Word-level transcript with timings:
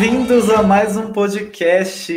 Bem-vindos 0.00 0.48
a 0.48 0.62
mais 0.62 0.96
um 0.96 1.12
podcast. 1.12 2.10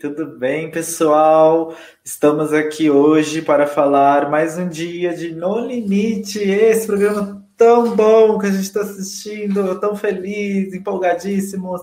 Tudo 0.00 0.24
bem, 0.24 0.70
pessoal? 0.70 1.76
Estamos 2.02 2.50
aqui 2.50 2.88
hoje 2.88 3.42
para 3.42 3.66
falar 3.66 4.30
mais 4.30 4.56
um 4.56 4.66
dia 4.66 5.14
de 5.14 5.34
No 5.34 5.58
Limite. 5.58 6.38
Esse 6.38 6.86
programa 6.86 7.46
tão 7.58 7.94
bom 7.94 8.38
que 8.38 8.46
a 8.46 8.50
gente 8.50 8.62
está 8.62 8.80
assistindo, 8.80 9.78
tão 9.78 9.94
feliz, 9.94 10.72
empolgadíssimos. 10.72 11.82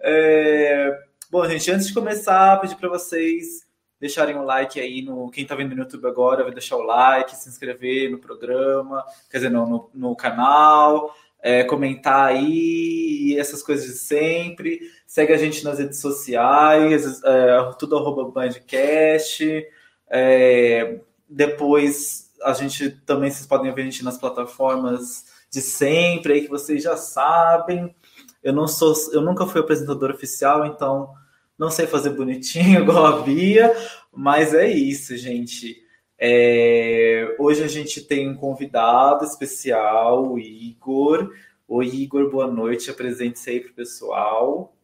É... 0.00 0.96
Bom, 1.28 1.44
gente, 1.48 1.68
antes 1.68 1.88
de 1.88 1.94
começar, 1.94 2.60
pedir 2.60 2.76
para 2.76 2.88
vocês 2.88 3.68
deixarem 3.98 4.36
um 4.36 4.44
like 4.44 4.80
aí 4.80 5.02
no 5.02 5.28
quem 5.30 5.42
está 5.42 5.56
vendo 5.56 5.74
no 5.74 5.82
YouTube 5.82 6.06
agora, 6.06 6.44
vai 6.44 6.52
deixar 6.52 6.76
o 6.76 6.82
like, 6.82 7.34
se 7.34 7.48
inscrever 7.48 8.08
no 8.08 8.18
programa, 8.18 9.04
quer 9.28 9.38
dizer, 9.38 9.50
no, 9.50 9.68
no, 9.68 9.90
no 9.92 10.14
canal 10.14 11.12
é, 11.42 11.64
comentar 11.64 12.28
aí, 12.28 13.36
essas 13.38 13.62
coisas 13.62 13.86
de 13.86 13.92
sempre. 13.92 14.80
Segue 15.06 15.32
a 15.32 15.36
gente 15.36 15.64
nas 15.64 15.78
redes 15.78 15.98
sociais, 15.98 17.22
é, 17.24 17.72
tudo 17.78 17.96
arroba 17.96 18.30
Bandcast. 18.30 19.66
É, 20.08 21.00
depois 21.28 22.30
a 22.42 22.52
gente 22.52 22.90
também 23.06 23.30
vocês 23.30 23.46
podem 23.46 23.72
ver 23.72 23.82
a 23.82 23.84
gente 23.84 24.04
nas 24.04 24.18
plataformas 24.18 25.24
de 25.50 25.60
sempre 25.60 26.32
aí 26.34 26.40
que 26.42 26.48
vocês 26.48 26.82
já 26.82 26.96
sabem. 26.96 27.94
Eu 28.42 28.52
não 28.52 28.66
sou, 28.66 28.94
eu 29.12 29.20
nunca 29.20 29.46
fui 29.46 29.60
apresentador 29.60 30.10
oficial, 30.10 30.66
então 30.66 31.12
não 31.58 31.70
sei 31.70 31.86
fazer 31.86 32.10
bonitinho 32.10 32.80
igual 32.82 33.06
a 33.06 33.22
Bia, 33.22 33.74
mas 34.12 34.54
é 34.54 34.68
isso, 34.68 35.16
gente. 35.16 35.79
É, 36.22 37.34
hoje 37.38 37.64
a 37.64 37.66
gente 37.66 38.02
tem 38.02 38.28
um 38.28 38.36
convidado 38.36 39.24
especial, 39.24 40.32
o 40.32 40.38
Igor. 40.38 41.32
Oi, 41.66 41.86
Igor, 41.86 42.30
boa 42.30 42.46
noite. 42.46 42.90
Apresente-se 42.90 43.48
aí 43.48 43.60
para 43.60 43.70
o 43.70 43.74
pessoal. 43.74 44.74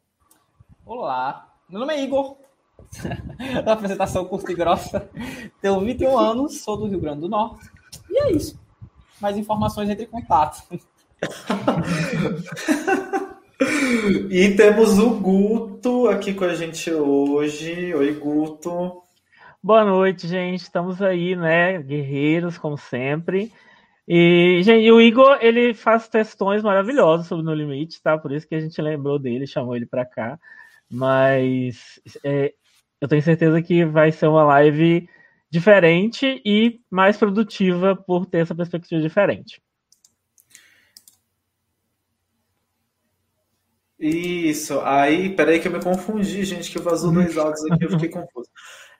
Olá, 0.87 1.55
meu 1.69 1.81
nome 1.81 1.93
é 1.93 2.03
Igor. 2.03 2.39
da 3.67 3.75
apresentação 3.75 4.25
curta 4.25 4.51
e 4.51 4.55
grossa. 4.55 5.11
Tenho 5.61 5.79
21 5.81 6.19
anos, 6.19 6.63
sou 6.63 6.79
do 6.79 6.87
Rio 6.87 7.01
Grande 7.01 7.21
do 7.21 7.29
Norte. 7.29 7.71
E 8.09 8.19
é 8.19 8.33
isso. 8.33 8.59
Mais 9.21 9.37
informações 9.37 9.91
entre 9.91 10.05
em 10.05 10.09
contato. 10.09 10.63
e 14.31 14.55
temos 14.57 14.99
o 14.99 15.11
Guto 15.11 16.09
aqui 16.09 16.33
com 16.33 16.45
a 16.45 16.55
gente 16.55 16.91
hoje. 16.91 17.95
Oi, 17.95 18.15
Guto. 18.15 19.03
Boa 19.67 19.85
noite, 19.85 20.29
gente. 20.29 20.61
Estamos 20.61 21.03
aí, 21.03 21.35
né? 21.35 21.83
Guerreiros, 21.83 22.57
como 22.57 22.79
sempre. 22.79 23.53
E, 24.07 24.63
gente, 24.63 24.89
o 24.93 25.01
Igor, 25.01 25.39
ele 25.41 25.75
faz 25.75 26.07
testões 26.07 26.63
maravilhosos 26.63 27.27
sobre 27.27 27.45
No 27.45 27.53
Limite, 27.53 28.01
tá? 28.01 28.17
Por 28.17 28.31
isso 28.31 28.47
que 28.47 28.55
a 28.55 28.61
gente 28.61 28.81
lembrou 28.81 29.19
dele, 29.19 29.45
chamou 29.45 29.75
ele 29.75 29.85
para 29.85 30.07
cá. 30.07 30.39
Mas 30.89 32.01
é, 32.23 32.55
eu 33.01 33.09
tenho 33.09 33.21
certeza 33.21 33.61
que 33.61 33.85
vai 33.85 34.13
ser 34.13 34.29
uma 34.29 34.45
live 34.45 35.09
diferente 35.51 36.41
e 36.45 36.81
mais 36.89 37.17
produtiva 37.17 37.97
por 37.97 38.25
ter 38.25 38.43
essa 38.43 38.55
perspectiva 38.55 39.03
diferente. 39.03 39.61
Isso, 43.99 44.79
aí, 44.83 45.35
peraí 45.35 45.59
que 45.59 45.67
eu 45.67 45.73
me 45.73 45.83
confundi, 45.83 46.45
gente, 46.45 46.71
que 46.71 46.79
vazou 46.79 47.11
dois 47.11 47.37
áudios 47.37 47.65
aqui, 47.65 47.85
eu 47.85 47.91
fiquei 47.91 48.11
confuso. 48.15 48.49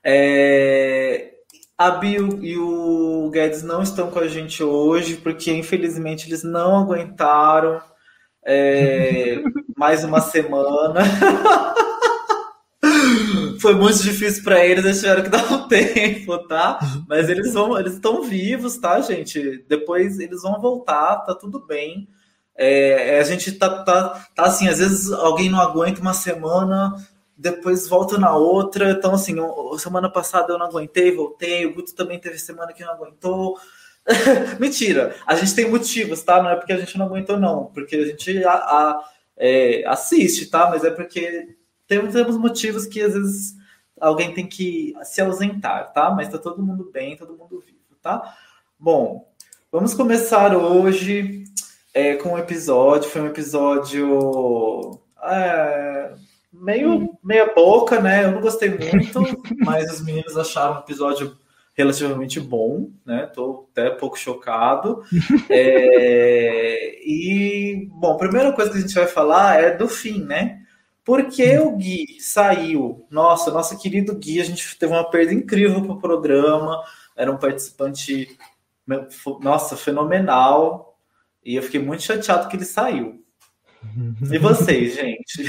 É, 0.09 1.33
a 1.77 1.91
Bill 1.91 2.39
e 2.41 2.57
o 2.57 3.29
Guedes 3.31 3.65
não 3.65 3.83
estão 3.83 4.09
com 4.09 4.21
a 4.21 4.29
gente 4.29 4.63
hoje, 4.63 5.17
porque 5.17 5.53
infelizmente 5.53 6.29
eles 6.29 6.45
não 6.45 6.79
aguentaram 6.79 7.83
é, 8.47 9.43
mais 9.77 10.05
uma 10.05 10.21
semana. 10.21 11.01
Foi 13.61 13.75
muito 13.75 14.01
difícil 14.01 14.45
para 14.45 14.65
eles, 14.65 14.85
eles 14.85 15.01
tiveram 15.01 15.25
que 15.25 15.29
dar 15.29 15.53
um 15.53 15.67
tempo, 15.67 16.39
tá? 16.47 16.79
Mas 17.09 17.29
eles 17.29 17.53
vão, 17.53 17.77
eles 17.77 17.95
estão 17.95 18.23
vivos, 18.23 18.77
tá, 18.77 19.01
gente? 19.01 19.65
Depois 19.69 20.21
eles 20.21 20.43
vão 20.43 20.61
voltar, 20.61 21.17
tá 21.17 21.35
tudo 21.35 21.67
bem. 21.67 22.07
É, 22.57 23.19
a 23.19 23.25
gente 23.25 23.51
tá, 23.53 23.83
tá, 23.83 24.25
tá 24.37 24.45
assim, 24.45 24.69
às 24.69 24.79
vezes 24.79 25.11
alguém 25.11 25.51
não 25.51 25.61
aguenta 25.61 26.01
uma 26.01 26.15
semana, 26.15 26.95
depois 27.37 27.89
volta 27.89 28.19
na 28.19 28.35
outra. 28.35 28.91
Então, 28.91 29.13
assim, 29.13 29.37
semana 29.79 30.09
passada 30.09 30.53
eu 30.53 30.59
não 30.59 30.67
aguentei, 30.67 31.15
voltei. 31.15 31.67
O 31.67 31.75
Guto 31.75 31.95
também 31.95 32.19
teve 32.19 32.39
semana 32.39 32.73
que 32.73 32.85
não 32.85 32.93
aguentou. 32.93 33.59
Mentira, 34.59 35.15
a 35.27 35.35
gente 35.35 35.55
tem 35.55 35.71
motivos, 35.71 36.23
tá? 36.23 36.43
Não 36.43 36.51
é 36.51 36.57
porque 36.57 36.73
a 36.73 36.79
gente 36.79 36.97
não 36.97 37.07
aguentou, 37.07 37.39
não. 37.39 37.67
Porque 37.67 37.97
a 37.97 38.05
gente 38.07 38.45
a, 38.45 38.53
a, 38.53 39.05
é, 39.37 39.85
assiste, 39.87 40.47
tá? 40.47 40.71
Mas 40.71 40.85
é 40.85 40.91
porque 40.91 41.57
temos, 41.87 42.13
temos 42.13 42.37
motivos 42.39 42.87
que 42.87 43.03
às 43.03 43.13
vezes 43.15 43.55
alguém 44.01 44.33
tem 44.33 44.47
que 44.47 44.95
se 45.03 45.21
ausentar, 45.21 45.93
tá? 45.93 46.11
Mas 46.11 46.29
tá 46.29 46.39
todo 46.39 46.63
mundo 46.63 46.91
bem, 46.93 47.17
todo 47.17 47.37
mundo 47.37 47.61
vivo, 47.61 47.97
tá? 48.01 48.35
Bom, 48.79 49.29
vamos 49.71 49.95
começar 49.95 50.57
hoje 50.57 51.45
é, 51.93 52.15
com 52.15 52.31
um 52.31 52.39
episódio. 52.39 53.11
Foi 53.11 53.21
um 53.23 53.27
episódio. 53.27 55.01
É, 55.23 56.15
meio 56.53 57.17
meia 57.23 57.53
boca, 57.55 58.01
né? 58.01 58.25
Eu 58.25 58.33
não 58.33 58.41
gostei 58.41 58.71
muito, 58.71 59.21
mas 59.65 59.93
os 59.93 60.05
meninos 60.05 60.37
acharam 60.37 60.77
o 60.77 60.81
episódio 60.81 61.37
relativamente 61.75 62.41
bom, 62.41 62.91
né? 63.05 63.27
Tô 63.27 63.69
até 63.71 63.91
pouco 63.91 64.19
chocado. 64.19 65.03
É, 65.49 66.99
e, 67.05 67.89
bom, 67.93 68.15
a 68.15 68.19
primeira 68.19 68.53
coisa 68.53 68.71
que 68.71 68.79
a 68.79 68.81
gente 68.81 68.95
vai 68.95 69.07
falar 69.07 69.63
é 69.63 69.77
do 69.77 69.89
fim, 69.89 70.25
né? 70.25 70.61
Porque 71.05 71.57
o 71.59 71.77
Gui 71.77 72.19
saiu. 72.21 73.07
Nossa, 73.09 73.53
nosso 73.53 73.79
querido 73.79 74.17
Gui, 74.17 74.41
a 74.41 74.45
gente 74.45 74.77
teve 74.77 74.93
uma 74.93 75.09
perda 75.09 75.33
incrível 75.33 75.81
pro 75.83 76.01
programa. 76.01 76.83
Era 77.15 77.31
um 77.31 77.37
participante, 77.37 78.37
nossa, 79.41 79.77
fenomenal. 79.77 80.99
E 81.45 81.55
eu 81.55 81.63
fiquei 81.63 81.81
muito 81.81 82.03
chateado 82.03 82.49
que 82.49 82.57
ele 82.57 82.65
saiu. 82.65 83.25
E 84.31 84.39
vocês, 84.39 84.95
gente? 84.95 85.45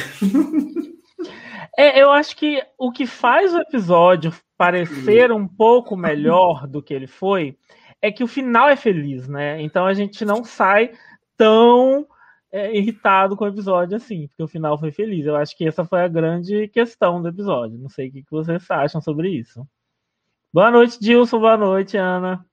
É, 1.77 2.01
eu 2.01 2.11
acho 2.11 2.35
que 2.35 2.63
o 2.77 2.91
que 2.91 3.05
faz 3.05 3.53
o 3.53 3.59
episódio 3.59 4.33
parecer 4.57 5.31
um 5.31 5.47
pouco 5.47 5.95
melhor 5.95 6.67
do 6.67 6.81
que 6.81 6.91
ele 6.93 7.05
foi 7.05 7.55
é 8.01 8.11
que 8.11 8.23
o 8.23 8.27
final 8.27 8.67
é 8.67 8.75
feliz, 8.75 9.27
né? 9.27 9.61
Então 9.61 9.85
a 9.85 9.93
gente 9.93 10.25
não 10.25 10.43
sai 10.43 10.91
tão 11.35 12.07
é, 12.51 12.75
irritado 12.75 13.35
com 13.35 13.45
o 13.45 13.47
episódio 13.47 13.95
assim, 13.95 14.27
porque 14.27 14.43
o 14.43 14.47
final 14.47 14.77
foi 14.77 14.91
feliz. 14.91 15.25
Eu 15.25 15.35
acho 15.35 15.55
que 15.55 15.67
essa 15.67 15.85
foi 15.85 16.01
a 16.01 16.07
grande 16.07 16.67
questão 16.69 17.21
do 17.21 17.27
episódio. 17.27 17.77
Não 17.77 17.89
sei 17.89 18.09
o 18.09 18.11
que 18.11 18.23
vocês 18.31 18.65
acham 18.71 19.01
sobre 19.01 19.29
isso. 19.29 19.67
Boa 20.51 20.71
noite, 20.71 20.99
Dilson. 20.99 21.39
Boa 21.39 21.57
noite, 21.57 21.97
Ana. 21.97 22.43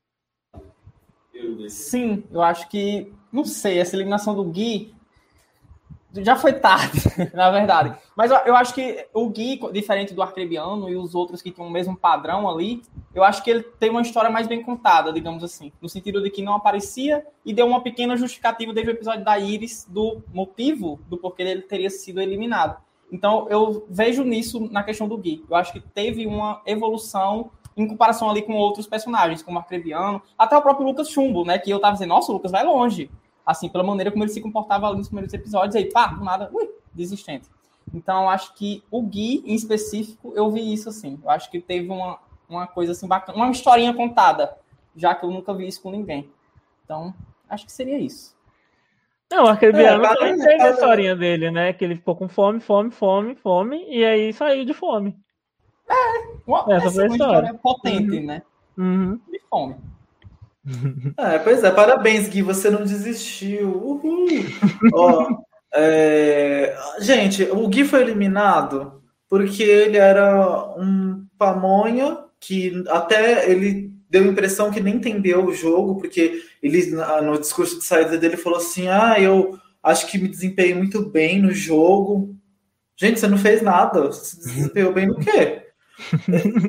Sim, 1.69 2.25
eu 2.31 2.43
acho 2.43 2.69
que, 2.69 3.13
não 3.33 3.45
sei, 3.45 3.79
essa 3.79 3.97
eliminação 3.97 4.35
do 4.35 4.45
Gui 4.45 4.95
já 6.23 6.37
foi 6.37 6.53
tarde, 6.53 7.03
na 7.35 7.51
verdade. 7.51 7.95
Mas 8.15 8.31
eu, 8.31 8.55
acho 8.55 8.75
que 8.75 9.07
o 9.13 9.29
Gui, 9.29 9.59
diferente 9.73 10.15
do 10.15 10.23
Arcrebiano 10.23 10.89
e 10.89 10.97
os 10.97 11.15
outros 11.15 11.43
que 11.43 11.51
tinham 11.51 11.69
o 11.69 11.71
mesmo 11.71 11.97
padrão 11.97 12.49
ali, 12.49 12.83
eu 13.15 13.25
acho 13.25 13.43
que 13.43 13.51
ele 13.51 13.63
tem 13.63 13.91
uma 13.91 14.03
história 14.03 14.31
mais 14.31 14.47
bem 14.47 14.63
contada, 14.63 15.13
digamos 15.13 15.43
assim. 15.43 15.73
No 15.81 15.89
sentido 15.89 16.23
de 16.23 16.31
que 16.31 16.43
não 16.43 16.55
aparecia 16.55 17.27
e 17.45 17.53
deu 17.53 17.67
uma 17.67 17.81
pequena 17.81 18.17
justificativa 18.17 18.73
desde 18.73 18.93
o 18.93 18.95
episódio 18.95 19.25
da 19.25 19.39
Iris 19.39 19.87
do 19.89 20.23
motivo 20.33 21.01
do 21.09 21.17
porquê 21.17 21.43
ele 21.43 21.63
teria 21.63 21.91
sido 21.91 22.21
eliminado. 22.21 22.77
Então 23.11 23.47
eu 23.49 23.87
vejo 23.89 24.25
nisso 24.25 24.69
na 24.71 24.83
questão 24.83 25.09
do 25.09 25.19
Gui. 25.19 25.45
Eu 25.49 25.57
acho 25.57 25.73
que 25.73 25.81
teve 25.81 26.27
uma 26.27 26.61
evolução 26.67 27.51
em 27.77 27.89
comparação 27.89 28.31
ali 28.31 28.43
com 28.43 28.55
outros 28.55 28.87
personagens, 28.87 29.43
como 29.43 29.57
o 29.57 29.61
Arcrebiano, 29.61 30.23
até 30.39 30.57
o 30.57 30.63
próprio 30.63 30.87
Lucas 30.87 31.11
Chumbo, 31.11 31.45
né? 31.45 31.59
Que 31.59 31.71
eu 31.71 31.81
tava 31.81 31.95
dizendo, 31.95 32.11
nossa, 32.11 32.31
o 32.31 32.35
Lucas 32.35 32.53
vai 32.53 32.65
longe 32.65 33.11
assim, 33.45 33.69
pela 33.69 33.85
maneira 33.85 34.11
como 34.11 34.25
ele 34.25 34.33
se 34.33 34.41
comportava 34.41 34.87
ali 34.87 34.99
nos 34.99 35.09
primeiros 35.09 35.33
episódios, 35.35 35.77
aí, 35.77 35.91
pá, 35.91 36.07
do 36.09 36.25
nada, 36.25 36.51
ui, 36.53 36.69
desistente. 36.93 37.49
Então, 37.93 38.31
acho 38.31 38.55
que 38.55 38.83
o 38.91 39.03
Gui, 39.03 39.43
em 39.45 39.55
específico, 39.55 40.33
eu 40.35 40.51
vi 40.51 40.73
isso 40.73 40.89
assim. 40.89 41.19
Eu 41.23 41.31
acho 41.31 41.51
que 41.51 41.61
teve 41.61 41.91
uma, 41.91 42.19
uma 42.49 42.67
coisa 42.67 42.93
assim 42.93 43.07
bacana, 43.07 43.37
uma 43.37 43.51
historinha 43.51 43.93
contada, 43.93 44.57
já 44.97 45.15
que 45.15 45.25
eu 45.25 45.31
nunca 45.31 45.53
vi 45.53 45.67
isso 45.67 45.83
com 45.83 45.91
ninguém. 45.91 46.31
Então, 46.85 47.15
acho 47.49 47.67
que 47.67 47.73
seria 47.73 47.99
isso. 47.99 48.35
Não, 49.31 49.47
aquele 49.47 49.83
é, 49.83 49.99
também 49.99 50.39
teve 50.39 50.63
a 50.63 50.71
historinha 50.71 51.17
dele, 51.17 51.51
né? 51.51 51.73
Que 51.73 51.85
ele 51.85 51.97
ficou 51.97 52.15
com 52.15 52.29
fome, 52.29 52.61
fome, 52.61 52.91
fome, 52.91 53.35
fome, 53.35 53.85
e 53.89 54.05
aí 54.05 54.33
saiu 54.33 54.65
de 54.65 54.73
fome. 54.73 55.17
É, 55.89 55.95
uma, 56.47 56.61
essa, 56.69 56.87
essa 56.87 56.91
foi 56.93 57.05
a 57.05 57.07
história. 57.09 57.47
história 57.47 57.55
potente, 57.55 58.17
uhum. 58.17 58.27
né? 58.27 58.43
Uhum. 58.77 59.21
De 59.31 59.41
fome. 59.51 59.77
É, 61.19 61.39
pois 61.39 61.63
é, 61.63 61.71
parabéns, 61.71 62.29
Gui, 62.29 62.43
você 62.43 62.71
não 62.71 62.83
desistiu. 62.83 63.69
Uhul. 63.69 64.27
Ó, 64.95 65.43
é... 65.75 66.77
Gente, 67.01 67.45
o 67.45 67.69
Gui 67.69 67.85
foi 67.85 68.01
eliminado 68.03 69.03
porque 69.29 69.63
ele 69.63 69.97
era 69.97 70.75
um 70.79 71.27
pamonha 71.37 72.19
que 72.39 72.85
até 72.89 73.51
ele 73.51 73.93
deu 74.09 74.23
a 74.23 74.27
impressão 74.27 74.71
que 74.71 74.81
nem 74.81 74.95
entendeu 74.97 75.45
o 75.45 75.53
jogo, 75.53 75.97
porque 75.97 76.43
ele 76.63 76.95
no 77.23 77.39
discurso 77.39 77.79
de 77.79 77.85
saída 77.85 78.17
dele 78.17 78.37
falou 78.37 78.59
assim: 78.59 78.87
ah, 78.87 79.17
eu 79.19 79.59
acho 79.83 80.07
que 80.07 80.19
me 80.19 80.29
desempenhei 80.29 80.75
muito 80.75 81.11
bem 81.11 81.43
no 81.43 81.51
jogo. 81.51 82.37
Gente, 82.97 83.19
você 83.19 83.27
não 83.27 83.39
fez 83.39 83.61
nada. 83.61 84.03
Você 84.03 84.25
se 84.25 84.39
desempenhou 84.39 84.93
bem 84.93 85.07
no 85.09 85.19
quê? 85.19 85.64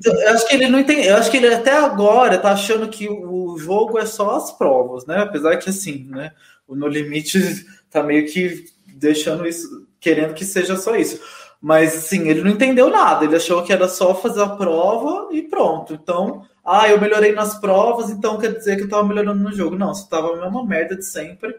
Eu 0.04 0.30
acho 0.34 0.48
que 0.48 0.56
ele 0.56 0.68
não 0.68 0.80
entende. 0.80 1.08
Eu 1.08 1.18
acho 1.18 1.32
que 1.32 1.38
ele 1.38 1.54
até 1.54 1.72
agora 1.72 2.38
tá 2.38 2.52
achando 2.52 2.88
que 2.88 3.10
o 3.10 3.58
jogo 3.58 3.98
é 3.98 4.06
só 4.06 4.36
as 4.36 4.52
provas, 4.52 5.06
né? 5.06 5.20
Apesar 5.20 5.58
que 5.58 5.70
assim, 5.70 6.06
né? 6.10 6.32
O 6.68 6.76
No 6.76 6.88
Limite 6.88 7.66
tá 7.90 8.04
meio 8.04 8.26
que 8.28 8.66
deixando 8.88 9.48
isso, 9.48 9.88
querendo 10.00 10.34
que 10.34 10.46
seja 10.46 10.78
só 10.78 10.96
isso. 10.96 11.20
Mas 11.62 11.96
assim, 11.96 12.28
ele 12.28 12.42
não 12.42 12.52
entendeu 12.52 12.90
nada. 12.90 13.26
Ele 13.26 13.36
achou 13.36 13.64
que 13.64 13.74
era 13.74 13.88
só 13.88 14.14
fazer 14.14 14.42
a 14.42 14.50
prova 14.50 15.34
e 15.34 15.42
pronto. 15.42 15.94
Então, 15.94 16.44
ah, 16.64 16.88
eu 16.88 17.02
melhorei 17.02 17.32
nas 17.32 17.60
provas, 17.60 18.12
então 18.12 18.38
quer 18.38 18.54
dizer 18.54 18.76
que 18.76 18.84
eu 18.84 18.90
tava 18.90 19.08
melhorando 19.08 19.42
no 19.42 19.52
jogo. 19.52 19.76
Não, 19.76 19.94
você 19.94 20.08
tava 20.08 20.34
a 20.34 20.42
mesma 20.42 20.66
merda 20.66 20.96
de 20.96 21.06
sempre. 21.06 21.56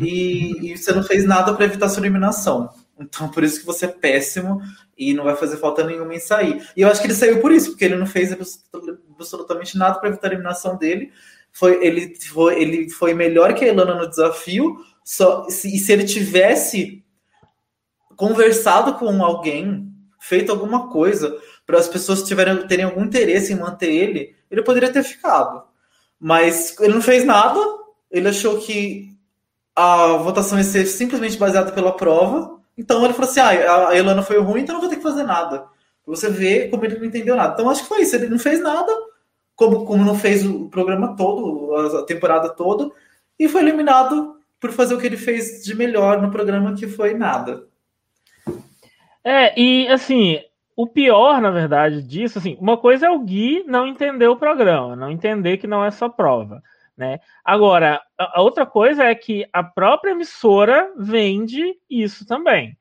E, 0.00 0.72
e 0.72 0.76
você 0.76 0.92
não 0.92 1.02
fez 1.02 1.24
nada 1.24 1.54
para 1.54 1.64
evitar 1.64 1.88
sua 1.88 2.02
eliminação. 2.02 2.68
Então, 2.98 3.28
por 3.28 3.44
isso 3.44 3.60
que 3.60 3.66
você 3.66 3.86
é 3.86 3.88
péssimo 3.88 4.60
e 4.98 5.14
não 5.14 5.24
vai 5.24 5.36
fazer 5.36 5.56
falta 5.58 5.84
nenhuma 5.84 6.14
em 6.14 6.18
sair. 6.18 6.68
E 6.76 6.82
eu 6.82 6.88
acho 6.88 7.00
que 7.00 7.06
ele 7.06 7.14
saiu 7.14 7.40
por 7.40 7.52
isso, 7.52 7.70
porque 7.70 7.84
ele 7.84 7.96
não 7.96 8.06
fez 8.06 8.36
absolutamente 9.14 9.78
nada 9.78 10.00
para 10.00 10.08
evitar 10.08 10.28
a 10.28 10.32
eliminação 10.32 10.76
dele. 10.76 11.12
Foi, 11.52 11.84
ele, 11.84 12.14
foi, 12.20 12.60
ele 12.60 12.90
foi 12.90 13.14
melhor 13.14 13.54
que 13.54 13.64
a 13.64 13.68
Elana 13.68 13.94
no 13.94 14.08
desafio. 14.08 14.76
Só, 15.04 15.48
se, 15.48 15.74
e 15.74 15.78
se 15.78 15.92
ele 15.92 16.04
tivesse 16.04 17.04
conversado 18.16 18.94
com 18.94 19.22
alguém, 19.22 19.88
feito 20.18 20.50
alguma 20.50 20.88
coisa 20.90 21.38
para 21.64 21.78
as 21.78 21.88
pessoas 21.88 22.22
tiverem, 22.24 22.66
terem 22.66 22.84
algum 22.84 23.04
interesse 23.04 23.52
em 23.52 23.56
manter 23.56 23.90
ele, 23.90 24.34
ele 24.50 24.62
poderia 24.62 24.92
ter 24.92 25.04
ficado. 25.04 25.62
Mas 26.18 26.78
ele 26.80 26.94
não 26.94 27.02
fez 27.02 27.24
nada, 27.24 27.60
ele 28.10 28.28
achou 28.28 28.58
que 28.58 29.16
a 29.76 30.14
votação 30.16 30.58
ia 30.58 30.64
ser 30.64 30.86
simplesmente 30.86 31.38
baseada 31.38 31.70
pela 31.70 31.96
prova, 31.96 32.57
então 32.78 33.04
ele 33.04 33.12
falou 33.12 33.28
assim: 33.28 33.40
ah, 33.40 33.88
a 33.88 33.96
Elana 33.96 34.22
foi 34.22 34.38
ruim, 34.38 34.62
então 34.62 34.74
não 34.74 34.80
vou 34.80 34.88
ter 34.88 34.96
que 34.96 35.02
fazer 35.02 35.24
nada. 35.24 35.66
Você 36.06 36.30
vê 36.30 36.68
como 36.68 36.84
ele 36.84 36.98
não 36.98 37.04
entendeu 37.04 37.36
nada. 37.36 37.52
Então 37.52 37.68
acho 37.68 37.82
que 37.82 37.88
foi 37.88 38.02
isso. 38.02 38.16
Ele 38.16 38.28
não 38.28 38.38
fez 38.38 38.62
nada, 38.62 38.90
como, 39.54 39.84
como 39.84 40.04
não 40.04 40.14
fez 40.14 40.46
o 40.46 40.68
programa 40.70 41.14
todo, 41.16 41.98
a 41.98 42.04
temporada 42.04 42.48
toda, 42.48 42.90
e 43.38 43.48
foi 43.48 43.60
eliminado 43.60 44.36
por 44.60 44.72
fazer 44.72 44.94
o 44.94 44.98
que 44.98 45.06
ele 45.06 45.16
fez 45.16 45.62
de 45.62 45.74
melhor 45.74 46.22
no 46.22 46.30
programa, 46.30 46.74
que 46.74 46.86
foi 46.86 47.14
nada. 47.14 47.66
É, 49.22 49.60
e 49.60 49.86
assim, 49.88 50.40
o 50.74 50.86
pior, 50.86 51.40
na 51.40 51.50
verdade, 51.50 52.02
disso, 52.02 52.38
assim, 52.38 52.56
uma 52.60 52.76
coisa 52.76 53.06
é 53.06 53.10
o 53.10 53.18
Gui 53.18 53.64
não 53.66 53.86
entender 53.86 54.28
o 54.28 54.36
programa, 54.36 54.96
não 54.96 55.10
entender 55.10 55.58
que 55.58 55.66
não 55.66 55.84
é 55.84 55.90
só 55.90 56.08
prova. 56.08 56.62
Né? 56.98 57.20
Agora, 57.44 58.02
a 58.18 58.42
outra 58.42 58.66
coisa 58.66 59.04
é 59.04 59.14
que 59.14 59.48
a 59.52 59.62
própria 59.62 60.10
emissora 60.10 60.92
vende 60.98 61.78
isso 61.88 62.26
também. 62.26 62.76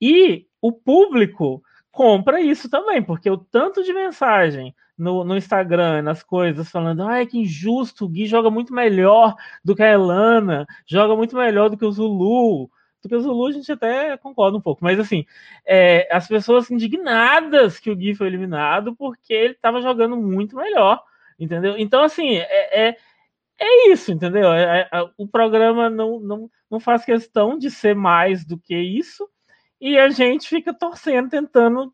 E 0.00 0.46
o 0.60 0.72
público 0.72 1.62
compra 1.92 2.40
isso 2.40 2.70
também, 2.70 3.02
porque 3.02 3.30
o 3.30 3.36
tanto 3.36 3.84
de 3.84 3.92
mensagem 3.92 4.74
no, 4.96 5.22
no 5.22 5.36
Instagram, 5.36 6.00
nas 6.00 6.22
coisas, 6.22 6.70
falando, 6.70 7.02
ai, 7.02 7.26
que 7.26 7.38
injusto, 7.38 8.06
o 8.06 8.08
Gui 8.08 8.24
joga 8.24 8.50
muito 8.50 8.72
melhor 8.72 9.34
do 9.62 9.76
que 9.76 9.82
a 9.82 9.92
Elana, 9.92 10.66
joga 10.86 11.14
muito 11.14 11.36
melhor 11.36 11.68
do 11.68 11.76
que 11.76 11.84
o 11.84 11.92
Zulu. 11.92 12.70
Do 13.02 13.08
que 13.08 13.14
o 13.14 13.20
Zulu 13.20 13.48
a 13.48 13.52
gente 13.52 13.70
até 13.70 14.16
concorda 14.16 14.56
um 14.56 14.62
pouco, 14.62 14.82
mas 14.82 14.98
assim, 14.98 15.26
é, 15.66 16.08
as 16.10 16.26
pessoas 16.26 16.70
indignadas 16.70 17.78
que 17.78 17.90
o 17.90 17.96
Gui 17.96 18.14
foi 18.14 18.28
eliminado 18.28 18.96
porque 18.96 19.34
ele 19.34 19.52
estava 19.52 19.82
jogando 19.82 20.16
muito 20.16 20.56
melhor, 20.56 21.02
entendeu? 21.38 21.76
Então, 21.78 22.02
assim, 22.02 22.36
é, 22.36 22.88
é 22.88 22.96
é 23.58 23.90
isso, 23.90 24.12
entendeu? 24.12 24.52
É, 24.52 24.88
é, 24.92 25.02
o 25.16 25.26
programa 25.26 25.90
não, 25.90 26.20
não, 26.20 26.50
não 26.70 26.80
faz 26.80 27.04
questão 27.04 27.58
de 27.58 27.70
ser 27.70 27.94
mais 27.94 28.44
do 28.44 28.58
que 28.58 28.76
isso, 28.76 29.28
e 29.80 29.98
a 29.98 30.08
gente 30.10 30.48
fica 30.48 30.74
torcendo, 30.74 31.28
tentando 31.28 31.92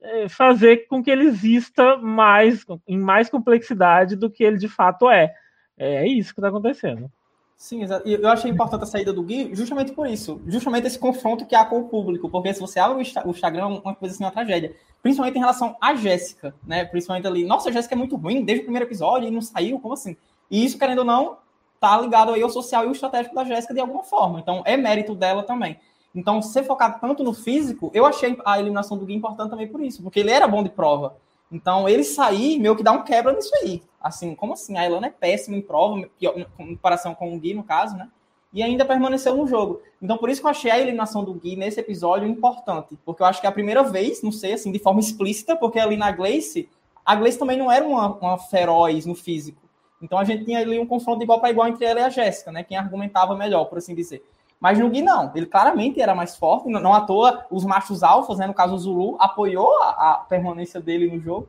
é, 0.00 0.28
fazer 0.28 0.86
com 0.88 1.02
que 1.02 1.10
ele 1.10 1.24
exista 1.24 1.96
mais, 1.96 2.64
em 2.86 2.98
mais 2.98 3.28
complexidade 3.30 4.16
do 4.16 4.30
que 4.30 4.44
ele 4.44 4.58
de 4.58 4.68
fato 4.68 5.10
é. 5.10 5.34
É 5.76 6.06
isso 6.06 6.32
que 6.32 6.40
está 6.40 6.48
acontecendo. 6.48 7.10
Sim, 7.56 7.82
exato. 7.82 8.06
E 8.06 8.12
eu 8.12 8.28
achei 8.28 8.50
importante 8.50 8.82
a 8.82 8.86
saída 8.86 9.12
do 9.12 9.22
Gui 9.22 9.54
justamente 9.54 9.92
por 9.92 10.06
isso. 10.06 10.40
Justamente 10.46 10.86
esse 10.86 10.98
confronto 10.98 11.46
que 11.46 11.54
há 11.54 11.64
com 11.64 11.80
o 11.80 11.88
público. 11.88 12.28
Porque 12.28 12.52
se 12.52 12.60
você 12.60 12.78
abre 12.78 12.98
o 13.24 13.30
Instagram, 13.30 13.66
uma 13.66 13.94
coisa 13.94 14.14
assim, 14.14 14.24
uma 14.24 14.30
tragédia. 14.30 14.74
Principalmente 15.02 15.36
em 15.36 15.40
relação 15.40 15.76
a 15.80 15.94
Jéssica, 15.94 16.54
né? 16.66 16.84
Principalmente 16.84 17.26
ali. 17.26 17.44
Nossa, 17.44 17.68
a 17.68 17.72
Jéssica 17.72 17.94
é 17.94 17.98
muito 17.98 18.16
ruim 18.16 18.44
desde 18.44 18.62
o 18.62 18.64
primeiro 18.64 18.86
episódio 18.86 19.28
e 19.28 19.30
não 19.30 19.40
saiu, 19.40 19.78
como 19.80 19.94
assim? 19.94 20.16
E 20.50 20.64
isso, 20.64 20.78
querendo 20.78 21.00
ou 21.00 21.04
não, 21.04 21.38
tá 21.80 22.00
ligado 22.00 22.32
aí 22.32 22.42
ao 22.42 22.50
social 22.50 22.84
e 22.84 22.86
ao 22.86 22.92
estratégico 22.92 23.34
da 23.34 23.44
Jéssica 23.44 23.74
de 23.74 23.80
alguma 23.80 24.02
forma. 24.02 24.40
Então, 24.40 24.62
é 24.64 24.76
mérito 24.76 25.14
dela 25.14 25.42
também. 25.42 25.78
Então, 26.14 26.40
ser 26.40 26.62
focado 26.62 27.00
tanto 27.00 27.24
no 27.24 27.34
físico, 27.34 27.90
eu 27.92 28.06
achei 28.06 28.38
a 28.44 28.58
eliminação 28.58 28.96
do 28.96 29.04
Gui 29.04 29.14
importante 29.14 29.50
também 29.50 29.66
por 29.66 29.82
isso, 29.82 30.02
porque 30.02 30.20
ele 30.20 30.30
era 30.30 30.46
bom 30.46 30.62
de 30.62 30.70
prova. 30.70 31.16
Então, 31.50 31.88
ele 31.88 32.04
sair, 32.04 32.58
meio 32.58 32.76
que 32.76 32.82
dá 32.82 32.92
um 32.92 33.02
quebra 33.02 33.32
nisso 33.32 33.50
aí. 33.56 33.82
Assim, 34.00 34.34
como 34.34 34.52
assim? 34.52 34.76
A 34.76 34.84
Elana 34.84 35.08
é 35.08 35.10
péssima 35.10 35.56
em 35.56 35.62
prova, 35.62 35.98
em 35.98 36.46
comparação 36.56 37.14
com 37.14 37.34
o 37.34 37.38
Gui, 37.38 37.54
no 37.54 37.64
caso, 37.64 37.96
né? 37.96 38.08
E 38.52 38.62
ainda 38.62 38.84
permaneceu 38.84 39.36
no 39.36 39.46
jogo. 39.46 39.82
Então, 40.00 40.16
por 40.16 40.30
isso 40.30 40.40
que 40.40 40.46
eu 40.46 40.50
achei 40.50 40.70
a 40.70 40.78
eliminação 40.78 41.24
do 41.24 41.34
Gui 41.34 41.56
nesse 41.56 41.80
episódio 41.80 42.28
importante. 42.28 42.96
Porque 43.04 43.22
eu 43.22 43.26
acho 43.26 43.40
que 43.40 43.46
é 43.46 43.50
a 43.50 43.52
primeira 43.52 43.82
vez, 43.82 44.22
não 44.22 44.30
sei, 44.30 44.52
assim, 44.52 44.70
de 44.70 44.78
forma 44.78 45.00
explícita, 45.00 45.56
porque 45.56 45.80
ali 45.80 45.96
na 45.96 46.12
Gleice, 46.12 46.68
a 47.04 47.16
Gleice 47.16 47.38
também 47.38 47.58
não 47.58 47.70
era 47.70 47.84
uma, 47.84 48.14
uma 48.14 48.38
feroz 48.38 49.04
no 49.04 49.14
físico. 49.14 49.63
Então 50.00 50.18
a 50.18 50.24
gente 50.24 50.44
tinha 50.44 50.60
ali 50.60 50.78
um 50.78 50.86
confronto 50.86 51.22
igual 51.22 51.40
para 51.40 51.50
igual 51.50 51.68
entre 51.68 51.84
ela 51.84 52.00
e 52.00 52.02
a 52.02 52.10
Jéssica, 52.10 52.52
né? 52.52 52.62
Quem 52.62 52.76
argumentava 52.76 53.36
melhor, 53.36 53.64
por 53.66 53.78
assim 53.78 53.94
dizer. 53.94 54.24
Mas 54.60 54.78
no 54.78 54.88
Gui 54.88 55.02
não, 55.02 55.30
ele 55.34 55.44
claramente 55.44 56.00
era 56.00 56.14
mais 56.14 56.36
forte, 56.36 56.70
não, 56.70 56.94
à 56.94 57.02
toa 57.02 57.44
os 57.50 57.66
machos 57.66 58.02
alfas, 58.02 58.38
né, 58.38 58.46
no 58.46 58.54
caso 58.54 58.74
o 58.74 58.78
Zulu, 58.78 59.16
apoiou 59.18 59.70
a, 59.82 60.12
a, 60.12 60.14
permanência 60.26 60.80
dele 60.80 61.10
no 61.10 61.20
jogo. 61.20 61.46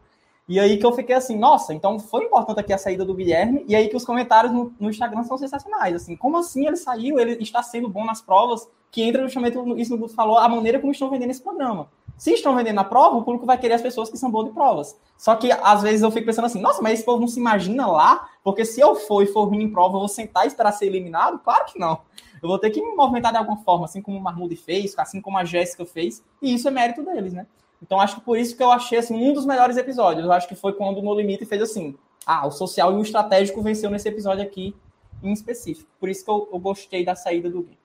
E 0.50 0.60
aí 0.60 0.78
que 0.78 0.86
eu 0.86 0.92
fiquei 0.92 1.16
assim, 1.16 1.38
nossa, 1.38 1.74
então 1.74 1.98
foi 1.98 2.26
importante 2.26 2.60
aqui 2.60 2.74
a 2.74 2.78
saída 2.78 3.06
do 3.06 3.16
Guilherme, 3.16 3.64
e 3.70 3.76
aí 3.76 3.88
que 3.88 3.96
os 3.96 4.04
comentários 4.04 4.52
no, 4.52 4.74
no 4.78 4.90
Instagram 4.90 5.24
são 5.24 5.38
sensacionais, 5.38 5.96
assim, 5.96 6.18
como 6.18 6.38
assim 6.38 6.68
ele 6.68 6.76
saiu, 6.76 7.18
ele 7.18 7.42
está 7.42 7.64
sendo 7.64 7.88
bom 7.88 8.04
nas 8.04 8.22
provas, 8.22 8.68
que 8.92 9.02
entra 9.02 9.24
justamente 9.24 9.58
isso 9.80 9.98
que 9.98 10.04
o 10.04 10.08
falou, 10.10 10.38
a 10.38 10.50
maneira 10.50 10.80
como 10.80 10.92
estão 10.92 11.10
vendendo 11.10 11.32
esse 11.32 11.42
programa. 11.42 11.88
Se 12.18 12.34
estão 12.34 12.56
vendendo 12.56 12.80
a 12.80 12.84
prova, 12.84 13.18
o 13.18 13.24
público 13.24 13.46
vai 13.46 13.58
querer 13.58 13.74
as 13.74 13.82
pessoas 13.82 14.10
que 14.10 14.18
são 14.18 14.32
boas 14.32 14.48
de 14.48 14.54
provas. 14.54 14.98
Só 15.18 15.36
que 15.36 15.52
às 15.52 15.82
vezes 15.82 16.02
eu 16.02 16.12
fico 16.12 16.26
pensando 16.26 16.46
assim, 16.46 16.62
nossa, 16.62 16.82
mas 16.82 16.94
esse 16.94 17.06
povo 17.06 17.20
não 17.20 17.28
se 17.28 17.40
imagina 17.40 17.88
lá, 17.88 18.30
porque 18.44 18.64
se 18.64 18.80
eu 18.80 18.96
for 18.96 19.22
e 19.22 19.28
for 19.28 19.46
ruim 19.46 19.64
em 19.64 19.72
prova, 19.72 19.96
eu 19.96 20.00
vou 20.00 20.08
sentar 20.08 20.46
e 20.46 20.48
esperar 20.48 20.72
ser 20.72 20.86
eliminado? 20.86 21.40
Claro 21.40 21.66
que 21.66 21.78
não. 21.78 22.00
Eu 22.42 22.50
vou 22.50 22.60
ter 22.60 22.70
que 22.70 22.82
me 22.82 22.96
movimentar 22.96 23.32
de 23.32 23.38
alguma 23.38 23.58
forma, 23.58 23.86
assim 23.86 24.02
como 24.02 24.18
o 24.18 24.22
Mahmoud 24.22 24.56
fez, 24.56 24.94
assim 24.98 25.20
como 25.20 25.38
a 25.38 25.44
Jéssica 25.44 25.86
fez, 25.86 26.24
e 26.42 26.54
isso 26.54 26.68
é 26.68 26.72
mérito 26.72 27.04
deles, 27.04 27.34
né? 27.34 27.48
Então 27.82 28.00
acho 28.00 28.16
que 28.16 28.22
por 28.22 28.38
isso 28.38 28.56
que 28.56 28.64
eu 28.64 28.72
achei 28.72 28.98
assim, 28.98 29.16
um 29.16 29.34
dos 29.34 29.46
melhores 29.46 29.78
episódios. 29.78 30.26
Eu 30.26 30.32
acho 30.32 30.48
que 30.48 30.56
foi 30.56 30.74
quando 30.74 31.00
o 31.00 31.02
No 31.02 31.14
Limite 31.14 31.46
fez 31.46 31.62
assim: 31.62 31.96
ah, 32.26 32.48
o 32.48 32.52
social 32.52 32.94
e 32.94 32.96
o 32.96 33.02
estratégico 33.02 33.62
venceu 33.62 33.90
nesse 33.90 34.08
episódio 34.08 34.44
aqui 34.44 34.76
em 35.22 35.32
específico. 35.32 35.90
Por 36.00 36.10
isso 36.10 36.24
que 36.24 36.32
eu, 36.32 36.50
eu 36.52 36.60
gostei 36.60 37.04
da 37.04 37.16
saída 37.16 37.50
do 37.50 37.62
Gui. 37.62 37.78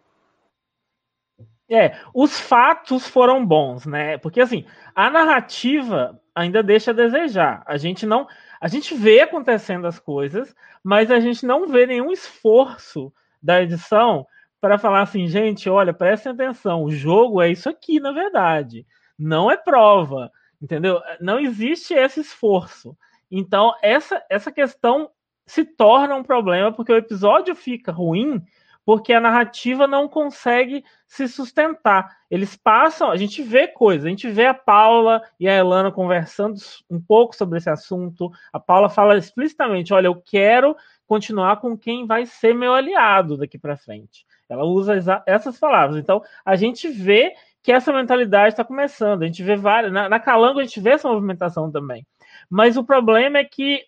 É, 1.70 1.96
os 2.12 2.40
fatos 2.40 3.06
foram 3.06 3.46
bons, 3.46 3.86
né? 3.86 4.18
Porque 4.18 4.40
assim, 4.40 4.64
a 4.92 5.08
narrativa 5.08 6.20
ainda 6.34 6.64
deixa 6.64 6.90
a 6.90 6.94
desejar. 6.94 7.62
A 7.64 7.76
gente 7.76 8.04
não, 8.04 8.26
a 8.60 8.66
gente 8.66 8.92
vê 8.92 9.20
acontecendo 9.20 9.86
as 9.86 9.98
coisas, 9.98 10.52
mas 10.82 11.12
a 11.12 11.20
gente 11.20 11.46
não 11.46 11.68
vê 11.68 11.86
nenhum 11.86 12.10
esforço 12.10 13.12
da 13.40 13.62
edição 13.62 14.26
para 14.60 14.78
falar 14.78 15.02
assim, 15.02 15.28
gente, 15.28 15.70
olha, 15.70 15.94
prestem 15.94 16.32
atenção, 16.32 16.82
o 16.82 16.90
jogo 16.90 17.40
é 17.40 17.48
isso 17.48 17.68
aqui, 17.68 18.00
na 18.00 18.10
verdade. 18.10 18.84
Não 19.16 19.48
é 19.48 19.56
prova, 19.56 20.30
entendeu? 20.60 21.00
Não 21.20 21.38
existe 21.38 21.94
esse 21.94 22.20
esforço. 22.20 22.96
Então, 23.30 23.72
essa 23.80 24.20
essa 24.28 24.50
questão 24.50 25.08
se 25.46 25.64
torna 25.64 26.16
um 26.16 26.22
problema 26.24 26.72
porque 26.72 26.92
o 26.92 26.96
episódio 26.96 27.54
fica 27.54 27.92
ruim 27.92 28.42
porque 28.90 29.12
a 29.12 29.20
narrativa 29.20 29.86
não 29.86 30.08
consegue 30.08 30.84
se 31.06 31.28
sustentar. 31.28 32.10
Eles 32.28 32.56
passam, 32.56 33.08
a 33.08 33.16
gente 33.16 33.40
vê 33.40 33.68
coisas, 33.68 34.04
a 34.04 34.08
gente 34.08 34.28
vê 34.28 34.46
a 34.46 34.52
Paula 34.52 35.22
e 35.38 35.48
a 35.48 35.54
Elana 35.54 35.92
conversando 35.92 36.56
um 36.90 37.00
pouco 37.00 37.36
sobre 37.36 37.58
esse 37.58 37.70
assunto. 37.70 38.32
A 38.52 38.58
Paula 38.58 38.88
fala 38.88 39.16
explicitamente: 39.16 39.94
olha, 39.94 40.08
eu 40.08 40.20
quero 40.20 40.76
continuar 41.06 41.58
com 41.58 41.78
quem 41.78 42.04
vai 42.04 42.26
ser 42.26 42.52
meu 42.52 42.74
aliado 42.74 43.36
daqui 43.36 43.56
para 43.56 43.76
frente. 43.76 44.26
Ela 44.48 44.64
usa 44.64 45.22
essas 45.24 45.56
palavras. 45.56 45.96
Então, 45.96 46.20
a 46.44 46.56
gente 46.56 46.88
vê 46.88 47.32
que 47.62 47.70
essa 47.70 47.92
mentalidade 47.92 48.54
está 48.54 48.64
começando. 48.64 49.22
A 49.22 49.26
gente 49.26 49.44
vê 49.44 49.54
várias. 49.54 49.92
Na, 49.92 50.08
na 50.08 50.18
Calango, 50.18 50.58
a 50.58 50.64
gente 50.64 50.80
vê 50.80 50.90
essa 50.90 51.08
movimentação 51.08 51.70
também. 51.70 52.04
Mas 52.50 52.76
o 52.76 52.82
problema 52.82 53.38
é 53.38 53.44
que 53.44 53.84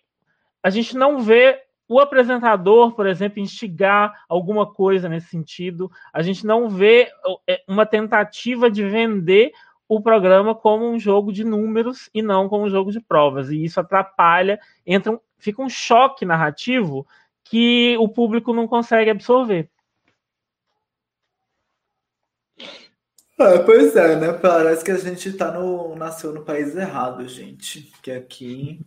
a 0.63 0.69
gente 0.69 0.95
não 0.95 1.19
vê 1.19 1.61
o 1.87 1.99
apresentador, 1.99 2.93
por 2.93 3.05
exemplo, 3.05 3.39
instigar 3.39 4.23
alguma 4.27 4.71
coisa 4.71 5.09
nesse 5.09 5.27
sentido. 5.27 5.91
A 6.11 6.21
gente 6.21 6.45
não 6.45 6.69
vê 6.69 7.09
é, 7.47 7.61
uma 7.67 7.85
tentativa 7.85 8.69
de 8.69 8.83
vender 8.83 9.51
o 9.87 10.01
programa 10.01 10.55
como 10.55 10.89
um 10.89 10.97
jogo 10.97 11.31
de 11.31 11.43
números 11.43 12.09
e 12.13 12.21
não 12.21 12.47
como 12.47 12.65
um 12.65 12.69
jogo 12.69 12.91
de 12.91 13.01
provas. 13.01 13.49
E 13.49 13.63
isso 13.63 13.79
atrapalha, 13.79 14.59
entra 14.85 15.11
um, 15.11 15.19
fica 15.37 15.61
um 15.61 15.69
choque 15.69 16.25
narrativo 16.25 17.05
que 17.43 17.95
o 17.99 18.07
público 18.07 18.53
não 18.53 18.67
consegue 18.67 19.09
absorver. 19.09 19.69
É, 23.37 23.59
pois 23.59 23.95
é, 23.95 24.15
né? 24.15 24.31
Parece 24.33 24.85
que 24.85 24.91
a 24.91 24.97
gente 24.97 25.33
tá 25.33 25.51
no, 25.51 25.95
nasceu 25.95 26.31
no 26.31 26.45
país 26.45 26.75
errado, 26.75 27.27
gente. 27.27 27.91
Que 28.01 28.11
aqui 28.11 28.79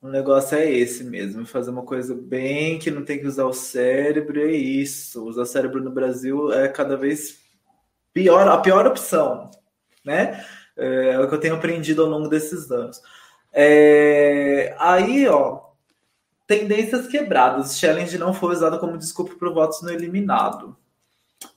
o 0.00 0.08
negócio 0.08 0.56
é 0.56 0.70
esse 0.70 1.02
mesmo, 1.04 1.46
fazer 1.46 1.70
uma 1.70 1.82
coisa 1.82 2.14
bem 2.14 2.78
que 2.78 2.90
não 2.90 3.04
tem 3.04 3.18
que 3.18 3.26
usar 3.26 3.44
o 3.44 3.52
cérebro, 3.52 4.40
é 4.40 4.52
isso. 4.52 5.24
Usar 5.24 5.42
o 5.42 5.46
cérebro 5.46 5.82
no 5.82 5.90
Brasil 5.90 6.52
é 6.52 6.68
cada 6.68 6.96
vez 6.96 7.40
pior, 8.12 8.46
a 8.48 8.58
pior 8.58 8.86
opção, 8.86 9.50
né? 10.04 10.44
É, 10.76 11.10
é 11.14 11.20
o 11.20 11.28
que 11.28 11.34
eu 11.34 11.40
tenho 11.40 11.54
aprendido 11.54 12.02
ao 12.02 12.08
longo 12.08 12.28
desses 12.28 12.70
anos. 12.70 13.00
É, 13.52 14.76
aí, 14.78 15.26
ó, 15.28 15.66
tendências 16.46 17.06
quebradas. 17.06 17.78
Challenge 17.78 18.18
não 18.18 18.34
foi 18.34 18.52
usado 18.54 18.78
como 18.78 18.98
desculpa 18.98 19.34
para 19.34 19.50
votos 19.50 19.82
no 19.82 19.90
eliminado. 19.90 20.76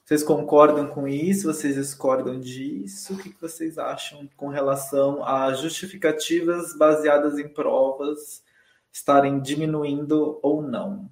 Vocês 0.10 0.24
concordam 0.24 0.88
com 0.88 1.08
isso? 1.08 1.54
Vocês 1.54 1.76
discordam 1.76 2.40
disso? 2.40 3.14
O 3.14 3.18
que 3.20 3.30
vocês 3.40 3.78
acham 3.78 4.28
com 4.36 4.48
relação 4.48 5.24
a 5.24 5.54
justificativas 5.54 6.76
baseadas 6.76 7.38
em 7.38 7.48
provas 7.48 8.44
estarem 8.92 9.40
diminuindo 9.40 10.40
ou 10.42 10.64
não? 10.64 11.08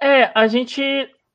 É, 0.00 0.30
a 0.38 0.46
gente 0.46 0.80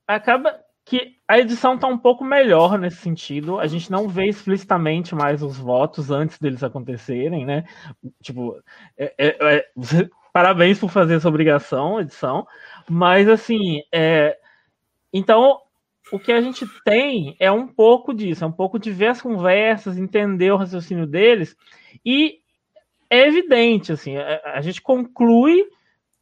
acaba 0.07 0.57
que 0.85 1.17
a 1.27 1.37
edição 1.37 1.75
está 1.75 1.87
um 1.87 1.97
pouco 1.97 2.23
melhor 2.23 2.79
nesse 2.79 3.01
sentido. 3.01 3.59
A 3.59 3.67
gente 3.67 3.91
não 3.91 4.07
vê 4.07 4.29
explicitamente 4.29 5.13
mais 5.13 5.43
os 5.43 5.57
votos 5.57 6.09
antes 6.09 6.39
deles 6.39 6.63
acontecerem, 6.63 7.45
né? 7.45 7.65
Tipo, 8.23 8.63
é, 8.97 9.13
é, 9.17 9.55
é, 9.57 9.69
parabéns 10.31 10.79
por 10.79 10.89
fazer 10.89 11.15
essa 11.15 11.27
obrigação, 11.27 11.99
edição. 11.99 12.47
Mas 12.89 13.27
assim, 13.27 13.81
é, 13.91 14.37
então, 15.13 15.59
o 16.11 16.19
que 16.19 16.31
a 16.31 16.41
gente 16.41 16.65
tem 16.83 17.35
é 17.39 17.51
um 17.51 17.67
pouco 17.67 18.13
disso, 18.13 18.43
é 18.43 18.47
um 18.47 18.51
pouco 18.51 18.79
de 18.79 18.91
ver 18.91 19.07
as 19.07 19.21
conversas, 19.21 19.97
entender 19.97 20.51
o 20.51 20.57
raciocínio 20.57 21.05
deles, 21.05 21.55
e 22.05 22.39
é 23.09 23.27
evidente, 23.27 23.91
assim, 23.91 24.15
a, 24.17 24.61
gente 24.61 24.81
conclui 24.81 25.65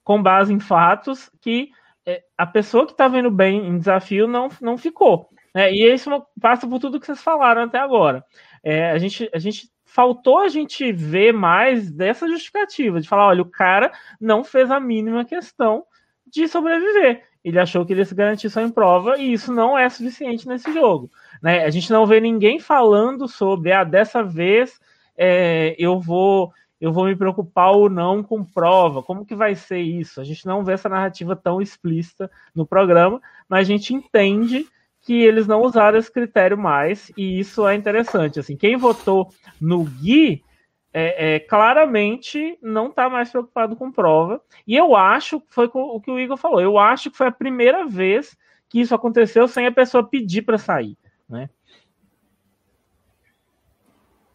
com 0.04 0.22
base 0.22 0.52
em 0.52 0.60
fatos 0.60 1.30
que 1.40 1.70
é, 2.06 2.24
a 2.36 2.48
pessoa 2.48 2.86
que 2.86 2.94
está 2.94 3.08
vendo 3.08 3.30
bem 3.30 3.68
em 3.68 3.78
desafio 3.78 4.28
não, 4.28 4.50
não 4.60 4.76
ficou. 4.76 5.30
Né? 5.54 5.72
E 5.72 5.94
isso 5.94 6.10
passa 6.42 6.68
por 6.68 6.80
tudo 6.80 7.00
que 7.00 7.06
vocês 7.06 7.22
falaram 7.22 7.64
até 7.64 7.78
agora. 7.78 8.26
É, 8.64 8.90
a, 8.90 8.98
gente, 8.98 9.30
a 9.32 9.38
gente 9.38 9.70
faltou 9.86 10.40
a 10.40 10.48
gente 10.48 10.92
ver 10.92 11.32
mais 11.32 11.92
dessa 11.92 12.28
justificativa, 12.28 13.00
de 13.00 13.08
falar, 13.08 13.28
olha, 13.28 13.44
o 13.44 13.50
cara 13.50 13.92
não 14.20 14.44
fez 14.44 14.72
a 14.72 14.80
mínima 14.80 15.24
questão 15.24 15.84
de 16.26 16.48
sobreviver 16.48 17.29
ele 17.44 17.60
achou 17.60 17.86
que 17.86 17.94
ele 17.94 18.02
ia 18.02 18.06
se 18.06 18.16
garantir 18.16 18.50
só 18.50 18.62
em 18.62 18.70
prova, 18.70 19.18
e 19.18 19.34
isso 19.34 19.54
não 19.54 19.78
é 19.78 19.90
suficiente 19.90 20.48
nesse 20.48 20.72
jogo. 20.74 21.10
Né? 21.42 21.64
A 21.64 21.70
gente 21.70 21.92
não 21.92 22.06
vê 22.06 22.20
ninguém 22.20 22.60
falando 22.60 23.28
sobre, 23.28 23.72
ah, 23.72 23.84
dessa 23.84 24.24
vez 24.24 24.80
é, 25.18 25.76
eu 25.78 26.00
vou 26.00 26.52
eu 26.82 26.94
vou 26.94 27.06
me 27.06 27.16
preocupar 27.16 27.72
ou 27.72 27.90
não 27.90 28.24
com 28.24 28.42
prova, 28.42 29.04
como 29.04 29.26
que 29.26 29.36
vai 29.36 29.54
ser 29.54 29.80
isso? 29.80 30.22
A 30.22 30.24
gente 30.24 30.46
não 30.46 30.64
vê 30.64 30.72
essa 30.72 30.88
narrativa 30.88 31.36
tão 31.36 31.62
explícita 31.62 32.32
no 32.56 32.66
programa, 32.66 33.22
mas 33.50 33.68
a 33.68 33.72
gente 33.72 33.94
entende 33.94 34.66
que 35.02 35.14
eles 35.14 35.46
não 35.46 35.62
usaram 35.62 35.98
esse 35.98 36.12
critério 36.12 36.58
mais, 36.58 37.12
e 37.18 37.38
isso 37.38 37.68
é 37.68 37.76
interessante. 37.76 38.40
Assim, 38.40 38.56
quem 38.56 38.78
votou 38.78 39.30
no 39.60 39.84
Gui 39.84 40.42
é, 40.94 41.36
é, 41.36 41.40
claramente 41.40 42.58
não 42.62 42.88
está 42.88 43.10
mais 43.10 43.30
preocupado 43.30 43.76
com 43.76 43.92
prova. 43.92 44.42
E 44.66 44.76
eu 44.76 44.96
acho, 44.96 45.42
foi 45.50 45.70
o 45.74 46.00
que 46.00 46.12
o 46.12 46.20
Igor 46.20 46.38
falou, 46.38 46.62
eu 46.62 46.78
acho 46.78 47.12
que 47.12 47.18
foi 47.18 47.28
a 47.28 47.32
primeira 47.32 47.86
vez 47.86 48.38
que 48.68 48.80
isso 48.80 48.94
aconteceu 48.94 49.48
sem 49.48 49.66
a 49.66 49.72
pessoa 49.72 50.04
pedir 50.04 50.44
para 50.44 50.58
sair, 50.58 50.98
né? 51.28 51.50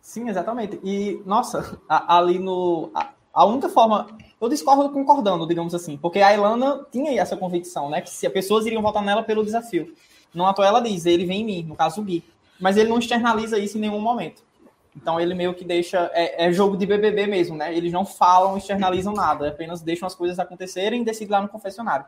Sim, 0.00 0.28
exatamente. 0.28 0.78
E, 0.84 1.20
nossa, 1.24 1.80
ali 1.88 2.38
no. 2.38 2.90
A, 2.94 3.10
a 3.32 3.44
única 3.44 3.68
forma. 3.68 4.06
Eu 4.40 4.48
discordo 4.48 4.90
concordando, 4.90 5.46
digamos 5.46 5.74
assim, 5.74 5.96
porque 5.96 6.20
a 6.20 6.34
Ilana 6.34 6.86
tinha 6.92 7.18
essa 7.20 7.36
convicção, 7.36 7.88
né? 7.88 8.00
Que 8.00 8.10
se 8.10 8.26
as 8.26 8.32
pessoas 8.32 8.66
iriam 8.66 8.82
votar 8.82 9.02
nela 9.02 9.22
pelo 9.22 9.44
desafio. 9.44 9.94
Não 10.34 10.46
à 10.46 10.52
toa 10.52 10.66
ela 10.66 10.80
diz, 10.80 11.06
ele 11.06 11.24
vem 11.24 11.40
em 11.40 11.44
mim, 11.44 11.62
no 11.62 11.74
caso 11.74 12.00
o 12.00 12.04
Gui. 12.04 12.22
Mas 12.60 12.76
ele 12.76 12.90
não 12.90 12.98
externaliza 12.98 13.58
isso 13.58 13.78
em 13.78 13.80
nenhum 13.80 14.00
momento. 14.00 14.42
Então 14.96 15.18
ele 15.18 15.34
meio 15.34 15.54
que 15.54 15.64
deixa. 15.64 16.10
É, 16.12 16.46
é, 16.46 16.52
jogo 16.52 16.76
de 16.76 16.86
BBB 16.86 17.26
mesmo, 17.26 17.56
né? 17.56 17.74
Eles 17.76 17.92
não 17.92 18.04
falam, 18.04 18.56
externalizam 18.56 19.12
nada, 19.12 19.48
apenas 19.48 19.82
deixam 19.82 20.06
as 20.06 20.14
coisas 20.14 20.38
acontecerem 20.38 21.02
e 21.02 21.04
decidem 21.04 21.32
lá 21.32 21.42
no 21.42 21.48
confessionário. 21.48 22.06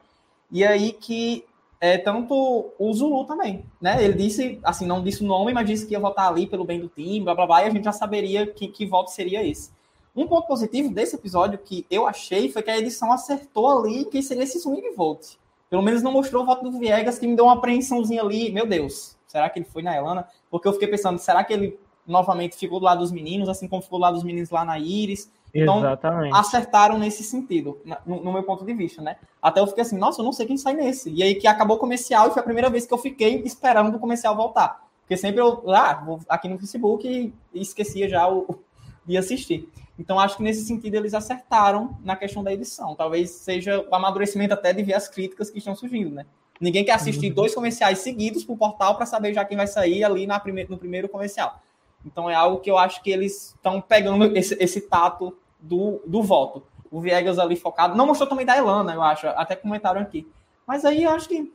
E 0.51 0.65
aí 0.65 0.93
que 0.93 1.45
é 1.81 1.99
tanto 1.99 2.73
o 2.79 2.93
Zulu 2.93 3.25
também, 3.25 3.65
né? 3.81 4.03
Ele 4.03 4.15
disse, 4.15 4.59
assim, 4.63 4.87
não 4.87 5.03
disse 5.03 5.23
o 5.23 5.27
nome, 5.27 5.53
mas 5.53 5.67
disse 5.67 5.87
que 5.87 5.93
ia 5.93 6.01
votar 6.01 6.29
ali 6.29 6.47
pelo 6.47 6.65
bem 6.65 6.81
do 6.81 6.89
time, 6.89 7.21
blá 7.21 7.35
blá 7.35 7.47
blá, 7.47 7.65
e 7.65 7.67
a 7.67 7.71
gente 7.71 7.85
já 7.85 7.93
saberia 7.93 8.47
que, 8.47 8.69
que 8.69 8.87
voto 8.87 9.11
seria 9.11 9.45
esse. 9.45 9.71
Um 10.15 10.27
ponto 10.27 10.47
positivo 10.47 10.95
desse 10.95 11.15
episódio 11.15 11.59
que 11.59 11.85
eu 11.91 12.07
achei 12.07 12.51
foi 12.51 12.63
que 12.63 12.71
a 12.71 12.79
edição 12.79 13.13
acertou 13.13 13.69
ali 13.69 14.07
que 14.07 14.23
seria 14.23 14.45
esse 14.45 14.59
swing 14.59 14.91
vote. 14.97 15.39
Pelo 15.69 15.83
menos 15.83 16.03
não 16.03 16.13
mostrou 16.13 16.43
o 16.43 16.47
voto 16.47 16.71
do 16.71 16.79
Viegas, 16.79 17.19
que 17.19 17.27
me 17.27 17.37
deu 17.37 17.45
uma 17.45 17.55
apreensãozinha 17.55 18.23
ali. 18.23 18.51
Meu 18.51 18.67
Deus, 18.67 19.17
será 19.27 19.51
que 19.51 19.59
ele 19.59 19.67
foi 19.67 19.83
na 19.83 19.95
Elana? 19.95 20.27
Porque 20.51 20.67
eu 20.67 20.73
fiquei 20.73 20.89
pensando, 20.89 21.19
será 21.19 21.45
que 21.45 21.53
ele 21.53 21.79
novamente 22.07 22.57
ficou 22.57 22.79
do 22.79 22.85
lado 22.85 23.01
dos 23.01 23.13
meninos, 23.13 23.49
assim 23.49 23.67
como 23.69 23.83
ficou 23.83 23.99
do 23.99 24.03
lado 24.03 24.15
dos 24.15 24.25
meninos 24.25 24.51
lá 24.51 24.65
na 24.65 24.79
Iris. 24.79 25.31
Então, 25.55 25.79
Exatamente. 25.79 26.37
acertaram 26.37 26.99
nesse 26.99 27.23
sentido, 27.23 27.81
no, 28.05 28.23
no, 28.23 28.33
meu 28.33 28.43
ponto 28.43 28.65
de 28.65 28.75
vista, 28.75 29.01
né? 29.01 29.17
Até 29.41 29.61
eu 29.61 29.67
fiquei 29.67 29.83
assim, 29.83 29.97
nossa, 29.97 30.21
eu 30.21 30.25
não 30.25 30.33
sei 30.33 30.45
quem 30.45 30.57
sai 30.57 30.75
nesse. 30.75 31.11
E 31.11 31.23
aí 31.23 31.35
que 31.35 31.47
acabou 31.47 31.77
o 31.77 31.81
comercial 31.81 32.29
e 32.29 32.31
foi 32.31 32.41
a 32.41 32.45
primeira 32.45 32.69
vez 32.69 32.85
que 32.87 32.93
eu 32.93 32.99
fiquei 32.99 33.43
esperando 33.43 33.95
o 33.95 33.99
comercial 33.99 34.37
voltar. 34.37 34.87
Porque 35.01 35.17
sempre 35.17 35.41
eu, 35.41 35.63
ah, 35.71 35.95
vou 36.05 36.21
aqui 36.29 36.49
no 36.49 36.59
Facebook 36.59 37.09
e, 37.09 37.61
esquecia 37.61 38.09
já 38.09 38.29
o, 38.29 38.59
de 39.07 39.17
assistir. 39.17 39.69
Então, 39.99 40.21
acho 40.21 40.37
que 40.37 40.43
nesse 40.43 40.67
sentido 40.67 40.97
eles 40.97 41.15
acertaram 41.15 41.97
na 42.05 42.17
questão 42.17 42.45
da 42.45 42.53
edição. 42.53 42.95
Talvez 42.95 43.31
seja 43.31 43.87
o 43.89 43.95
amadurecimento 43.95 44.53
até 44.53 44.73
de 44.73 44.83
ver 44.83 44.95
as 44.95 45.09
críticas 45.09 45.49
que 45.49 45.59
estão 45.59 45.75
surgindo, 45.75 46.11
né? 46.11 46.27
Ninguém 46.61 46.85
quer 46.85 46.93
assistir 46.93 47.29
uhum. 47.29 47.35
dois 47.35 47.55
comerciais 47.55 47.99
seguidos 47.99 48.45
pro 48.45 48.57
portal 48.57 48.97
para 48.97 49.07
saber 49.07 49.33
já 49.33 49.45
quem 49.45 49.57
vai 49.57 49.67
sair 49.67 50.05
ali 50.05 50.27
na 50.27 50.41
prime 50.41 50.67
no 50.69 50.79
primeiro 50.79 51.09
comercial. 51.09 51.61
Então 52.07 52.31
é 52.31 52.35
algo 52.35 52.61
que 52.61 52.71
eu 52.71 52.79
acho 52.79 53.03
que 53.03 53.11
eles 53.11 53.49
estão 53.49 53.81
pegando 53.81 54.25
esse, 54.37 54.57
esse 54.63 54.81
tato 54.83 55.37
do, 55.61 56.01
do 56.07 56.23
voto. 56.23 56.63
O 56.91 57.01
Viegas 57.01 57.39
ali 57.39 57.57
focado. 57.57 57.97
Não 57.97 58.07
mostrou 58.07 58.29
também 58.29 58.47
da 58.47 58.57
Elana, 58.57 58.95
eu 58.95 59.03
acho. 59.03 59.27
Até 59.29 59.57
comentaram 59.57 60.01
aqui. 60.01 60.27
Mas 60.67 60.85
aí 60.85 61.03
eu 61.03 61.11
acho 61.11 61.29
que, 61.29 61.53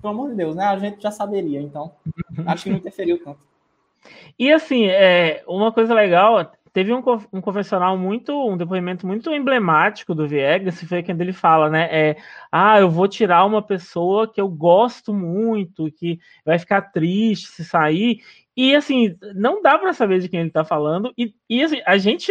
pelo 0.00 0.14
amor 0.14 0.30
de 0.30 0.36
Deus, 0.36 0.56
né? 0.56 0.64
A 0.64 0.78
gente 0.78 1.02
já 1.02 1.10
saberia. 1.10 1.60
Então, 1.60 1.92
acho 2.46 2.64
que 2.64 2.70
não 2.70 2.78
interferiu 2.78 3.22
tanto. 3.22 3.38
E 4.38 4.50
assim, 4.50 4.86
é, 4.86 5.44
uma 5.46 5.70
coisa 5.70 5.92
legal, 5.92 6.50
teve 6.72 6.92
um, 6.92 7.02
um 7.32 7.40
confessional 7.40 7.96
muito, 7.96 8.32
um 8.32 8.56
depoimento 8.56 9.06
muito 9.06 9.30
emblemático 9.30 10.14
do 10.14 10.26
Viegas, 10.26 10.82
foi 10.84 11.02
quando 11.02 11.20
ele 11.20 11.32
fala, 11.32 11.68
né? 11.68 11.88
É, 11.90 12.16
ah, 12.50 12.80
eu 12.80 12.88
vou 12.88 13.08
tirar 13.08 13.44
uma 13.44 13.60
pessoa 13.60 14.26
que 14.26 14.40
eu 14.40 14.48
gosto 14.48 15.12
muito, 15.12 15.90
que 15.92 16.18
vai 16.44 16.58
ficar 16.58 16.82
triste 16.82 17.48
se 17.48 17.64
sair. 17.64 18.22
E 18.62 18.76
assim, 18.76 19.16
não 19.34 19.62
dá 19.62 19.78
para 19.78 19.94
saber 19.94 20.20
de 20.20 20.28
quem 20.28 20.40
ele 20.40 20.50
tá 20.50 20.62
falando. 20.62 21.14
E, 21.16 21.34
e 21.48 21.62
assim, 21.62 21.80
a 21.86 21.96
gente 21.96 22.30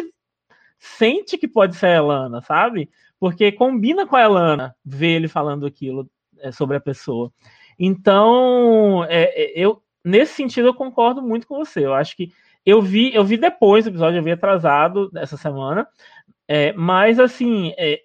sente 0.77 1.39
que 1.39 1.47
pode 1.47 1.75
ser 1.75 1.87
a 1.87 1.95
Elana, 1.95 2.39
sabe? 2.43 2.87
Porque 3.19 3.51
combina 3.51 4.05
com 4.05 4.15
a 4.15 4.21
Elana 4.21 4.75
ver 4.85 5.15
ele 5.15 5.27
falando 5.27 5.65
aquilo 5.65 6.07
é, 6.37 6.51
sobre 6.51 6.77
a 6.77 6.79
pessoa. 6.79 7.33
Então, 7.79 9.03
é, 9.05 9.23
é, 9.23 9.53
eu 9.55 9.81
nesse 10.05 10.35
sentido 10.35 10.67
eu 10.67 10.73
concordo 10.75 11.19
muito 11.19 11.47
com 11.47 11.57
você. 11.57 11.83
Eu 11.83 11.95
acho 11.95 12.15
que 12.15 12.31
eu 12.63 12.79
vi, 12.79 13.11
eu 13.11 13.23
vi 13.23 13.35
depois 13.35 13.85
do 13.85 13.89
episódio, 13.89 14.19
eu 14.19 14.23
vi 14.23 14.31
atrasado 14.31 15.09
essa 15.15 15.35
semana. 15.35 15.87
É, 16.47 16.73
mas 16.73 17.19
assim, 17.19 17.73
é, 17.75 18.01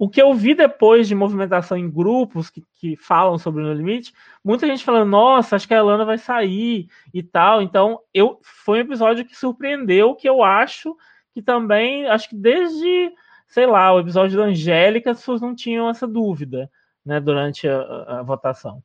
o 0.00 0.08
que 0.08 0.22
eu 0.22 0.32
vi 0.32 0.54
depois 0.54 1.06
de 1.06 1.14
movimentação 1.14 1.76
em 1.76 1.90
grupos 1.90 2.48
que, 2.48 2.64
que 2.72 2.96
falam 2.96 3.36
sobre 3.36 3.62
o 3.62 3.66
No 3.66 3.74
Limite, 3.74 4.14
muita 4.42 4.66
gente 4.66 4.82
falando, 4.82 5.10
nossa, 5.10 5.56
acho 5.56 5.68
que 5.68 5.74
a 5.74 5.76
Elana 5.76 6.06
vai 6.06 6.16
sair 6.16 6.88
e 7.12 7.22
tal. 7.22 7.60
Então, 7.60 8.00
eu 8.14 8.40
foi 8.42 8.78
um 8.78 8.80
episódio 8.80 9.26
que 9.26 9.36
surpreendeu, 9.36 10.14
que 10.14 10.26
eu 10.26 10.42
acho 10.42 10.96
que 11.34 11.42
também, 11.42 12.06
acho 12.06 12.30
que 12.30 12.34
desde, 12.34 13.12
sei 13.46 13.66
lá, 13.66 13.92
o 13.92 14.00
episódio 14.00 14.38
da 14.38 14.44
Angélica, 14.44 15.10
as 15.10 15.18
pessoas 15.18 15.42
não 15.42 15.54
tinham 15.54 15.86
essa 15.90 16.06
dúvida, 16.06 16.70
né, 17.04 17.20
durante 17.20 17.68
a, 17.68 17.82
a, 17.82 18.20
a 18.20 18.22
votação. 18.22 18.82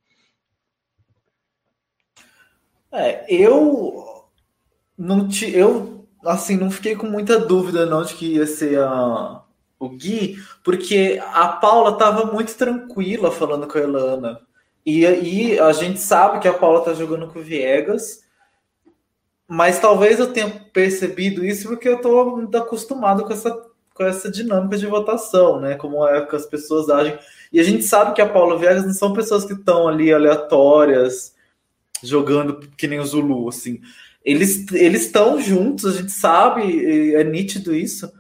É, 2.91 3.25
eu 3.33 4.25
não 4.97 5.29
te, 5.29 5.49
eu 5.49 6.09
assim 6.25 6.57
não 6.57 6.69
fiquei 6.69 6.93
com 6.93 7.07
muita 7.07 7.39
dúvida 7.39 7.85
não 7.85 8.03
de 8.03 8.15
que 8.15 8.33
ia 8.33 8.45
ser 8.45 8.79
a 8.79 9.44
o 9.79 9.89
Gui, 9.89 10.37
porque 10.63 11.21
a 11.33 11.47
Paula 11.47 11.91
estava 11.91 12.31
muito 12.31 12.55
tranquila 12.55 13.31
falando 13.31 13.67
com 13.67 13.77
a 13.77 13.81
Elana. 13.81 14.41
E 14.85 15.05
aí 15.05 15.59
a 15.59 15.71
gente 15.71 15.99
sabe 15.99 16.39
que 16.39 16.47
a 16.47 16.53
Paula 16.53 16.79
está 16.79 16.93
jogando 16.93 17.27
com 17.27 17.39
o 17.39 17.43
Viegas, 17.43 18.23
mas 19.47 19.79
talvez 19.79 20.19
eu 20.19 20.31
tenha 20.31 20.49
percebido 20.73 21.45
isso 21.45 21.67
porque 21.67 21.87
eu 21.89 21.97
estou 21.97 22.49
acostumado 22.55 23.23
com 23.23 23.33
essa 23.33 23.51
com 23.95 24.03
essa 24.03 24.29
dinâmica 24.29 24.77
de 24.77 24.85
votação, 24.85 25.59
né? 25.61 25.75
Como 25.75 26.05
é 26.05 26.25
que 26.25 26.35
as 26.35 26.45
pessoas 26.45 26.89
agem. 26.89 27.17
E 27.51 27.61
a 27.61 27.63
gente 27.63 27.83
sabe 27.83 28.13
que 28.13 28.21
a 28.21 28.27
Paula 28.27 28.59
Viegas 28.59 28.85
não 28.85 28.93
são 28.93 29.13
pessoas 29.13 29.45
que 29.45 29.53
estão 29.53 29.87
ali 29.87 30.11
aleatórias, 30.11 31.33
jogando 32.03 32.59
que 32.75 32.87
nem 32.87 32.99
o 32.99 33.05
Zulu, 33.05 33.47
assim. 33.47 33.79
Eles 34.23 34.69
eles 34.73 35.05
estão 35.05 35.39
juntos, 35.39 35.85
a 35.85 35.97
gente 35.97 36.11
sabe, 36.11 37.15
é 37.15 37.23
nítido 37.23 37.73
isso. 37.73 38.11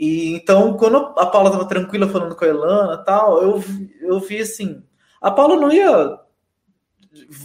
E 0.00 0.32
então, 0.32 0.78
quando 0.78 0.96
a 0.96 1.26
Paula 1.26 1.50
estava 1.50 1.68
tranquila 1.68 2.08
falando 2.08 2.34
com 2.34 2.42
a 2.42 2.48
Elana 2.48 3.04
tal, 3.04 3.42
eu, 3.42 3.62
eu 4.00 4.18
vi 4.18 4.38
assim, 4.38 4.82
a 5.20 5.30
Paula 5.30 5.56
não 5.56 5.70
ia 5.70 6.18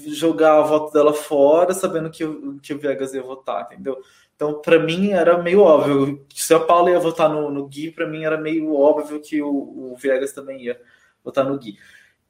jogar 0.07 0.59
a 0.59 0.61
voto 0.61 0.93
dela 0.93 1.13
fora 1.13 1.73
sabendo 1.73 2.09
que, 2.09 2.23
que 2.63 2.73
o 2.73 2.79
Viegas 2.79 3.13
ia 3.13 3.21
votar, 3.21 3.65
entendeu? 3.65 3.97
Então, 4.33 4.61
para 4.61 4.79
mim, 4.79 5.11
era 5.11 5.43
meio 5.43 5.59
óbvio. 5.59 6.25
Se 6.33 6.53
a 6.53 6.59
Paula 6.61 6.91
ia 6.91 6.99
votar 6.99 7.27
no, 7.27 7.51
no 7.51 7.67
Gui, 7.67 7.91
para 7.91 8.07
mim 8.07 8.23
era 8.23 8.37
meio 8.37 8.73
óbvio 8.73 9.19
que 9.19 9.41
o, 9.41 9.49
o 9.91 9.97
Viegas 9.97 10.31
também 10.31 10.63
ia 10.63 10.79
votar 11.25 11.43
no 11.43 11.57
Gui. 11.57 11.77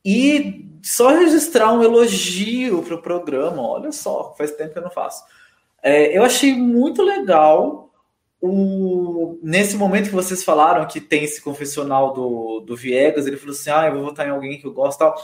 E 0.03 0.67
só 0.81 1.09
registrar 1.09 1.71
um 1.71 1.83
elogio 1.83 2.81
para 2.81 2.95
o 2.95 3.01
programa, 3.01 3.61
olha 3.61 3.91
só, 3.91 4.33
faz 4.35 4.49
tempo 4.53 4.73
que 4.73 4.79
eu 4.79 4.83
não 4.83 4.89
faço. 4.89 5.23
É, 5.83 6.17
eu 6.17 6.23
achei 6.23 6.51
muito 6.55 7.03
legal 7.03 7.84
o, 8.47 9.39
nesse 9.41 9.75
momento 9.75 10.09
que 10.09 10.15
vocês 10.15 10.43
falaram 10.43 10.87
que 10.87 11.01
tem 11.01 11.23
esse 11.23 11.41
confessional 11.41 12.13
do, 12.13 12.59
do 12.59 12.75
Viegas, 12.75 13.25
ele 13.25 13.37
falou 13.37 13.53
assim: 13.53 13.69
ah, 13.71 13.87
eu 13.87 13.93
vou 13.95 14.03
votar 14.03 14.27
em 14.27 14.31
alguém 14.31 14.59
que 14.59 14.67
eu 14.67 14.73
gosto 14.73 14.99
tal, 14.99 15.15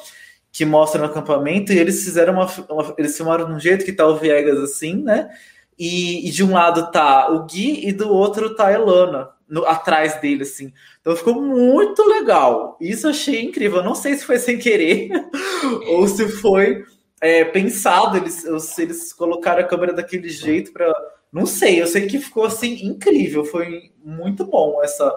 que 0.51 0.65
mostra 0.65 0.99
no 0.99 1.07
acampamento, 1.07 1.71
e 1.71 1.77
eles 1.77 2.03
fizeram 2.03 2.33
uma, 2.33 2.47
uma 2.69 2.95
eles 2.97 3.15
filmaram 3.15 3.45
de 3.45 3.53
um 3.53 3.59
jeito 3.59 3.85
que 3.85 3.93
tá 3.93 4.07
o 4.07 4.17
Viegas 4.17 4.57
assim, 4.59 5.03
né? 5.03 5.29
E, 5.77 6.27
e, 6.27 6.31
de 6.31 6.43
um 6.43 6.53
lado 6.53 6.91
tá 6.91 7.29
o 7.31 7.45
Gui 7.45 7.87
e 7.87 7.91
do 7.91 8.09
outro 8.09 8.55
tá 8.55 8.67
a 8.67 8.73
Elana, 8.73 9.29
no, 9.47 9.65
atrás 9.65 10.19
dele, 10.19 10.43
assim. 10.43 10.73
Então 10.99 11.15
ficou 11.15 11.41
muito 11.41 12.03
legal. 12.03 12.77
Isso 12.79 13.07
achei 13.07 13.41
incrível. 13.43 13.79
Eu 13.79 13.85
não 13.85 13.95
sei 13.95 14.15
se 14.15 14.25
foi 14.25 14.39
sem 14.39 14.57
querer 14.57 15.09
ou 15.89 16.07
se 16.07 16.27
foi 16.27 16.83
é, 17.19 17.43
pensado. 17.45 18.17
Eles, 18.17 18.45
se 18.59 18.81
eles 18.81 19.13
colocaram 19.13 19.61
a 19.61 19.67
câmera 19.67 19.93
daquele 19.93 20.29
jeito 20.29 20.71
para. 20.71 20.91
Não 21.31 21.45
sei, 21.45 21.81
eu 21.81 21.87
sei 21.87 22.07
que 22.07 22.19
ficou 22.19 22.45
assim 22.45 22.85
incrível. 22.85 23.45
Foi 23.45 23.91
muito 24.03 24.45
bom 24.45 24.83
essa, 24.83 25.11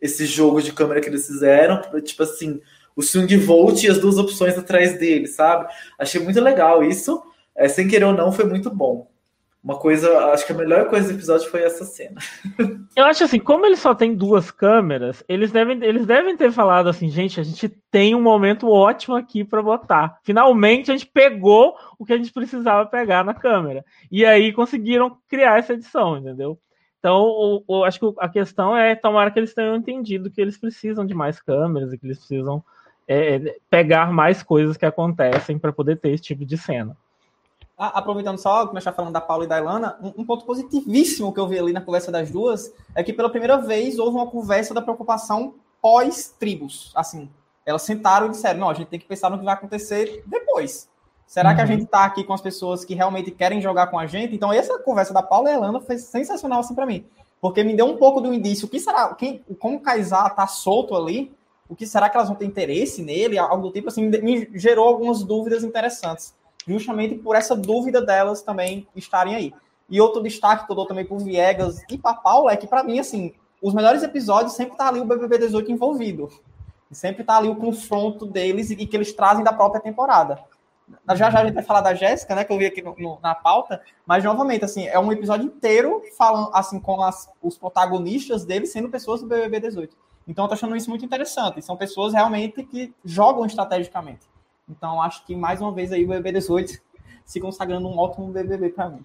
esse 0.00 0.24
jogo 0.24 0.62
de 0.62 0.72
câmera 0.72 1.00
que 1.00 1.08
eles 1.08 1.26
fizeram. 1.26 1.82
Tipo 2.02 2.22
assim, 2.22 2.60
o 2.96 3.02
swing 3.02 3.36
volt 3.36 3.82
e 3.82 3.90
as 3.90 3.98
duas 3.98 4.16
opções 4.16 4.56
atrás 4.56 4.98
dele, 4.98 5.26
sabe? 5.26 5.72
Achei 5.98 6.20
muito 6.22 6.40
legal 6.40 6.82
isso. 6.82 7.22
É, 7.54 7.68
sem 7.68 7.86
querer 7.86 8.06
ou 8.06 8.14
não, 8.14 8.32
foi 8.32 8.46
muito 8.46 8.70
bom. 8.70 9.11
Uma 9.62 9.78
coisa, 9.78 10.26
acho 10.32 10.44
que 10.44 10.52
a 10.52 10.56
melhor 10.56 10.88
coisa 10.88 11.06
do 11.06 11.14
episódio 11.14 11.48
foi 11.48 11.62
essa 11.62 11.84
cena. 11.84 12.16
Eu 12.96 13.04
acho 13.04 13.22
assim, 13.22 13.38
como 13.38 13.64
ele 13.64 13.76
só 13.76 13.94
tem 13.94 14.12
duas 14.12 14.50
câmeras, 14.50 15.22
eles 15.28 15.52
devem, 15.52 15.78
eles 15.84 16.04
devem 16.04 16.36
ter 16.36 16.50
falado 16.50 16.88
assim, 16.88 17.08
gente, 17.08 17.38
a 17.38 17.44
gente 17.44 17.68
tem 17.88 18.12
um 18.12 18.20
momento 18.20 18.68
ótimo 18.68 19.14
aqui 19.14 19.44
para 19.44 19.62
botar. 19.62 20.18
Finalmente 20.24 20.90
a 20.90 20.96
gente 20.96 21.06
pegou 21.06 21.76
o 21.96 22.04
que 22.04 22.12
a 22.12 22.16
gente 22.16 22.32
precisava 22.32 22.86
pegar 22.86 23.24
na 23.24 23.34
câmera. 23.34 23.84
E 24.10 24.26
aí 24.26 24.52
conseguiram 24.52 25.16
criar 25.28 25.60
essa 25.60 25.74
edição, 25.74 26.16
entendeu? 26.16 26.58
Então, 26.98 27.62
o, 27.66 27.84
acho 27.84 28.00
que 28.00 28.14
a 28.18 28.28
questão 28.28 28.76
é 28.76 28.96
tomara 28.96 29.30
que 29.30 29.38
eles 29.38 29.54
tenham 29.54 29.76
entendido 29.76 30.30
que 30.30 30.40
eles 30.40 30.58
precisam 30.58 31.06
de 31.06 31.14
mais 31.14 31.40
câmeras 31.40 31.92
e 31.92 31.98
que 31.98 32.04
eles 32.04 32.18
precisam 32.18 32.64
é, 33.06 33.56
pegar 33.70 34.12
mais 34.12 34.42
coisas 34.42 34.76
que 34.76 34.86
acontecem 34.86 35.56
para 35.56 35.72
poder 35.72 36.00
ter 36.00 36.10
esse 36.10 36.24
tipo 36.24 36.44
de 36.44 36.58
cena 36.58 36.96
aproveitando 37.88 38.38
só, 38.38 38.66
começar 38.66 38.92
falando 38.92 39.12
da 39.12 39.20
Paula 39.20 39.44
e 39.44 39.46
da 39.48 39.58
Ilana, 39.58 39.98
um, 40.02 40.22
um, 40.22 40.24
ponto 40.24 40.44
positivíssimo 40.44 41.32
que 41.32 41.40
eu 41.40 41.48
vi 41.48 41.58
ali 41.58 41.72
na 41.72 41.80
conversa 41.80 42.12
das 42.12 42.30
duas 42.30 42.72
é 42.94 43.02
que 43.02 43.12
pela 43.12 43.30
primeira 43.30 43.56
vez 43.56 43.98
houve 43.98 44.16
uma 44.16 44.26
conversa 44.26 44.72
da 44.72 44.80
preocupação 44.80 45.54
pós-tribos. 45.80 46.92
Assim, 46.94 47.28
elas 47.66 47.82
sentaram 47.82 48.26
e 48.26 48.30
disseram: 48.30 48.60
não, 48.60 48.70
a 48.70 48.74
gente 48.74 48.88
tem 48.88 49.00
que 49.00 49.06
pensar 49.06 49.30
no 49.30 49.38
que 49.38 49.44
vai 49.44 49.54
acontecer 49.54 50.22
depois. 50.26 50.88
Será 51.26 51.50
uhum. 51.50 51.54
que 51.54 51.60
a 51.60 51.64
uhum. 51.64 51.70
gente 51.70 51.84
está 51.84 52.04
aqui 52.04 52.24
com 52.24 52.32
as 52.32 52.40
pessoas 52.40 52.84
que 52.84 52.94
realmente 52.94 53.30
querem 53.30 53.60
jogar 53.60 53.86
com 53.88 53.98
a 53.98 54.06
gente? 54.06 54.34
Então, 54.34 54.52
essa 54.52 54.78
conversa 54.78 55.14
da 55.14 55.22
Paula 55.22 55.50
e 55.50 55.54
Ilana 55.54 55.80
foi 55.80 55.98
sensacional 55.98 56.60
assim 56.60 56.74
para 56.74 56.86
mim. 56.86 57.06
Porque 57.40 57.64
me 57.64 57.74
deu 57.74 57.86
um 57.86 57.96
pouco 57.96 58.20
do 58.20 58.32
indício. 58.32 58.66
O 58.66 58.68
que 58.68 58.78
será? 58.78 59.14
Quem, 59.14 59.42
como 59.58 59.78
o 59.78 59.80
Kaysar 59.80 60.34
tá 60.34 60.46
solto 60.46 60.94
ali, 60.94 61.32
o 61.68 61.74
que 61.74 61.86
será 61.86 62.08
que 62.08 62.16
elas 62.16 62.28
vão 62.28 62.36
ter 62.36 62.44
interesse 62.44 63.02
nele? 63.02 63.38
Algo 63.38 63.68
do 63.68 63.72
tipo 63.72 63.88
assim, 63.88 64.08
me 64.08 64.48
gerou 64.54 64.86
algumas 64.86 65.24
dúvidas 65.24 65.64
interessantes 65.64 66.34
justamente 66.66 67.14
por 67.16 67.36
essa 67.36 67.56
dúvida 67.56 68.00
delas 68.00 68.42
também 68.42 68.86
estarem 68.94 69.34
aí. 69.34 69.54
E 69.88 70.00
outro 70.00 70.22
destaque 70.22 70.66
que 70.66 70.72
eu 70.72 70.76
dou 70.76 70.86
também 70.86 71.04
por 71.04 71.18
Viegas 71.18 71.82
e 71.90 71.98
para 71.98 72.14
Paula 72.14 72.52
é 72.52 72.56
que, 72.56 72.66
para 72.66 72.82
mim, 72.82 72.98
assim, 72.98 73.34
os 73.60 73.74
melhores 73.74 74.02
episódios 74.02 74.54
sempre 74.54 74.76
tá 74.76 74.88
ali 74.88 75.00
o 75.00 75.04
BBB 75.04 75.38
18 75.38 75.70
envolvido. 75.70 76.28
Sempre 76.90 77.24
tá 77.24 77.38
ali 77.38 77.48
o 77.48 77.56
confronto 77.56 78.26
deles 78.26 78.70
e 78.70 78.86
que 78.86 78.96
eles 78.96 79.12
trazem 79.12 79.44
da 79.44 79.52
própria 79.52 79.80
temporada. 79.80 80.38
Já 81.08 81.30
já 81.30 81.40
a 81.40 81.44
gente 81.44 81.54
vai 81.54 81.62
falar 81.62 81.80
da 81.80 81.94
Jéssica, 81.94 82.34
né, 82.34 82.44
que 82.44 82.52
eu 82.52 82.58
vi 82.58 82.66
aqui 82.66 82.82
no, 82.82 83.18
na 83.22 83.34
pauta, 83.34 83.80
mas 84.04 84.22
novamente, 84.24 84.64
assim, 84.64 84.86
é 84.86 84.98
um 84.98 85.10
episódio 85.10 85.46
inteiro 85.46 86.02
falando, 86.18 86.50
assim, 86.52 86.78
com 86.78 87.02
as, 87.02 87.30
os 87.40 87.56
protagonistas 87.56 88.44
deles 88.44 88.72
sendo 88.72 88.90
pessoas 88.90 89.20
do 89.20 89.26
BBB 89.26 89.60
18. 89.60 89.96
Então 90.26 90.44
eu 90.44 90.48
tô 90.48 90.54
achando 90.54 90.76
isso 90.76 90.90
muito 90.90 91.04
interessante. 91.04 91.62
São 91.62 91.76
pessoas 91.76 92.12
realmente 92.12 92.62
que 92.64 92.92
jogam 93.04 93.44
estrategicamente. 93.44 94.31
Então, 94.76 95.00
acho 95.00 95.24
que 95.24 95.36
mais 95.36 95.60
uma 95.60 95.72
vez 95.72 95.92
aí 95.92 96.04
o 96.04 96.08
BB18 96.08 96.80
se 97.24 97.40
consagrando 97.40 97.88
um 97.88 97.98
ótimo 97.98 98.32
BBB 98.32 98.70
para 98.70 98.88
mim. 98.90 99.04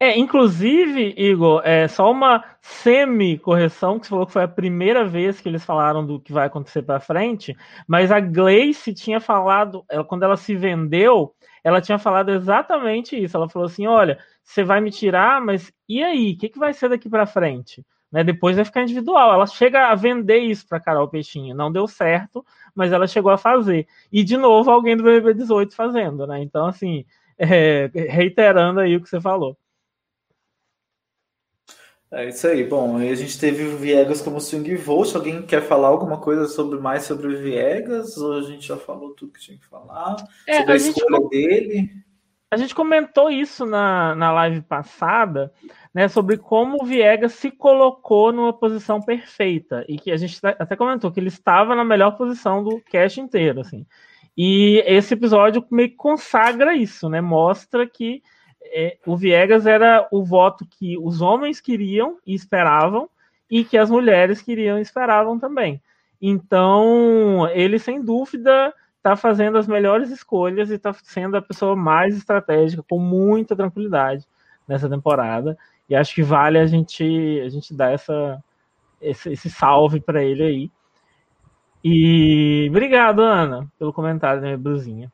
É, 0.00 0.16
inclusive, 0.16 1.12
Igor, 1.16 1.60
é 1.64 1.88
só 1.88 2.08
uma 2.12 2.44
semi-correção, 2.60 3.98
que 3.98 4.06
você 4.06 4.10
falou 4.10 4.26
que 4.26 4.32
foi 4.32 4.44
a 4.44 4.48
primeira 4.48 5.04
vez 5.04 5.40
que 5.40 5.48
eles 5.48 5.64
falaram 5.64 6.06
do 6.06 6.20
que 6.20 6.32
vai 6.32 6.46
acontecer 6.46 6.82
para 6.82 7.00
frente, 7.00 7.56
mas 7.84 8.12
a 8.12 8.20
Gleice 8.20 8.94
tinha 8.94 9.18
falado, 9.20 9.84
ela, 9.88 10.04
quando 10.04 10.22
ela 10.22 10.36
se 10.36 10.54
vendeu, 10.54 11.34
ela 11.64 11.80
tinha 11.80 11.98
falado 11.98 12.30
exatamente 12.30 13.20
isso. 13.20 13.36
Ela 13.36 13.48
falou 13.48 13.66
assim: 13.66 13.88
olha, 13.88 14.18
você 14.44 14.62
vai 14.62 14.80
me 14.80 14.90
tirar, 14.90 15.40
mas 15.40 15.72
e 15.88 16.02
aí? 16.02 16.32
O 16.32 16.38
que, 16.38 16.48
que 16.48 16.58
vai 16.58 16.72
ser 16.72 16.88
daqui 16.88 17.08
para 17.08 17.26
frente? 17.26 17.84
Né, 18.10 18.24
depois 18.24 18.56
vai 18.56 18.64
ficar 18.64 18.82
individual. 18.82 19.34
Ela 19.34 19.46
chega 19.46 19.88
a 19.88 19.94
vender 19.94 20.38
isso 20.38 20.66
para 20.66 20.80
Carol 20.80 21.08
Peixinho. 21.08 21.54
Não 21.54 21.70
deu 21.70 21.86
certo, 21.86 22.44
mas 22.74 22.90
ela 22.90 23.06
chegou 23.06 23.30
a 23.30 23.38
fazer. 23.38 23.86
E, 24.10 24.24
de 24.24 24.36
novo, 24.36 24.70
alguém 24.70 24.96
do 24.96 25.02
BBB 25.02 25.34
18 25.34 25.74
fazendo, 25.74 26.26
né? 26.26 26.42
Então, 26.42 26.66
assim, 26.66 27.04
é, 27.38 27.90
reiterando 27.92 28.80
aí 28.80 28.96
o 28.96 29.02
que 29.02 29.08
você 29.08 29.20
falou. 29.20 29.56
É 32.10 32.26
isso 32.26 32.46
aí. 32.46 32.64
Bom, 32.64 32.96
a 32.96 33.14
gente 33.14 33.38
teve 33.38 33.64
o 33.64 33.76
Viegas 33.76 34.22
como 34.22 34.40
swing 34.40 34.74
vote. 34.76 35.14
Alguém 35.14 35.42
quer 35.42 35.60
falar 35.60 35.88
alguma 35.88 36.18
coisa 36.18 36.46
sobre 36.46 36.78
mais 36.78 37.02
sobre 37.02 37.26
o 37.26 37.38
Viegas? 37.38 38.16
Ou 38.16 38.38
a 38.38 38.42
gente 38.42 38.66
já 38.66 38.78
falou 38.78 39.10
tudo 39.14 39.32
que 39.32 39.40
tinha 39.40 39.58
que 39.58 39.66
falar? 39.66 40.16
É, 40.46 40.60
sobre 40.60 40.72
a, 40.72 40.74
a 40.74 40.78
escolha 40.78 41.16
gente... 41.18 41.28
dele? 41.28 42.07
A 42.50 42.56
gente 42.56 42.74
comentou 42.74 43.30
isso 43.30 43.66
na, 43.66 44.14
na 44.14 44.32
live 44.32 44.62
passada, 44.62 45.52
né, 45.92 46.08
sobre 46.08 46.38
como 46.38 46.82
o 46.82 46.86
Viegas 46.86 47.34
se 47.34 47.50
colocou 47.50 48.32
numa 48.32 48.52
posição 48.54 49.02
perfeita 49.02 49.84
e 49.86 49.98
que 49.98 50.10
a 50.10 50.16
gente 50.16 50.38
até 50.42 50.74
comentou 50.74 51.12
que 51.12 51.20
ele 51.20 51.28
estava 51.28 51.74
na 51.74 51.84
melhor 51.84 52.12
posição 52.16 52.64
do 52.64 52.80
cast 52.80 53.20
inteiro, 53.20 53.60
assim. 53.60 53.84
E 54.34 54.82
esse 54.86 55.12
episódio 55.12 55.66
meio 55.70 55.90
que 55.90 55.96
consagra 55.96 56.74
isso, 56.74 57.08
né? 57.08 57.20
Mostra 57.20 57.86
que 57.86 58.22
é, 58.62 58.96
o 59.04 59.16
Viegas 59.16 59.66
era 59.66 60.08
o 60.10 60.24
voto 60.24 60.64
que 60.64 60.96
os 60.98 61.20
homens 61.20 61.60
queriam 61.60 62.18
e 62.26 62.34
esperavam 62.34 63.10
e 63.50 63.64
que 63.64 63.76
as 63.76 63.90
mulheres 63.90 64.40
queriam 64.40 64.78
e 64.78 64.82
esperavam 64.82 65.38
também. 65.38 65.82
Então, 66.20 67.48
ele 67.52 67.78
sem 67.78 68.02
dúvida 68.02 68.72
está 68.98 69.16
fazendo 69.16 69.56
as 69.56 69.66
melhores 69.66 70.10
escolhas 70.10 70.70
e 70.70 70.74
está 70.74 70.92
sendo 70.92 71.36
a 71.36 71.42
pessoa 71.42 71.74
mais 71.74 72.16
estratégica, 72.16 72.84
com 72.88 72.98
muita 72.98 73.56
tranquilidade 73.56 74.26
nessa 74.66 74.88
temporada. 74.88 75.56
E 75.88 75.96
acho 75.96 76.14
que 76.14 76.22
vale 76.22 76.58
a 76.58 76.66
gente, 76.66 77.40
a 77.44 77.48
gente 77.48 77.72
dar 77.72 77.92
essa, 77.92 78.42
esse, 79.00 79.32
esse 79.32 79.48
salve 79.48 80.00
para 80.00 80.22
ele 80.22 80.42
aí. 80.42 80.70
E 81.82 82.66
obrigado, 82.68 83.22
Ana, 83.22 83.70
pelo 83.78 83.92
comentário 83.92 84.40
da 84.40 84.46
minha 84.46 84.58
brusinha. 84.58 85.10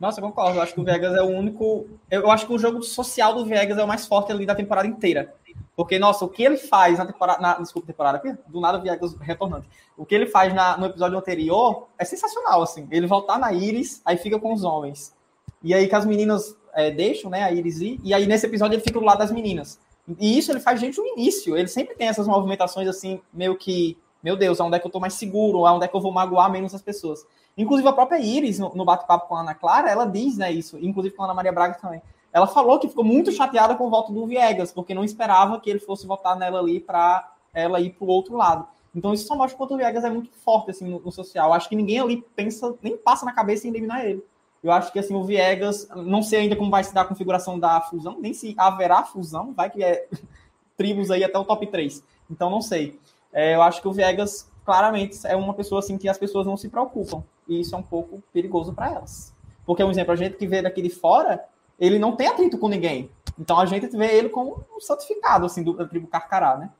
Nossa, 0.00 0.20
eu 0.20 0.24
concordo. 0.24 0.58
Eu 0.58 0.62
acho 0.62 0.74
que 0.74 0.80
o 0.80 0.84
Vegas 0.84 1.14
é 1.14 1.22
o 1.22 1.26
único. 1.26 1.86
Eu 2.10 2.30
acho 2.30 2.46
que 2.46 2.52
o 2.52 2.58
jogo 2.58 2.82
social 2.82 3.34
do 3.34 3.46
Vegas 3.46 3.78
é 3.78 3.84
o 3.84 3.88
mais 3.88 4.06
forte 4.06 4.32
ali 4.32 4.44
da 4.44 4.54
temporada 4.54 4.88
inteira. 4.88 5.34
Porque, 5.76 5.98
nossa, 5.98 6.24
o 6.24 6.28
que 6.28 6.42
ele 6.42 6.56
faz 6.56 6.98
na 6.98 7.04
temporada. 7.04 7.40
Na, 7.40 7.58
desculpa, 7.58 7.86
temporada 7.86 8.38
do 8.48 8.60
nada 8.60 8.78
o 8.78 8.82
Viegas 8.82 9.14
retornando. 9.20 9.66
O 9.94 10.06
que 10.06 10.14
ele 10.14 10.26
faz 10.26 10.54
na, 10.54 10.74
no 10.78 10.86
episódio 10.86 11.18
anterior 11.18 11.88
é 11.98 12.04
sensacional, 12.04 12.62
assim. 12.62 12.88
Ele 12.90 13.06
voltar 13.06 13.38
na 13.38 13.52
Iris, 13.52 14.00
aí 14.02 14.16
fica 14.16 14.40
com 14.40 14.54
os 14.54 14.64
homens. 14.64 15.14
E 15.62 15.74
aí 15.74 15.86
que 15.86 15.94
as 15.94 16.06
meninas 16.06 16.56
é, 16.72 16.90
deixam, 16.90 17.30
né, 17.30 17.42
a 17.42 17.52
Iris 17.52 17.80
ir, 17.80 18.00
e 18.02 18.14
aí 18.14 18.26
nesse 18.26 18.46
episódio 18.46 18.76
ele 18.76 18.82
fica 18.82 18.98
do 18.98 19.04
lado 19.04 19.18
das 19.18 19.30
meninas. 19.30 19.78
E 20.18 20.38
isso 20.38 20.50
ele 20.50 20.60
faz 20.60 20.80
desde 20.80 20.98
o 20.98 21.06
início. 21.06 21.54
Ele 21.54 21.68
sempre 21.68 21.94
tem 21.94 22.08
essas 22.08 22.26
movimentações 22.26 22.88
assim, 22.88 23.20
meio 23.30 23.54
que, 23.54 23.98
meu 24.22 24.36
Deus, 24.36 24.58
aonde 24.60 24.76
é 24.76 24.78
que 24.78 24.86
eu 24.86 24.90
tô 24.90 24.98
mais 24.98 25.12
seguro, 25.14 25.66
aonde 25.66 25.84
é 25.84 25.88
que 25.88 25.96
eu 25.96 26.00
vou 26.00 26.12
magoar 26.12 26.50
menos 26.50 26.74
as 26.74 26.80
pessoas. 26.80 27.26
Inclusive 27.58 27.86
a 27.86 27.92
própria 27.92 28.18
Iris, 28.18 28.58
no, 28.58 28.74
no 28.74 28.84
bate-papo 28.84 29.28
com 29.28 29.36
a 29.36 29.40
Ana 29.40 29.54
Clara, 29.54 29.90
ela 29.90 30.06
diz, 30.06 30.38
né, 30.38 30.50
isso, 30.50 30.78
inclusive 30.78 31.14
com 31.14 31.22
a 31.22 31.26
Ana 31.26 31.34
Maria 31.34 31.52
Braga 31.52 31.74
também 31.74 32.00
ela 32.36 32.46
falou 32.46 32.78
que 32.78 32.86
ficou 32.86 33.02
muito 33.02 33.32
chateada 33.32 33.74
com 33.74 33.86
o 33.86 33.88
voto 33.88 34.12
do 34.12 34.26
Viegas, 34.26 34.70
porque 34.70 34.92
não 34.92 35.02
esperava 35.02 35.58
que 35.58 35.70
ele 35.70 35.78
fosse 35.78 36.06
votar 36.06 36.36
nela 36.36 36.58
ali 36.58 36.78
para 36.78 37.32
ela 37.54 37.80
ir 37.80 37.94
pro 37.94 38.06
outro 38.08 38.36
lado. 38.36 38.68
Então 38.94 39.14
isso 39.14 39.26
só 39.26 39.34
mostra 39.34 39.56
que 39.66 39.72
o 39.72 39.76
Viegas 39.78 40.04
é 40.04 40.10
muito 40.10 40.28
forte 40.44 40.70
assim, 40.70 40.86
no, 40.86 41.00
no, 41.00 41.10
social. 41.10 41.50
Acho 41.54 41.66
que 41.66 41.74
ninguém 41.74 41.98
ali 41.98 42.22
pensa, 42.36 42.74
nem 42.82 42.94
passa 42.94 43.24
na 43.24 43.32
cabeça 43.32 43.66
em 43.66 43.70
eliminar 43.70 44.04
ele. 44.04 44.22
Eu 44.62 44.70
acho 44.70 44.92
que 44.92 44.98
assim, 44.98 45.14
o 45.14 45.24
Viegas, 45.24 45.88
não 45.96 46.22
sei 46.22 46.40
ainda 46.40 46.54
como 46.54 46.70
vai 46.70 46.84
se 46.84 46.92
dar 46.92 47.00
a 47.00 47.04
configuração 47.06 47.58
da 47.58 47.80
fusão, 47.80 48.18
nem 48.20 48.34
se 48.34 48.54
haverá 48.58 49.02
fusão, 49.02 49.54
vai 49.54 49.70
que 49.70 49.82
é 49.82 50.06
tribos 50.76 51.10
aí 51.10 51.24
até 51.24 51.38
o 51.38 51.44
top 51.44 51.66
3. 51.66 52.04
Então 52.30 52.50
não 52.50 52.60
sei. 52.60 53.00
É, 53.32 53.54
eu 53.54 53.62
acho 53.62 53.80
que 53.80 53.88
o 53.88 53.92
Viegas 53.94 54.46
claramente 54.62 55.26
é 55.26 55.34
uma 55.34 55.54
pessoa 55.54 55.78
assim 55.78 55.96
que 55.96 56.06
as 56.06 56.18
pessoas 56.18 56.46
não 56.46 56.58
se 56.58 56.68
preocupam. 56.68 57.24
E 57.48 57.60
isso 57.60 57.74
é 57.74 57.78
um 57.78 57.82
pouco 57.82 58.22
perigoso 58.30 58.74
para 58.74 58.92
elas. 58.92 59.34
Porque, 59.64 59.82
um 59.82 59.90
exemplo, 59.90 60.12
a 60.12 60.16
gente 60.16 60.36
que 60.36 60.46
vê 60.46 60.60
daqui 60.62 60.80
de 60.80 60.90
fora, 60.90 61.42
ele 61.78 61.98
não 61.98 62.16
tem 62.16 62.28
atrito 62.28 62.58
com 62.58 62.68
ninguém. 62.68 63.10
Então 63.38 63.58
a 63.58 63.66
gente 63.66 63.86
vê 63.88 64.16
ele 64.16 64.28
como 64.28 64.64
um 64.74 64.80
santificado 64.80 65.46
assim, 65.46 65.62
do, 65.62 65.74
da 65.74 65.86
tribo 65.86 66.06
Carcará, 66.06 66.56
né? 66.56 66.70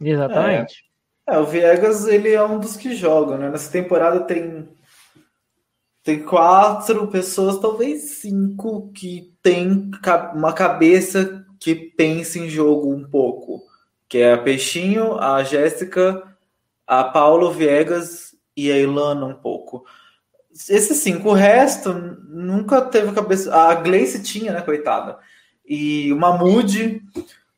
Exatamente. 0.00 0.84
É. 1.26 1.34
é. 1.34 1.38
o 1.38 1.46
Viegas 1.46 2.06
ele 2.06 2.32
é 2.32 2.42
um 2.42 2.58
dos 2.58 2.76
que 2.76 2.94
jogam, 2.94 3.38
né? 3.38 3.50
Nessa 3.50 3.70
temporada 3.70 4.20
tem 4.20 4.68
tem 6.02 6.24
quatro 6.24 7.06
pessoas, 7.08 7.58
talvez 7.58 8.20
cinco, 8.20 8.90
que 8.92 9.34
tem 9.42 9.90
uma 10.34 10.54
cabeça 10.54 11.44
que 11.60 11.74
pensa 11.74 12.38
em 12.38 12.48
jogo 12.48 12.94
um 12.94 13.04
pouco, 13.06 13.62
que 14.08 14.16
é 14.16 14.32
a 14.32 14.38
Peixinho, 14.38 15.18
a 15.18 15.44
Jéssica, 15.44 16.34
a 16.86 17.04
Paulo 17.04 17.50
Viegas 17.50 18.34
e 18.56 18.72
a 18.72 18.78
Ilana 18.78 19.26
um 19.26 19.34
pouco. 19.34 19.84
Esses 20.68 20.98
cinco, 20.98 21.30
o 21.30 21.34
resto 21.34 21.92
nunca 22.28 22.80
teve 22.80 23.12
cabeça. 23.12 23.54
A 23.54 23.74
Gleice 23.74 24.22
tinha, 24.22 24.52
né, 24.52 24.60
coitada. 24.60 25.18
E 25.66 26.12
o 26.12 26.16
Mamude, 26.16 27.02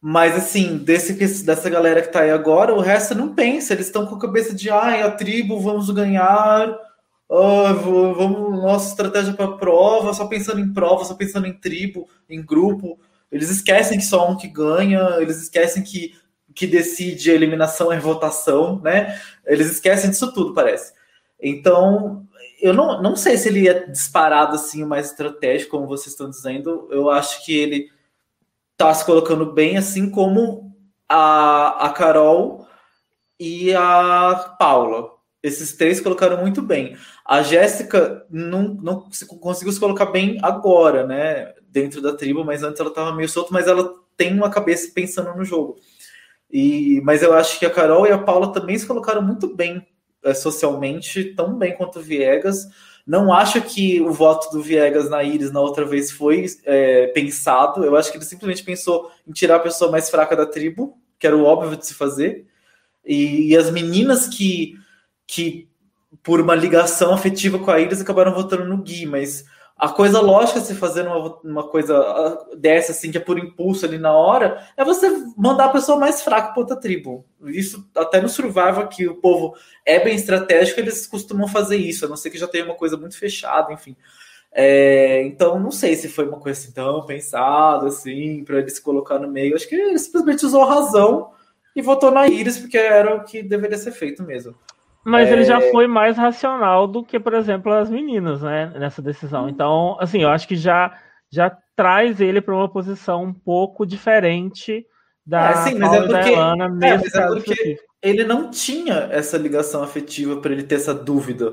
mas 0.00 0.36
assim, 0.36 0.78
desse, 0.78 1.44
dessa 1.44 1.70
galera 1.70 2.02
que 2.02 2.12
tá 2.12 2.20
aí 2.20 2.30
agora, 2.30 2.74
o 2.74 2.80
resto 2.80 3.14
não 3.14 3.34
pensa, 3.34 3.72
eles 3.72 3.86
estão 3.86 4.06
com 4.06 4.16
a 4.16 4.20
cabeça 4.20 4.54
de 4.54 4.68
ai, 4.70 5.02
a 5.02 5.10
tribo, 5.10 5.60
vamos 5.60 5.88
ganhar, 5.90 6.76
oh, 7.28 7.74
vamos, 7.74 8.60
nossa 8.60 8.90
estratégia 8.90 9.32
para 9.32 9.56
prova, 9.56 10.12
só 10.12 10.26
pensando 10.26 10.60
em 10.60 10.72
prova, 10.72 11.04
só 11.04 11.14
pensando 11.14 11.46
em 11.46 11.52
tribo, 11.52 12.08
em 12.28 12.44
grupo. 12.44 12.98
Eles 13.30 13.48
esquecem 13.48 13.98
que 13.98 14.04
só 14.04 14.28
um 14.28 14.36
que 14.36 14.48
ganha, 14.48 15.16
eles 15.20 15.40
esquecem 15.40 15.82
que 15.82 16.18
que 16.54 16.66
decide 16.66 17.30
a 17.30 17.34
eliminação 17.34 17.92
é 17.92 17.98
votação, 17.98 18.80
né? 18.80 19.18
Eles 19.46 19.70
esquecem 19.70 20.10
disso 20.10 20.32
tudo, 20.32 20.52
parece. 20.52 20.92
Então, 21.40 22.26
eu 22.60 22.74
não, 22.74 23.02
não 23.02 23.16
sei 23.16 23.36
se 23.36 23.48
ele 23.48 23.68
é 23.68 23.86
disparado 23.86 24.54
assim, 24.54 24.84
mais 24.84 25.10
estratégico, 25.10 25.70
como 25.70 25.86
vocês 25.86 26.08
estão 26.08 26.28
dizendo. 26.28 26.88
Eu 26.90 27.10
acho 27.10 27.44
que 27.44 27.56
ele 27.56 27.90
tá 28.76 28.92
se 28.94 29.04
colocando 29.04 29.52
bem, 29.52 29.76
assim 29.76 30.10
como 30.10 30.74
a, 31.08 31.86
a 31.86 31.90
Carol 31.90 32.66
e 33.38 33.74
a 33.74 34.56
Paula. 34.58 35.10
Esses 35.42 35.72
três 35.72 36.00
colocaram 36.00 36.38
muito 36.38 36.60
bem. 36.60 36.96
A 37.24 37.42
Jéssica 37.42 38.26
não, 38.30 38.62
não 38.62 39.08
conseguiu 39.40 39.72
se 39.72 39.80
colocar 39.80 40.06
bem 40.06 40.38
agora, 40.42 41.06
né? 41.06 41.54
Dentro 41.68 42.02
da 42.02 42.14
tribo, 42.14 42.44
mas 42.44 42.62
antes 42.62 42.80
ela 42.80 42.90
estava 42.90 43.14
meio 43.14 43.28
solta, 43.28 43.50
mas 43.52 43.66
ela 43.66 43.94
tem 44.16 44.34
uma 44.34 44.50
cabeça 44.50 44.90
pensando 44.94 45.34
no 45.34 45.44
jogo. 45.44 45.76
E, 46.50 47.00
mas 47.04 47.22
eu 47.22 47.32
acho 47.32 47.58
que 47.58 47.64
a 47.64 47.70
Carol 47.70 48.06
e 48.06 48.12
a 48.12 48.18
Paula 48.18 48.52
também 48.52 48.76
se 48.76 48.86
colocaram 48.86 49.22
muito 49.22 49.54
bem 49.54 49.86
socialmente, 50.34 51.34
tão 51.34 51.56
bem 51.56 51.74
quanto 51.74 51.98
o 51.98 52.02
Viegas. 52.02 52.66
Não 53.06 53.32
acho 53.32 53.60
que 53.62 54.00
o 54.00 54.12
voto 54.12 54.50
do 54.50 54.62
Viegas 54.62 55.08
na 55.08 55.22
Iris 55.22 55.50
na 55.50 55.60
outra 55.60 55.84
vez 55.84 56.10
foi 56.10 56.46
é, 56.64 57.08
pensado. 57.08 57.84
Eu 57.84 57.96
acho 57.96 58.10
que 58.10 58.18
ele 58.18 58.24
simplesmente 58.24 58.62
pensou 58.62 59.10
em 59.26 59.32
tirar 59.32 59.56
a 59.56 59.60
pessoa 59.60 59.90
mais 59.90 60.10
fraca 60.10 60.36
da 60.36 60.46
tribo, 60.46 60.98
que 61.18 61.26
era 61.26 61.36
o 61.36 61.44
óbvio 61.44 61.76
de 61.76 61.86
se 61.86 61.94
fazer. 61.94 62.46
E, 63.04 63.48
e 63.48 63.56
as 63.56 63.70
meninas 63.70 64.28
que, 64.28 64.74
que, 65.26 65.68
por 66.22 66.40
uma 66.40 66.54
ligação 66.54 67.12
afetiva 67.12 67.58
com 67.58 67.70
a 67.70 67.80
Iris, 67.80 68.00
acabaram 68.00 68.34
votando 68.34 68.64
no 68.64 68.78
Gui, 68.82 69.06
mas 69.06 69.44
a 69.80 69.88
coisa 69.88 70.20
lógica 70.20 70.60
se 70.60 70.74
fazer 70.74 71.06
uma, 71.06 71.40
uma 71.42 71.68
coisa 71.68 71.96
ah, 71.96 72.54
dessa, 72.54 72.92
assim, 72.92 73.10
que 73.10 73.16
é 73.16 73.20
por 73.20 73.38
impulso 73.38 73.86
ali 73.86 73.96
na 73.96 74.12
hora, 74.12 74.62
é 74.76 74.84
você 74.84 75.08
mandar 75.34 75.64
a 75.64 75.70
pessoa 75.70 75.98
mais 75.98 76.20
fraca 76.20 76.52
para 76.52 76.60
outra 76.60 76.76
tribo. 76.76 77.24
Isso, 77.46 77.88
até 77.96 78.20
no 78.20 78.28
Survivor, 78.28 78.88
que 78.88 79.08
o 79.08 79.14
povo 79.14 79.54
é 79.86 79.98
bem 79.98 80.14
estratégico, 80.14 80.80
eles 80.80 81.06
costumam 81.06 81.48
fazer 81.48 81.76
isso, 81.76 82.04
a 82.04 82.08
não 82.08 82.16
ser 82.16 82.28
que 82.28 82.36
já 82.36 82.46
tenha 82.46 82.66
uma 82.66 82.74
coisa 82.74 82.98
muito 82.98 83.18
fechada, 83.18 83.72
enfim. 83.72 83.96
É, 84.52 85.22
então, 85.22 85.58
não 85.58 85.70
sei 85.70 85.96
se 85.96 86.10
foi 86.10 86.28
uma 86.28 86.38
coisa 86.38 86.60
assim 86.60 86.72
tão 86.72 87.06
pensada, 87.06 87.88
assim, 87.88 88.44
para 88.44 88.58
ele 88.58 88.68
se 88.68 88.82
colocar 88.82 89.18
no 89.18 89.30
meio. 89.30 89.56
Acho 89.56 89.66
que 89.66 89.76
ele 89.76 89.98
simplesmente 89.98 90.44
usou 90.44 90.62
razão 90.66 91.30
e 91.74 91.80
votou 91.80 92.10
na 92.10 92.28
Iris, 92.28 92.58
porque 92.58 92.76
era 92.76 93.16
o 93.16 93.24
que 93.24 93.42
deveria 93.42 93.78
ser 93.78 93.92
feito 93.92 94.22
mesmo. 94.22 94.54
Mas 95.04 95.28
é... 95.28 95.32
ele 95.32 95.44
já 95.44 95.58
é. 95.58 95.70
foi 95.70 95.86
mais 95.86 96.16
racional 96.16 96.86
do 96.86 97.02
que, 97.02 97.18
por 97.18 97.34
exemplo, 97.34 97.72
as 97.72 97.90
meninas, 97.90 98.42
né? 98.42 98.72
Nessa 98.78 99.00
decisão. 99.00 99.46
Hum. 99.46 99.48
Então, 99.48 99.96
assim, 100.00 100.22
eu 100.22 100.28
acho 100.28 100.46
que 100.46 100.56
já, 100.56 100.98
já 101.30 101.56
traz 101.74 102.20
ele 102.20 102.40
para 102.40 102.54
uma 102.54 102.68
posição 102.68 103.24
um 103.24 103.32
pouco 103.32 103.86
diferente 103.86 104.86
da 105.24 105.50
é, 105.50 105.56
sim, 105.56 105.78
mas 105.78 105.92
é 105.92 106.02
porque, 106.06 106.28
Elana, 106.30 106.64
é, 106.64 106.98
mas 106.98 107.14
é 107.14 107.26
porque 107.26 107.78
ele 108.02 108.24
não 108.24 108.50
tinha 108.50 109.08
essa 109.10 109.36
ligação 109.36 109.82
afetiva 109.82 110.40
para 110.40 110.52
ele 110.52 110.62
ter 110.62 110.76
essa 110.76 110.94
dúvida, 110.94 111.52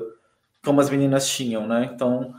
como 0.64 0.80
as 0.80 0.90
meninas 0.90 1.28
tinham, 1.28 1.66
né? 1.66 1.90
Então, 1.92 2.34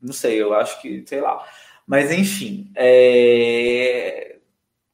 não 0.00 0.12
sei, 0.12 0.40
eu 0.40 0.54
acho 0.54 0.80
que, 0.80 1.04
sei 1.06 1.20
lá. 1.20 1.44
Mas 1.86 2.10
enfim, 2.10 2.70
é... 2.74 4.36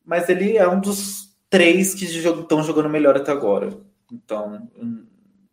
mas 0.05 0.29
ele 0.29 0.57
é 0.57 0.69
um 0.69 0.81
dos 0.81 1.31
três 1.49 1.95
que 1.95 2.05
estão 2.05 2.63
jogando 2.63 2.89
melhor 2.89 3.17
até 3.17 3.31
agora. 3.31 3.71
Então, 4.13 4.69
hum, 4.77 5.07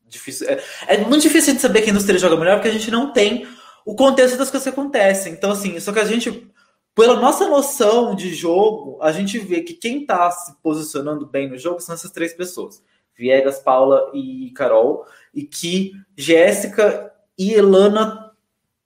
difícil. 0.08 0.48
É, 0.50 0.62
é, 0.88 0.98
muito 1.00 1.22
difícil 1.22 1.54
de 1.54 1.62
saber 1.62 1.82
que 1.82 1.90
a 1.90 1.92
indústria 1.92 2.20
joga 2.20 2.38
melhor 2.38 2.56
porque 2.56 2.70
a 2.70 2.74
gente 2.74 2.92
não 2.92 3.12
tem 3.12 3.48
o 3.86 3.96
contexto 3.96 4.38
das 4.38 4.50
coisas 4.50 4.64
que 4.64 4.70
acontecem. 4.70 5.34
Então, 5.34 5.52
assim, 5.52 5.80
só 5.80 5.92
que 5.92 6.00
a 6.00 6.06
gente, 6.06 6.52
pela 6.96 7.16
nossa 7.16 7.48
noção 7.48 8.16
de 8.16 8.34
jogo, 8.34 8.98
a 9.02 9.12
gente 9.12 9.38
vê 9.40 9.62
que 9.62 9.74
quem 9.74 10.02
está 10.02 10.30
se 10.32 10.56
posicionando 10.62 11.26
bem 11.26 11.50
no 11.50 11.58
jogo 11.58 11.80
são 11.80 11.96
essas 11.96 12.12
três 12.12 12.34
pessoas: 12.34 12.82
Viegas, 13.16 13.60
Paula 13.60 14.12
e 14.14 14.52
Carol, 14.52 15.06
e 15.34 15.44
que 15.44 15.94
Jéssica 16.16 17.14
e 17.38 17.54
Elana 17.54 18.28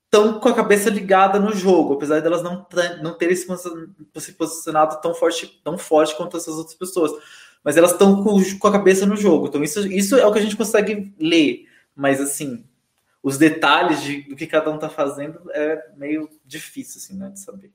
estão 0.04 0.38
com 0.38 0.48
a 0.50 0.54
cabeça 0.54 0.90
ligada 0.90 1.38
no 1.40 1.54
jogo, 1.54 1.94
apesar 1.94 2.20
delas 2.20 2.42
não, 2.42 2.66
não 3.02 3.14
terem 3.14 3.34
se 3.34 4.32
posicionado 4.34 5.00
tão 5.00 5.14
forte, 5.14 5.46
tão 5.64 5.78
forte 5.78 6.14
quanto 6.14 6.36
essas 6.36 6.54
outras 6.54 6.74
pessoas 6.74 7.12
mas 7.64 7.76
elas 7.76 7.92
estão 7.92 8.22
com, 8.22 8.38
com, 8.58 8.68
a 8.68 8.72
cabeça 8.72 9.06
no 9.06 9.16
jogo. 9.16 9.46
Então, 9.46 9.62
isso, 9.62 9.86
isso 9.86 10.16
é 10.16 10.26
o 10.26 10.32
que 10.32 10.38
a 10.38 10.42
gente 10.42 10.56
consegue 10.56 11.14
ler. 11.18 11.66
Mas, 11.94 12.20
assim, 12.20 12.64
os 13.22 13.38
detalhes 13.38 14.02
de, 14.02 14.22
do 14.22 14.36
que 14.36 14.46
cada 14.46 14.70
um 14.70 14.74
está 14.74 14.88
fazendo 14.88 15.40
é 15.52 15.90
meio 15.96 16.28
difícil, 16.44 16.98
assim, 16.98 17.16
né, 17.16 17.30
de 17.30 17.38
saber. 17.38 17.72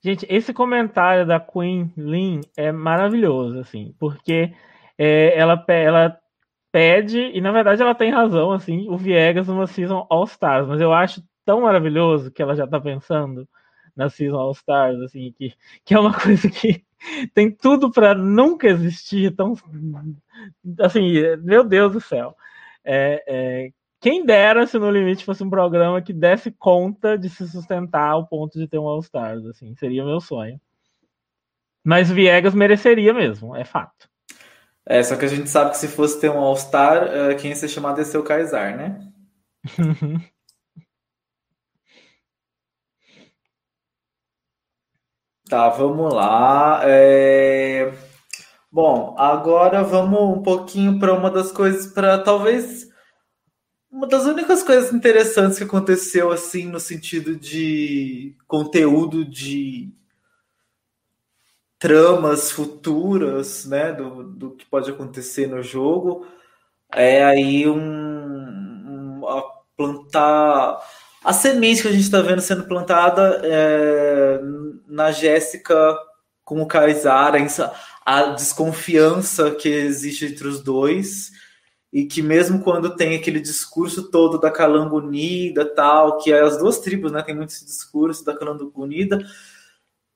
Gente, 0.00 0.26
esse 0.30 0.54
comentário 0.54 1.26
da 1.26 1.40
Queen 1.40 1.92
Lin 1.96 2.40
é 2.56 2.70
maravilhoso, 2.70 3.58
assim, 3.58 3.94
porque 3.98 4.52
é, 4.96 5.36
ela, 5.36 5.62
ela 5.68 6.20
pede, 6.70 7.18
e 7.18 7.40
na 7.40 7.50
verdade 7.50 7.82
ela 7.82 7.94
tem 7.94 8.10
razão, 8.10 8.52
assim, 8.52 8.88
o 8.88 8.96
Viegas 8.96 9.48
numa 9.48 9.66
Season 9.66 10.06
All 10.08 10.24
Stars, 10.24 10.68
mas 10.68 10.80
eu 10.80 10.92
acho 10.92 11.22
tão 11.44 11.62
maravilhoso 11.62 12.30
que 12.30 12.40
ela 12.40 12.54
já 12.54 12.64
está 12.64 12.80
pensando 12.80 13.48
na 13.96 14.08
Season 14.08 14.36
All 14.36 14.52
Stars, 14.52 15.00
assim, 15.00 15.34
que, 15.36 15.52
que 15.84 15.94
é 15.94 15.98
uma 15.98 16.14
coisa 16.18 16.48
que 16.48 16.84
tem 17.34 17.50
tudo 17.50 17.90
para 17.90 18.14
nunca 18.14 18.66
existir. 18.68 19.30
Então, 19.30 19.54
assim, 20.80 21.12
meu 21.42 21.64
Deus 21.64 21.92
do 21.92 22.00
céu. 22.00 22.34
É, 22.84 23.22
é, 23.26 23.70
quem 24.00 24.24
dera 24.24 24.66
se 24.66 24.78
No 24.78 24.90
Limite 24.90 25.24
fosse 25.24 25.42
um 25.42 25.50
programa 25.50 26.00
que 26.00 26.12
desse 26.12 26.50
conta 26.50 27.18
de 27.18 27.28
se 27.28 27.48
sustentar 27.48 28.10
ao 28.10 28.26
ponto 28.26 28.58
de 28.58 28.68
ter 28.68 28.78
um 28.78 28.86
All 28.86 29.00
Stars, 29.00 29.44
assim, 29.46 29.74
seria 29.74 30.04
meu 30.04 30.20
sonho. 30.20 30.60
Mas 31.84 32.10
Viegas 32.10 32.54
mereceria 32.54 33.12
mesmo, 33.12 33.56
é 33.56 33.64
fato. 33.64 34.08
É, 34.86 35.02
só 35.02 35.16
que 35.16 35.24
a 35.24 35.28
gente 35.28 35.50
sabe 35.50 35.70
que 35.70 35.76
se 35.76 35.88
fosse 35.88 36.20
ter 36.20 36.30
um 36.30 36.38
All 36.38 36.56
Star, 36.56 37.04
uh, 37.04 37.36
quem 37.36 37.50
ia 37.50 37.56
ser 37.56 37.68
chamado 37.68 37.98
ia 37.98 38.04
ser 38.04 38.18
o 38.18 38.22
Kaysar, 38.22 38.76
né? 38.76 39.12
Tá, 45.48 45.70
vamos 45.70 46.12
lá. 46.12 46.80
É... 46.84 47.92
Bom, 48.70 49.14
agora 49.18 49.82
vamos 49.82 50.38
um 50.38 50.42
pouquinho 50.42 50.98
para 50.98 51.14
uma 51.14 51.30
das 51.30 51.50
coisas, 51.50 51.86
para 51.86 52.18
talvez 52.18 52.86
uma 53.90 54.06
das 54.06 54.26
únicas 54.26 54.62
coisas 54.62 54.92
interessantes 54.92 55.56
que 55.56 55.64
aconteceu 55.64 56.30
assim 56.30 56.66
no 56.66 56.78
sentido 56.78 57.34
de 57.34 58.36
conteúdo 58.46 59.24
de 59.24 59.90
tramas 61.78 62.50
futuras, 62.50 63.64
né, 63.64 63.92
do, 63.92 64.24
do 64.24 64.50
que 64.56 64.66
pode 64.66 64.90
acontecer 64.90 65.46
no 65.46 65.62
jogo, 65.62 66.26
é 66.92 67.24
aí 67.24 67.68
um, 67.68 67.78
um 67.78 69.22
plantar 69.76 70.78
a 71.28 71.32
semente 71.34 71.82
que 71.82 71.88
a 71.88 71.92
gente 71.92 72.04
está 72.04 72.22
vendo 72.22 72.40
sendo 72.40 72.64
plantada 72.64 73.42
é, 73.44 74.40
na 74.86 75.12
Jéssica 75.12 75.94
com 76.42 76.62
o 76.62 76.66
Kaysar, 76.66 77.34
a 78.06 78.22
desconfiança 78.30 79.50
que 79.50 79.68
existe 79.68 80.24
entre 80.24 80.48
os 80.48 80.62
dois 80.62 81.30
e 81.92 82.06
que 82.06 82.22
mesmo 82.22 82.62
quando 82.62 82.96
tem 82.96 83.14
aquele 83.14 83.40
discurso 83.40 84.10
todo 84.10 84.40
da 84.40 84.50
Calango 84.50 84.96
Unida, 84.96 85.66
tal, 85.66 86.16
que 86.16 86.32
é 86.32 86.40
as 86.40 86.56
duas 86.56 86.78
tribos, 86.78 87.12
né, 87.12 87.20
tem 87.20 87.36
muito 87.36 87.50
esse 87.50 87.66
discurso 87.66 88.24
da 88.24 88.34
Calango 88.34 88.72
Unida, 88.74 89.22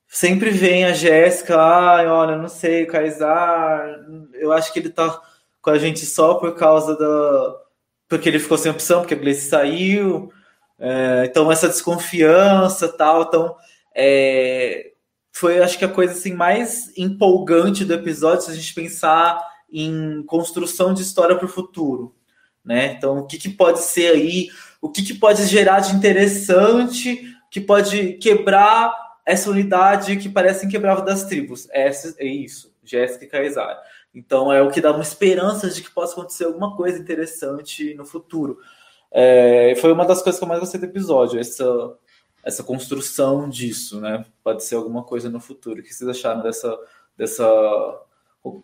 sempre 0.09 0.49
vem 0.49 0.87
a 0.87 0.95
Jéssica, 0.95 1.61
ai, 1.61 2.07
olha, 2.07 2.39
não 2.39 2.49
sei, 2.49 2.87
Kaysar, 2.87 4.03
eu 4.33 4.51
acho 4.51 4.73
que 4.73 4.79
ele 4.79 4.89
tá 4.89 5.21
com 5.61 5.69
a 5.69 5.77
gente 5.77 6.07
só 6.07 6.37
por 6.37 6.55
causa 6.55 6.97
da 6.97 7.61
porque 8.09 8.31
ele 8.31 8.39
ficou 8.39 8.57
sem 8.57 8.73
opção, 8.73 9.01
porque 9.01 9.15
a 9.15 9.19
Gleice 9.19 9.51
saiu, 9.51 10.33
é, 10.79 11.25
então 11.27 11.51
essa 11.51 11.69
desconfiança, 11.69 12.89
tal, 12.89 13.23
então 13.23 13.57
é, 13.95 14.93
foi 15.33 15.63
acho 15.63 15.79
que 15.79 15.85
a 15.85 15.89
coisa 15.89 16.13
assim 16.13 16.35
mais 16.35 16.93
empolgante 16.97 17.85
do 17.85 17.95
episódio 17.95 18.45
se 18.45 18.51
a 18.51 18.55
gente 18.55 18.75
pensar 18.75 19.41
em 19.73 20.23
construção 20.25 20.93
de 20.93 21.03
história 21.03 21.35
para 21.35 21.47
o 21.47 21.49
futuro, 21.49 22.15
né? 22.65 22.93
Então, 22.93 23.19
o 23.19 23.27
que, 23.27 23.39
que 23.39 23.49
pode 23.49 23.81
ser 23.81 24.13
aí, 24.13 24.49
o 24.81 24.91
que, 24.91 25.03
que 25.03 25.15
pode 25.15 25.47
gerar 25.47 25.81
de 25.81 25.95
interessante, 25.95 27.25
que 27.51 27.61
pode 27.61 28.15
quebrar 28.15 28.95
essa 29.25 29.51
unidade 29.51 30.17
que 30.17 30.29
parece 30.29 30.67
inquebrável 30.67 31.05
das 31.05 31.25
tribos? 31.25 31.69
É, 31.71 31.91
é 32.19 32.27
isso, 32.27 32.75
Jéssica 32.85 33.25
e 33.25 33.29
Kaysar. 33.29 33.81
Então, 34.15 34.53
é 34.53 34.61
o 34.61 34.71
que 34.71 34.81
dá 34.81 34.93
uma 34.93 35.03
esperança 35.03 35.71
de 35.71 35.81
que 35.81 35.91
possa 35.91 36.13
acontecer 36.13 36.45
alguma 36.45 36.77
coisa 36.77 36.99
interessante 36.99 37.95
no 37.95 38.05
futuro. 38.05 38.59
É, 39.13 39.75
foi 39.77 39.93
uma 39.93 40.07
das 40.07 40.23
coisas 40.23 40.39
que 40.39 40.45
eu 40.45 40.49
mais 40.49 40.61
gostei 40.61 40.81
do 40.81 40.87
episódio, 40.87 41.39
essa, 41.39 41.65
essa 42.43 42.65
construção 42.65 43.49
disso, 43.49 44.01
né? 44.01 44.25
Pode 44.43 44.65
ser 44.65 44.77
alguma 44.77 45.03
coisa 45.03 45.29
no 45.29 45.39
futuro. 45.39 45.81
O 45.81 45.83
que 45.83 45.93
vocês 45.93 46.09
acharam 46.09 46.41
dessa, 46.41 46.79
dessa 47.17 47.45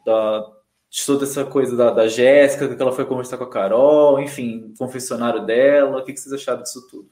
da, 0.07 0.51
de 0.91 1.05
toda 1.05 1.25
essa 1.25 1.45
coisa 1.45 1.77
da, 1.77 1.91
da 1.91 2.09
Jéssica, 2.09 2.75
que 2.75 2.81
ela 2.81 2.93
foi 2.93 3.05
conversar 3.05 3.37
com 3.37 3.45
a 3.45 3.51
Carol, 3.51 4.21
enfim, 4.21 4.73
confessionário 4.79 5.45
dela. 5.45 5.99
O 5.99 6.05
que, 6.05 6.15
que 6.15 6.21
vocês 6.21 6.33
acharam 6.33 6.63
disso 6.63 6.89
tudo? 6.89 7.11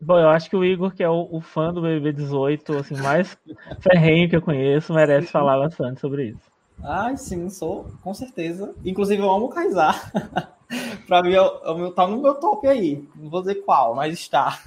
Bom, 0.00 0.16
eu 0.16 0.28
acho 0.28 0.48
que 0.48 0.56
o 0.56 0.64
Igor, 0.64 0.94
que 0.94 1.02
é 1.02 1.10
o, 1.10 1.28
o 1.28 1.40
fã 1.40 1.74
do 1.74 1.82
BBB 1.82 2.12
18, 2.12 2.72
assim, 2.76 2.96
mais 2.98 3.36
ferrenho 3.82 4.30
que 4.30 4.36
eu 4.36 4.42
conheço, 4.42 4.94
merece 4.94 5.26
falar 5.26 5.58
bastante 5.58 6.00
sobre 6.00 6.28
isso. 6.28 6.52
Ah, 6.84 7.16
sim, 7.16 7.50
sou, 7.50 7.90
com 8.00 8.14
certeza. 8.14 8.72
Inclusive, 8.84 9.20
eu 9.20 9.28
amo 9.28 9.46
o 9.46 9.48
Kaysar. 9.48 10.12
pra 11.06 11.22
mim, 11.22 11.32
eu, 11.32 11.44
eu, 11.44 11.92
tá 11.92 12.06
no 12.06 12.20
meu 12.20 12.34
top 12.34 12.66
aí. 12.66 13.06
Não 13.16 13.30
vou 13.30 13.40
dizer 13.40 13.56
qual, 13.56 13.94
mas 13.94 14.14
está. 14.14 14.60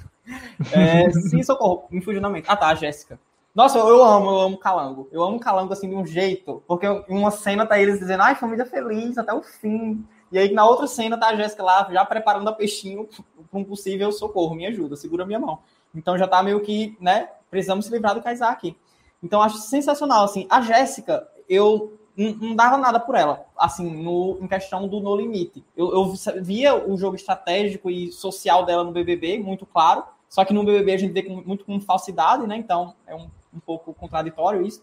É, 0.72 1.10
sim, 1.30 1.42
socorro, 1.42 1.84
me 1.90 2.00
fugiu 2.00 2.20
na 2.20 2.30
mente. 2.30 2.46
Ah, 2.48 2.56
tá, 2.56 2.74
Jéssica. 2.74 3.18
Nossa, 3.54 3.78
eu 3.78 4.02
amo, 4.02 4.30
eu 4.30 4.40
amo 4.40 4.58
Calango. 4.58 5.08
Eu 5.12 5.22
amo 5.22 5.38
Calango 5.38 5.72
assim 5.72 5.88
de 5.88 5.94
um 5.94 6.06
jeito, 6.06 6.62
porque 6.66 6.86
em 6.86 7.18
uma 7.18 7.30
cena 7.30 7.66
tá 7.66 7.78
eles 7.78 7.98
dizendo, 7.98 8.22
ai, 8.22 8.34
família 8.34 8.64
feliz 8.64 9.18
até 9.18 9.32
o 9.32 9.42
fim. 9.42 10.04
E 10.30 10.38
aí 10.38 10.52
na 10.52 10.64
outra 10.64 10.86
cena 10.86 11.18
tá 11.18 11.28
a 11.28 11.36
Jéssica 11.36 11.62
lá 11.62 11.86
já 11.92 12.04
preparando 12.04 12.48
a 12.48 12.52
peixinho 12.52 13.06
para 13.50 13.60
um 13.60 13.64
possível 13.64 14.10
socorro, 14.10 14.54
me 14.54 14.66
ajuda, 14.66 14.96
segura 14.96 15.26
minha 15.26 15.38
mão. 15.38 15.58
Então 15.94 16.16
já 16.16 16.26
tá 16.26 16.42
meio 16.42 16.60
que, 16.60 16.96
né, 16.98 17.28
precisamos 17.50 17.84
se 17.84 17.92
livrar 17.92 18.14
do 18.14 18.22
Kaysar 18.22 18.50
aqui. 18.50 18.74
Então 19.22 19.42
acho 19.42 19.58
sensacional 19.58 20.24
assim. 20.24 20.46
A 20.48 20.62
Jéssica, 20.62 21.28
eu 21.46 21.98
não 22.16 22.54
dava 22.54 22.76
nada 22.76 23.00
por 23.00 23.14
ela, 23.14 23.46
assim, 23.56 23.88
no, 24.02 24.38
em 24.40 24.46
questão 24.46 24.86
do 24.86 25.00
No 25.00 25.16
Limite. 25.16 25.64
Eu, 25.76 25.92
eu 25.94 26.14
via 26.42 26.74
o 26.74 26.96
jogo 26.96 27.16
estratégico 27.16 27.90
e 27.90 28.12
social 28.12 28.64
dela 28.64 28.84
no 28.84 28.92
BBB, 28.92 29.38
muito 29.38 29.64
claro, 29.64 30.04
só 30.28 30.44
que 30.44 30.52
no 30.52 30.64
BBB 30.64 30.92
a 30.92 30.98
gente 30.98 31.12
vê 31.12 31.22
muito 31.28 31.64
com 31.64 31.80
falsidade, 31.80 32.46
né? 32.46 32.56
Então 32.56 32.94
é 33.06 33.14
um 33.14 33.28
um 33.52 33.60
pouco 33.60 33.92
contraditório 33.92 34.66
isso. 34.66 34.82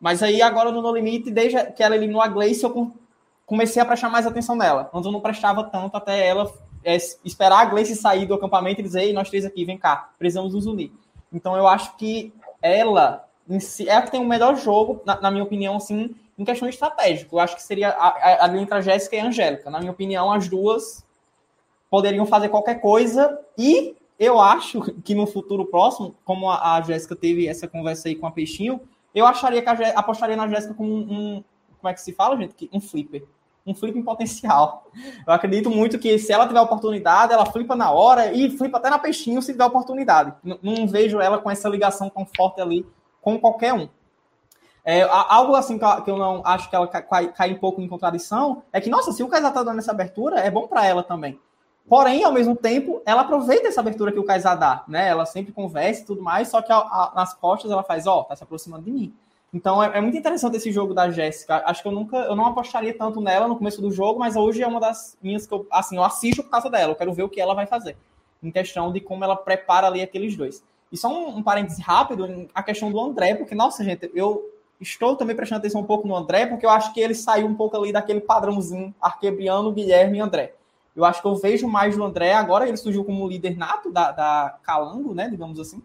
Mas 0.00 0.22
aí 0.22 0.42
agora 0.42 0.72
no 0.72 0.82
No 0.82 0.94
Limite, 0.94 1.30
desde 1.30 1.72
que 1.72 1.82
ela 1.82 1.96
eliminou 1.96 2.20
a 2.20 2.28
Gleice, 2.28 2.64
eu 2.64 2.92
comecei 3.46 3.80
a 3.80 3.84
prestar 3.84 4.08
mais 4.08 4.26
atenção 4.26 4.56
nela. 4.56 4.90
Antes 4.92 5.06
eu 5.06 5.12
não 5.12 5.20
prestava 5.20 5.64
tanto 5.64 5.96
até 5.96 6.26
ela 6.26 6.52
é, 6.84 6.96
esperar 7.24 7.60
a 7.60 7.64
Gleice 7.64 7.96
sair 7.96 8.26
do 8.26 8.34
acampamento 8.34 8.80
e 8.80 8.84
dizer, 8.84 9.02
ei, 9.02 9.12
nós 9.12 9.28
três 9.28 9.44
aqui, 9.44 9.64
vem 9.64 9.78
cá, 9.78 10.10
precisamos 10.18 10.54
nos 10.54 10.66
unir. 10.66 10.92
Então 11.32 11.56
eu 11.56 11.66
acho 11.66 11.96
que 11.96 12.32
ela 12.60 13.27
em 13.48 13.60
si, 13.60 13.88
é 13.88 13.96
a 13.96 14.02
que 14.02 14.10
tem 14.10 14.20
o 14.20 14.26
melhor 14.26 14.56
jogo, 14.56 15.00
na, 15.06 15.20
na 15.20 15.30
minha 15.30 15.44
opinião, 15.44 15.76
assim, 15.76 16.14
em 16.38 16.44
questão 16.44 16.68
estratégica. 16.68 17.34
Eu 17.34 17.40
acho 17.40 17.56
que 17.56 17.62
seria 17.62 17.90
a, 17.90 18.44
a, 18.44 18.58
entre 18.58 18.74
a 18.74 18.80
Jéssica 18.80 19.16
e 19.16 19.20
a 19.20 19.26
Angélica. 19.26 19.70
Na 19.70 19.78
minha 19.80 19.92
opinião, 19.92 20.30
as 20.30 20.48
duas 20.48 21.04
poderiam 21.90 22.26
fazer 22.26 22.50
qualquer 22.50 22.80
coisa 22.80 23.38
e 23.56 23.96
eu 24.18 24.40
acho 24.40 24.80
que 25.02 25.14
no 25.14 25.26
futuro 25.26 25.64
próximo, 25.66 26.14
como 26.24 26.50
a, 26.50 26.76
a 26.76 26.82
Jéssica 26.82 27.16
teve 27.16 27.46
essa 27.46 27.66
conversa 27.66 28.08
aí 28.08 28.14
com 28.14 28.26
a 28.26 28.30
Peixinho, 28.30 28.80
eu 29.14 29.26
acharia 29.26 29.62
que 29.62 29.68
a, 29.68 29.90
apostaria 29.98 30.36
na 30.36 30.46
Jéssica 30.48 30.74
como 30.74 30.92
um, 30.92 31.00
um, 31.00 31.44
Como 31.80 31.90
é 31.90 31.94
que 31.94 32.00
se 32.00 32.12
fala, 32.12 32.36
gente? 32.36 32.68
Um 32.72 32.80
flipper. 32.80 33.24
Um 33.66 33.74
flipper 33.74 34.00
em 34.00 34.04
potencial. 34.04 34.90
Eu 35.26 35.32
acredito 35.32 35.70
muito 35.70 35.98
que 35.98 36.18
se 36.18 36.32
ela 36.32 36.46
tiver 36.46 36.60
oportunidade, 36.60 37.32
ela 37.32 37.46
flipa 37.46 37.74
na 37.74 37.90
hora 37.90 38.32
e 38.32 38.50
flipa 38.50 38.78
até 38.78 38.90
na 38.90 38.98
Peixinho 38.98 39.40
se 39.40 39.52
tiver 39.52 39.64
oportunidade. 39.64 40.34
Não 40.62 40.86
vejo 40.86 41.20
ela 41.20 41.38
com 41.38 41.50
essa 41.50 41.68
ligação 41.68 42.08
tão 42.08 42.26
forte 42.26 42.60
ali 42.60 42.86
com 43.20 43.38
qualquer 43.38 43.72
um. 43.74 43.88
É, 44.84 45.02
algo 45.02 45.54
assim 45.54 45.78
que 45.78 46.10
eu 46.10 46.16
não 46.16 46.42
acho 46.46 46.70
que 46.70 46.74
ela 46.74 46.88
cai, 46.88 47.28
cai, 47.32 47.52
um 47.52 47.58
pouco 47.58 47.80
em 47.80 47.88
contradição 47.88 48.62
é 48.72 48.80
que, 48.80 48.88
nossa, 48.88 49.12
se 49.12 49.22
o 49.22 49.28
Kaysar 49.28 49.52
tá 49.52 49.62
dando 49.62 49.80
essa 49.80 49.90
abertura, 49.90 50.40
é 50.40 50.50
bom 50.50 50.66
para 50.66 50.86
ela 50.86 51.02
também. 51.02 51.38
Porém, 51.86 52.24
ao 52.24 52.32
mesmo 52.32 52.56
tempo, 52.56 53.02
ela 53.04 53.22
aproveita 53.22 53.68
essa 53.68 53.80
abertura 53.80 54.12
que 54.12 54.18
o 54.18 54.24
Kaysar 54.24 54.58
dá, 54.58 54.84
né? 54.88 55.08
Ela 55.08 55.26
sempre 55.26 55.52
conversa 55.52 56.02
e 56.02 56.04
tudo 56.04 56.22
mais, 56.22 56.48
só 56.48 56.62
que 56.62 56.72
a, 56.72 56.76
a, 56.76 57.12
nas 57.14 57.34
costas 57.34 57.70
ela 57.70 57.82
faz, 57.82 58.06
ó, 58.06 58.20
oh, 58.20 58.24
tá 58.24 58.36
se 58.36 58.42
aproximando 58.42 58.84
de 58.84 58.90
mim. 58.90 59.14
Então 59.52 59.82
é, 59.82 59.96
é 59.96 60.00
muito 60.00 60.16
interessante 60.16 60.56
esse 60.56 60.70
jogo 60.70 60.94
da 60.94 61.10
Jéssica. 61.10 61.62
Acho 61.66 61.82
que 61.82 61.88
eu 61.88 61.92
nunca, 61.92 62.16
eu 62.16 62.36
não 62.36 62.46
apostaria 62.46 62.96
tanto 62.96 63.20
nela 63.20 63.48
no 63.48 63.56
começo 63.56 63.80
do 63.80 63.90
jogo, 63.90 64.18
mas 64.18 64.36
hoje 64.36 64.62
é 64.62 64.66
uma 64.66 64.80
das 64.80 65.16
minhas 65.22 65.46
que 65.46 65.54
eu, 65.54 65.66
assim, 65.70 65.96
eu 65.96 66.04
assisto 66.04 66.42
por 66.42 66.50
causa 66.50 66.68
dela. 66.70 66.92
Eu 66.92 66.96
quero 66.96 67.12
ver 67.12 67.22
o 67.22 67.28
que 67.28 67.40
ela 67.40 67.54
vai 67.54 67.66
fazer 67.66 67.96
em 68.42 68.50
questão 68.50 68.92
de 68.92 69.00
como 69.00 69.24
ela 69.24 69.36
prepara 69.36 69.86
ali 69.86 70.00
aqueles 70.00 70.36
dois. 70.36 70.62
E 70.90 70.96
só 70.96 71.08
um, 71.08 71.38
um 71.38 71.42
parêntese 71.42 71.82
rápido, 71.82 72.48
a 72.54 72.62
questão 72.62 72.90
do 72.90 73.00
André, 73.00 73.34
porque 73.34 73.54
nossa 73.54 73.84
gente, 73.84 74.10
eu 74.14 74.42
estou 74.80 75.16
também 75.16 75.36
prestando 75.36 75.58
atenção 75.58 75.80
um 75.80 75.86
pouco 75.86 76.06
no 76.06 76.16
André, 76.16 76.46
porque 76.46 76.64
eu 76.64 76.70
acho 76.70 76.92
que 76.92 77.00
ele 77.00 77.14
saiu 77.14 77.46
um 77.46 77.54
pouco 77.54 77.76
ali 77.76 77.92
daquele 77.92 78.20
padrãozinho 78.20 78.94
arquebriano, 79.00 79.72
Guilherme 79.72 80.18
e 80.18 80.20
André. 80.20 80.54
Eu 80.94 81.04
acho 81.04 81.20
que 81.20 81.28
eu 81.28 81.36
vejo 81.36 81.68
mais 81.68 81.96
do 81.96 82.02
André 82.02 82.32
agora, 82.32 82.66
ele 82.66 82.76
surgiu 82.76 83.04
como 83.04 83.28
líder 83.28 83.56
nato 83.56 83.90
da, 83.90 84.10
da 84.10 84.58
Calango, 84.62 85.14
né, 85.14 85.28
digamos 85.28 85.60
assim. 85.60 85.82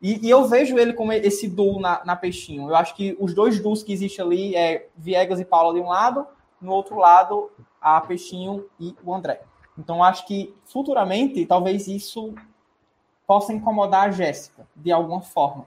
E, 0.00 0.26
e, 0.26 0.30
eu 0.30 0.46
vejo 0.46 0.78
ele 0.78 0.92
como 0.92 1.12
esse 1.12 1.48
duo 1.48 1.80
na, 1.80 2.04
na 2.04 2.14
Peixinho. 2.14 2.68
Eu 2.68 2.76
acho 2.76 2.94
que 2.94 3.16
os 3.18 3.34
dois 3.34 3.60
duos 3.60 3.82
que 3.82 3.92
existem 3.92 4.24
ali 4.24 4.54
é 4.54 4.88
Viegas 4.96 5.40
e 5.40 5.44
Paula 5.44 5.72
de 5.72 5.80
um 5.80 5.88
lado, 5.88 6.26
no 6.60 6.72
outro 6.72 6.96
lado, 6.96 7.50
a 7.80 8.00
Peixinho 8.00 8.66
e 8.78 8.94
o 9.02 9.14
André. 9.14 9.42
Então, 9.78 10.02
acho 10.02 10.26
que 10.26 10.54
futuramente, 10.66 11.44
talvez 11.46 11.88
isso 11.88 12.34
possa 13.26 13.52
incomodar 13.52 14.08
a 14.08 14.10
Jéssica, 14.10 14.66
de 14.74 14.92
alguma 14.92 15.20
forma. 15.20 15.66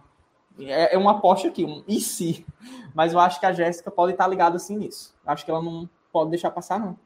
É, 0.60 0.96
é 0.96 0.98
uma 0.98 1.12
aposta 1.12 1.48
aqui, 1.48 1.64
um 1.64 1.84
e 1.88 2.00
se. 2.00 2.46
Mas 2.94 3.14
eu 3.14 3.20
acho 3.20 3.40
que 3.40 3.46
a 3.46 3.54
Jéssica 3.54 3.92
pode 3.92 4.14
estar 4.14 4.28
ligada 4.28 4.56
assim 4.56 4.78
nisso. 4.78 5.16
Acho 5.26 5.46
que 5.46 5.52
ela 5.52 5.62
não 5.62 5.90
pode 6.12 6.30
deixar 6.30 6.52
passar, 6.52 6.80
não. 6.80 6.98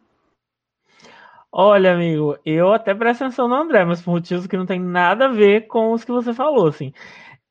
Olha, 1.51 1.93
amigo, 1.93 2.37
eu 2.45 2.71
até 2.71 2.93
presto 2.93 3.23
atenção 3.23 3.47
no 3.47 3.55
André, 3.55 3.83
mas 3.83 4.01
por 4.01 4.11
motivos 4.11 4.47
que 4.47 4.55
não 4.55 4.65
tem 4.65 4.79
nada 4.79 5.25
a 5.25 5.31
ver 5.31 5.67
com 5.67 5.91
os 5.91 6.05
que 6.05 6.11
você 6.11 6.33
falou, 6.33 6.67
assim. 6.67 6.93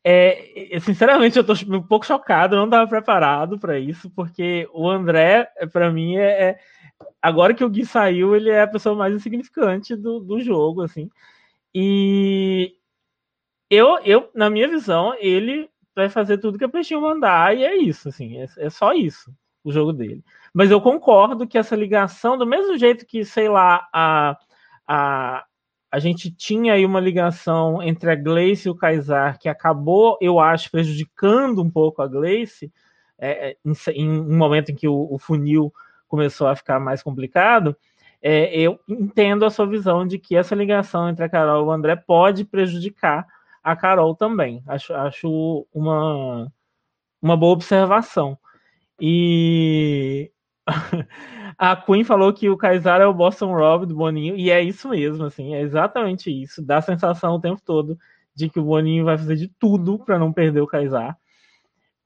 É, 0.03 0.79
sinceramente, 0.81 1.37
eu 1.37 1.45
tô 1.45 1.53
um 1.69 1.83
pouco 1.83 2.07
chocado, 2.07 2.57
não 2.57 2.65
estava 2.65 2.87
preparado 2.87 3.59
para 3.59 3.79
isso, 3.79 4.09
porque 4.11 4.67
o 4.73 4.89
André, 4.89 5.51
para 5.71 5.93
mim, 5.93 6.17
é, 6.17 6.43
é, 6.43 6.59
Agora 7.23 7.55
que 7.55 7.65
o 7.65 7.69
Gui 7.69 7.85
saiu, 7.85 8.35
ele 8.35 8.51
é 8.51 8.63
a 8.63 8.69
pessoa 8.69 8.95
mais 8.95 9.15
insignificante 9.15 9.95
do, 9.95 10.21
do 10.21 10.41
jogo, 10.41 10.83
assim. 10.83 11.11
E 11.75 12.75
eu, 13.71 13.99
eu, 14.05 14.29
na 14.35 14.51
minha 14.51 14.69
visão, 14.69 15.15
ele 15.19 15.71
vai 15.95 16.09
fazer 16.09 16.39
tudo 16.39 16.59
que 16.59 16.65
a 16.65 16.69
Peixinho 16.69 17.01
mandar, 17.01 17.57
e 17.57 17.65
é 17.65 17.77
isso, 17.77 18.09
assim, 18.09 18.39
é, 18.39 18.47
é 18.59 18.71
só 18.71 18.93
isso 18.93 19.33
o 19.63 19.71
jogo 19.71 19.93
dele. 19.93 20.25
Mas 20.53 20.71
eu 20.71 20.81
concordo 20.81 21.47
que 21.47 21.59
essa 21.59 21.77
ligação, 21.77 22.37
do 22.37 22.47
mesmo 22.47 22.77
jeito 22.77 23.07
que, 23.07 23.25
sei 23.25 23.49
lá, 23.49 23.87
a, 23.93 24.37
a, 24.87 25.45
a 25.93 25.99
gente 25.99 26.31
tinha 26.31 26.75
aí 26.75 26.85
uma 26.85 27.01
ligação 27.01 27.83
entre 27.83 28.11
a 28.11 28.15
Gleice 28.15 28.69
e 28.69 28.71
o 28.71 28.75
Kaysar, 28.75 29.39
que 29.39 29.49
acabou, 29.49 30.19
eu 30.21 30.41
acho, 30.41 30.71
prejudicando 30.71 31.63
um 31.63 31.71
pouco 31.71 32.03
a 32.03 32.09
Gleice, 32.09 32.73
é, 33.19 33.51
é 33.51 33.57
em, 33.65 33.73
em, 33.95 34.21
um 34.21 34.37
momento 34.37 34.73
em 34.73 34.75
que 34.75 34.89
o, 34.89 35.09
o, 35.11 35.19
funil 35.19 35.73
começou 36.09 36.47
a 36.49 36.57
ficar 36.57 36.81
mais 36.81 37.03
complicado, 37.03 37.77
é, 38.23 38.59
eu 38.59 38.81
entendo 38.89 39.45
a 39.45 39.51
sua 39.51 39.67
visão 39.67 40.07
de 40.07 40.19
que 40.19 40.37
essa 40.37 40.55
ligação 40.55 41.09
entre 41.09 41.25
a 41.25 41.29
Carol 41.29 41.65
e 41.65 41.69
o 41.69 41.71
André 41.71 41.97
pode 41.97 42.45
prejudicar 42.45 43.27
a 43.63 43.77
Carol 43.77 44.15
também. 44.15 44.63
Acho, 44.67 44.95
acho 44.95 45.67
uma, 45.73 46.51
uma 47.23 47.37
boa 47.37 47.53
observação. 47.53 48.39
E 49.01 50.31
a 51.59 51.77
Queen 51.77 52.05
falou 52.05 52.33
que 52.33 52.49
o 52.49 52.57
Kaysar 52.57 53.01
é 53.01 53.07
o 53.07 53.15
Boston 53.15 53.53
Rob 53.55 53.87
do 53.87 53.95
Boninho, 53.95 54.37
e 54.37 54.51
é 54.51 54.63
isso 54.63 54.89
mesmo, 54.89 55.25
assim, 55.25 55.55
é 55.55 55.61
exatamente 55.61 56.31
isso. 56.31 56.65
Dá 56.65 56.79
a 56.79 56.83
sensação 56.83 57.35
o 57.35 57.41
tempo 57.41 57.61
todo 57.65 57.99
de 58.35 58.49
que 58.49 58.59
o 58.59 58.65
Boninho 58.65 59.05
vai 59.05 59.19
fazer 59.19 59.37
de 59.37 59.49
tudo 59.49 59.99
para 59.99 60.19
não 60.19 60.33
perder 60.33 60.61
o 60.61 60.67
Kaysar. 60.67 61.17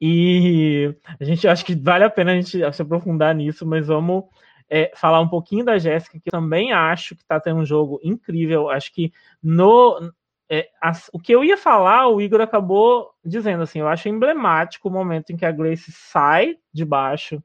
E 0.01 0.95
a 1.19 1.25
gente 1.25 1.47
acho 1.47 1.65
que 1.65 1.75
vale 1.75 2.05
a 2.05 2.11
pena 2.11 2.33
a 2.33 2.35
gente 2.35 2.59
se 2.73 2.83
aprofundar 2.83 3.35
nisso, 3.35 3.65
mas 3.65 3.87
vamos 3.87 4.25
é, 4.69 4.93
falar 4.95 5.21
um 5.21 5.29
pouquinho 5.29 5.65
da 5.65 5.79
Jéssica, 5.79 6.19
que 6.19 6.29
eu 6.29 6.33
também 6.33 6.73
acho 6.73 7.15
que 7.15 7.23
está 7.23 7.39
tendo 7.39 7.61
um 7.61 7.65
jogo 7.65 8.01
incrível. 8.03 8.69
Acho 8.69 8.93
que 8.93 9.13
no. 9.43 10.13
É, 10.49 10.69
o 11.13 11.19
que 11.19 11.33
eu 11.33 11.43
ia 11.43 11.57
falar, 11.57 12.09
o 12.09 12.21
Igor 12.21 12.41
acabou 12.41 13.11
dizendo 13.25 13.63
assim. 13.63 13.81
Eu 13.81 13.89
acho 13.89 14.09
emblemático 14.09 14.89
o 14.89 14.93
momento 14.93 15.31
em 15.31 15.37
que 15.37 15.47
a 15.47 15.53
Grace 15.53 15.91
sai 15.91 16.57
de 16.73 16.85
baixo 16.85 17.43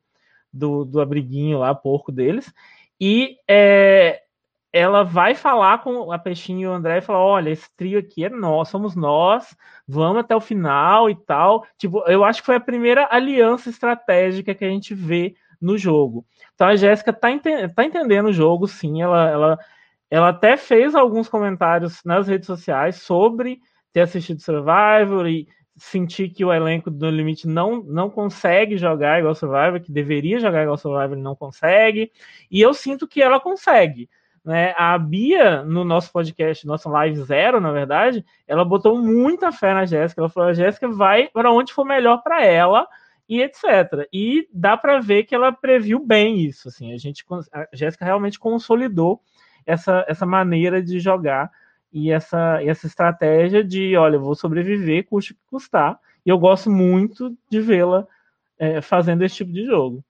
do, 0.51 0.83
do 0.83 0.99
abriguinho 0.99 1.59
lá, 1.59 1.73
porco 1.73 2.11
deles, 2.11 2.51
e 2.99 3.37
é, 3.47 4.21
ela 4.71 5.03
vai 5.03 5.33
falar 5.33 5.79
com 5.79 6.11
a 6.11 6.19
Peixinho 6.19 6.61
e 6.61 6.67
o 6.67 6.73
André 6.73 6.97
e 6.97 7.01
falar: 7.01 7.23
olha, 7.23 7.49
esse 7.49 7.69
trio 7.75 7.99
aqui 7.99 8.25
é 8.25 8.29
nós, 8.29 8.69
somos 8.69 8.95
nós, 8.95 9.55
vamos 9.87 10.19
até 10.19 10.35
o 10.35 10.41
final 10.41 11.09
e 11.09 11.15
tal. 11.15 11.65
Tipo, 11.77 12.03
eu 12.07 12.23
acho 12.23 12.41
que 12.41 12.45
foi 12.45 12.55
a 12.55 12.59
primeira 12.59 13.07
aliança 13.09 13.69
estratégica 13.69 14.53
que 14.53 14.65
a 14.65 14.69
gente 14.69 14.93
vê 14.93 15.35
no 15.59 15.77
jogo. 15.77 16.25
Então 16.53 16.67
a 16.67 16.75
Jéssica 16.75 17.11
tá, 17.11 17.31
ente 17.31 17.49
tá 17.69 17.83
entendendo 17.83 18.27
o 18.27 18.33
jogo, 18.33 18.67
sim. 18.67 19.01
Ela, 19.01 19.29
ela, 19.29 19.59
ela 20.09 20.29
até 20.29 20.57
fez 20.57 20.95
alguns 20.95 21.29
comentários 21.29 22.01
nas 22.03 22.27
redes 22.27 22.47
sociais 22.47 22.97
sobre 22.97 23.59
ter 23.93 24.01
assistido 24.01 24.41
Survivor 24.41 25.27
e 25.27 25.47
sentir 25.75 26.29
que 26.29 26.43
o 26.43 26.51
elenco 26.51 26.91
do 26.91 27.09
Limite 27.09 27.47
não, 27.47 27.81
não 27.83 28.09
consegue 28.09 28.77
jogar 28.77 29.19
igual 29.19 29.33
Survivor, 29.33 29.79
que 29.79 29.91
deveria 29.91 30.39
jogar 30.39 30.63
igual 30.63 30.77
Survivor 30.77 31.17
e 31.17 31.21
não 31.21 31.35
consegue. 31.35 32.11
E 32.51 32.59
eu 32.59 32.73
sinto 32.73 33.07
que 33.07 33.21
ela 33.21 33.39
consegue. 33.39 34.09
Né? 34.43 34.73
A 34.77 34.97
Bia, 34.97 35.63
no 35.63 35.83
nosso 35.83 36.11
podcast, 36.11 36.65
nosso 36.65 36.89
live 36.89 37.17
zero, 37.23 37.61
na 37.61 37.71
verdade, 37.71 38.25
ela 38.47 38.65
botou 38.65 38.97
muita 38.97 39.51
fé 39.51 39.73
na 39.73 39.85
Jéssica. 39.85 40.21
Ela 40.21 40.29
falou: 40.29 40.49
a 40.49 40.53
Jéssica 40.53 40.87
vai 40.87 41.27
para 41.27 41.51
onde 41.51 41.73
for 41.73 41.85
melhor 41.85 42.21
para 42.23 42.43
ela 42.43 42.87
e 43.27 43.41
etc. 43.41 44.07
E 44.11 44.47
dá 44.51 44.75
para 44.75 44.99
ver 44.99 45.23
que 45.23 45.35
ela 45.35 45.51
previu 45.51 45.99
bem 45.99 46.39
isso. 46.39 46.67
Assim, 46.67 46.93
a 46.93 46.97
gente, 46.97 47.23
a 47.53 47.67
Jéssica 47.73 48.05
realmente 48.05 48.39
consolidou 48.39 49.21
essa, 49.65 50.05
essa 50.07 50.25
maneira 50.25 50.81
de 50.81 50.99
jogar 50.99 51.51
e 51.91 52.11
essa, 52.11 52.63
essa 52.63 52.87
estratégia 52.87 53.63
de, 53.63 53.95
olha, 53.95 54.15
eu 54.15 54.21
vou 54.21 54.35
sobreviver, 54.35 55.05
custe 55.05 55.33
o 55.33 55.35
que 55.35 55.41
custar. 55.49 55.99
E 56.25 56.29
eu 56.29 56.37
gosto 56.37 56.69
muito 56.69 57.35
de 57.49 57.61
vê-la 57.61 58.07
é, 58.57 58.81
fazendo 58.81 59.23
esse 59.23 59.35
tipo 59.35 59.51
de 59.51 59.65
jogo. 59.65 60.03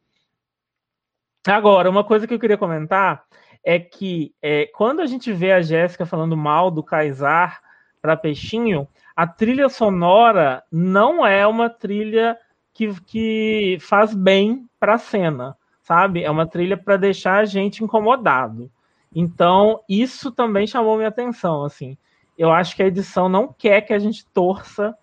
Agora, 1.48 1.90
uma 1.90 2.04
coisa 2.04 2.28
que 2.28 2.34
eu 2.34 2.40
queria 2.40 2.58
comentar 2.58 3.24
é 3.64 3.80
que 3.80 4.34
é, 4.42 4.66
quando 4.74 5.02
a 5.02 5.06
gente 5.06 5.32
vê 5.32 5.52
a 5.52 5.62
Jéssica 5.62 6.06
falando 6.06 6.36
mal 6.36 6.70
do 6.70 6.84
Kaysar 6.84 7.62
para 8.02 8.18
Peixinho, 8.18 8.88
a 9.16 9.28
trilha 9.28 9.70
sonora 9.70 10.64
não 10.72 11.26
é 11.26 11.46
uma 11.46 11.70
trilha 11.70 12.38
que, 12.74 12.94
que 13.02 13.78
faz 13.82 14.14
bem 14.14 14.68
para 14.80 14.96
a 14.96 14.98
cena, 14.98 15.58
sabe? 15.82 16.24
É 16.24 16.32
uma 16.32 16.48
trilha 16.48 16.78
para 16.78 16.98
deixar 16.98 17.38
a 17.38 17.46
gente 17.46 17.84
incomodado. 17.84 18.72
Então, 19.14 19.82
isso 19.90 20.32
também 20.32 20.68
chamou 20.68 20.96
minha 20.96 21.10
atenção, 21.10 21.64
assim. 21.64 21.98
Eu 22.38 22.52
acho 22.52 22.76
que 22.76 22.84
a 22.84 22.88
edição 22.88 23.28
não 23.28 23.52
quer 23.52 23.82
que 23.82 23.94
a 23.94 24.00
gente 24.00 24.26
torça 24.28 24.96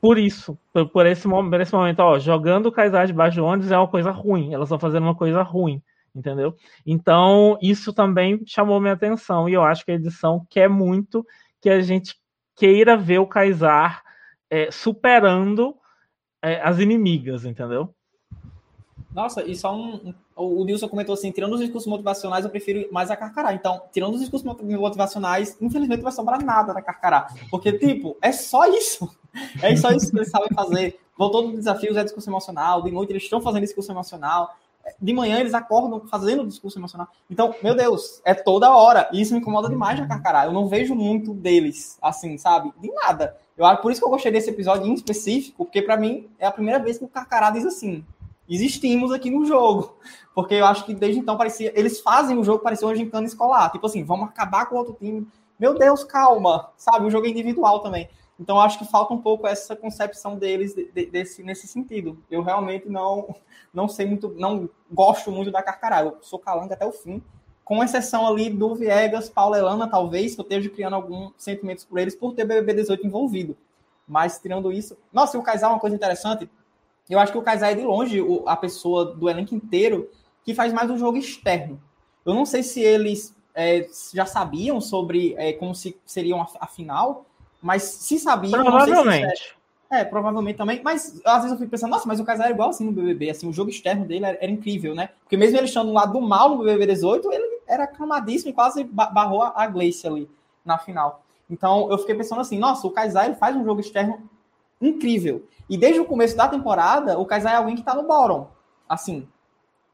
por 0.00 0.16
isso, 0.16 0.56
por, 0.72 0.88
por 0.88 1.06
esse, 1.06 1.28
por 1.28 1.60
esse 1.60 1.74
momento, 1.74 1.98
ó, 2.00 2.18
jogando 2.18 2.66
o 2.66 2.72
Kaysar 2.72 3.06
debaixo 3.06 3.34
de 3.34 3.40
ônibus 3.40 3.72
é 3.72 3.76
uma 3.76 3.88
coisa 3.88 4.12
ruim, 4.12 4.54
elas 4.54 4.68
estão 4.68 4.78
fazendo 4.78 5.02
uma 5.02 5.14
coisa 5.14 5.42
ruim 5.42 5.82
entendeu? 6.14 6.54
Então, 6.84 7.58
isso 7.62 7.92
também 7.92 8.42
chamou 8.46 8.80
minha 8.80 8.94
atenção 8.94 9.48
e 9.48 9.54
eu 9.54 9.62
acho 9.62 9.84
que 9.84 9.92
a 9.92 9.94
edição 9.94 10.44
quer 10.50 10.68
muito 10.68 11.24
que 11.60 11.70
a 11.70 11.80
gente 11.80 12.16
queira 12.56 12.96
ver 12.96 13.18
o 13.18 13.26
Kaysar 13.26 14.02
é, 14.50 14.70
superando 14.70 15.76
é, 16.42 16.60
as 16.60 16.78
inimigas, 16.78 17.44
entendeu? 17.44 17.94
Nossa, 19.12 19.42
e 19.42 19.56
só 19.56 19.74
um. 19.74 20.12
O 20.36 20.64
Nilson 20.64 20.88
comentou 20.88 21.14
assim: 21.14 21.30
tirando 21.30 21.54
os 21.54 21.60
discursos 21.60 21.88
motivacionais, 21.88 22.44
eu 22.44 22.50
prefiro 22.50 22.92
mais 22.92 23.10
a 23.10 23.16
Carcará. 23.16 23.54
Então, 23.54 23.82
tirando 23.92 24.14
os 24.14 24.20
discursos 24.20 24.46
motivacionais, 24.60 25.56
infelizmente 25.60 25.98
não 25.98 26.04
vai 26.04 26.12
sobrar 26.12 26.44
nada 26.44 26.74
da 26.74 26.82
Carcará. 26.82 27.28
Porque, 27.50 27.72
tipo, 27.72 28.16
é 28.20 28.32
só 28.32 28.66
isso. 28.66 29.08
É 29.62 29.76
só 29.76 29.90
isso 29.90 30.10
que 30.10 30.16
eles 30.16 30.30
sabem 30.30 30.48
fazer. 30.52 30.98
Voltou 31.16 31.46
no 31.46 31.52
desafio, 31.56 31.96
é 31.96 32.02
discurso 32.02 32.28
emocional. 32.28 32.82
De 32.82 32.90
noite, 32.90 33.12
eles 33.12 33.22
estão 33.22 33.40
fazendo 33.40 33.62
discurso 33.62 33.92
emocional 33.92 34.56
de 35.00 35.12
manhã 35.12 35.38
eles 35.38 35.54
acordam 35.54 36.00
fazendo 36.06 36.46
discurso 36.46 36.78
emocional. 36.78 37.08
Então, 37.30 37.54
meu 37.62 37.74
Deus, 37.74 38.20
é 38.24 38.34
toda 38.34 38.74
hora. 38.74 39.08
E 39.12 39.20
isso 39.20 39.34
me 39.34 39.40
incomoda 39.40 39.68
demais 39.68 39.98
na 39.98 40.06
Carcará. 40.06 40.46
Eu 40.46 40.52
não 40.52 40.68
vejo 40.68 40.94
muito 40.94 41.34
deles, 41.34 41.98
assim, 42.00 42.38
sabe? 42.38 42.72
De 42.80 42.90
nada. 42.92 43.36
Eu 43.56 43.66
por 43.78 43.90
isso 43.90 44.00
que 44.00 44.06
eu 44.06 44.10
gostei 44.10 44.30
desse 44.30 44.50
episódio 44.50 44.86
em 44.86 44.94
específico, 44.94 45.64
porque 45.64 45.82
para 45.82 45.96
mim 45.96 46.28
é 46.38 46.46
a 46.46 46.52
primeira 46.52 46.78
vez 46.78 46.98
que 46.98 47.04
o 47.04 47.08
Carcará 47.08 47.50
diz 47.50 47.66
assim: 47.66 48.04
existimos 48.48 49.12
aqui 49.12 49.30
no 49.30 49.44
jogo. 49.44 49.96
Porque 50.34 50.54
eu 50.54 50.66
acho 50.66 50.84
que 50.84 50.94
desde 50.94 51.20
então 51.20 51.36
parecia. 51.36 51.72
Eles 51.78 52.00
fazem 52.00 52.38
o 52.38 52.44
jogo 52.44 52.62
parecer 52.62 52.84
uma 52.84 52.94
gincana 52.94 53.26
escolar. 53.26 53.70
Tipo 53.70 53.86
assim, 53.86 54.04
vamos 54.04 54.28
acabar 54.28 54.66
com 54.66 54.76
outro 54.76 54.94
time. 54.94 55.26
Meu 55.58 55.76
Deus, 55.76 56.04
calma. 56.04 56.70
Sabe? 56.76 57.06
O 57.06 57.10
jogo 57.10 57.26
é 57.26 57.30
individual 57.30 57.80
também. 57.80 58.08
Então, 58.38 58.60
acho 58.60 58.78
que 58.78 58.84
falta 58.84 59.12
um 59.12 59.20
pouco 59.20 59.48
essa 59.48 59.74
concepção 59.74 60.36
deles 60.36 60.72
de, 60.72 60.90
de, 60.92 61.06
desse, 61.06 61.42
nesse 61.42 61.66
sentido. 61.66 62.22
Eu 62.30 62.42
realmente 62.42 62.88
não 62.88 63.34
não 63.72 63.88
sei 63.88 64.06
muito, 64.06 64.34
não 64.36 64.68
gosto 64.90 65.30
muito 65.30 65.50
da 65.50 65.62
Carcará. 65.62 66.02
Eu 66.02 66.18
sou 66.20 66.38
calanga 66.38 66.74
até 66.74 66.86
o 66.86 66.92
fim, 66.92 67.22
com 67.64 67.82
exceção 67.82 68.26
ali 68.26 68.48
do 68.50 68.74
Viegas, 68.74 69.28
Paula 69.28 69.58
Elana, 69.58 69.88
talvez, 69.88 70.34
que 70.34 70.40
eu 70.40 70.42
esteja 70.42 70.70
criando 70.70 70.94
alguns 70.94 71.32
sentimentos 71.36 71.84
por 71.84 71.98
eles 71.98 72.16
por 72.16 72.32
ter 72.34 72.44
BBB 72.44 72.74
18 72.74 73.06
envolvido. 73.06 73.56
Mas, 74.06 74.38
tirando 74.38 74.72
isso... 74.72 74.96
Nossa, 75.12 75.36
e 75.36 75.40
o 75.40 75.42
Kaysar 75.42 75.70
é 75.70 75.74
uma 75.74 75.80
coisa 75.80 75.94
interessante. 75.94 76.48
Eu 77.08 77.18
acho 77.18 77.32
que 77.32 77.38
o 77.38 77.42
Kaysar 77.42 77.70
é, 77.70 77.74
de 77.74 77.82
longe, 77.82 78.22
a 78.46 78.56
pessoa 78.56 79.06
do 79.06 79.28
elenco 79.28 79.54
inteiro 79.54 80.10
que 80.44 80.54
faz 80.54 80.72
mais 80.72 80.90
um 80.90 80.98
jogo 80.98 81.16
externo. 81.16 81.80
Eu 82.24 82.34
não 82.34 82.44
sei 82.44 82.62
se 82.62 82.80
eles 82.80 83.34
é, 83.54 83.86
já 84.12 84.26
sabiam 84.26 84.80
sobre 84.80 85.34
é, 85.38 85.52
como 85.52 85.74
se 85.74 85.98
seriam 86.04 86.40
a, 86.40 86.48
a 86.60 86.66
final, 86.66 87.24
mas 87.62 87.82
se 87.82 88.18
sabiam. 88.18 88.62
Provavelmente. 88.62 89.56
é, 89.90 90.04
provavelmente 90.04 90.56
também. 90.56 90.80
Mas 90.84 91.20
às 91.24 91.42
vezes 91.42 91.52
eu 91.52 91.58
fico 91.58 91.70
pensando, 91.70 91.90
nossa, 91.90 92.06
mas 92.06 92.20
o 92.20 92.24
Kaysar 92.24 92.46
era 92.46 92.54
igual 92.54 92.70
assim 92.70 92.84
no 92.84 92.92
BBB. 92.92 93.30
Assim, 93.30 93.48
o 93.48 93.52
jogo 93.52 93.70
externo 93.70 94.04
dele 94.04 94.26
era, 94.26 94.38
era, 94.40 94.52
incrível, 94.52 94.94
né? 94.94 95.10
Porque 95.22 95.36
mesmo 95.36 95.56
ele 95.56 95.66
estando 95.66 95.88
no 95.88 95.94
lado 95.94 96.12
do 96.12 96.20
mal 96.20 96.50
no 96.50 96.58
BBB 96.58 96.86
18, 96.86 97.32
ele 97.32 97.60
era 97.66 97.84
aclamadíssimo 97.84 98.50
e 98.50 98.54
quase 98.54 98.84
barrou 98.84 99.42
a 99.42 99.66
Gleice 99.66 100.06
ali 100.06 100.30
na 100.64 100.76
final. 100.76 101.22
Então 101.50 101.90
eu 101.90 101.96
fiquei 101.98 102.14
pensando 102.14 102.40
assim, 102.40 102.58
nossa, 102.58 102.86
o 102.86 102.90
Kaysar 102.90 103.26
ele 103.26 103.34
faz 103.34 103.56
um 103.56 103.64
jogo 103.64 103.80
externo 103.80 104.28
incrível. 104.80 105.44
E 105.68 105.76
desde 105.76 106.00
o 106.00 106.04
começo 106.04 106.36
da 106.36 106.48
temporada, 106.48 107.18
o 107.18 107.26
Kaysar 107.26 107.52
é 107.52 107.56
alguém 107.56 107.76
que 107.76 107.82
tá 107.82 107.94
no 107.94 108.04
bottom. 108.04 108.48
Assim, 108.88 109.28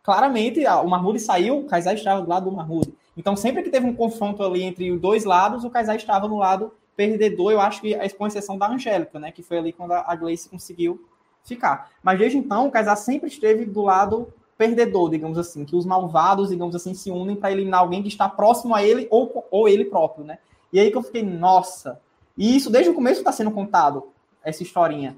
claramente, 0.03 0.65
o 0.67 0.89
Mahmoud 0.89 1.19
saiu, 1.19 1.59
o 1.59 1.65
Kaysar 1.65 1.95
estava 1.95 2.23
do 2.23 2.29
lado 2.29 2.49
do 2.49 2.57
Mahmoud. 2.57 2.95
Então 3.17 3.37
sempre 3.37 3.63
que 3.63 3.71
teve 3.71 3.87
um 3.87 3.95
confronto 3.95 4.43
ali 4.43 4.63
entre 4.63 4.91
os 4.91 5.01
dois 5.01 5.25
lados, 5.25 5.65
o 5.65 5.71
Kaysar 5.71 5.97
estava 5.97 6.29
no 6.29 6.39
lado 6.39 6.73
perdedor, 6.97 7.53
eu 7.53 7.61
acho 7.61 7.81
que 7.81 7.95
é 7.95 8.09
com 8.09 8.27
exceção 8.27 8.57
da 8.57 8.69
Angélica, 8.69 9.19
né? 9.19 9.33
Que 9.33 9.43
foi 9.43 9.59
ali 9.59 9.73
quando 9.73 9.93
a 9.93 10.15
Gleice 10.15 10.49
conseguiu 10.49 11.05
ficar. 11.45 11.91
Mas 12.03 12.19
desde 12.19 12.39
então, 12.39 12.67
o 12.67 12.71
Kaysar 12.71 12.97
sempre 12.97 13.29
esteve 13.29 13.65
do 13.65 13.83
lado 13.83 14.33
perdedor, 14.57 15.11
digamos 15.11 15.37
assim, 15.37 15.65
que 15.65 15.75
os 15.75 15.85
malvados, 15.85 16.51
digamos 16.51 16.75
assim, 16.75 16.95
se 16.95 17.11
unem 17.11 17.37
para 17.37 17.51
eliminar 17.51 17.81
alguém 17.81 18.03
que 18.03 18.09
está 18.09 18.29
próximo 18.29 18.75
a 18.75 18.83
ele 18.83 19.09
ou, 19.11 19.45
ou 19.51 19.69
ele 19.69 19.85
próprio, 19.85 20.25
né? 20.25 20.39
E 20.73 20.79
aí 20.79 20.91
que 20.91 20.97
eu 20.97 21.03
fiquei, 21.03 21.23
nossa. 21.23 22.01
E 22.37 22.57
isso 22.57 22.71
desde 22.71 22.91
o 22.91 22.95
começo 22.95 23.21
está 23.21 23.33
sendo 23.33 23.51
contado, 23.51 24.09
essa 24.45 24.63
historinha. 24.63 25.17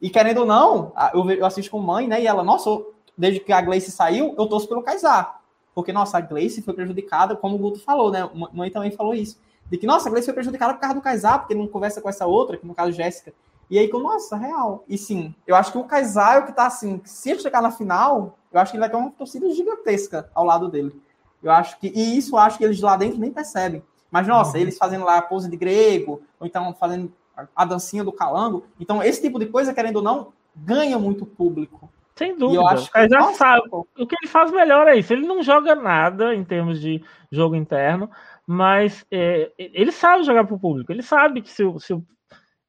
E 0.00 0.10
querendo 0.10 0.38
ou 0.38 0.46
não, 0.46 0.92
eu, 1.14 1.46
assisto 1.46 1.70
com 1.70 1.80
mãe, 1.80 2.06
né? 2.06 2.20
E 2.20 2.26
ela, 2.26 2.44
nossa, 2.44 2.70
desde 3.16 3.40
que 3.40 3.52
a 3.52 3.60
Gleice 3.60 3.90
saiu, 3.90 4.34
eu 4.36 4.46
torço 4.46 4.68
pelo 4.68 4.82
Kaysar. 4.82 5.40
Porque, 5.74 5.92
nossa, 5.92 6.18
a 6.18 6.20
Gleice 6.20 6.62
foi 6.62 6.74
prejudicada, 6.74 7.34
como 7.34 7.56
o 7.56 7.58
Guto 7.58 7.80
falou, 7.80 8.10
né? 8.10 8.28
Mãe 8.52 8.70
também 8.70 8.90
falou 8.90 9.14
isso 9.14 9.38
de 9.70 9.76
que, 9.76 9.86
nossa, 9.86 10.08
a 10.08 10.10
Gleice 10.10 10.26
foi 10.26 10.34
prejudicada 10.34 10.74
por 10.74 10.80
causa 10.80 10.94
do 10.94 11.00
Kaysar, 11.00 11.40
porque 11.40 11.54
não 11.54 11.66
conversa 11.66 12.00
com 12.00 12.08
essa 12.08 12.26
outra, 12.26 12.56
que 12.56 12.66
no 12.66 12.74
caso 12.74 12.92
Jéssica. 12.92 13.32
E 13.68 13.78
aí, 13.78 13.88
como, 13.88 14.04
nossa, 14.04 14.36
real. 14.36 14.84
E 14.88 14.96
sim, 14.96 15.34
eu 15.46 15.56
acho 15.56 15.72
que 15.72 15.78
o 15.78 15.84
Kaysar 15.84 16.36
é 16.36 16.38
o 16.38 16.46
que 16.46 16.52
tá 16.52 16.66
assim, 16.66 17.00
se 17.04 17.30
ele 17.30 17.40
chegar 17.40 17.60
na 17.60 17.70
final, 17.70 18.38
eu 18.52 18.60
acho 18.60 18.70
que 18.70 18.76
ele 18.76 18.82
vai 18.82 18.90
ter 18.90 18.96
uma 18.96 19.10
torcida 19.10 19.50
gigantesca 19.50 20.30
ao 20.34 20.44
lado 20.44 20.68
dele. 20.68 20.94
Eu 21.42 21.50
acho 21.50 21.78
que, 21.78 21.88
e 21.88 22.16
isso 22.16 22.36
eu 22.36 22.38
acho 22.38 22.58
que 22.58 22.64
eles 22.64 22.80
lá 22.80 22.96
dentro 22.96 23.18
nem 23.18 23.32
percebem. 23.32 23.82
Mas, 24.10 24.26
nossa, 24.26 24.56
uhum. 24.56 24.62
eles 24.62 24.78
fazendo 24.78 25.04
lá 25.04 25.18
a 25.18 25.22
pose 25.22 25.50
de 25.50 25.56
grego, 25.56 26.22
ou 26.38 26.46
então 26.46 26.72
fazendo 26.74 27.12
a 27.54 27.64
dancinha 27.64 28.02
do 28.02 28.12
calango. 28.12 28.66
Então, 28.80 29.02
esse 29.02 29.20
tipo 29.20 29.38
de 29.38 29.46
coisa, 29.46 29.74
querendo 29.74 29.96
ou 29.96 30.02
não, 30.02 30.32
ganha 30.54 30.98
muito 30.98 31.26
público. 31.26 31.90
Sem 32.16 32.36
dúvida. 32.36 32.62
Eu 32.62 32.66
acho 32.66 32.90
que, 32.90 33.08
já 33.08 33.32
sabe. 33.34 33.68
O 33.70 34.06
que 34.06 34.16
ele 34.20 34.30
faz 34.30 34.50
melhor 34.50 34.88
é 34.88 34.96
isso. 34.96 35.12
Ele 35.12 35.26
não 35.26 35.42
joga 35.42 35.74
nada 35.74 36.34
em 36.34 36.42
termos 36.42 36.80
de 36.80 37.02
jogo 37.30 37.54
interno, 37.54 38.10
mas 38.46 39.04
é, 39.10 39.52
ele 39.58 39.92
sabe 39.92 40.24
jogar 40.24 40.44
para 40.44 40.54
o 40.54 40.58
público. 40.58 40.90
Ele 40.90 41.02
sabe 41.02 41.42
que 41.42 41.50
se, 41.50 41.62
se, 41.78 42.02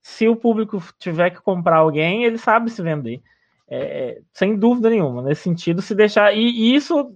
se, 0.01 0.27
o 0.27 0.35
público 0.35 0.83
tiver 0.99 1.29
que 1.29 1.41
comprar 1.41 1.77
alguém, 1.77 2.25
ele 2.25 2.37
sabe 2.37 2.69
se 2.69 2.81
vender. 2.81 3.21
É, 3.69 4.21
sem 4.33 4.57
dúvida 4.57 4.89
nenhuma, 4.89 5.21
nesse 5.21 5.43
sentido, 5.43 5.81
se 5.81 5.95
deixar. 5.95 6.33
E, 6.33 6.41
e, 6.41 6.75
isso, 6.75 7.15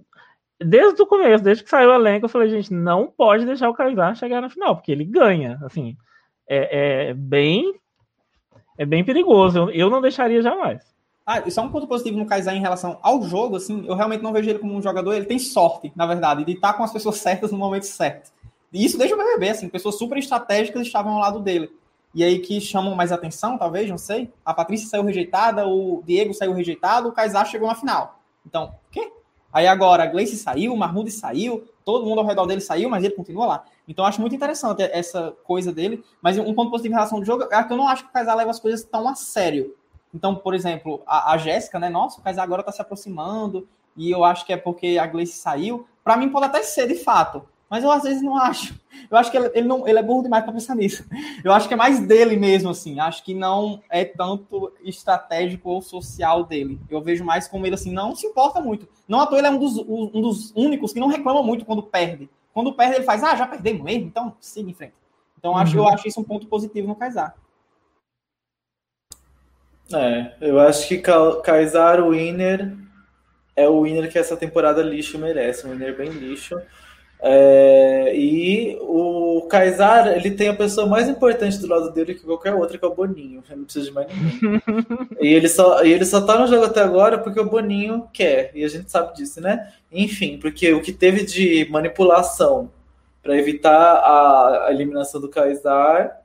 desde 0.58 1.02
o 1.02 1.06
começo, 1.06 1.44
desde 1.44 1.64
que 1.64 1.70
saiu 1.70 1.90
o 1.90 1.94
elenco, 1.94 2.24
eu 2.24 2.30
falei, 2.30 2.48
gente, 2.48 2.72
não 2.72 3.08
pode 3.08 3.44
deixar 3.44 3.68
o 3.68 3.74
Kaysar 3.74 4.16
chegar 4.16 4.40
na 4.40 4.48
final, 4.48 4.76
porque 4.76 4.92
ele 4.92 5.04
ganha. 5.04 5.58
Assim, 5.64 5.98
é, 6.48 7.08
é 7.10 7.14
bem. 7.14 7.74
é 8.78 8.84
bem 8.84 9.04
perigoso. 9.04 9.58
Eu, 9.58 9.70
eu 9.70 9.90
não 9.90 10.00
deixaria 10.00 10.42
jamais. 10.42 10.92
Ah, 11.24 11.40
isso 11.46 11.60
é 11.60 11.62
um 11.62 11.70
ponto 11.70 11.86
positivo 11.86 12.18
no 12.18 12.26
Kaysar 12.26 12.54
em 12.54 12.60
relação 12.60 12.98
ao 13.00 13.22
jogo, 13.22 13.56
assim, 13.56 13.86
eu 13.86 13.94
realmente 13.94 14.22
não 14.22 14.32
vejo 14.32 14.50
ele 14.50 14.58
como 14.58 14.74
um 14.74 14.82
jogador, 14.82 15.14
ele 15.14 15.24
tem 15.24 15.38
sorte, 15.38 15.92
na 15.94 16.04
verdade, 16.04 16.44
de 16.44 16.52
estar 16.52 16.72
com 16.72 16.82
as 16.82 16.92
pessoas 16.92 17.18
certas 17.18 17.52
no 17.52 17.58
momento 17.58 17.84
certo. 17.84 18.32
E 18.72 18.84
isso 18.84 18.98
deixa 18.98 19.14
o 19.14 19.18
BBB, 19.18 19.50
assim, 19.50 19.68
pessoas 19.68 19.96
super 19.96 20.18
estratégicas 20.18 20.84
estavam 20.84 21.12
ao 21.12 21.20
lado 21.20 21.38
dele. 21.38 21.70
E 22.14 22.24
aí 22.24 22.40
que 22.40 22.60
chamam 22.60 22.94
mais 22.94 23.12
atenção, 23.12 23.56
talvez, 23.56 23.88
não 23.88 23.96
sei. 23.96 24.30
A 24.44 24.52
Patrícia 24.52 24.88
saiu 24.88 25.04
rejeitada, 25.04 25.66
o 25.66 26.02
Diego 26.04 26.34
saiu 26.34 26.52
rejeitado, 26.52 27.08
o 27.08 27.12
Kaysar 27.12 27.46
chegou 27.46 27.68
na 27.68 27.74
final. 27.74 28.20
Então, 28.44 28.64
o 28.64 28.90
quê? 28.90 29.12
Aí 29.52 29.66
agora 29.66 30.02
a 30.02 30.06
Gleice 30.06 30.36
saiu, 30.36 30.72
o 30.72 30.76
Mahmoud 30.76 31.10
saiu, 31.10 31.64
todo 31.84 32.04
mundo 32.04 32.20
ao 32.20 32.26
redor 32.26 32.46
dele 32.46 32.60
saiu, 32.60 32.88
mas 32.88 33.04
ele 33.04 33.14
continua 33.14 33.46
lá. 33.46 33.64
Então 33.86 34.04
acho 34.04 34.20
muito 34.20 34.34
interessante 34.34 34.82
essa 34.82 35.32
coisa 35.44 35.72
dele. 35.72 36.04
Mas 36.20 36.38
um 36.38 36.54
ponto 36.54 36.70
positivo 36.70 36.94
em 36.94 36.96
relação 36.96 37.18
ao 37.18 37.24
jogo 37.24 37.44
é 37.50 37.62
que 37.62 37.72
eu 37.72 37.76
não 37.76 37.88
acho 37.88 38.04
que 38.04 38.10
o 38.10 38.12
Kaysar 38.12 38.36
leva 38.36 38.50
as 38.50 38.60
coisas 38.60 38.84
tão 38.84 39.08
a 39.08 39.14
sério. 39.14 39.74
Então, 40.14 40.34
por 40.34 40.54
exemplo, 40.54 41.02
a, 41.06 41.32
a 41.32 41.38
Jéssica, 41.38 41.78
né? 41.78 41.88
Nossa, 41.88 42.20
o 42.20 42.22
Kaysar 42.22 42.44
agora 42.44 42.62
tá 42.62 42.70
se 42.70 42.82
aproximando, 42.82 43.66
e 43.96 44.10
eu 44.10 44.24
acho 44.24 44.44
que 44.44 44.52
é 44.52 44.56
porque 44.56 44.98
a 44.98 45.06
Gleice 45.06 45.38
saiu. 45.38 45.86
Para 46.02 46.16
mim 46.16 46.28
pode 46.28 46.46
até 46.46 46.62
ser, 46.62 46.86
de 46.86 46.96
fato. 46.96 47.42
Mas 47.68 47.84
eu 47.84 47.90
às 47.90 48.02
vezes 48.02 48.22
não 48.22 48.36
acho. 48.36 48.78
Eu 49.10 49.16
acho 49.16 49.30
que 49.30 49.36
ele, 49.36 49.50
ele 49.54 49.66
não, 49.66 49.88
ele 49.88 49.98
é 49.98 50.02
burro 50.02 50.22
demais 50.22 50.44
para 50.44 50.52
pensar 50.52 50.74
nisso. 50.74 51.04
Eu 51.42 51.52
acho 51.52 51.66
que 51.66 51.72
é 51.72 51.76
mais 51.76 52.00
dele 52.00 52.36
mesmo, 52.36 52.68
assim. 52.68 53.00
Acho 53.00 53.24
que 53.24 53.32
não 53.32 53.80
é 53.88 54.04
tanto 54.04 54.70
estratégico 54.82 55.70
ou 55.70 55.80
social 55.80 56.44
dele. 56.44 56.78
Eu 56.90 57.00
vejo 57.00 57.24
mais 57.24 57.48
como 57.48 57.64
ele, 57.64 57.74
assim, 57.74 57.90
não 57.90 58.14
se 58.14 58.26
importa 58.26 58.60
muito. 58.60 58.86
Não 59.08 59.20
à 59.20 59.26
toa 59.26 59.38
ele 59.38 59.46
é 59.46 59.50
um 59.50 59.58
dos, 59.58 59.78
um 59.78 60.20
dos 60.20 60.52
únicos 60.54 60.92
que 60.92 61.00
não 61.00 61.08
reclama 61.08 61.42
muito 61.42 61.64
quando 61.64 61.82
perde. 61.82 62.28
Quando 62.52 62.74
perde, 62.74 62.96
ele 62.96 63.04
faz, 63.04 63.22
ah, 63.22 63.34
já 63.34 63.46
perdemos 63.46 63.82
mesmo, 63.82 64.06
então 64.06 64.36
siga 64.40 64.70
em 64.70 64.74
frente. 64.74 64.94
Então, 65.38 65.56
acho, 65.56 65.76
uhum. 65.76 65.84
eu 65.84 65.88
acho 65.88 66.06
isso 66.06 66.20
um 66.20 66.24
ponto 66.24 66.46
positivo 66.46 66.86
no 66.86 66.94
Kaysar. 66.94 67.34
É, 69.92 70.34
eu 70.40 70.58
acho 70.60 70.88
que 70.88 71.02
Kaysar 71.42 72.06
Winner 72.06 72.76
é 73.54 73.68
o 73.68 73.82
winner 73.82 74.10
que 74.10 74.18
essa 74.18 74.36
temporada 74.36 74.82
lixo 74.82 75.18
merece. 75.18 75.66
Um 75.66 75.70
winner 75.70 75.96
bem 75.96 76.10
lixo. 76.10 76.60
É, 77.24 78.12
e 78.16 78.76
o 78.80 79.46
Kaysar, 79.48 80.08
ele 80.08 80.32
tem 80.32 80.48
a 80.48 80.56
pessoa 80.56 80.88
mais 80.88 81.08
importante 81.08 81.56
do 81.58 81.68
lado 81.68 81.92
dele 81.92 82.14
que 82.14 82.24
qualquer 82.24 82.52
outra, 82.52 82.76
que 82.76 82.84
é 82.84 82.88
o 82.88 82.94
Boninho. 82.94 83.44
Eu 83.48 83.56
não 83.56 83.64
preciso 83.64 83.86
de 83.86 83.92
mais 83.92 84.08
ninguém. 84.08 84.60
e, 85.20 85.28
ele 85.32 85.48
só, 85.48 85.84
e 85.84 85.92
ele 85.92 86.04
só 86.04 86.20
tá 86.20 86.36
no 86.36 86.48
jogo 86.48 86.64
até 86.64 86.82
agora 86.82 87.18
porque 87.18 87.38
o 87.38 87.48
Boninho 87.48 88.08
quer. 88.12 88.50
E 88.56 88.64
a 88.64 88.68
gente 88.68 88.90
sabe 88.90 89.14
disso, 89.14 89.40
né? 89.40 89.72
Enfim, 89.92 90.36
porque 90.38 90.72
o 90.72 90.82
que 90.82 90.92
teve 90.92 91.24
de 91.24 91.68
manipulação 91.70 92.72
para 93.22 93.38
evitar 93.38 93.70
a, 93.70 94.66
a, 94.66 94.72
eliminação 94.72 95.20
do 95.20 95.28
Kaysar, 95.28 96.20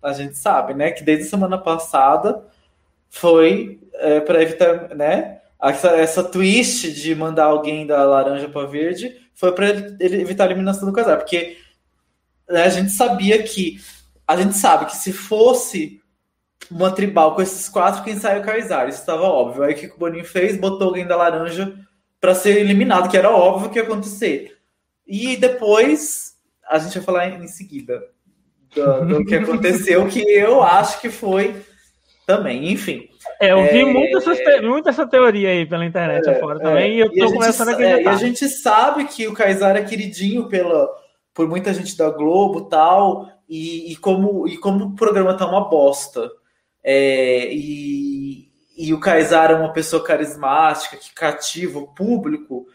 a 0.00 0.12
gente 0.12 0.38
sabe, 0.38 0.72
né? 0.72 0.92
Que 0.92 1.02
desde 1.02 1.24
a 1.24 1.30
semana 1.30 1.58
passada 1.58 2.44
foi 3.10 3.80
é, 3.94 4.20
para 4.20 4.40
evitar, 4.40 4.94
né? 4.94 5.40
Essa, 5.60 5.88
essa 5.96 6.22
twist 6.22 6.92
de 6.92 7.12
mandar 7.16 7.46
alguém 7.46 7.84
da 7.84 8.04
laranja 8.04 8.48
para 8.48 8.64
verde 8.68 9.27
foi 9.38 9.52
para 9.52 9.68
ele 9.68 10.20
evitar 10.20 10.44
a 10.44 10.46
eliminação 10.46 10.84
do 10.84 10.92
casal, 10.92 11.16
porque 11.16 11.56
né, 12.48 12.64
a 12.64 12.68
gente 12.68 12.90
sabia 12.90 13.40
que 13.40 13.80
a 14.26 14.36
gente 14.36 14.54
sabe 14.54 14.86
que 14.86 14.96
se 14.96 15.12
fosse 15.12 16.02
uma 16.68 16.90
tribal 16.90 17.36
com 17.36 17.40
esses 17.40 17.68
quatro, 17.68 18.02
quem 18.02 18.18
saiu 18.18 18.38
é 18.38 18.40
o 18.40 18.44
Kaysar, 18.44 18.88
isso 18.88 18.98
estava 18.98 19.22
óbvio. 19.22 19.62
Aí 19.62 19.74
o 19.74 19.76
que 19.76 19.86
o 19.86 19.96
Boninho 19.96 20.24
fez? 20.24 20.56
Botou 20.56 20.88
alguém 20.88 21.06
da 21.06 21.14
laranja 21.14 21.72
para 22.20 22.34
ser 22.34 22.58
eliminado, 22.58 23.08
que 23.08 23.16
era 23.16 23.30
óbvio 23.30 23.70
que 23.70 23.78
ia 23.78 23.84
acontecer. 23.84 24.58
E 25.06 25.36
depois 25.36 26.34
a 26.68 26.80
gente 26.80 26.94
vai 26.94 27.04
falar 27.04 27.28
em, 27.28 27.46
seguida 27.46 28.02
do, 28.74 29.06
do 29.06 29.24
que 29.24 29.36
aconteceu, 29.38 30.08
que 30.08 30.20
eu 30.20 30.64
acho 30.64 31.00
que 31.00 31.10
foi 31.10 31.62
também, 32.26 32.72
enfim. 32.72 33.07
É, 33.40 33.52
eu 33.52 33.62
vi 33.64 33.80
é, 33.80 33.84
muito, 33.84 34.16
essa, 34.18 34.62
muito 34.62 34.88
essa 34.88 35.06
teoria 35.06 35.50
aí 35.50 35.66
pela 35.66 35.84
internet 35.84 36.28
é, 36.28 36.36
afora 36.36 36.58
também, 36.58 36.96
e 36.96 37.00
eu 37.00 37.12
tô 37.12 37.32
começando 37.32 37.68
a 37.68 37.72
acreditar. 37.72 37.98
É, 37.98 38.02
e 38.02 38.08
a 38.08 38.16
gente 38.16 38.48
sabe 38.48 39.04
que 39.06 39.26
o 39.28 39.34
Kaysar 39.34 39.76
é 39.76 39.82
queridinho 39.82 40.48
pela, 40.48 40.88
por 41.32 41.48
muita 41.48 41.72
gente 41.72 41.96
da 41.96 42.10
Globo 42.10 42.68
tal, 42.68 43.28
e, 43.48 43.92
e, 43.92 43.96
como, 43.96 44.46
e 44.48 44.56
como 44.58 44.86
o 44.86 44.94
programa 44.94 45.36
tá 45.36 45.46
uma 45.46 45.68
bosta. 45.68 46.30
É, 46.82 47.52
e, 47.52 48.48
e 48.76 48.92
o 48.92 49.00
Kaysar 49.00 49.50
é 49.50 49.54
uma 49.54 49.72
pessoa 49.72 50.02
carismática, 50.02 50.96
que 50.96 51.12
cativa 51.12 51.78
o 51.78 51.88
público, 51.88 52.66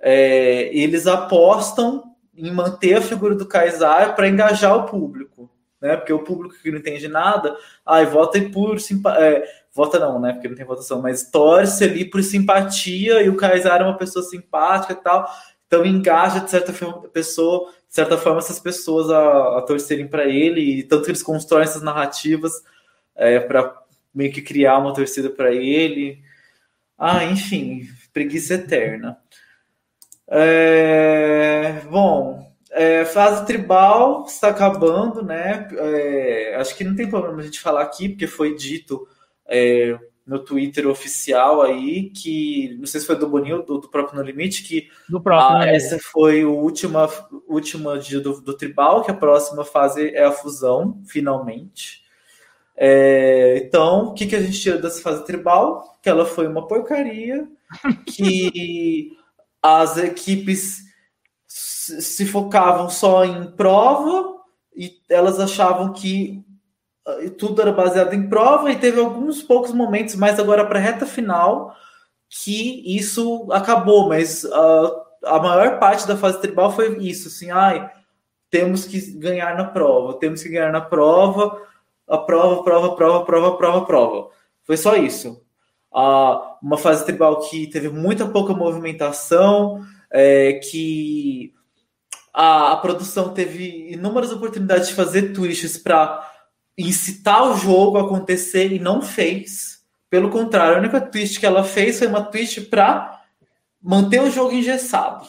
é, 0.00 0.70
eles 0.76 1.06
apostam 1.06 2.04
em 2.36 2.50
manter 2.50 2.94
a 2.94 3.02
figura 3.02 3.34
do 3.34 3.46
Kaysar 3.46 4.14
para 4.14 4.28
engajar 4.28 4.76
o 4.76 4.86
público 4.86 5.50
né? 5.84 5.98
Porque 5.98 6.14
o 6.14 6.24
público 6.24 6.56
que 6.62 6.70
não 6.70 6.78
entende 6.78 7.06
nada, 7.08 7.54
ai, 7.84 8.06
vota 8.06 8.40
por 8.50 8.80
simpatia. 8.80 9.22
É, 9.22 9.63
vota 9.74 9.98
não, 9.98 10.20
né? 10.20 10.32
Porque 10.32 10.48
não 10.48 10.54
tem 10.54 10.64
votação, 10.64 11.02
mas 11.02 11.30
torce 11.30 11.84
ali 11.84 12.04
por 12.04 12.22
simpatia 12.22 13.20
e 13.22 13.28
o 13.28 13.36
Kaysar 13.36 13.80
é 13.80 13.84
uma 13.84 13.98
pessoa 13.98 14.24
simpática 14.24 14.92
e 14.92 14.96
tal. 14.96 15.28
Então 15.66 15.84
engaja 15.84 16.40
de 16.40 16.50
certa 16.50 16.72
pessoa, 17.12 17.70
de 17.88 17.94
certa 17.94 18.16
forma, 18.16 18.38
essas 18.38 18.60
pessoas 18.60 19.10
a, 19.10 19.58
a 19.58 19.62
torcerem 19.62 20.06
para 20.06 20.24
ele, 20.26 20.60
e 20.60 20.82
tanto 20.84 21.04
que 21.04 21.10
eles 21.10 21.22
constroem 21.22 21.64
essas 21.64 21.82
narrativas 21.82 22.52
é, 23.16 23.40
para 23.40 23.82
meio 24.14 24.32
que 24.32 24.40
criar 24.40 24.78
uma 24.78 24.94
torcida 24.94 25.28
para 25.28 25.52
ele. 25.52 26.22
Ah, 26.96 27.24
enfim, 27.24 27.88
preguiça 28.12 28.54
eterna. 28.54 29.18
É, 30.28 31.80
bom, 31.90 32.48
é, 32.70 33.04
fase 33.04 33.44
tribal 33.44 34.24
está 34.26 34.48
acabando, 34.48 35.22
né? 35.24 35.68
É, 35.72 36.56
acho 36.60 36.76
que 36.76 36.84
não 36.84 36.94
tem 36.94 37.10
problema 37.10 37.40
a 37.40 37.44
gente 37.44 37.60
falar 37.60 37.82
aqui, 37.82 38.08
porque 38.08 38.28
foi 38.28 38.54
dito 38.54 39.08
é, 39.48 39.98
no 40.26 40.38
Twitter 40.38 40.88
oficial 40.88 41.60
aí 41.60 42.10
que 42.10 42.76
não 42.78 42.86
sei 42.86 43.00
se 43.00 43.06
foi 43.06 43.16
do 43.16 43.28
Boninho 43.28 43.62
do, 43.62 43.78
do 43.78 43.88
próprio 43.88 44.18
No 44.18 44.24
Limite 44.24 44.62
que 44.62 44.88
do 45.08 45.20
próprio, 45.20 45.58
a, 45.58 45.66
essa 45.68 45.98
foi 45.98 46.44
o 46.44 46.54
última 46.54 47.08
última 47.46 47.98
dia 47.98 48.20
do, 48.20 48.40
do, 48.40 48.56
tribal, 48.56 49.02
que 49.02 49.10
a 49.10 49.14
próxima 49.14 49.64
fase 49.64 50.08
é 50.14 50.24
a 50.24 50.32
fusão, 50.32 51.00
finalmente. 51.06 52.02
É, 52.76 53.62
então, 53.64 54.06
o 54.06 54.14
que, 54.14 54.26
que 54.26 54.34
a 54.34 54.42
gente 54.42 54.60
tira 54.60 54.78
dessa 54.78 55.00
fase 55.00 55.24
tribal? 55.24 55.98
Que 56.02 56.08
ela 56.08 56.26
foi 56.26 56.48
uma 56.48 56.66
porcaria, 56.66 57.46
que 58.06 59.12
as 59.62 59.96
equipes 59.96 60.82
se 61.46 62.26
focavam 62.26 62.88
só 62.88 63.24
em 63.24 63.50
prova 63.52 64.34
e 64.74 64.98
elas 65.08 65.38
achavam 65.38 65.92
que 65.92 66.42
ah, 66.42 66.53
tudo 67.38 67.60
era 67.60 67.72
baseado 67.72 68.14
em 68.14 68.28
prova 68.28 68.70
e 68.70 68.78
teve 68.78 68.98
alguns 68.98 69.42
poucos 69.42 69.72
momentos, 69.72 70.14
mais 70.14 70.38
agora 70.38 70.64
para 70.64 70.78
a 70.78 70.82
reta 70.82 71.06
final, 71.06 71.74
que 72.28 72.82
isso 72.96 73.46
acabou, 73.52 74.08
mas 74.08 74.44
uh, 74.44 75.04
a 75.24 75.38
maior 75.38 75.78
parte 75.78 76.06
da 76.06 76.16
fase 76.16 76.40
tribal 76.40 76.72
foi 76.72 76.98
isso, 76.98 77.28
assim, 77.28 77.50
ai, 77.50 77.90
temos 78.50 78.86
que 78.86 79.00
ganhar 79.18 79.56
na 79.56 79.64
prova, 79.64 80.18
temos 80.18 80.42
que 80.42 80.48
ganhar 80.48 80.72
na 80.72 80.80
prova, 80.80 81.60
a 82.08 82.18
prova, 82.18 82.62
prova, 82.62 82.96
prova, 82.96 83.24
prova, 83.24 83.56
prova, 83.56 83.86
prova. 83.86 84.28
Foi 84.64 84.76
só 84.76 84.96
isso. 84.96 85.42
Uh, 85.92 86.54
uma 86.62 86.78
fase 86.78 87.04
tribal 87.04 87.40
que 87.40 87.66
teve 87.66 87.88
muita 87.88 88.26
pouca 88.26 88.52
movimentação, 88.52 89.84
é, 90.10 90.54
que 90.54 91.52
a, 92.32 92.72
a 92.72 92.76
produção 92.76 93.34
teve 93.34 93.92
inúmeras 93.92 94.32
oportunidades 94.32 94.88
de 94.88 94.94
fazer 94.94 95.32
twists 95.32 95.78
para 95.78 96.33
incitar 96.76 97.50
o 97.50 97.56
jogo 97.56 97.98
a 97.98 98.02
acontecer 98.02 98.72
e 98.72 98.78
não 98.78 99.00
fez. 99.00 99.82
Pelo 100.10 100.30
contrário, 100.30 100.76
a 100.76 100.78
única 100.78 101.00
twist 101.00 101.38
que 101.38 101.46
ela 101.46 101.64
fez 101.64 101.98
foi 101.98 102.08
uma 102.08 102.22
twist 102.22 102.62
para 102.62 103.22
manter 103.82 104.20
o 104.20 104.30
jogo 104.30 104.52
engessado. 104.52 105.26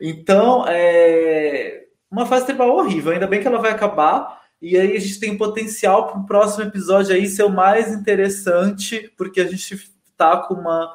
Então, 0.00 0.64
é 0.68 1.84
uma 2.10 2.26
fase 2.26 2.46
tribal 2.46 2.76
horrível. 2.76 3.12
Ainda 3.12 3.26
bem 3.26 3.40
que 3.40 3.46
ela 3.46 3.58
vai 3.58 3.70
acabar. 3.70 4.40
E 4.60 4.76
aí 4.76 4.96
a 4.96 5.00
gente 5.00 5.18
tem 5.18 5.36
potencial 5.36 6.08
para 6.08 6.20
o 6.20 6.26
próximo 6.26 6.64
episódio 6.64 7.14
aí 7.14 7.26
ser 7.26 7.44
o 7.44 7.50
mais 7.50 7.92
interessante, 7.92 9.12
porque 9.16 9.40
a 9.40 9.46
gente 9.46 9.90
tá 10.16 10.36
com 10.36 10.54
uma, 10.54 10.94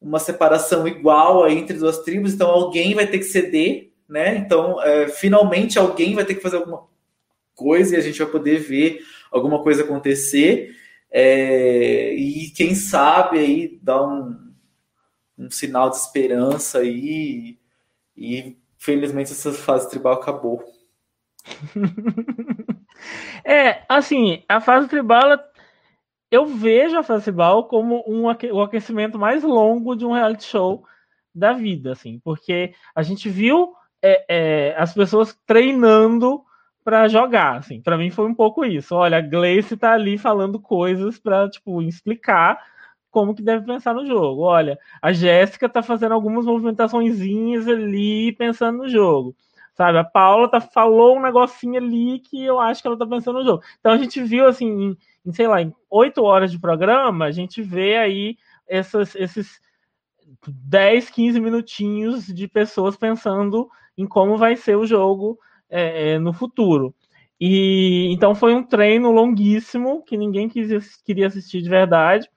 uma 0.00 0.18
separação 0.18 0.88
igual 0.88 1.44
aí 1.44 1.58
entre 1.58 1.76
duas 1.76 1.98
tribos, 1.98 2.32
então 2.32 2.48
alguém 2.48 2.94
vai 2.94 3.06
ter 3.06 3.18
que 3.18 3.24
ceder 3.24 3.92
né? 4.08 4.36
Então, 4.36 4.80
é, 4.82 5.08
finalmente 5.08 5.78
alguém 5.78 6.14
vai 6.14 6.24
ter 6.24 6.34
que 6.34 6.42
fazer 6.42 6.56
alguma 6.56 6.86
coisa 7.56 7.96
e 7.96 7.98
a 7.98 8.00
gente 8.00 8.22
vai 8.22 8.30
poder 8.30 8.60
ver 8.60 9.00
alguma 9.32 9.62
coisa 9.62 9.82
acontecer. 9.82 10.76
É, 11.10 12.14
e 12.14 12.50
quem 12.50 12.74
sabe 12.74 13.38
aí 13.38 13.78
dar 13.82 14.06
um, 14.06 14.52
um 15.36 15.50
sinal 15.50 15.90
de 15.90 15.96
esperança 15.96 16.78
aí. 16.78 17.58
E 18.16 18.56
felizmente 18.78 19.32
essa 19.32 19.52
fase 19.52 19.90
tribal 19.90 20.14
acabou. 20.14 20.64
é, 23.44 23.82
assim, 23.88 24.42
a 24.48 24.60
fase 24.60 24.88
tribal 24.88 25.38
eu 26.30 26.46
vejo 26.46 26.98
a 26.98 27.02
fase 27.02 27.24
tribal 27.24 27.68
como 27.68 28.02
um, 28.06 28.24
o 28.24 28.62
aquecimento 28.62 29.18
mais 29.18 29.42
longo 29.42 29.94
de 29.94 30.04
um 30.04 30.12
reality 30.12 30.44
show 30.44 30.84
da 31.34 31.52
vida, 31.52 31.92
assim, 31.92 32.20
porque 32.24 32.74
a 32.94 33.02
gente 33.02 33.28
viu 33.28 33.74
é, 34.02 34.24
é, 34.28 34.74
as 34.76 34.92
pessoas 34.92 35.38
treinando 35.46 36.42
para 36.86 37.08
jogar, 37.08 37.56
assim. 37.56 37.80
Para 37.80 37.98
mim 37.98 38.10
foi 38.10 38.26
um 38.26 38.34
pouco 38.34 38.64
isso. 38.64 38.94
Olha, 38.94 39.18
a 39.18 39.20
Gleice 39.20 39.76
tá 39.76 39.94
ali 39.94 40.16
falando 40.16 40.60
coisas 40.60 41.18
para 41.18 41.50
tipo 41.50 41.82
explicar 41.82 42.64
como 43.10 43.34
que 43.34 43.42
deve 43.42 43.66
pensar 43.66 43.92
no 43.92 44.06
jogo. 44.06 44.42
Olha, 44.42 44.78
a 45.02 45.12
Jéssica 45.12 45.68
tá 45.68 45.82
fazendo 45.82 46.12
algumas 46.12 46.46
movimentaçõezinhas 46.46 47.66
ali 47.66 48.30
pensando 48.36 48.78
no 48.78 48.88
jogo. 48.88 49.34
Sabe, 49.74 49.98
a 49.98 50.04
Paula 50.04 50.48
tá, 50.48 50.60
falou 50.60 51.16
um 51.16 51.22
negocinho 51.22 51.76
ali 51.76 52.20
que 52.20 52.44
eu 52.44 52.60
acho 52.60 52.80
que 52.80 52.86
ela 52.86 52.96
tá 52.96 53.04
pensando 53.04 53.40
no 53.40 53.44
jogo. 53.44 53.64
Então 53.80 53.90
a 53.90 53.98
gente 53.98 54.22
viu 54.22 54.46
assim, 54.46 54.68
em, 54.68 54.96
em 55.26 55.32
sei 55.32 55.48
lá, 55.48 55.60
em 55.60 55.74
oito 55.90 56.22
horas 56.22 56.52
de 56.52 56.58
programa, 56.60 57.24
a 57.24 57.32
gente 57.32 57.62
vê 57.62 57.96
aí 57.96 58.38
essas, 58.64 59.16
esses 59.16 59.60
10, 60.46 61.10
15 61.10 61.40
minutinhos 61.40 62.26
de 62.28 62.46
pessoas 62.46 62.96
pensando 62.96 63.68
em 63.98 64.06
como 64.06 64.36
vai 64.36 64.54
ser 64.54 64.76
o 64.76 64.86
jogo 64.86 65.36
é, 65.68 66.12
é, 66.12 66.18
no 66.18 66.32
futuro. 66.32 66.94
E 67.40 68.08
então 68.12 68.34
foi 68.34 68.54
um 68.54 68.62
treino 68.62 69.10
longuíssimo 69.10 70.02
que 70.02 70.16
ninguém 70.16 70.48
quis, 70.48 70.96
queria 71.02 71.26
assistir 71.26 71.60
de 71.60 71.68
verdade 71.68 72.28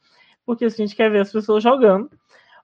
porque 0.50 0.66
a 0.66 0.70
gente 0.70 0.96
quer 0.96 1.12
ver 1.12 1.22
as 1.22 1.32
pessoas 1.32 1.62
jogando. 1.62 2.10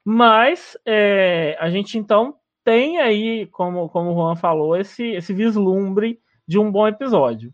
Mas 0.04 0.76
é, 0.84 1.56
a 1.60 1.70
gente 1.70 2.00
então 2.00 2.36
tem 2.64 2.98
aí, 2.98 3.46
como, 3.52 3.88
como 3.90 4.10
o 4.10 4.16
Juan 4.16 4.36
falou, 4.36 4.76
esse, 4.76 5.04
esse 5.12 5.32
vislumbre 5.32 6.20
de 6.48 6.58
um 6.58 6.72
bom 6.72 6.88
episódio. 6.88 7.54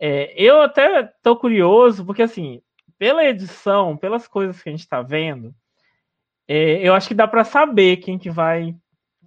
É, 0.00 0.32
eu 0.42 0.62
até 0.62 1.02
estou 1.02 1.36
curioso, 1.36 2.02
porque 2.02 2.22
assim, 2.22 2.62
pela 2.98 3.22
edição, 3.26 3.94
pelas 3.94 4.26
coisas 4.26 4.62
que 4.62 4.70
a 4.70 4.72
gente 4.72 4.80
está 4.80 5.02
vendo, 5.02 5.54
é, 6.48 6.80
eu 6.80 6.94
acho 6.94 7.08
que 7.08 7.14
dá 7.14 7.28
para 7.28 7.44
saber 7.44 7.98
quem 7.98 8.18
que 8.18 8.30
vai, 8.30 8.74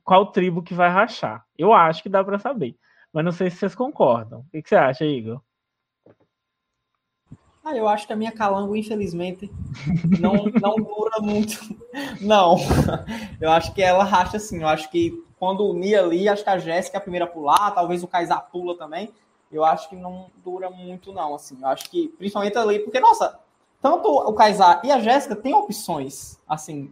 qual 0.04 0.32
tribo 0.32 0.64
que 0.64 0.74
vai 0.74 0.90
rachar. 0.90 1.46
Eu 1.56 1.72
acho 1.72 2.02
que 2.02 2.10
dá 2.10 2.24
para 2.24 2.40
saber, 2.40 2.76
mas 3.14 3.26
não 3.26 3.32
sei 3.32 3.50
se 3.50 3.58
vocês 3.58 3.76
concordam. 3.76 4.40
O 4.40 4.46
que, 4.52 4.62
que 4.62 4.70
você 4.70 4.76
acha, 4.76 5.06
Igor? 5.06 5.42
Ah, 7.64 7.76
eu 7.76 7.88
acho 7.88 8.08
que 8.08 8.14
a 8.14 8.16
minha 8.16 8.32
calango, 8.32 8.76
infelizmente, 8.76 9.52
não, 10.20 10.46
não 10.60 10.76
dura 10.76 11.20
muito. 11.22 11.60
Não. 12.20 12.58
Eu 13.40 13.52
acho 13.52 13.74
que 13.74 13.84
ela 13.84 14.04
racha 14.04 14.38
assim. 14.38 14.62
Eu 14.62 14.68
acho 14.68 14.90
que 14.90 15.24
quando 15.38 15.68
unir 15.70 15.96
ali, 15.96 16.28
acho 16.28 16.44
que 16.44 16.50
a 16.50 16.58
Jéssica 16.58 16.98
é 16.98 17.00
a 17.00 17.02
primeira 17.02 17.26
a 17.26 17.28
pular, 17.28 17.72
talvez 17.72 18.04
o 18.04 18.08
Kaysar 18.08 18.50
pula 18.52 18.76
também. 18.78 19.14
Eu 19.52 19.64
acho 19.64 19.90
que 19.90 19.96
não 19.96 20.32
dura 20.44 20.70
muito, 20.70 21.12
não. 21.12 21.36
Assim, 21.36 21.58
eu 21.62 21.68
acho 21.68 21.90
que, 21.90 22.08
principalmente 22.18 22.58
ali, 22.58 22.80
porque, 22.80 23.00
nossa, 23.00 23.40
tanto 23.82 24.08
o 24.08 24.34
Kaysar 24.34 24.82
e 24.84 24.92
a 24.92 25.00
Jéssica 25.00 25.36
têm 25.36 25.54
opções. 25.54 26.40
Assim, 26.48 26.92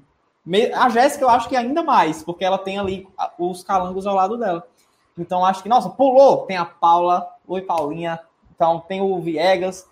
a 0.76 0.90
Jéssica 0.90 1.24
eu 1.24 1.30
acho 1.30 1.50
que 1.50 1.56
ainda 1.56 1.82
mais, 1.84 2.24
porque 2.24 2.44
ela 2.44 2.58
tem 2.58 2.78
ali 2.78 3.08
os 3.38 3.64
calangos 3.64 4.06
ao 4.06 4.16
lado 4.16 4.38
dela. 4.38 4.68
Então, 5.20 5.46
acho 5.46 5.62
que, 5.62 5.70
nossa, 5.70 5.90
pulou. 5.90 6.46
Tem 6.46 6.58
a 6.58 6.66
Paula, 6.66 7.30
oi 7.48 7.62
Paulinha. 7.62 8.20
Então, 8.56 8.80
tem 8.80 9.02
o 9.02 9.20
Viegas 9.20 9.88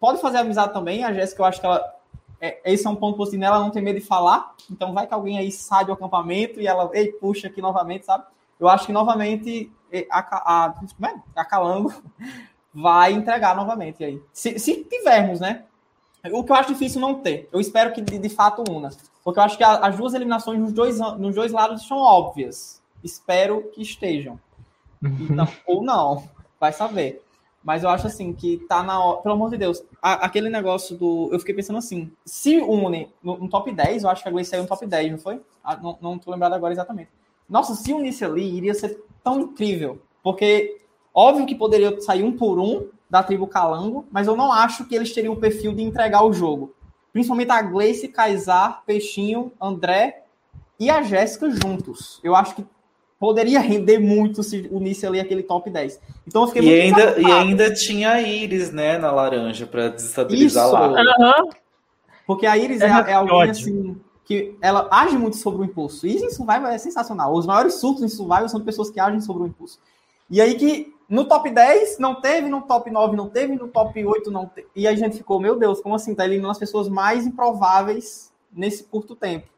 pode 0.00 0.20
fazer 0.20 0.38
amizade 0.38 0.72
também. 0.72 1.04
A 1.04 1.12
Jéssica, 1.12 1.42
eu 1.42 1.46
acho 1.46 1.60
que 1.60 1.66
ela. 1.66 1.94
É, 2.40 2.58
esse 2.72 2.86
é 2.86 2.90
um 2.90 2.96
ponto 2.96 3.18
positivo 3.18 3.42
nela, 3.42 3.58
não 3.58 3.70
tem 3.70 3.82
medo 3.82 4.00
de 4.00 4.06
falar. 4.06 4.54
Então 4.70 4.94
vai 4.94 5.06
que 5.06 5.12
alguém 5.12 5.38
aí 5.38 5.52
sai 5.52 5.84
do 5.84 5.92
acampamento 5.92 6.58
e 6.58 6.66
ela, 6.66 6.90
ei, 6.94 7.12
puxa 7.12 7.48
aqui 7.48 7.60
novamente, 7.60 8.06
sabe? 8.06 8.24
Eu 8.58 8.66
acho 8.66 8.86
que 8.86 8.92
novamente 8.92 9.70
a, 10.10 10.18
a, 10.18 10.66
a, 10.66 10.74
é? 11.06 11.14
a 11.36 11.44
Calango 11.44 11.92
vai 12.74 13.12
entregar 13.12 13.54
novamente 13.54 14.02
aí. 14.02 14.22
Se, 14.32 14.58
se, 14.58 14.84
tivermos, 14.84 15.38
né? 15.38 15.64
O 16.32 16.42
que 16.42 16.50
eu 16.50 16.56
acho 16.56 16.72
difícil 16.72 17.00
não 17.00 17.16
ter. 17.16 17.46
Eu 17.52 17.60
espero 17.60 17.92
que 17.92 18.00
de, 18.00 18.18
de 18.18 18.28
fato 18.30 18.64
una. 18.70 18.90
Porque 19.22 19.38
eu 19.38 19.42
acho 19.42 19.58
que 19.58 19.64
as 19.64 19.96
duas 19.96 20.14
eliminações 20.14 20.58
nos 20.58 20.72
dois, 20.72 20.98
nos 20.98 21.34
dois 21.34 21.52
lados 21.52 21.86
são 21.86 21.98
óbvias. 21.98 22.80
Espero 23.04 23.70
que 23.74 23.82
estejam. 23.82 24.40
Então, 25.02 25.48
ou 25.66 25.82
não. 25.82 26.28
Vai 26.58 26.72
saber. 26.72 27.22
Mas 27.62 27.82
eu 27.82 27.90
acho 27.90 28.06
assim 28.06 28.32
que 28.32 28.58
tá 28.68 28.82
na 28.82 29.02
hora. 29.02 29.20
Pelo 29.20 29.34
amor 29.34 29.50
de 29.50 29.58
Deus, 29.58 29.82
a, 30.00 30.14
aquele 30.26 30.48
negócio 30.48 30.96
do. 30.96 31.28
Eu 31.32 31.38
fiquei 31.38 31.54
pensando 31.54 31.78
assim: 31.78 32.10
se 32.24 32.58
une 32.58 33.10
no, 33.22 33.38
no, 33.38 33.48
top 33.48 33.70
10, 33.70 34.04
eu 34.04 34.10
acho 34.10 34.22
que 34.22 34.28
a 34.28 34.32
Gleice 34.32 34.50
saiu 34.50 34.62
no 34.62 34.68
top 34.68 34.86
10, 34.86 35.12
não 35.12 35.18
foi? 35.18 35.40
Ah, 35.62 35.76
não, 35.76 35.98
não 36.00 36.18
tô 36.18 36.30
lembrado 36.30 36.54
agora 36.54 36.72
exatamente. 36.72 37.10
Nossa, 37.48 37.74
se 37.74 37.92
unisse 37.92 38.24
ali, 38.24 38.56
iria 38.56 38.74
ser 38.74 39.02
tão 39.22 39.40
incrível. 39.40 40.00
Porque, 40.22 40.80
óbvio 41.12 41.46
que 41.46 41.54
poderia 41.54 42.00
sair 42.00 42.22
um 42.22 42.36
por 42.36 42.58
um 42.58 42.88
da 43.10 43.22
tribo 43.22 43.46
Calango, 43.46 44.06
mas 44.10 44.26
eu 44.26 44.36
não 44.36 44.52
acho 44.52 44.86
que 44.86 44.94
eles 44.94 45.12
teriam 45.12 45.34
o 45.34 45.40
perfil 45.40 45.74
de 45.74 45.82
entregar 45.82 46.24
o 46.24 46.32
jogo. 46.32 46.74
Principalmente 47.12 47.50
a 47.50 47.60
Gleice, 47.60 48.08
Kaysar, 48.08 48.84
Peixinho, 48.86 49.52
André 49.60 50.22
e 50.78 50.88
a 50.88 51.02
Jéssica 51.02 51.50
juntos. 51.50 52.20
Eu 52.22 52.36
acho 52.36 52.54
que 52.54 52.64
poderia 53.20 53.60
render 53.60 53.98
muito 53.98 54.42
se 54.42 54.66
unisse 54.72 55.06
ali 55.06 55.20
aquele 55.20 55.42
top 55.42 55.68
10. 55.68 56.00
Então 56.26 56.42
eu 56.42 56.48
fiquei 56.48 56.62
e 56.62 56.90
muito 56.90 56.98
ainda 56.98 57.20
E 57.20 57.30
ainda 57.30 57.74
tinha 57.74 58.12
a 58.12 58.22
Iris, 58.22 58.72
né, 58.72 58.96
na 58.96 59.12
laranja, 59.12 59.66
para 59.66 59.88
desestabilizar 59.90 60.64
Isso. 60.64 60.72
lá. 60.74 60.88
Uhum. 60.88 61.50
Porque 62.26 62.46
a 62.46 62.56
Iris 62.56 62.80
é, 62.80 62.86
é, 62.86 63.10
é 63.10 63.12
alguém 63.12 63.50
assim 63.50 64.00
que 64.24 64.56
ela 64.62 64.88
age 64.90 65.18
muito 65.18 65.36
sobre 65.36 65.60
o 65.60 65.64
impulso. 65.64 66.06
E 66.06 66.16
em 66.16 66.30
Survival 66.30 66.68
é 66.68 66.78
sensacional. 66.78 67.34
Os 67.34 67.44
maiores 67.44 67.74
surtos 67.74 68.02
em 68.02 68.08
Survival 68.08 68.48
são 68.48 68.60
de 68.60 68.64
pessoas 68.64 68.88
que 68.88 68.98
agem 68.98 69.20
sobre 69.20 69.42
o 69.42 69.46
impulso. 69.46 69.78
E 70.30 70.40
aí 70.40 70.54
que 70.54 70.94
no 71.08 71.24
top 71.24 71.50
10 71.50 71.98
não 71.98 72.20
teve, 72.20 72.48
no 72.48 72.62
top 72.62 72.90
9 72.90 73.16
não 73.16 73.28
teve, 73.28 73.56
no 73.56 73.68
top 73.68 74.02
8 74.02 74.30
não 74.30 74.46
teve. 74.46 74.68
E 74.74 74.86
a 74.86 74.94
gente 74.94 75.18
ficou, 75.18 75.40
meu 75.40 75.58
Deus, 75.58 75.80
como 75.80 75.94
assim? 75.94 76.14
Tá 76.14 76.24
eliminando 76.24 76.52
as 76.52 76.58
pessoas 76.58 76.88
mais 76.88 77.26
improváveis 77.26 78.32
nesse 78.50 78.84
curto 78.84 79.14
tempo. 79.14 79.48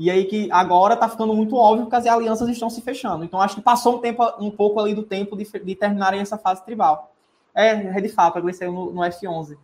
E 0.00 0.10
aí 0.10 0.24
que 0.24 0.50
agora 0.50 0.94
está 0.94 1.10
ficando 1.10 1.34
muito 1.34 1.54
óbvio 1.54 1.86
que 1.86 1.94
as 1.94 2.06
alianças 2.06 2.48
estão 2.48 2.70
se 2.70 2.80
fechando. 2.80 3.22
Então 3.22 3.38
acho 3.38 3.56
que 3.56 3.60
passou 3.60 3.96
um 3.96 3.98
tempo, 3.98 4.24
um 4.38 4.50
pouco 4.50 4.80
ali 4.80 4.94
do 4.94 5.02
tempo 5.02 5.36
de, 5.36 5.44
de 5.44 5.74
terminarem 5.74 6.22
essa 6.22 6.38
fase 6.38 6.64
tribal. 6.64 7.12
É, 7.54 7.68
é 7.68 8.00
de 8.00 8.08
fato, 8.08 8.38
a 8.38 8.52
saiu 8.54 8.72
no, 8.72 8.90
no 8.92 9.02
F11. 9.02 9.58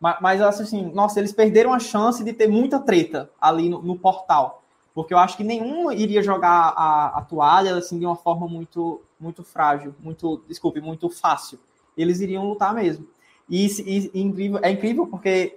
Mas, 0.00 0.16
mas 0.20 0.40
assim, 0.40 0.90
nossa, 0.92 1.20
eles 1.20 1.32
perderam 1.32 1.72
a 1.72 1.78
chance 1.78 2.24
de 2.24 2.32
ter 2.32 2.48
muita 2.48 2.80
treta 2.80 3.30
ali 3.40 3.68
no, 3.68 3.80
no 3.80 3.96
portal. 3.96 4.64
Porque 4.92 5.14
eu 5.14 5.18
acho 5.18 5.36
que 5.36 5.44
nenhum 5.44 5.92
iria 5.92 6.24
jogar 6.24 6.74
a, 6.76 7.18
a, 7.18 7.22
toalha 7.22 7.76
assim 7.76 8.00
de 8.00 8.04
uma 8.04 8.16
forma 8.16 8.48
muito 8.48 9.00
muito 9.20 9.44
frágil, 9.44 9.94
muito, 10.00 10.42
desculpe, 10.48 10.80
muito 10.80 11.08
fácil. 11.08 11.60
Eles 11.96 12.18
iriam 12.18 12.48
lutar 12.48 12.74
mesmo. 12.74 13.06
E, 13.48 13.64
e, 13.64 14.10
e 14.12 14.20
incrível, 14.20 14.58
é 14.60 14.72
incrível 14.72 15.06
porque 15.06 15.56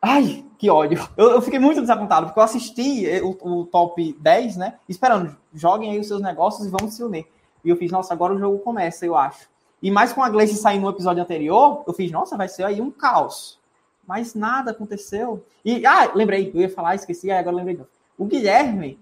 Ai, 0.00 0.44
que 0.56 0.70
ódio. 0.70 1.08
Eu, 1.16 1.32
eu, 1.32 1.42
fiquei 1.42 1.58
muito 1.58 1.80
desapontado, 1.80 2.26
porque 2.26 2.38
eu 2.38 2.44
assisti 2.44 3.06
eh, 3.06 3.22
o, 3.22 3.30
o, 3.30 3.66
top 3.66 4.16
10, 4.20 4.56
né? 4.56 4.74
Esperando, 4.88 5.36
joguem 5.52 5.90
aí 5.90 5.98
os 5.98 6.06
seus 6.06 6.22
negócios 6.22 6.66
e 6.66 6.70
vamos 6.70 6.94
se 6.94 7.02
unir. 7.02 7.26
E 7.64 7.68
eu 7.68 7.76
fiz, 7.76 7.90
nossa, 7.90 8.14
agora 8.14 8.34
o 8.34 8.38
jogo 8.38 8.58
começa, 8.58 9.04
eu 9.04 9.16
acho. 9.16 9.48
E 9.82 9.90
mais 9.90 10.12
com 10.12 10.22
a 10.22 10.28
Gleice 10.28 10.56
saindo 10.56 10.82
no 10.82 10.90
episódio 10.90 11.22
anterior, 11.22 11.82
eu 11.86 11.92
fiz, 11.92 12.10
nossa, 12.10 12.36
vai 12.36 12.48
ser 12.48 12.64
aí 12.64 12.80
um 12.80 12.90
caos. 12.90 13.58
Mas 14.06 14.34
nada 14.34 14.70
aconteceu. 14.70 15.44
E, 15.64 15.84
ah, 15.84 16.10
lembrei, 16.14 16.50
eu 16.54 16.60
ia 16.60 16.70
falar, 16.70 16.94
esqueci, 16.94 17.30
agora 17.30 17.56
lembrei. 17.56 17.80
O 18.16 18.24
Guilherme, 18.24 18.98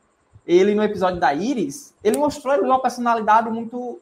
ele 0.46 0.74
no 0.74 0.82
episódio 0.82 1.20
da 1.20 1.32
Iris, 1.32 1.94
ele 2.02 2.18
mostrou 2.18 2.54
ele 2.54 2.64
uma 2.64 2.80
personalidade 2.80 3.50
muito. 3.50 4.00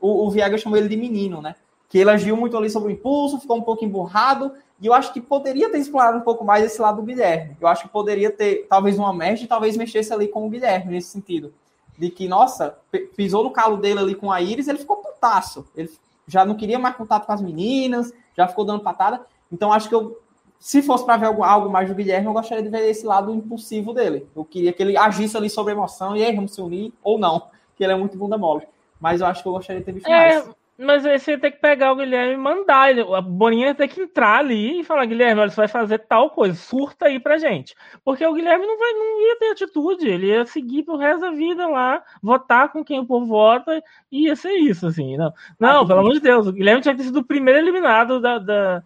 O, 0.00 0.28
o 0.28 0.58
chamou 0.58 0.78
ele 0.78 0.88
de 0.88 0.96
menino, 0.96 1.40
né? 1.40 1.54
Que 1.88 1.98
ele 1.98 2.10
agiu 2.10 2.36
muito 2.36 2.56
ali 2.56 2.68
sobre 2.70 2.88
o 2.88 2.92
impulso, 2.92 3.40
ficou 3.40 3.56
um 3.56 3.62
pouco 3.62 3.84
emburrado, 3.84 4.52
e 4.80 4.86
eu 4.86 4.92
acho 4.92 5.12
que 5.12 5.20
poderia 5.20 5.70
ter 5.70 5.78
explorado 5.78 6.18
um 6.18 6.22
pouco 6.22 6.44
mais 6.44 6.64
esse 6.64 6.80
lado 6.80 6.96
do 6.96 7.02
Guilherme. 7.02 7.56
Eu 7.60 7.68
acho 7.68 7.84
que 7.84 7.88
poderia 7.88 8.30
ter, 8.30 8.66
talvez, 8.68 8.98
uma 8.98 9.12
mesh, 9.12 9.46
talvez 9.46 9.76
mexesse 9.76 10.12
ali 10.12 10.28
com 10.28 10.46
o 10.46 10.50
Guilherme 10.50 10.92
nesse 10.92 11.08
sentido. 11.08 11.54
De 11.96 12.10
que, 12.10 12.26
nossa, 12.26 12.76
pisou 13.16 13.44
no 13.44 13.50
calo 13.50 13.76
dele 13.76 14.00
ali 14.00 14.14
com 14.14 14.32
a 14.32 14.40
Iris, 14.40 14.66
ele 14.66 14.78
ficou 14.78 14.96
putaço. 14.96 15.66
Ele 15.76 15.90
já 16.26 16.44
não 16.44 16.56
queria 16.56 16.78
mais 16.78 16.96
contato 16.96 17.24
com 17.24 17.32
as 17.32 17.40
meninas, 17.40 18.12
já 18.36 18.48
ficou 18.48 18.64
dando 18.64 18.82
patada. 18.82 19.24
Então, 19.50 19.72
acho 19.72 19.88
que 19.88 19.94
eu, 19.94 20.20
se 20.58 20.82
fosse 20.82 21.04
para 21.04 21.16
ver 21.18 21.26
algo, 21.26 21.44
algo, 21.44 21.70
mais 21.70 21.88
do 21.88 21.94
Guilherme, 21.94 22.26
eu 22.26 22.32
gostaria 22.32 22.62
de 22.62 22.68
ver 22.68 22.88
esse 22.88 23.06
lado 23.06 23.32
impulsivo 23.32 23.94
dele. 23.94 24.28
Eu 24.34 24.44
queria 24.44 24.72
que 24.72 24.82
ele 24.82 24.96
agisse 24.96 25.36
ali 25.36 25.48
sobre 25.48 25.72
emoção 25.72 26.16
e 26.16 26.24
aí, 26.24 26.34
vamos 26.34 26.52
se 26.52 26.60
unir, 26.60 26.92
ou 27.02 27.16
não, 27.16 27.46
que 27.76 27.84
ele 27.84 27.92
é 27.92 27.96
muito 27.96 28.18
bunda 28.18 28.36
mole. 28.36 28.66
Mas 29.00 29.20
eu 29.20 29.26
acho 29.26 29.42
que 29.42 29.48
eu 29.48 29.52
gostaria 29.52 29.80
de 29.80 29.86
ter 29.86 29.92
visto 29.92 30.08
é, 30.08 30.42
mais. 30.42 30.50
Mas 30.76 31.06
aí 31.06 31.18
você 31.18 31.32
ia 31.32 31.38
ter 31.38 31.52
que 31.52 31.60
pegar 31.60 31.92
o 31.92 31.96
Guilherme 31.96 32.34
e 32.34 32.36
mandar. 32.36 32.90
A 32.98 33.20
Boninha 33.20 33.68
ia 33.68 33.74
ter 33.74 33.86
que 33.86 34.00
entrar 34.00 34.40
ali 34.40 34.80
e 34.80 34.84
falar: 34.84 35.04
Guilherme, 35.06 35.40
olha, 35.40 35.50
você 35.50 35.56
vai 35.56 35.68
fazer 35.68 35.98
tal 36.00 36.30
coisa, 36.30 36.54
surta 36.54 37.06
aí 37.06 37.20
pra 37.20 37.38
gente. 37.38 37.76
Porque 38.04 38.26
o 38.26 38.34
Guilherme 38.34 38.66
não, 38.66 38.76
vai, 38.76 38.92
não 38.92 39.22
ia 39.22 39.38
ter 39.38 39.50
atitude, 39.52 40.08
ele 40.08 40.26
ia 40.26 40.44
seguir 40.46 40.82
pro 40.82 40.96
resto 40.96 41.20
da 41.20 41.30
vida 41.30 41.66
lá, 41.68 42.02
votar 42.20 42.72
com 42.72 42.84
quem 42.84 42.98
o 42.98 43.06
povo 43.06 43.26
vota, 43.26 43.80
e 44.10 44.26
ia 44.26 44.34
ser 44.34 44.54
isso, 44.54 44.88
assim. 44.88 45.16
Não, 45.16 45.32
não 45.60 45.82
ah, 45.82 45.86
pelo 45.86 46.00
amor 46.00 46.14
de 46.14 46.20
Deus, 46.20 46.46
o 46.46 46.52
Guilherme 46.52 46.82
tinha 46.82 46.94
que 46.94 47.02
ter 47.02 47.06
sido 47.06 47.20
o 47.20 47.24
primeiro 47.24 47.60
eliminado 47.60 48.20
da, 48.20 48.38
da, 48.38 48.82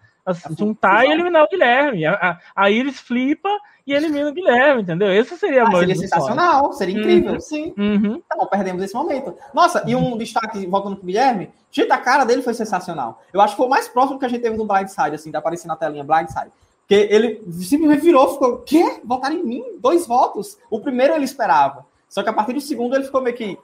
juntar 0.56 1.04
e 1.04 1.12
eliminar 1.12 1.44
o 1.44 1.48
Guilherme. 1.48 2.06
A, 2.06 2.12
a, 2.14 2.64
a 2.64 2.70
Iris 2.70 3.00
flipa 3.00 3.48
e 3.86 3.94
elimina 3.94 4.28
o 4.28 4.32
Guilherme, 4.34 4.82
entendeu? 4.82 5.12
Esse 5.12 5.36
seria 5.38 5.64
ah, 5.64 5.70
Seria 5.78 5.96
sensacional, 5.96 6.72
seria 6.74 6.98
incrível, 6.98 7.32
uhum. 7.32 7.40
sim. 7.40 7.74
Uhum. 7.76 8.22
Então, 8.26 8.46
perdemos 8.46 8.82
esse 8.82 8.94
momento. 8.94 9.34
Nossa, 9.54 9.82
e 9.86 9.96
um 9.96 10.18
destaque, 10.18 10.66
voltando 10.66 10.96
pro 10.96 11.06
Guilherme, 11.06 11.50
gente, 11.70 11.90
a 11.90 11.96
cara 11.96 12.24
dele 12.24 12.42
foi 12.42 12.52
sensacional. 12.52 13.22
Eu 13.32 13.40
acho 13.40 13.54
que 13.54 13.56
foi 13.56 13.66
o 13.66 13.70
mais 13.70 13.88
próximo 13.88 14.18
que 14.18 14.26
a 14.26 14.28
gente 14.28 14.42
teve 14.42 14.56
do 14.56 14.66
Blindside, 14.66 15.14
assim, 15.14 15.30
de 15.30 15.36
aparecer 15.36 15.66
na 15.66 15.76
telinha 15.76 16.04
Blindside. 16.04 16.50
Porque 16.80 17.08
ele 17.10 17.42
simplesmente 17.50 18.02
virou, 18.02 18.32
ficou, 18.32 18.58
quê? 18.58 19.00
Votaram 19.04 19.36
em 19.36 19.44
mim? 19.44 19.64
Dois 19.78 20.06
votos? 20.06 20.58
O 20.70 20.80
primeiro 20.80 21.14
ele 21.14 21.24
esperava. 21.24 21.86
Só 22.08 22.22
que 22.22 22.28
a 22.30 22.32
partir 22.32 22.54
do 22.54 22.60
segundo 22.60 22.94
ele 22.94 23.04
ficou 23.04 23.20
meio 23.20 23.36
que, 23.36 23.58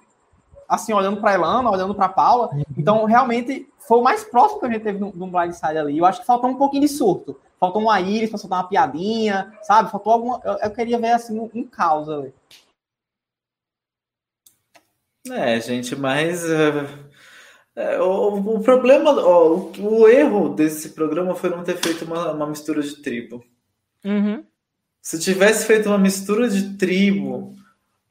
assim, 0.75 0.93
olhando 0.93 1.21
para 1.21 1.35
Elana, 1.35 1.71
olhando 1.71 1.95
para 1.95 2.09
Paula. 2.09 2.51
Uhum. 2.53 2.63
Então, 2.77 3.05
realmente, 3.05 3.69
foi 3.79 3.99
o 3.99 4.03
mais 4.03 4.25
próximo 4.25 4.61
que 4.61 4.67
a 4.67 4.71
gente 4.71 4.83
teve 4.83 4.99
de 4.99 5.05
um 5.05 5.31
blindside 5.31 5.79
ali. 5.79 5.99
Eu 5.99 6.07
acho 6.07 6.21
que 6.21 6.27
faltou 6.27 6.51
um 6.51 6.57
pouquinho 6.57 6.83
de 6.83 6.89
surto. 6.89 7.39
Faltou 7.59 7.83
uma 7.83 8.01
íris 8.01 8.31
para 8.31 8.39
soltar 8.39 8.61
uma 8.61 8.69
piadinha, 8.69 9.53
sabe? 9.63 9.91
Faltou 9.91 10.13
alguma. 10.13 10.41
Eu, 10.45 10.55
eu 10.55 10.71
queria 10.71 10.99
ver 10.99 11.13
assim 11.13 11.39
um, 11.39 11.51
um 11.55 11.65
caos 11.65 12.09
ali. 12.09 12.33
É, 15.31 15.59
gente, 15.59 15.97
mas 15.97 16.45
uh, 16.45 16.87
é, 17.75 17.99
o, 18.01 18.35
o, 18.35 18.61
problema, 18.61 19.11
o, 19.11 19.73
o, 19.81 20.09
erro 20.09 20.51
desse 20.51 20.91
programa 20.91 21.35
foi 21.35 21.49
não 21.49 21.65
ter 21.65 21.79
feito 21.79 22.05
uma, 22.05 22.33
uma 22.33 22.47
mistura 22.47 22.83
de 22.83 22.97
tribo. 22.97 23.43
Uhum. 24.05 24.45
Se 25.01 25.19
tivesse 25.19 25.67
feito 25.67 25.89
uma 25.89 25.99
mistura 25.99 26.49
de 26.49 26.77
tribo, 26.77 27.55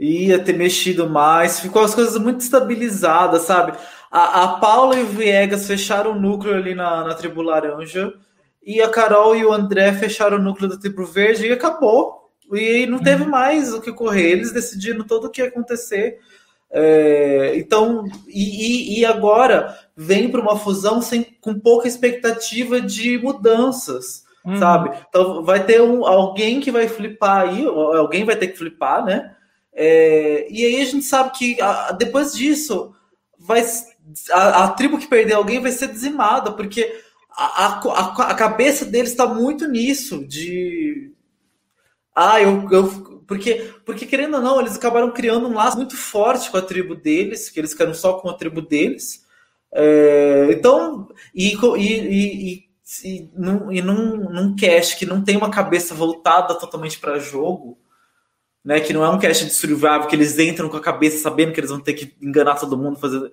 ia 0.04 0.40
ter 0.40 0.54
mexido 0.54 1.10
mais. 1.10 1.60
Ficou 1.60 1.84
as 1.84 1.96
coisas 1.96 2.20
muito 2.22 2.42
estabilizadas, 2.42 3.44
sabe? 3.44 3.78
A, 4.12 4.44
a 4.44 4.48
Paula 4.60 4.96
e 4.96 5.04
o 5.04 5.08
Viegas 5.08 5.66
fecharam 5.66 6.12
o 6.12 6.20
núcleo 6.20 6.56
ali 6.56 6.76
na, 6.76 7.04
na 7.04 7.14
tribo 7.14 7.42
laranja. 7.42 8.14
E 8.66 8.82
a 8.82 8.90
Carol 8.90 9.36
e 9.36 9.46
o 9.46 9.52
André 9.52 9.92
fecharam 9.94 10.38
o 10.38 10.42
núcleo 10.42 10.70
da 10.70 10.78
tribo 10.78 11.06
verde 11.06 11.48
e 11.48 11.52
acabou. 11.52 12.30
E 12.52 12.86
não 12.86 13.00
teve 13.00 13.24
uhum. 13.24 13.30
mais 13.30 13.74
o 13.74 13.82
que 13.82 13.92
correr. 13.92 14.32
Eles 14.32 14.52
decidiram 14.52 15.04
todo 15.04 15.26
o 15.26 15.30
que 15.30 15.42
ia 15.42 15.48
acontecer. 15.48 16.20
É, 16.76 17.54
então, 17.56 18.04
e, 18.28 19.00
e, 19.00 19.06
agora 19.06 19.78
vem 19.96 20.28
para 20.30 20.42
uma 20.42 20.58
fusão 20.58 21.04
sem, 21.04 21.24
com 21.40 21.60
pouca 21.60 21.88
expectativa 21.88 22.82
de 22.82 23.20
mudanças, 23.20 24.24
uhum. 24.44 24.58
sabe? 24.58 24.90
Então 25.08 25.44
vai 25.44 25.64
ter 25.64 25.84
um, 25.84 26.04
alguém 26.04 26.60
que 26.60 26.72
vai 26.72 26.88
flipar 26.88 27.48
aí, 27.48 27.64
alguém 27.64 28.26
vai 28.26 28.36
ter 28.36 28.48
que 28.48 28.58
flipar, 28.58 29.06
né? 29.06 29.36
É, 29.76 30.48
e 30.50 30.66
aí 30.66 30.82
a 30.82 30.86
gente 30.86 31.04
sabe 31.04 31.32
que 31.38 31.62
a, 31.62 31.92
depois 31.92 32.34
disso 32.34 32.94
vai 33.40 33.66
a, 34.32 34.66
a, 34.66 34.68
tribo 34.70 35.00
que 35.00 35.08
perder 35.08 35.34
alguém 35.34 35.60
vai 35.60 35.72
ser 35.72 35.88
dizimada, 35.88 36.52
porque 36.52 37.02
a, 37.32 37.80
a, 37.80 38.30
a 38.30 38.36
cabeça 38.36 38.86
deles 38.86 39.12
está 39.12 39.26
muito 39.26 39.68
nisso 39.68 40.26
de 40.28 41.12
ah, 42.16 42.40
eu, 42.40 42.70
eu 42.72 43.14
porque, 43.28 43.74
porque, 43.86 44.06
querendo 44.06 44.36
ou 44.36 44.42
não, 44.42 44.60
eles 44.60 44.76
acabaram 44.76 45.12
criando 45.12 45.48
um 45.48 45.54
laço 45.54 45.78
muito 45.78 45.96
forte 45.98 46.52
com 46.52 46.58
a 46.58 46.62
tribo 46.62 46.96
deles, 46.96 47.50
que 47.50 47.60
eles 47.60 47.72
ficaram 47.72 47.94
só 47.94 48.14
com 48.20 48.30
a 48.30 48.34
tribo 48.34 48.62
deles. 48.62 49.26
É, 49.72 50.50
então, 50.52 51.08
e, 51.34 51.54
e, 51.56 51.80
e, 51.80 52.70
e, 53.04 53.32
num, 53.34 53.72
e 53.72 53.82
num, 53.82 54.30
num 54.30 54.56
cast 54.56 54.98
que 54.98 55.06
não 55.06 55.24
tem 55.24 55.38
uma 55.38 55.50
cabeça 55.50 55.96
voltada 55.96 56.54
totalmente 56.56 57.00
para 57.00 57.18
jogo, 57.18 57.78
né, 58.64 58.80
que 58.80 58.94
não 58.94 59.04
é 59.04 59.10
um 59.10 59.20
cast 59.20 59.46
de 59.46 59.54
survival, 59.54 60.08
que 60.08 60.16
eles 60.16 60.38
entram 60.40 60.70
com 60.70 60.78
a 60.78 60.82
cabeça 60.82 61.18
sabendo 61.18 61.52
que 61.52 61.60
eles 61.60 61.70
vão 61.70 61.80
ter 61.80 61.94
que 61.94 62.16
enganar 62.22 62.56
todo 62.56 62.78
mundo, 62.78 63.00
fazer. 63.00 63.32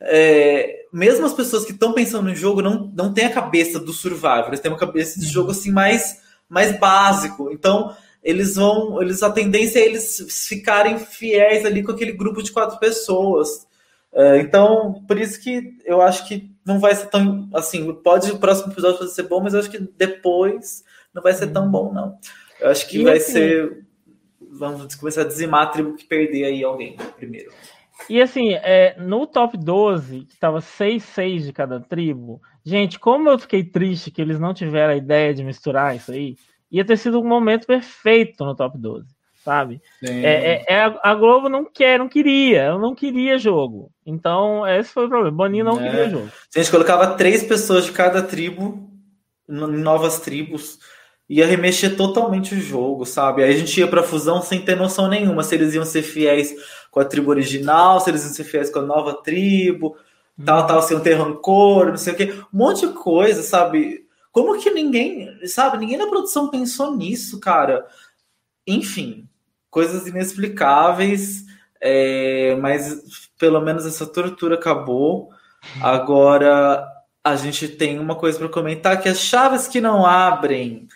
É, 0.00 0.86
mesmo 0.92 1.26
as 1.26 1.32
pessoas 1.32 1.64
que 1.64 1.72
estão 1.72 1.92
pensando 1.92 2.28
no 2.28 2.34
jogo 2.34 2.62
não, 2.62 2.90
não 2.94 3.12
têm 3.12 3.26
a 3.26 3.32
cabeça 3.32 3.78
do 3.78 3.92
survival, 3.92 4.48
eles 4.48 4.60
têm 4.60 4.70
uma 4.70 4.78
cabeça 4.78 5.18
de 5.18 5.26
jogo 5.26 5.50
assim 5.50 5.70
mais, 5.70 6.20
mais 6.48 6.78
básico. 6.78 7.50
Então, 7.52 7.94
eles 8.22 8.56
vão, 8.56 9.00
eles 9.00 9.22
a 9.22 9.30
tendência 9.30 9.78
é 9.78 9.86
eles 9.86 10.46
ficarem 10.48 10.98
fiéis 10.98 11.64
ali 11.64 11.82
com 11.82 11.92
aquele 11.92 12.12
grupo 12.12 12.42
de 12.42 12.52
quatro 12.52 12.78
pessoas. 12.78 13.66
É, 14.12 14.38
então, 14.38 15.04
por 15.06 15.18
isso 15.18 15.40
que 15.40 15.76
eu 15.84 16.00
acho 16.00 16.26
que 16.26 16.50
não 16.64 16.80
vai 16.80 16.94
ser 16.94 17.06
tão 17.06 17.48
assim. 17.54 17.92
Pode 17.94 18.30
o 18.30 18.38
próximo 18.38 18.72
episódio 18.72 18.98
pode 18.98 19.14
ser 19.14 19.22
bom, 19.24 19.40
mas 19.40 19.54
eu 19.54 19.60
acho 19.60 19.70
que 19.70 19.78
depois 19.78 20.82
não 21.14 21.22
vai 21.22 21.32
ser 21.32 21.48
tão 21.48 21.64
uhum. 21.64 21.70
bom, 21.70 21.92
não. 21.92 22.18
Eu 22.60 22.70
acho 22.70 22.88
que 22.88 22.98
e 23.00 23.04
vai 23.04 23.18
assim, 23.18 23.32
ser. 23.32 23.86
Vamos 24.58 24.94
começar 24.94 25.22
a 25.22 25.24
dizimar 25.24 25.62
a 25.62 25.66
tribo 25.66 25.94
que 25.94 26.04
perder 26.04 26.44
aí 26.44 26.64
alguém 26.64 26.96
primeiro. 27.16 27.50
E 28.08 28.20
assim, 28.22 28.52
é, 28.52 28.96
no 28.98 29.26
top 29.26 29.56
12, 29.56 30.20
que 30.26 30.34
estava 30.34 30.58
6-6 30.58 31.46
de 31.46 31.52
cada 31.52 31.80
tribo, 31.80 32.40
gente, 32.64 32.98
como 32.98 33.28
eu 33.28 33.38
fiquei 33.38 33.64
triste 33.64 34.10
que 34.10 34.22
eles 34.22 34.38
não 34.38 34.54
tiveram 34.54 34.92
a 34.92 34.96
ideia 34.96 35.34
de 35.34 35.42
misturar 35.42 35.96
isso 35.96 36.12
aí 36.12 36.36
ia 36.70 36.84
ter 36.84 36.96
sido 36.96 37.20
um 37.20 37.26
momento 37.26 37.66
perfeito 37.66 38.44
no 38.44 38.54
top 38.54 38.78
12, 38.78 39.06
sabe? 39.44 39.80
É, 40.02 40.10
é, 40.10 40.64
é, 40.68 40.98
a 41.02 41.14
Globo 41.14 41.48
não 41.48 41.64
quer, 41.64 41.98
não 41.98 42.08
queria, 42.08 42.62
ela 42.62 42.78
não 42.78 42.94
queria 42.94 43.38
jogo. 43.38 43.90
Então, 44.04 44.66
esse 44.66 44.92
foi 44.92 45.06
o 45.06 45.08
problema. 45.08 45.36
Boninho 45.36 45.64
não 45.64 45.80
é. 45.80 45.90
queria 45.90 46.10
jogo. 46.10 46.30
Se 46.50 46.58
a 46.58 46.62
gente 46.62 46.72
colocava 46.72 47.14
três 47.16 47.42
pessoas 47.42 47.86
de 47.86 47.92
cada 47.92 48.22
tribo, 48.22 48.88
em 49.48 49.54
novas 49.54 50.20
tribos, 50.20 50.78
ia 51.28 51.46
remexer 51.46 51.96
totalmente 51.96 52.54
o 52.54 52.60
jogo, 52.60 53.04
sabe? 53.04 53.42
Aí 53.42 53.52
a 53.52 53.56
gente 53.56 53.78
ia 53.78 53.86
pra 53.86 54.02
fusão 54.02 54.40
sem 54.40 54.62
ter 54.62 54.76
noção 54.76 55.08
nenhuma 55.08 55.42
se 55.42 55.54
eles 55.54 55.74
iam 55.74 55.84
ser 55.84 56.02
fiéis 56.02 56.54
com 56.90 57.00
a 57.00 57.04
tribo 57.04 57.30
original, 57.30 58.00
se 58.00 58.10
eles 58.10 58.24
iam 58.24 58.32
ser 58.32 58.44
fiéis 58.44 58.70
com 58.70 58.78
a 58.78 58.82
nova 58.82 59.22
tribo, 59.22 59.96
tal, 60.44 60.66
tal, 60.66 60.82
se 60.82 60.94
iam 60.94 61.02
ter 61.02 61.14
rancor, 61.14 61.88
não 61.88 61.96
sei 61.96 62.14
o 62.14 62.16
quê. 62.16 62.34
Um 62.52 62.58
monte 62.58 62.86
de 62.86 62.94
coisa, 62.94 63.42
sabe? 63.42 64.06
Como 64.32 64.58
que 64.58 64.70
ninguém, 64.70 65.46
sabe, 65.46 65.78
ninguém 65.78 65.98
na 65.98 66.06
produção 66.06 66.50
pensou 66.50 66.96
nisso, 66.96 67.38
cara? 67.40 67.86
Enfim, 68.66 69.28
coisas 69.70 70.06
inexplicáveis, 70.06 71.44
é, 71.80 72.56
mas 72.56 73.30
pelo 73.38 73.60
menos 73.60 73.84
essa 73.84 74.06
tortura 74.06 74.54
acabou. 74.54 75.30
Agora 75.82 76.86
a 77.22 77.36
gente 77.36 77.68
tem 77.68 77.98
uma 77.98 78.14
coisa 78.14 78.38
para 78.38 78.48
comentar 78.48 79.00
que 79.00 79.08
as 79.08 79.20
chaves 79.20 79.66
que 79.66 79.80
não 79.80 80.06
abrem. 80.06 80.88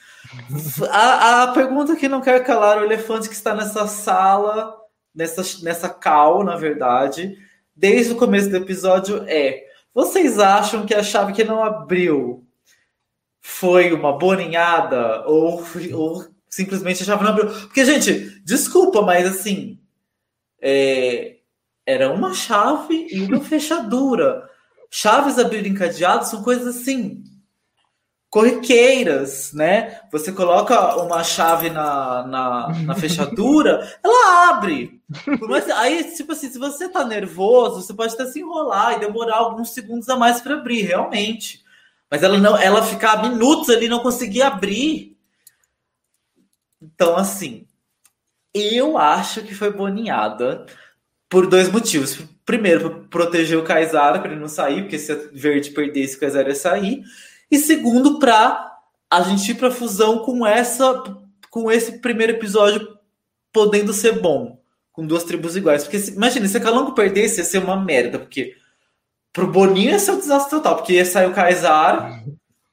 A, 0.91 1.43
a 1.43 1.49
pergunta 1.49 1.97
que 1.97 2.09
não 2.09 2.21
quer 2.21 2.43
calar 2.45 2.79
o 2.79 2.85
elefante 2.85 3.29
que 3.29 3.35
está 3.35 3.55
nessa 3.55 3.87
sala, 3.87 4.75
nessa, 5.15 5.43
nessa 5.63 5.89
cal, 5.89 6.43
na 6.43 6.57
verdade, 6.57 7.37
desde 7.77 8.13
o 8.13 8.17
começo 8.17 8.49
do 8.49 8.57
episódio 8.57 9.25
é: 9.27 9.65
vocês 9.95 10.39
acham 10.39 10.87
que 10.87 10.95
a 10.95 11.03
chave 11.03 11.33
que 11.33 11.45
não 11.45 11.63
abriu 11.63 12.47
foi 13.41 13.93
uma 13.93 14.17
boninhada 14.17 15.27
ou, 15.27 15.63
ou 15.93 16.27
simplesmente 16.49 17.03
a 17.03 17.07
chave 17.07 17.25
não 17.25 17.31
abriu. 17.31 17.47
Porque, 17.49 17.85
gente, 17.85 18.41
desculpa, 18.45 19.03
mas 19.03 19.27
assim, 19.27 19.79
é, 20.61 21.37
era 21.85 22.11
uma 22.11 22.33
chave 22.33 23.09
e 23.11 23.21
uma 23.21 23.41
fechadura. 23.41 24.49
Chaves 24.91 25.39
abrirem 25.39 25.75
cadeados 25.75 26.29
são 26.29 26.43
coisas 26.43 26.77
assim, 26.77 27.25
corriqueiras, 28.33 29.53
né? 29.53 30.01
Você 30.11 30.33
coloca 30.33 30.97
uma 30.97 31.23
chave 31.23 31.69
na, 31.69 32.27
na, 32.27 32.69
na 32.81 32.95
fechadura, 32.95 33.87
ela 34.03 34.49
abre. 34.49 35.03
Mas 35.47 35.69
aí, 35.69 36.03
tipo 36.17 36.33
assim, 36.33 36.49
se 36.49 36.59
você 36.59 36.89
tá 36.89 37.05
nervoso, 37.05 37.83
você 37.83 37.93
pode 37.93 38.15
até 38.15 38.25
se 38.25 38.41
enrolar 38.41 38.95
e 38.95 39.01
demorar 39.01 39.37
alguns 39.37 39.75
segundos 39.75 40.09
a 40.09 40.17
mais 40.17 40.41
para 40.41 40.55
abrir, 40.55 40.81
realmente. 40.81 41.63
Mas 42.11 42.23
ela 42.23 42.39
não, 42.39 42.57
ela 42.57 42.83
ficava 42.83 43.29
minutos 43.29 43.69
ali 43.69 43.87
não 43.87 44.01
conseguia 44.01 44.47
abrir. 44.47 45.15
Então, 46.81 47.19
assim, 47.19 47.67
eu 48.55 48.97
acho 48.97 49.43
que 49.43 49.55
foi 49.55 49.71
boninhada 49.71 50.65
por 51.29 51.47
dois 51.47 51.71
motivos. 51.71 52.19
Primeiro, 52.47 53.07
proteger 53.11 53.59
o 53.59 53.63
Kaysara, 53.63 54.21
para 54.21 54.33
ele 54.33 54.41
não 54.41 54.49
sair, 54.49 54.81
porque 54.81 54.99
se 54.99 55.13
a 55.13 55.17
Verde 55.35 55.73
perdesse, 55.73 56.17
o 56.17 56.21
Kaysara 56.21 56.49
ia 56.49 56.55
sair. 56.55 57.03
E 57.53 57.59
segundo, 57.59 58.19
para 58.19 58.81
a 59.11 59.21
gente 59.21 59.51
ir 59.51 59.57
para 59.57 59.71
fusão 59.71 60.21
com 60.21 60.47
essa 60.47 61.05
com 61.51 61.71
esse 61.71 61.99
primeiro 61.99 62.33
episódio 62.33 62.97
podendo 63.53 63.93
ser 63.93 64.21
bom, 64.21 64.59
com 64.91 65.07
duas 65.07 65.23
tribos 65.23 65.55
iguais. 65.55 65.85
Porque 65.85 65.99
imagina, 66.13 66.49
se 66.49 66.57
a 66.57 66.61
Calango 66.61 66.95
perdesse, 66.95 67.41
ia 67.41 67.45
ser 67.45 67.59
uma 67.59 67.77
merda, 67.77 68.19
porque 68.19 68.57
Pro 69.35 69.47
Boninho 69.47 69.91
ia 69.91 69.99
ser 69.99 70.13
um 70.13 70.19
desastre 70.19 70.51
total, 70.51 70.77
porque 70.77 70.95
ia 70.95 71.05
sair 71.05 71.27
o 71.27 71.35
Kaysar, 71.35 72.25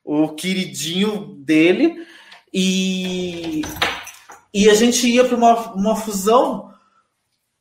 o 0.02 0.30
queridinho 0.30 1.36
dele, 1.40 2.08
e, 2.54 3.62
e 4.54 4.70
a 4.70 4.74
gente 4.74 5.06
ia 5.10 5.26
para 5.26 5.36
uma, 5.36 5.74
uma 5.74 5.96
fusão 5.98 6.74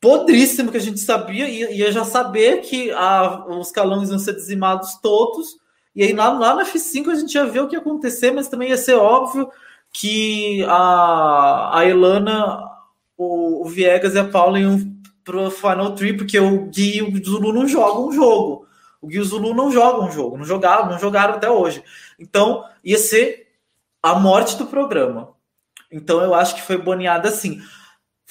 podríssima 0.01 0.71
que 0.71 0.77
a 0.77 0.81
gente 0.81 1.01
sabia, 1.01 1.49
ia, 1.49 1.73
ia 1.73 1.91
já 1.91 2.05
saber 2.05 2.61
que 2.61 2.93
a, 2.93 3.45
os 3.49 3.73
calões 3.73 4.09
iam 4.09 4.21
ser 4.21 4.37
dizimados 4.37 4.95
todos, 5.03 5.57
e 5.95 6.03
aí 6.03 6.13
lá, 6.13 6.31
lá 6.31 6.55
na 6.55 6.65
F5 6.65 7.11
a 7.11 7.15
gente 7.15 7.35
ia 7.35 7.45
ver 7.45 7.61
o 7.61 7.69
que 7.69 7.75
ia 7.75 7.81
acontecer, 7.81 8.31
mas 8.31 8.49
também 8.49 8.71
ia 8.71 8.77
ser 8.77 8.95
óbvio 8.95 9.51
que 9.93 10.63
a, 10.65 11.79
a 11.79 11.87
Elana, 11.87 12.63
o, 13.17 13.65
o 13.67 13.69
Viegas 13.69 14.15
e 14.15 14.19
a 14.19 14.25
Paula 14.25 14.61
iam 14.61 14.79
pro 15.25 15.51
Final 15.51 15.95
Three, 15.95 16.17
porque 16.17 16.39
o 16.39 16.67
Gui 16.67 16.99
e 16.99 17.03
o 17.03 17.25
Zulu 17.25 17.53
não 17.53 17.67
jogam 17.69 18.09
um 18.09 18.13
jogo. 18.13 18.67
O 19.01 19.07
Gui 19.07 19.17
e 19.17 19.21
o 19.21 19.25
Zulu 19.25 19.55
não 19.55 19.71
jogam 19.71 20.09
um 20.09 20.13
jogo, 20.13 20.39
não 20.39 20.45
jogaram, 20.45 20.89
não 20.89 20.99
jogaram 20.99 21.35
até 21.35 21.51
hoje. 21.51 21.83
Então, 22.19 22.65
ia 22.83 22.99
ser 22.99 23.49
a 24.03 24.15
morte 24.15 24.57
do 24.57 24.67
programa. 24.67 25.35
Então, 25.91 26.21
eu 26.21 26.35
acho 26.35 26.55
que 26.55 26.63
foi 26.63 26.79
boneada 26.79 27.29
assim. 27.29 27.61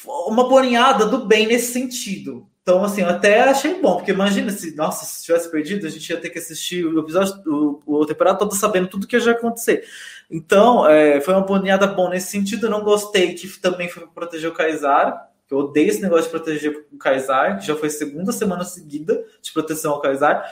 Uma 0.05 0.47
boneada 0.47 1.05
do 1.05 1.25
bem 1.25 1.47
nesse 1.47 1.73
sentido. 1.73 2.47
Então, 2.67 2.83
assim, 2.83 2.99
eu 3.01 3.07
até 3.07 3.43
achei 3.43 3.79
bom, 3.79 3.95
porque 3.95 4.11
imagina 4.11 4.51
se, 4.51 4.75
nossa, 4.75 5.05
se 5.05 5.23
tivesse 5.23 5.49
perdido, 5.49 5.87
a 5.87 5.89
gente 5.89 6.09
ia 6.09 6.19
ter 6.19 6.29
que 6.29 6.37
assistir 6.37 6.85
o 6.85 6.99
episódio, 6.99 7.41
o, 7.47 7.81
o 7.85 8.05
temporada 8.05 8.37
todo 8.37 8.53
sabendo 8.53 8.89
tudo 8.89 9.07
que 9.07 9.15
ia 9.15 9.21
já 9.21 9.31
acontecer. 9.31 9.85
Então, 10.29 10.85
é, 10.85 11.21
foi 11.21 11.33
uma 11.33 11.45
boneada 11.45 11.87
bom 11.87 12.09
nesse 12.09 12.29
sentido. 12.29 12.65
Eu 12.65 12.69
não 12.69 12.83
gostei 12.83 13.33
que 13.35 13.47
também 13.61 13.87
foi 13.87 14.05
proteger 14.07 14.49
o 14.49 14.53
Kaysar, 14.53 15.29
Eu 15.49 15.59
odeio 15.59 15.87
esse 15.87 16.01
negócio 16.01 16.25
de 16.25 16.29
proteger 16.29 16.85
o 16.91 16.97
Kaysar, 16.97 17.57
que 17.57 17.65
já 17.65 17.73
foi 17.73 17.89
segunda 17.89 18.33
semana 18.33 18.65
seguida 18.65 19.23
de 19.41 19.53
proteção 19.53 19.93
ao 19.93 20.01
Kaysar. 20.01 20.43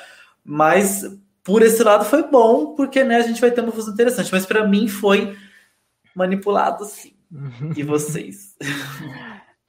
Mas 0.41 1.03
por 1.43 1.61
esse 1.63 1.83
lado 1.83 2.05
foi 2.05 2.23
bom, 2.23 2.75
porque 2.75 3.03
né, 3.03 3.17
a 3.17 3.23
gente 3.23 3.41
vai 3.41 3.51
ter 3.51 3.59
uma 3.59 3.73
fusão 3.73 3.93
interessante. 3.93 4.31
Mas 4.31 4.45
para 4.45 4.65
mim 4.65 4.87
foi 4.87 5.35
manipulado 6.15 6.85
sim. 6.85 7.13
E 7.75 7.83
vocês? 7.83 8.55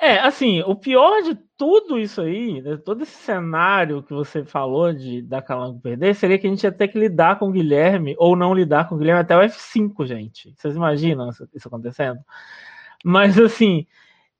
É, 0.00 0.20
assim, 0.20 0.62
o 0.62 0.76
pior 0.76 1.22
de 1.22 1.36
tudo 1.56 1.98
isso 1.98 2.20
aí, 2.20 2.60
né, 2.60 2.76
todo 2.76 3.02
esse 3.02 3.16
cenário 3.16 4.02
que 4.02 4.12
você 4.12 4.44
falou 4.44 4.92
de 4.92 5.22
da 5.22 5.40
Calango 5.40 5.80
perder, 5.80 6.14
seria 6.14 6.38
que 6.38 6.46
a 6.46 6.50
gente 6.50 6.64
ia 6.64 6.72
ter 6.72 6.88
que 6.88 6.98
lidar 6.98 7.38
com 7.38 7.48
o 7.48 7.52
Guilherme 7.52 8.14
ou 8.18 8.36
não 8.36 8.54
lidar 8.54 8.88
com 8.88 8.94
o 8.94 8.98
Guilherme 8.98 9.22
até 9.22 9.36
o 9.36 9.40
F5, 9.40 10.06
gente. 10.06 10.54
Vocês 10.56 10.76
imaginam 10.76 11.30
isso 11.54 11.68
acontecendo? 11.68 12.20
Mas, 13.04 13.38
assim, 13.38 13.86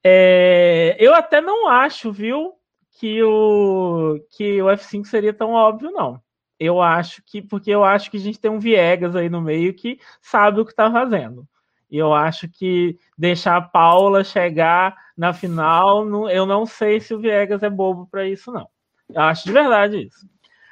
é, 0.05 0.97
eu 0.99 1.15
até 1.15 1.41
não 1.41 1.69
acho, 1.69 2.13
viu, 2.13 2.53
que 2.99 3.23
o, 3.23 4.19
que 4.31 4.63
o 4.63 4.67
F5 4.67 5.05
seria 5.07 5.33
tão 5.33 5.53
óbvio, 5.53 5.91
não. 5.91 6.21
Eu 6.59 6.81
acho 6.81 7.23
que, 7.25 7.43
porque 7.43 7.71
eu 7.71 7.85
acho 7.85 8.11
que 8.11 8.17
a 8.17 8.21
gente 8.21 8.41
tem 8.41 8.51
um 8.51 8.59
Viegas 8.59 9.15
aí 9.15 9.29
no 9.29 9.43
meio 9.43 9.75
que 9.75 9.99
sabe 10.23 10.61
o 10.61 10.65
que 10.65 10.75
tá 10.75 10.91
fazendo. 10.91 11.47
E 11.91 11.97
eu 11.99 12.13
acho 12.13 12.49
que 12.49 12.99
deixar 13.17 13.57
a 13.57 13.63
Paula 13.63 14.25
chegar 14.25 14.97
na 15.17 15.33
final, 15.33 16.29
eu 16.29 16.45
não 16.45 16.67
sei 16.67 17.01
se 17.01 17.15
o 17.15 17.19
Viegas 17.21 17.63
é 17.63 17.71
bobo 17.71 18.07
para 18.07 18.29
isso, 18.29 18.53
não. 18.53 18.69
Eu 19.09 19.23
acho 19.23 19.45
de 19.45 19.53
verdade 19.53 20.07
isso. 20.07 20.29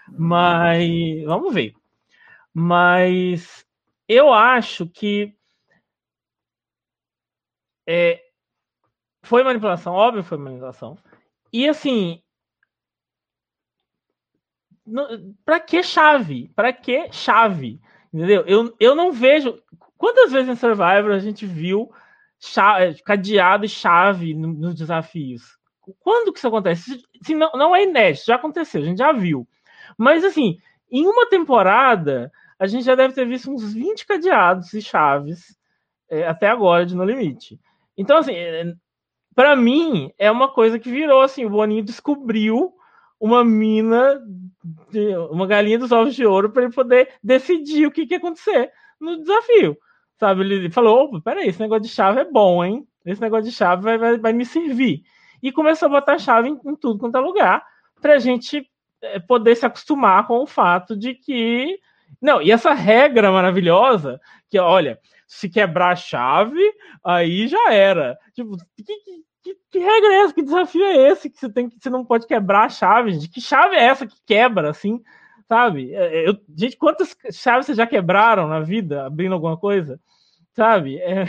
Mas 0.09 1.25
vamos 1.25 1.55
ver. 1.55 1.73
Mas 2.53 3.65
eu 4.09 4.33
acho 4.33 4.89
que 4.89 5.35
é, 7.87 8.23
foi 9.23 9.43
manipulação, 9.43 9.95
óbvio 9.95 10.23
foi 10.23 10.39
manipulação. 10.39 10.99
E 11.53 11.69
assim, 11.69 12.23
para 15.45 15.61
que 15.61 15.83
chave? 15.83 16.51
Para 16.55 16.73
que 16.73 17.11
chave? 17.13 17.81
Entendeu? 18.13 18.45
Eu, 18.47 18.75
eu 18.79 18.95
não 18.95 19.13
vejo. 19.13 19.61
Quantas 20.05 20.33
vezes 20.33 20.51
em 20.51 20.55
Survivor 20.55 21.13
a 21.13 21.19
gente 21.19 21.47
viu 21.47 21.91
chave, 22.39 22.85
é, 22.85 22.95
cadeado 23.03 23.65
e 23.65 23.69
chave 23.71 24.35
nos 24.35 24.75
desafios? 24.75 25.57
Quando 25.99 26.31
que 26.31 26.39
isso 26.39 26.47
acontece? 26.47 27.03
Se 27.23 27.35
não, 27.35 27.51
não 27.53 27.75
é 27.75 27.85
inédito, 27.85 28.27
já 28.27 28.35
aconteceu, 28.35 28.83
a 28.83 28.85
gente 28.85 28.99
já 28.99 29.13
viu. 29.13 29.49
Mas 29.97 30.23
assim, 30.23 30.59
em 30.93 31.07
uma 31.07 31.27
temporada, 31.27 32.31
a 32.59 32.67
gente 32.67 32.85
já 32.85 32.95
deve 32.95 33.15
ter 33.15 33.27
visto 33.27 33.51
uns 33.51 33.73
20 33.73 34.07
cadeados 34.07 34.75
e 34.75 34.83
chaves 34.83 35.57
é, 36.11 36.29
até 36.29 36.49
agora 36.49 36.85
de 36.85 36.95
No 36.95 37.03
Limite. 37.03 37.59
Então, 37.97 38.19
assim, 38.19 38.35
é, 38.35 38.75
para 39.35 39.57
mim, 39.57 40.13
é 40.19 40.31
uma 40.31 40.53
coisa 40.53 40.79
que 40.79 40.91
virou 40.91 41.23
assim: 41.23 41.47
o 41.47 41.51
Boninho 41.51 41.83
descobriu 41.83 42.75
uma 43.19 43.43
mina, 43.43 44.21
de, 44.91 45.17
uma 45.31 45.47
galinha 45.47 45.79
dos 45.79 45.93
ovos 45.93 46.15
de 46.15 46.27
ouro 46.27 46.53
para 46.53 46.65
ele 46.65 46.75
poder 46.75 47.09
decidir 47.23 47.87
o 47.87 47.91
que, 47.91 48.07
que 48.07 48.13
ia 48.13 48.19
acontecer 48.19 48.71
no 49.01 49.19
desafio. 49.19 49.79
Sabe, 50.19 50.43
ele 50.43 50.71
falou: 50.71 51.05
opa, 51.05 51.21
peraí, 51.21 51.49
esse 51.49 51.61
negócio 51.61 51.83
de 51.83 51.89
chave 51.89 52.21
é 52.21 52.25
bom, 52.25 52.65
hein? 52.65 52.87
Esse 53.05 53.21
negócio 53.21 53.45
de 53.45 53.53
chave 53.53 53.83
vai, 53.83 53.99
vai, 53.99 54.19
vai 54.19 54.33
me 54.33 54.45
servir. 54.45 55.03
E 55.43 55.53
começou 55.53 55.87
a 55.87 55.91
botar 55.91 56.19
chave 56.19 56.49
em, 56.49 56.59
em 56.65 56.77
tudo 56.77 56.99
quanto 56.99 57.19
é 57.19 57.21
lugar, 57.21 57.65
para 58.01 58.15
a 58.15 58.19
gente 58.19 58.67
é, 59.03 59.19
poder 59.19 59.55
se 59.57 59.67
acostumar 59.67 60.27
com 60.27 60.43
o 60.43 60.47
fato 60.47 60.97
de 60.97 61.15
que. 61.15 61.79
Não, 62.21 62.41
e 62.41 62.51
essa 62.51 62.73
regra 62.73 63.31
maravilhosa, 63.31 64.21
que 64.49 64.59
olha, 64.59 64.99
se 65.27 65.49
quebrar 65.49 65.93
a 65.93 65.97
chave, 65.97 66.63
aí 67.05 67.49
já 67.49 67.73
era. 67.73 68.17
Tipo, 68.35 68.57
que, 68.77 68.85
que, 69.43 69.57
que, 69.71 69.79
regra 69.79 70.15
é 70.15 70.17
essa? 70.21 70.35
Que 70.35 70.43
desafio 70.43 70.85
é 70.85 71.09
esse 71.11 71.29
que 71.29 71.39
você 71.39 71.53
tem 71.53 71.69
que 71.69 71.77
você 71.79 71.91
não 71.91 72.05
pode 72.05 72.27
quebrar 72.27 72.65
a 72.65 72.69
chave? 72.69 73.19
De 73.19 73.29
que 73.29 73.41
chave 73.41 73.77
é 73.77 73.85
essa 73.85 74.07
que 74.07 74.17
quebra 74.27 74.71
assim? 74.71 75.03
Sabe? 75.49 75.95
É, 75.95 76.19
é, 76.19 76.29
eu, 76.29 76.39
gente, 76.57 76.77
quantas 76.77 77.17
chaves 77.33 77.67
vocês 77.67 77.79
já 77.79 77.87
quebraram 77.87 78.49
na 78.49 78.61
vida 78.61 79.07
abrindo 79.07 79.35
alguma 79.35 79.57
coisa? 79.57 80.01
Sabe? 80.55 80.99
É, 80.99 81.25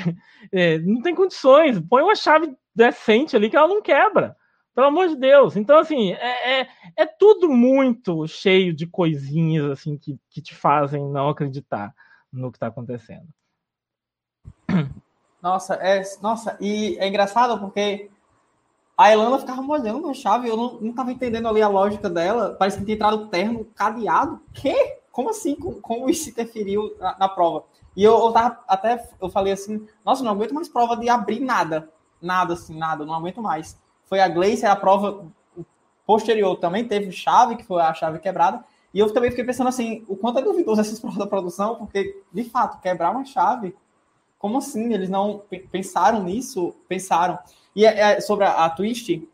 é, 0.51 0.79
não 0.79 1.01
tem 1.01 1.15
condições. 1.15 1.79
Põe 1.79 2.03
uma 2.03 2.15
chave 2.15 2.55
decente 2.73 3.35
ali 3.35 3.49
que 3.49 3.57
ela 3.57 3.67
não 3.67 3.81
quebra. 3.81 4.35
Pelo 4.73 4.87
amor 4.87 5.07
de 5.07 5.15
Deus. 5.15 5.55
Então, 5.55 5.79
assim, 5.79 6.11
é, 6.11 6.61
é, 6.61 6.67
é 6.97 7.05
tudo 7.05 7.49
muito 7.49 8.27
cheio 8.27 8.73
de 8.73 8.85
coisinhas 8.85 9.71
assim 9.71 9.97
que, 9.97 10.19
que 10.29 10.41
te 10.41 10.53
fazem 10.53 11.01
não 11.09 11.29
acreditar 11.29 11.93
no 12.31 12.51
que 12.51 12.57
está 12.57 12.67
acontecendo. 12.67 13.27
Nossa, 15.41 15.75
é, 15.75 16.01
nossa, 16.21 16.57
e 16.59 16.97
é 16.97 17.07
engraçado 17.07 17.59
porque 17.59 18.09
a 18.97 19.11
Elana 19.11 19.39
ficava 19.39 19.61
molhando 19.61 20.09
a 20.09 20.13
chave, 20.13 20.47
eu 20.47 20.55
não, 20.55 20.79
não 20.79 20.93
tava 20.93 21.11
entendendo 21.11 21.47
ali 21.47 21.61
a 21.61 21.67
lógica 21.67 22.09
dela. 22.09 22.55
Parece 22.57 22.77
que 22.77 22.85
tinha 22.85 22.95
entrado 22.95 23.27
terno 23.27 23.65
cadeado. 23.75 24.41
Que? 24.53 24.99
Como 25.11 25.29
assim? 25.29 25.55
Como, 25.55 25.81
como 25.81 26.09
isso 26.09 26.29
interferiu 26.29 26.95
na, 26.99 27.17
na, 27.17 27.29
prova? 27.29 27.65
E 27.95 28.03
eu, 28.03 28.17
eu 28.17 28.31
tava 28.31 28.59
até, 28.67 29.09
eu 29.21 29.29
falei 29.29 29.53
assim, 29.53 29.85
nossa, 30.03 30.23
não 30.23 30.31
aguento 30.31 30.53
mais 30.53 30.69
prova 30.69 30.95
de 30.95 31.09
abrir 31.09 31.41
nada. 31.41 31.89
Nada, 32.21 32.53
assim, 32.53 32.77
nada, 32.77 33.05
não 33.05 33.13
aguento 33.13 33.41
mais. 33.41 33.77
Foi 34.05 34.19
a 34.19 34.27
Gleice, 34.27 34.65
a 34.65 34.75
prova 34.75 35.25
posterior 36.05 36.55
também 36.57 36.87
teve 36.87 37.11
chave, 37.11 37.55
que 37.57 37.65
foi 37.65 37.81
a 37.81 37.93
chave 37.93 38.19
quebrada. 38.19 38.63
E 38.93 38.99
eu 38.99 39.11
também 39.11 39.29
fiquei 39.29 39.43
pensando 39.43 39.67
assim, 39.67 40.05
o 40.07 40.15
quanto 40.15 40.39
é 40.39 40.41
duvidoso 40.41 40.79
essas 40.79 40.99
provas 41.01 41.19
da 41.19 41.27
produção, 41.27 41.75
porque, 41.75 42.23
de 42.31 42.43
fato, 42.45 42.79
quebrar 42.79 43.11
uma 43.11 43.25
chave, 43.25 43.75
como 44.39 44.57
assim? 44.57 44.93
Eles 44.93 45.09
não 45.09 45.41
pensaram 45.71 46.23
nisso? 46.23 46.73
Pensaram. 46.87 47.37
E 47.75 47.85
é, 47.85 47.99
é, 47.99 48.21
sobre 48.21 48.45
a, 48.45 48.65
a 48.65 48.69
twist 48.69 49.27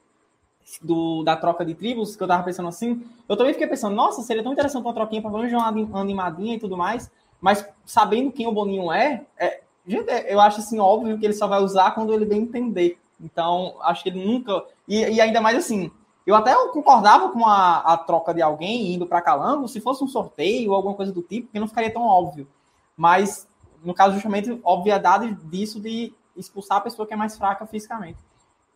do, 0.82 1.24
da 1.24 1.36
troca 1.36 1.66
de 1.66 1.76
tribos, 1.76 2.16
que 2.16 2.24
eu 2.24 2.28
tava 2.28 2.44
pensando 2.44 2.70
assim, 2.70 3.06
eu 3.28 3.38
também 3.38 3.54
fiquei 3.54 3.68
pensando, 3.68 3.96
nossa, 3.96 4.22
seria 4.22 4.44
tão 4.44 4.54
interessante 4.54 4.84
uma 4.84 4.94
troquinha 4.94 5.22
para 5.22 5.30
ver 5.30 5.56
uma 5.56 6.00
animadinha 6.00 6.56
e 6.56 6.60
tudo 6.60 6.78
mais, 6.78 7.12
mas 7.40 7.68
sabendo 7.86 8.32
quem 8.32 8.48
o 8.48 8.52
Boninho 8.52 8.92
é, 8.92 9.26
é 9.38 9.62
gente, 9.86 10.10
é, 10.10 10.34
eu 10.34 10.40
acho 10.40 10.60
assim, 10.60 10.80
óbvio 10.80 11.18
que 11.18 11.26
ele 11.26 11.34
só 11.34 11.48
vai 11.48 11.62
usar 11.62 11.92
quando 11.92 12.14
ele 12.14 12.26
bem 12.26 12.44
entender. 12.44 12.98
Então, 13.20 13.76
acho 13.82 14.04
que 14.04 14.10
ele 14.10 14.26
nunca. 14.26 14.64
E, 14.88 14.98
e 14.98 15.22
ainda 15.22 15.42
mais 15.42 15.58
assim, 15.58 15.92
eu 16.26 16.36
até 16.36 16.56
concordava 16.70 17.30
com 17.30 17.46
a, 17.46 17.80
a 17.80 17.98
troca 17.98 18.34
de 18.34 18.42
alguém 18.42 18.94
indo 18.94 19.06
para 19.06 19.22
Calango 19.22 19.68
se 19.68 19.82
fosse 19.82 20.04
um 20.04 20.08
sorteio 20.08 20.72
ou 20.72 20.76
alguma 20.76 20.96
coisa 20.96 21.12
do 21.12 21.22
tipo, 21.22 21.48
porque 21.48 21.60
não 21.60 21.68
ficaria 21.68 21.92
tão 21.92 22.04
óbvio. 22.04 22.48
Mas, 22.96 23.48
no 23.84 23.94
caso, 23.94 24.14
justamente, 24.14 24.60
obviedade 24.64 25.34
disso 25.46 25.80
de 25.80 26.14
expulsar 26.36 26.78
a 26.78 26.82
pessoa 26.82 27.08
que 27.08 27.14
é 27.14 27.18
mais 27.18 27.38
fraca 27.38 27.66
fisicamente. 27.66 28.20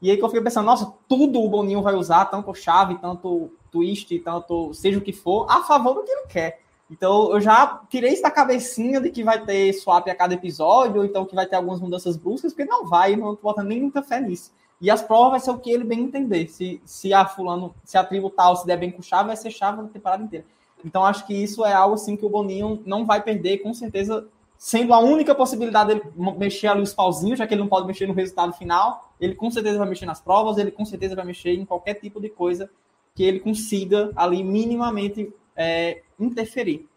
E 0.06 0.12
aí 0.12 0.18
que 0.18 0.24
eu 0.24 0.30
fiquei 0.30 0.43
pensando, 0.43 0.68
nossa, 0.68 0.93
tudo 1.08 1.41
o 1.41 1.49
Boninho 1.49 1.82
vai 1.82 1.95
usar, 1.95 2.26
tanto 2.26 2.53
chave, 2.53 2.93
tanto 2.99 3.49
twist, 3.72 4.20
tanto 4.20 4.72
seja 4.72 4.99
o 4.99 5.01
que 5.01 5.12
for, 5.12 5.47
a 5.49 5.64
favor 5.64 5.95
do 5.95 6.03
que 6.03 6.12
ele 6.12 6.28
quer. 6.28 6.62
Então 6.91 7.32
eu 7.32 7.41
já 7.41 7.82
tirei 7.89 8.14
isso 8.14 8.22
da 8.22 8.30
cabecinha 8.30 9.01
de 9.01 9.10
que 9.10 9.24
vai 9.24 9.43
ter 9.43 9.74
swap 9.74 10.08
a 10.08 10.14
cada 10.14 10.36
episódio, 10.36 10.99
ou 10.99 11.06
então 11.06 11.26
que 11.26 11.34
vai 11.34 11.47
ter 11.47 11.56
algumas 11.56 11.80
mudanças 11.80 12.16
bruscas, 12.16 12.53
porque 12.53 12.70
não 12.70 12.86
vai, 12.86 13.16
não 13.16 13.36
botando 13.41 13.66
nem 13.66 13.82
muita 13.82 14.03
fé 14.03 14.22
nisso. 14.22 14.51
E 14.80 14.91
as 14.91 15.01
provas 15.01 15.32
vai 15.32 15.39
ser 15.39 15.49
o 15.49 15.58
que 15.58 15.72
ele 15.72 15.84
bem 15.84 16.01
entender. 16.01 16.49
Se, 16.49 16.80
se 16.86 17.12
a 17.12 17.26
fulano, 17.26 17.74
se 17.84 17.97
a 17.97 18.03
tribo 18.03 18.30
tal 18.30 18.56
se 18.56 18.68
der 18.68 18.78
bem 18.78 18.91
com 18.91 19.01
chave, 19.01 19.26
vai 19.26 19.38
ser 19.38 19.49
chave 19.49 19.82
na 19.82 19.88
temporada 19.88 20.24
inteira. 20.24 20.45
Então 20.86 21.03
acho 21.03 21.26
que 21.26 21.34
isso 21.34 21.66
é 21.66 21.74
algo 21.74 21.95
assim 21.95 22.16
que 22.16 22.28
o 22.28 22.30
Boninho 22.30 22.84
não 22.86 23.08
vai 23.08 23.24
perder, 23.24 23.58
com 23.64 23.74
certeza 23.74 24.28
sendo 24.56 24.93
a 24.93 24.99
única 24.99 25.34
possibilidade 25.34 25.95
dele 25.95 26.03
mexer 26.38 26.68
ali 26.68 26.84
os 26.84 26.93
pauzinhos, 26.93 27.39
já 27.39 27.47
que 27.47 27.56
ele 27.56 27.62
não 27.62 27.68
pode 27.68 27.88
mexer 27.88 28.06
no 28.06 28.14
resultado 28.14 28.53
final, 28.53 29.05
ele 29.20 29.36
com 29.36 29.49
certeza 29.49 29.78
vai 29.78 29.88
mexer 29.88 30.05
nas 30.05 30.22
provas, 30.22 30.57
ele 30.57 30.72
com 30.72 30.86
certeza 30.86 31.16
vai 31.16 31.26
mexer 31.26 31.53
em 31.53 31.66
qualquer 31.66 31.95
tipo 31.95 32.20
de 32.20 32.30
coisa 32.30 32.70
que 33.13 33.24
ele 33.24 33.39
consiga 33.39 34.11
ali 34.16 34.43
minimamente 34.43 35.34
é, 35.55 36.01
interferir. 36.20 36.88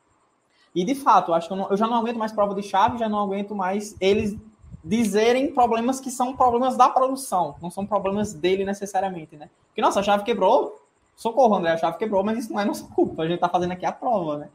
E 0.75 0.85
de 0.85 0.95
fato, 0.95 1.33
acho 1.33 1.47
que 1.47 1.53
eu, 1.53 1.57
não, 1.57 1.71
eu, 1.71 1.77
já 1.77 1.87
não 1.87 1.97
aguento 1.97 2.19
mais 2.19 2.33
prova 2.33 2.55
de 2.55 2.63
chave, 2.63 2.99
já 2.99 3.09
não 3.09 3.21
aguento 3.21 3.55
mais 3.55 3.97
eles 4.01 4.37
dizerem 4.85 5.53
problemas 5.53 6.01
que 6.01 6.11
são 6.11 6.37
problemas 6.37 6.77
da 6.77 6.89
produção, 6.89 7.57
não 7.61 7.71
são 7.71 7.87
problemas 7.87 8.33
dele 8.33 8.65
necessariamente, 8.65 9.37
né? 9.37 9.51
Porque, 9.69 9.83
nossa, 9.83 10.01
a 10.01 10.03
chave 10.03 10.25
quebrou, 10.25 10.81
socorro, 11.17 11.57
André, 11.57 11.73
a 11.73 11.77
chave 11.77 11.99
quebrou, 11.99 12.23
mas 12.23 12.39
isso 12.39 12.53
não 12.53 12.61
é 12.61 12.65
nossa 12.65 12.87
culpa, 12.87 13.23
a 13.23 13.29
gente 13.29 13.41
tá 13.41 13.49
fazendo 13.49 13.73
aqui 13.73 13.87
a 13.87 13.93
prova, 13.93 14.39
né? 14.39 14.49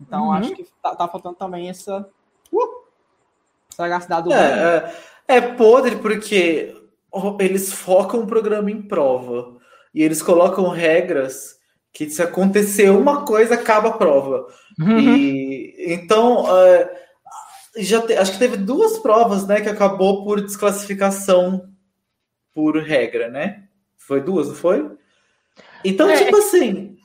Então, 0.00 0.26
uhum. 0.26 0.32
acho 0.32 0.54
que 0.54 0.66
tá, 0.82 0.94
tá 0.94 1.08
faltando 1.08 1.36
também 1.36 1.68
essa, 1.68 2.08
Uh! 2.52 2.88
Sagacidade 3.70 4.24
do 4.24 4.32
é, 4.32 4.92
é, 5.28 5.36
é 5.36 5.40
podre 5.40 5.96
porque 5.96 6.74
eles 7.40 7.72
focam 7.72 8.20
o 8.20 8.26
programa 8.26 8.70
em 8.70 8.82
prova. 8.82 9.56
E 9.94 10.02
eles 10.02 10.22
colocam 10.22 10.68
regras 10.68 11.56
que 11.92 12.08
se 12.08 12.22
acontecer 12.22 12.90
uma 12.90 13.24
coisa, 13.24 13.54
acaba 13.54 13.88
a 13.88 13.96
prova. 13.96 14.46
Uhum. 14.78 14.98
E 14.98 15.74
então 15.92 16.44
uh, 16.44 16.88
já 17.76 18.00
te, 18.02 18.14
acho 18.14 18.32
que 18.32 18.38
teve 18.38 18.56
duas 18.56 18.98
provas, 18.98 19.46
né, 19.46 19.60
que 19.60 19.68
acabou 19.68 20.24
por 20.24 20.40
desclassificação 20.40 21.68
por 22.54 22.76
regra, 22.76 23.28
né? 23.28 23.64
Foi 23.96 24.20
duas, 24.20 24.48
não 24.48 24.54
foi? 24.54 24.90
Então, 25.84 26.08
é. 26.08 26.16
tipo 26.16 26.36
assim, 26.36 26.96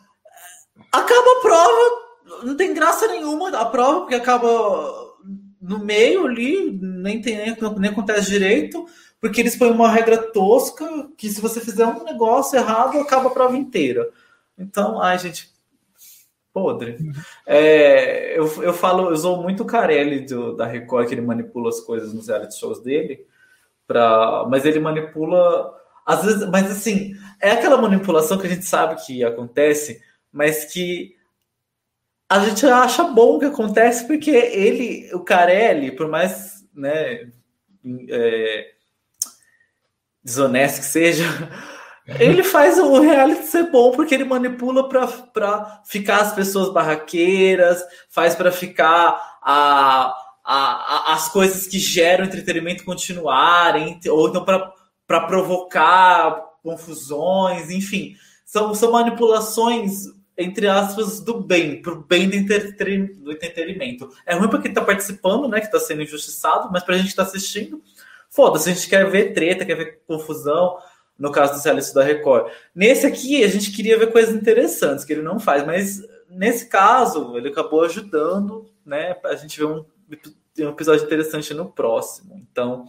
acaba 0.92 1.38
a 1.38 1.42
prova, 1.42 2.44
não 2.44 2.56
tem 2.56 2.74
graça 2.74 3.08
nenhuma 3.08 3.50
a 3.58 3.66
prova, 3.66 4.02
porque 4.02 4.16
acaba 4.16 5.14
no 5.62 5.80
meio 5.80 6.26
ali, 6.26 6.72
nem 6.82 7.22
tem 7.22 7.38
nem, 7.38 7.56
nem 7.78 7.92
acontece 7.92 8.32
direito, 8.32 8.86
porque 9.24 9.40
eles 9.40 9.56
põem 9.56 9.72
uma 9.72 9.90
regra 9.90 10.18
tosca 10.18 11.10
que 11.16 11.30
se 11.30 11.40
você 11.40 11.62
fizer 11.62 11.86
um 11.86 12.04
negócio 12.04 12.60
errado, 12.60 13.00
acaba 13.00 13.30
a 13.30 13.34
prova 13.34 13.56
inteira. 13.56 14.10
Então, 14.58 15.02
ai, 15.02 15.18
gente, 15.18 15.50
podre. 16.52 16.98
É, 17.48 18.38
eu, 18.38 18.62
eu 18.62 18.74
falo, 18.74 19.08
eu 19.08 19.14
usou 19.14 19.42
muito 19.42 19.64
Carelli 19.64 20.26
do, 20.26 20.58
da 20.58 20.66
Record, 20.66 21.08
que 21.08 21.14
ele 21.14 21.22
manipula 21.22 21.70
as 21.70 21.80
coisas 21.80 22.14
nos 22.14 22.28
reality 22.28 22.60
shows 22.60 22.84
dele, 22.84 23.26
pra, 23.88 24.46
mas 24.50 24.66
ele 24.66 24.82
manipula. 24.82 25.74
Às 26.06 26.26
vezes, 26.26 26.50
mas 26.50 26.70
assim, 26.70 27.14
é 27.42 27.52
aquela 27.52 27.78
manipulação 27.82 28.38
que 28.38 28.46
a 28.46 28.50
gente 28.50 28.66
sabe 28.66 29.06
que 29.06 29.24
acontece, 29.24 30.02
mas 30.34 30.66
que 30.66 31.16
a 32.28 32.40
gente 32.40 32.66
acha 32.66 33.06
bom 33.06 33.40
que 33.40 33.46
acontece 33.46 34.06
porque 34.06 34.32
ele, 34.32 35.10
o 35.14 35.22
Carelli, 35.22 35.96
por 35.96 36.10
mais 36.10 36.68
né, 36.76 37.32
é, 38.10 38.74
desonesto 40.24 40.80
que 40.80 40.86
seja, 40.86 41.26
ele 42.20 42.44
faz 42.44 42.78
o 42.78 43.00
reality 43.00 43.46
ser 43.46 43.72
bom 43.72 43.92
porque 43.92 44.14
ele 44.14 44.26
manipula 44.26 44.90
para 44.90 45.82
ficar 45.86 46.22
as 46.22 46.34
pessoas 46.34 46.72
barraqueiras, 46.72 47.84
faz 48.10 48.36
para 48.36 48.52
ficar 48.52 49.40
a, 49.42 50.14
a, 50.44 50.54
a, 50.54 51.14
as 51.14 51.30
coisas 51.30 51.68
que 51.68 51.80
geram 51.80 52.26
entretenimento 52.26 52.84
continuarem, 52.84 54.00
ou 54.10 54.30
então 54.30 54.44
para 54.44 55.22
provocar 55.22 56.42
confusões, 56.62 57.70
enfim. 57.70 58.16
São, 58.46 58.76
são 58.76 58.92
manipulações, 58.92 60.04
entre 60.38 60.68
aspas, 60.68 61.20
do 61.22 61.42
bem, 61.42 61.82
para 61.82 61.94
o 61.94 62.04
bem 62.04 62.30
do, 62.30 63.24
do 63.24 63.32
entretenimento. 63.32 64.10
É 64.26 64.36
ruim 64.36 64.50
para 64.50 64.62
quem 64.62 64.70
está 64.70 64.82
participando, 64.82 65.48
né, 65.48 65.60
que 65.60 65.68
está 65.68 65.80
sendo 65.80 66.04
injustiçado, 66.04 66.70
mas 66.72 66.84
para 66.84 66.96
a 66.96 66.98
gente 66.98 67.08
que 67.08 67.12
está 67.14 67.24
assistindo, 67.24 67.82
foda-se, 68.34 68.70
a 68.70 68.74
gente 68.74 68.90
quer 68.90 69.10
ver 69.10 69.34
treta, 69.34 69.66
quer 69.66 69.76
ver 69.76 70.00
confusão 70.08 70.78
no 71.18 71.32
caso 71.32 71.54
do 71.54 71.64
realistas 71.64 71.94
da 71.94 72.04
Record. 72.04 72.52
Nesse 72.74 73.06
aqui, 73.06 73.44
a 73.44 73.48
gente 73.48 73.72
queria 73.72 73.98
ver 73.98 74.12
coisas 74.12 74.36
interessantes, 74.36 75.06
que 75.06 75.14
ele 75.14 75.22
não 75.22 75.40
faz, 75.40 75.66
mas 75.66 76.02
nesse 76.28 76.68
caso, 76.68 77.38
ele 77.38 77.50
acabou 77.50 77.84
ajudando, 77.84 78.66
né? 78.86 79.16
A 79.24 79.36
gente 79.36 79.60
ver 79.60 79.68
um, 79.68 79.86
um 80.60 80.70
episódio 80.70 81.06
interessante 81.06 81.54
no 81.54 81.72
próximo. 81.72 82.36
Então, 82.52 82.86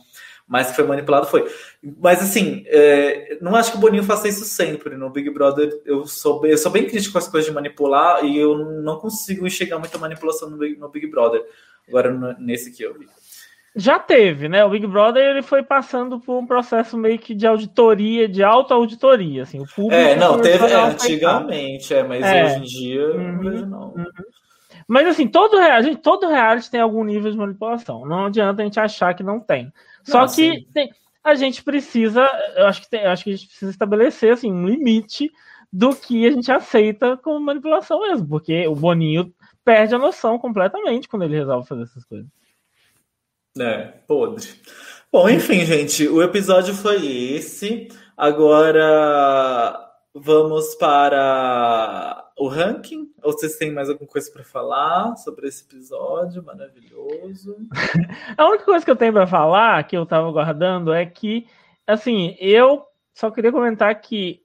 mas 0.47 0.71
que 0.71 0.77
foi 0.77 0.87
manipulado 0.87 1.27
foi. 1.27 1.51
Mas 1.99 2.21
assim, 2.21 2.65
é, 2.67 3.39
não 3.41 3.55
acho 3.55 3.73
que 3.73 3.77
o 3.77 3.81
Boninho 3.81 4.03
faça 4.03 4.29
isso 4.29 4.45
sempre. 4.45 4.97
No 4.97 5.11
Big 5.11 5.31
Brother, 5.31 5.81
eu 5.85 6.07
sou, 6.07 6.45
eu 6.47 6.59
sou 6.59 6.73
bem 6.73 6.87
crítico 6.87 7.13
com 7.13 7.19
as 7.19 7.29
coisas 7.29 7.49
de 7.49 7.55
manipular 7.55 8.25
e 8.25 8.39
eu 8.39 8.57
não 8.59 8.99
consigo 8.99 9.47
enxergar 9.47 9.79
muita 9.79 9.99
manipulação 9.99 10.49
no 10.51 10.57
Big, 10.57 10.79
no 10.79 10.89
Big 10.89 11.07
Brother. 11.07 11.45
Agora, 11.89 12.37
nesse 12.39 12.71
aqui 12.71 12.83
eu 12.83 12.95
vi. 12.95 13.07
Já 13.77 13.99
teve, 13.99 14.49
né? 14.49 14.65
O 14.65 14.71
Big 14.71 14.87
Brother 14.87 15.25
ele 15.25 15.43
foi 15.43 15.63
passando 15.63 16.21
por 16.21 16.39
um 16.39 16.47
processo 16.47 16.97
meio 16.97 17.19
que 17.19 17.35
de 17.35 17.45
auditoria, 17.45 18.29
de 18.29 18.43
auto-auditoria, 18.43 19.43
assim. 19.43 19.61
O 19.61 19.67
público 19.67 19.95
é, 19.95 20.15
não, 20.15 20.41
teve 20.41 20.65
é, 20.65 20.75
antigamente, 20.75 21.93
é, 21.93 22.05
mas 22.05 22.25
é. 22.25 22.45
hoje 22.45 22.57
em 22.57 22.63
dia 22.63 23.07
uhum, 23.09 23.67
não. 23.67 23.95
Uhum. 23.95 24.05
Mas 24.87 25.09
assim, 25.09 25.27
todo, 25.27 25.57
a 25.59 25.83
gente, 25.83 26.01
todo 26.01 26.29
reality 26.29 26.71
tem 26.71 26.81
algum 26.81 27.03
nível 27.03 27.31
de 27.31 27.37
manipulação. 27.37 28.07
Não 28.07 28.27
adianta 28.27 28.63
a 28.63 28.65
gente 28.65 28.79
achar 28.79 29.15
que 29.15 29.25
não 29.25 29.41
tem. 29.41 29.73
Só 30.05 30.21
não, 30.21 30.29
que 30.29 30.69
tem, 30.73 30.91
a 31.25 31.35
gente 31.35 31.65
precisa, 31.65 32.29
eu 32.55 32.67
acho 32.67 32.83
que 32.83 32.91
tem, 32.91 33.05
acho 33.07 33.25
que 33.25 33.31
a 33.31 33.37
gente 33.37 33.49
precisa 33.49 33.71
estabelecer 33.71 34.35
assim, 34.35 34.53
um 34.53 34.69
limite 34.69 35.31
do 35.73 35.97
que 35.97 36.27
a 36.27 36.31
gente 36.31 36.53
aceita 36.53 37.17
como 37.17 37.41
manipulação 37.41 38.01
mesmo, 38.03 38.29
porque 38.29 38.69
o 38.69 38.77
Boninho 38.77 39.33
perde 39.65 39.95
a 39.95 39.99
noção 39.99 40.39
completamente 40.39 41.09
quando 41.09 41.23
ele 41.23 41.37
resolve 41.37 41.67
fazer 41.67 41.83
essas 41.83 42.05
coisas. 42.05 42.29
É, 43.57 43.85
podre. 44.09 44.49
Bom, 45.13 45.29
enfim, 45.29 45.65
gente, 45.65 46.09
o 46.09 46.21
episódio 46.21 46.75
foi 46.75 47.07
esse. 47.07 47.87
Agora 48.17 49.81
vamos 50.13 50.75
para 50.75 52.33
o 52.37 52.49
ranking. 52.49 53.13
Ou 53.23 53.31
vocês 53.31 53.57
têm 53.57 53.73
mais 53.73 53.89
alguma 53.89 54.09
coisa 54.09 54.29
para 54.33 54.43
falar 54.43 55.17
sobre 55.19 55.47
esse 55.47 55.63
episódio 55.63 56.43
maravilhoso? 56.43 57.57
A 58.37 58.49
única 58.49 58.65
coisa 58.65 58.85
que 58.85 58.91
eu 58.91 58.97
tenho 58.97 59.13
para 59.13 59.27
falar, 59.29 59.85
que 59.85 59.97
eu 59.97 60.03
estava 60.03 60.29
guardando, 60.33 60.93
é 60.93 61.07
que, 61.07 61.47
assim, 61.87 62.37
eu 62.41 62.85
só 63.15 63.31
queria 63.31 63.53
comentar 63.53 63.95
que 64.01 64.43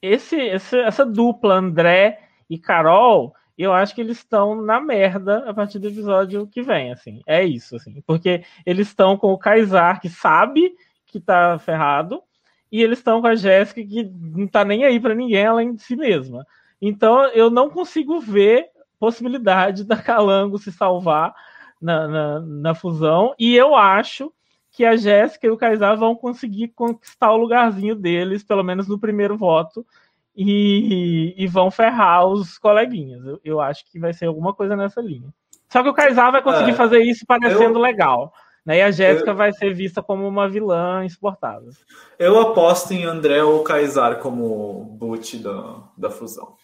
esse, 0.00 0.34
esse 0.34 0.78
essa 0.78 1.04
dupla 1.04 1.56
André 1.56 2.20
e 2.48 2.58
Carol 2.58 3.35
eu 3.62 3.72
acho 3.72 3.94
que 3.94 4.00
eles 4.00 4.18
estão 4.18 4.60
na 4.60 4.80
merda 4.80 5.48
a 5.48 5.54
partir 5.54 5.78
do 5.78 5.88
episódio 5.88 6.46
que 6.46 6.62
vem, 6.62 6.92
assim. 6.92 7.22
É 7.26 7.44
isso, 7.44 7.76
assim. 7.76 8.02
Porque 8.06 8.44
eles 8.64 8.88
estão 8.88 9.16
com 9.16 9.32
o 9.32 9.38
Kaysar, 9.38 10.00
que 10.00 10.08
sabe 10.08 10.74
que 11.06 11.18
tá 11.18 11.58
ferrado, 11.58 12.22
e 12.70 12.82
eles 12.82 12.98
estão 12.98 13.20
com 13.20 13.26
a 13.26 13.34
Jéssica, 13.34 13.82
que 13.82 14.04
não 14.04 14.46
tá 14.46 14.64
nem 14.64 14.84
aí 14.84 15.00
para 15.00 15.14
ninguém 15.14 15.46
além 15.46 15.74
de 15.74 15.82
si 15.82 15.96
mesma. 15.96 16.46
Então, 16.80 17.26
eu 17.28 17.48
não 17.48 17.70
consigo 17.70 18.20
ver 18.20 18.66
possibilidade 18.98 19.84
da 19.84 19.96
Calango 19.96 20.58
se 20.58 20.72
salvar 20.72 21.34
na, 21.80 22.08
na, 22.08 22.40
na 22.40 22.74
fusão, 22.74 23.34
e 23.38 23.54
eu 23.54 23.74
acho 23.74 24.32
que 24.70 24.84
a 24.84 24.94
Jéssica 24.94 25.46
e 25.46 25.50
o 25.50 25.56
Kaysar 25.56 25.96
vão 25.96 26.14
conseguir 26.14 26.68
conquistar 26.68 27.32
o 27.32 27.36
lugarzinho 27.38 27.94
deles, 27.94 28.44
pelo 28.44 28.62
menos 28.62 28.86
no 28.86 28.98
primeiro 28.98 29.34
voto, 29.34 29.86
e, 30.36 31.34
e 31.36 31.46
vão 31.46 31.70
ferrar 31.70 32.26
os 32.26 32.58
coleguinhas. 32.58 33.24
Eu, 33.24 33.40
eu, 33.42 33.60
acho 33.60 33.84
que 33.90 33.98
vai 33.98 34.12
ser 34.12 34.26
alguma 34.26 34.52
coisa 34.52 34.76
nessa 34.76 35.00
linha. 35.00 35.32
Só 35.68 35.82
que 35.82 35.88
o 35.88 35.94
Kaysar 35.94 36.30
vai 36.30 36.42
conseguir 36.42 36.72
é, 36.72 36.74
fazer 36.74 37.00
isso 37.02 37.24
parecendo 37.26 37.78
eu, 37.78 37.82
legal. 37.82 38.32
Né? 38.64 38.78
E 38.78 38.82
a 38.82 38.90
Jéssica 38.90 39.32
vai 39.32 39.52
ser 39.52 39.72
vista 39.72 40.02
como 40.02 40.28
uma 40.28 40.48
vilã 40.48 41.04
insuportável. 41.04 41.70
Eu 42.18 42.38
aposto 42.38 42.92
em 42.92 43.04
André 43.04 43.42
ou 43.42 43.64
Kaysar 43.64 44.18
como 44.18 44.84
boot 44.84 45.38
da, 45.38 45.82
da 45.96 46.10
fusão. 46.10 46.54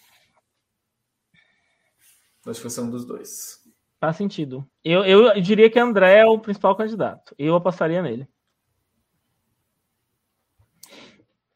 Acho 2.46 2.58
que 2.58 2.64
vai 2.64 2.70
ser 2.70 2.80
um 2.80 2.90
dos 2.90 3.06
dois. 3.06 3.60
Faz 4.00 4.16
sentido. 4.16 4.66
Eu, 4.84 5.04
eu 5.04 5.40
diria 5.40 5.70
que 5.70 5.78
André 5.78 6.18
é 6.18 6.26
o 6.26 6.38
principal 6.38 6.74
candidato. 6.74 7.34
Eu 7.38 7.54
apostaria 7.54 8.02
nele. 8.02 8.28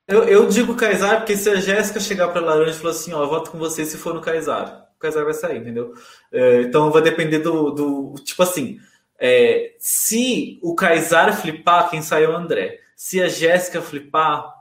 Eu, 0.09 0.23
eu 0.25 0.49
digo 0.49 0.77
Kaysar 0.77 1.19
porque 1.19 1.37
se 1.37 1.51
a 1.51 1.57
Jéssica 1.57 1.99
chegar 1.99 2.29
para 2.29 2.41
Laranja 2.41 2.77
e 2.77 2.81
falar 2.81 2.93
assim, 2.93 3.13
ó, 3.13 3.23
eu 3.25 3.29
voto 3.29 3.51
com 3.51 3.59
você 3.59 3.85
se 3.85 3.99
for 3.99 4.15
no 4.15 4.21
Kaysar, 4.21 4.89
o 4.97 4.99
Kaysar 5.01 5.25
vai 5.25 5.35
sair, 5.35 5.59
entendeu? 5.59 5.95
É, 6.31 6.63
então 6.63 6.93
vai 6.93 7.03
depender 7.03 7.41
do, 7.41 7.71
do 7.71 8.15
tipo 8.23 8.43
assim, 8.43 8.79
é, 9.19 9.75
se 9.79 10.61
o 10.63 10.75
Kaysar 10.75 11.41
flipar, 11.41 11.91
quem 11.91 12.03
sai 12.03 12.25
é 12.25 12.29
o 12.29 12.37
André. 12.37 12.81
Se 12.95 13.21
a 13.23 13.29
Jéssica 13.29 13.83
flipar, 13.83 14.55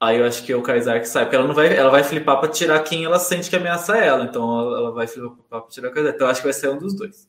aí 0.00 0.18
eu 0.18 0.26
acho 0.26 0.44
que 0.44 0.52
é 0.52 0.56
o 0.56 0.62
Kaysar 0.62 1.00
que 1.00 1.08
sai, 1.08 1.24
porque 1.24 1.36
ela 1.36 1.46
não 1.46 1.54
vai, 1.54 1.76
ela 1.76 1.90
vai 1.90 2.02
flipar 2.02 2.40
para 2.40 2.48
tirar 2.48 2.82
quem 2.82 3.04
ela 3.04 3.18
sente 3.18 3.50
que 3.50 3.56
ameaça 3.56 3.98
ela, 3.98 4.24
então 4.24 4.60
ela, 4.60 4.92
vai 4.92 5.06
flipar 5.06 5.60
para 5.60 5.70
tirar 5.70 5.90
o 5.90 5.92
Kaysar. 5.92 6.14
Então 6.14 6.26
eu 6.26 6.30
acho 6.30 6.40
que 6.40 6.46
vai 6.46 6.54
ser 6.54 6.70
um 6.70 6.78
dos 6.78 6.94
dois. 6.94 7.28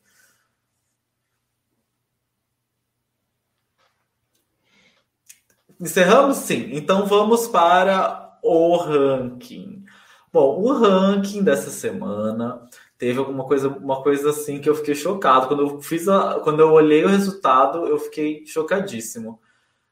Encerramos? 5.82 6.36
Sim. 6.36 6.70
Então 6.74 7.06
vamos 7.06 7.48
para 7.48 8.38
o 8.40 8.76
ranking. 8.76 9.84
Bom, 10.32 10.60
o 10.60 10.72
ranking 10.72 11.42
dessa 11.42 11.70
semana 11.70 12.62
teve 12.96 13.18
alguma 13.18 13.44
coisa, 13.44 13.66
uma 13.68 14.00
coisa 14.00 14.30
assim 14.30 14.60
que 14.60 14.68
eu 14.68 14.76
fiquei 14.76 14.94
chocado. 14.94 15.48
Quando 15.48 15.62
eu 15.64 15.82
fiz 15.82 16.08
a, 16.08 16.38
quando 16.44 16.60
eu 16.60 16.70
olhei 16.70 17.04
o 17.04 17.08
resultado, 17.08 17.84
eu 17.88 17.98
fiquei 17.98 18.46
chocadíssimo. 18.46 19.40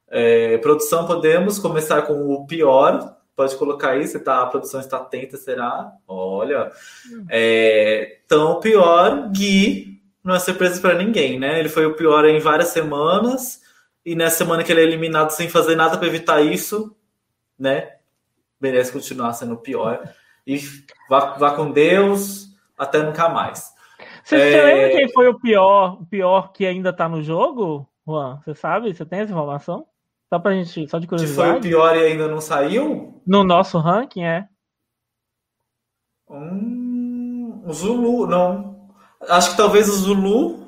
É, 0.09 0.59
produção, 0.59 1.09
podemos 1.09 1.59
começar 1.59 2.03
com 2.03 2.33
o 2.33 2.47
pior. 2.47 3.17
Pode 3.35 3.57
colocar 3.57 3.91
aí, 3.91 4.07
se 4.07 4.21
tá, 4.21 4.43
a 4.43 4.47
produção 4.47 4.79
está 4.79 4.99
atenta, 4.99 5.37
será? 5.37 5.91
Olha. 6.07 6.71
É, 7.29 8.21
então, 8.25 8.53
o 8.53 8.61
pior, 8.61 9.29
Gui, 9.31 10.01
não 10.23 10.37
é 10.37 10.39
surpresa 10.39 10.81
para 10.81 10.95
ninguém, 10.95 11.37
né? 11.37 11.59
Ele 11.59 11.69
foi 11.69 11.85
o 11.85 11.97
pior 11.97 12.25
em 12.27 12.39
várias 12.39 12.69
semanas 12.69 13.61
e 14.11 14.17
nessa 14.17 14.39
semana 14.39 14.65
que 14.65 14.73
ele 14.73 14.81
é 14.81 14.85
eliminado 14.85 15.31
sem 15.31 15.49
fazer 15.49 15.77
nada 15.77 15.97
para 15.97 16.09
evitar 16.09 16.41
isso, 16.41 16.97
né? 17.57 17.93
Merece 18.61 18.93
continuar 18.93 19.33
sendo 19.35 19.57
pior. 19.57 20.03
E 20.45 20.59
vá, 21.09 21.37
vá 21.39 21.55
com 21.55 21.71
Deus, 21.71 22.49
até 22.77 23.01
nunca 23.05 23.29
mais. 23.29 23.73
Você, 24.25 24.35
é... 24.35 24.51
você 24.51 24.63
lembra 24.63 24.91
quem 24.97 25.13
foi 25.13 25.29
o 25.29 25.39
pior, 25.39 26.03
o 26.03 26.07
pior 26.07 26.51
que 26.51 26.67
ainda 26.67 26.93
tá 26.93 27.09
no 27.09 27.23
jogo, 27.23 27.89
Juan? 28.05 28.41
Você 28.45 28.53
sabe? 28.53 28.93
Você 28.93 29.07
tem 29.07 29.21
essa 29.21 29.31
informação? 29.31 29.87
Só 30.29 30.41
pra 30.41 30.55
gente, 30.55 30.91
só 30.91 30.99
de 30.99 31.07
curiosidade. 31.07 31.49
Que 31.49 31.53
foi 31.53 31.59
o 31.59 31.63
pior 31.63 31.97
e 31.97 32.05
ainda 32.05 32.27
não 32.27 32.41
saiu? 32.41 33.23
No 33.25 33.45
nosso 33.45 33.79
ranking, 33.79 34.25
é. 34.25 34.49
Hum, 36.29 37.63
o 37.65 37.73
Zulu, 37.73 38.27
não. 38.27 38.91
Acho 39.29 39.53
que 39.53 39.57
talvez 39.57 39.89
o 39.89 39.93
Zulu 39.93 40.60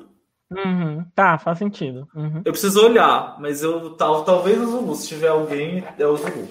Uhum, 0.55 1.05
tá, 1.15 1.37
faz 1.37 1.57
sentido. 1.57 2.07
Uhum. 2.15 2.41
Eu 2.45 2.51
preciso 2.51 2.83
olhar, 2.83 3.37
mas 3.39 3.63
eu 3.63 3.91
tal, 3.91 4.23
talvez 4.23 4.59
o 4.59 4.65
Zulu, 4.65 4.95
se 4.95 5.07
tiver 5.07 5.29
alguém, 5.29 5.83
é 5.97 6.05
o 6.05 6.15
Zulu. 6.15 6.47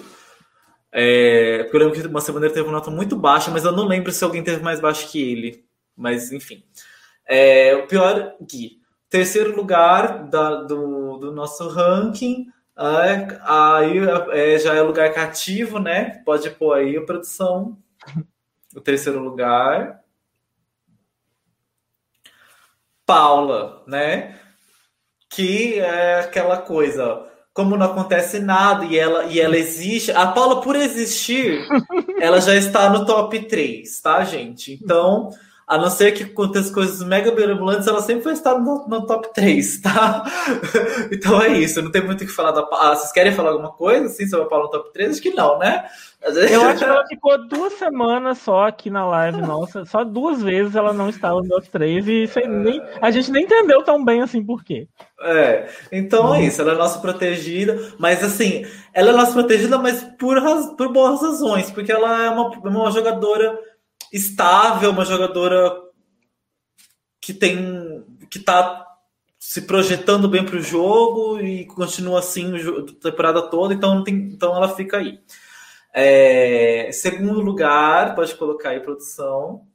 É, 0.91 1.63
porque 1.63 1.77
eu 1.77 1.79
lembro 1.79 2.01
que 2.01 2.07
uma 2.07 2.21
semana 2.21 2.45
ele 2.45 2.53
teve 2.53 2.67
uma 2.67 2.73
nota 2.73 2.91
muito 2.91 3.15
baixa, 3.15 3.49
mas 3.49 3.65
eu 3.65 3.71
não 3.71 3.87
lembro 3.87 4.11
se 4.11 4.23
alguém 4.23 4.43
teve 4.43 4.61
mais 4.63 4.79
baixo 4.79 5.09
que 5.09 5.19
ele. 5.19 5.65
Mas 5.95 6.31
enfim. 6.31 6.63
É, 7.27 7.75
o 7.75 7.87
pior, 7.87 8.35
Gui. 8.41 8.81
Terceiro 9.09 9.55
lugar 9.55 10.27
da, 10.27 10.63
do, 10.63 11.17
do 11.17 11.31
nosso 11.31 11.67
ranking 11.67 12.47
aí 12.75 13.99
é, 14.31 14.57
já 14.57 14.73
é 14.73 14.81
lugar 14.81 15.13
cativo, 15.13 15.79
né? 15.79 16.21
Pode 16.25 16.49
pôr 16.51 16.73
aí 16.73 16.97
a 16.97 17.05
produção. 17.05 17.77
O 18.75 18.81
terceiro 18.81 19.19
lugar. 19.19 20.02
Paula, 23.05 23.83
né? 23.87 24.39
Que 25.29 25.79
é 25.79 26.19
aquela 26.19 26.57
coisa, 26.57 27.25
como 27.53 27.75
não 27.75 27.87
acontece 27.87 28.39
nada 28.39 28.85
e 28.85 28.97
ela, 28.97 29.25
e 29.25 29.39
ela 29.39 29.57
existe. 29.57 30.11
A 30.11 30.27
Paula, 30.27 30.61
por 30.61 30.75
existir, 30.75 31.67
ela 32.19 32.39
já 32.39 32.55
está 32.55 32.89
no 32.89 33.05
top 33.05 33.39
3, 33.47 34.01
tá, 34.01 34.23
gente? 34.23 34.73
Então, 34.73 35.29
a 35.67 35.77
não 35.77 35.89
ser 35.89 36.11
que 36.11 36.23
aconteça 36.23 36.73
coisas 36.73 37.01
mega 37.03 37.31
mirabolantes, 37.31 37.87
ela 37.87 38.01
sempre 38.01 38.23
vai 38.23 38.33
estar 38.33 38.59
no, 38.59 38.87
no, 38.87 39.05
top 39.05 39.33
3, 39.33 39.81
tá? 39.81 40.23
então 41.11 41.41
é 41.41 41.49
isso, 41.57 41.81
não 41.81 41.91
tem 41.91 42.03
muito 42.03 42.23
o 42.23 42.27
que 42.27 42.31
falar 42.31 42.51
da 42.51 42.63
Paula. 42.63 42.91
Ah, 42.91 42.95
vocês 42.95 43.11
querem 43.11 43.31
falar 43.31 43.51
alguma 43.51 43.71
coisa 43.71 44.07
assim 44.07 44.27
sobre 44.27 44.45
a 44.45 44.49
Paula 44.49 44.65
no 44.65 44.71
top 44.71 44.91
3? 44.91 45.11
Acho 45.11 45.21
que 45.21 45.31
não, 45.31 45.57
né? 45.57 45.85
Eu 46.21 46.61
acho 46.67 46.79
que 46.79 46.89
ela 46.89 47.05
ficou 47.07 47.47
duas 47.47 47.73
semanas 47.73 48.37
só 48.39 48.67
aqui 48.67 48.89
na 48.89 49.05
live, 49.05 49.41
nossa. 49.41 49.85
Só 49.85 50.03
duas 50.03 50.41
vezes 50.41 50.75
ela 50.75 50.93
não 50.93 51.09
estava 51.09 51.41
no 51.41 51.47
top 51.47 51.69
3 51.69 52.07
e 52.07 52.29
nem, 52.47 52.81
a 53.01 53.11
gente 53.11 53.31
nem 53.31 53.43
entendeu 53.43 53.83
tão 53.83 54.03
bem 54.03 54.21
assim 54.21 54.43
por 54.43 54.63
quê. 54.63 54.87
É, 55.21 55.67
então 55.91 56.35
é 56.35 56.43
isso, 56.43 56.61
ela 56.61 56.73
é 56.73 56.77
nossa 56.77 56.99
protegida, 56.99 57.93
mas 57.97 58.21
assim, 58.21 58.65
ela 58.93 59.11
é 59.11 59.13
nossa 59.13 59.31
protegida, 59.31 59.77
mas 59.77 60.03
por, 60.19 60.37
por 60.75 60.91
boas 60.91 61.21
razões, 61.21 61.71
porque 61.71 61.91
ela 61.91 62.25
é 62.25 62.29
uma, 62.29 62.49
uma 62.49 62.91
jogadora 62.91 63.57
estável, 64.13 64.91
uma 64.91 65.03
jogadora 65.03 65.81
que 67.19 67.33
tem 67.33 68.05
que 68.29 68.37
está 68.37 68.85
se 69.39 69.63
projetando 69.63 70.29
bem 70.29 70.45
para 70.45 70.55
o 70.55 70.61
jogo 70.61 71.39
e 71.41 71.65
continua 71.65 72.19
assim 72.19 72.53
a 72.55 72.93
temporada 73.01 73.41
toda, 73.41 73.73
então, 73.73 74.01
tem, 74.03 74.15
então 74.15 74.55
ela 74.55 74.73
fica 74.73 74.97
aí. 74.97 75.19
É, 75.93 76.89
segundo 76.93 77.41
lugar, 77.41 78.15
pode 78.15 78.33
colocar 78.35 78.69
aí 78.69 78.79
produção. 78.79 79.67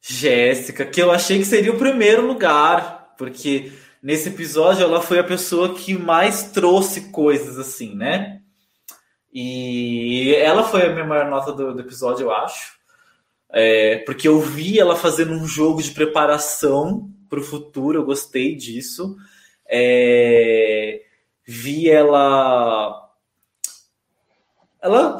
Jéssica, 0.00 0.84
que 0.86 1.00
eu 1.00 1.10
achei 1.10 1.38
que 1.38 1.44
seria 1.44 1.72
o 1.72 1.78
primeiro 1.78 2.26
lugar, 2.26 3.14
porque 3.18 3.72
nesse 4.02 4.28
episódio 4.28 4.82
ela 4.82 5.00
foi 5.00 5.18
a 5.18 5.24
pessoa 5.24 5.74
que 5.74 5.96
mais 5.96 6.50
trouxe 6.52 7.10
coisas 7.10 7.58
assim, 7.58 7.94
né? 7.94 8.42
E 9.34 10.32
ela 10.36 10.62
foi 10.62 10.82
a 10.82 10.92
minha 10.92 11.04
maior 11.04 11.28
nota 11.28 11.52
do, 11.52 11.74
do 11.74 11.80
episódio, 11.80 12.26
eu 12.26 12.32
acho. 12.32 12.74
É, 13.50 13.98
porque 13.98 14.28
eu 14.28 14.40
vi 14.40 14.78
ela 14.78 14.94
fazendo 14.94 15.32
um 15.32 15.44
jogo 15.44 15.82
de 15.82 15.90
preparação 15.90 17.10
para 17.28 17.40
o 17.40 17.44
futuro, 17.44 17.98
eu 17.98 18.04
gostei 18.04 18.54
disso. 18.54 19.16
É, 19.66 21.02
vi 21.44 21.90
ela. 21.90 23.10
Ela. 24.80 25.18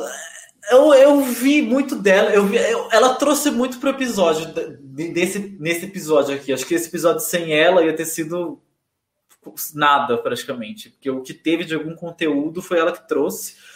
Eu, 0.71 0.95
eu 0.95 1.21
vi 1.23 1.61
muito 1.61 1.97
dela, 1.97 2.31
eu 2.31 2.47
vi, 2.47 2.57
eu, 2.57 2.89
ela 2.91 3.17
trouxe 3.17 3.51
muito 3.51 3.79
pro 3.79 3.91
episódio, 3.91 4.47
desse, 4.81 5.57
nesse 5.59 5.87
episódio 5.87 6.35
aqui. 6.35 6.53
Acho 6.53 6.65
que 6.65 6.75
esse 6.75 6.89
episódio 6.89 7.21
sem 7.21 7.53
ela 7.53 7.85
ia 7.85 7.95
ter 7.95 8.07
sido 8.07 8.63
nada, 9.75 10.17
praticamente. 10.19 10.91
Porque 10.91 11.11
o 11.11 11.21
que 11.21 11.35
teve 11.35 11.65
de 11.65 11.75
algum 11.75 11.95
conteúdo 11.95 12.63
foi 12.63 12.79
ela 12.79 12.93
que 12.93 13.07
trouxe. 13.07 13.74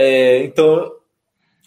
É, 0.00 0.44
então, 0.44 0.92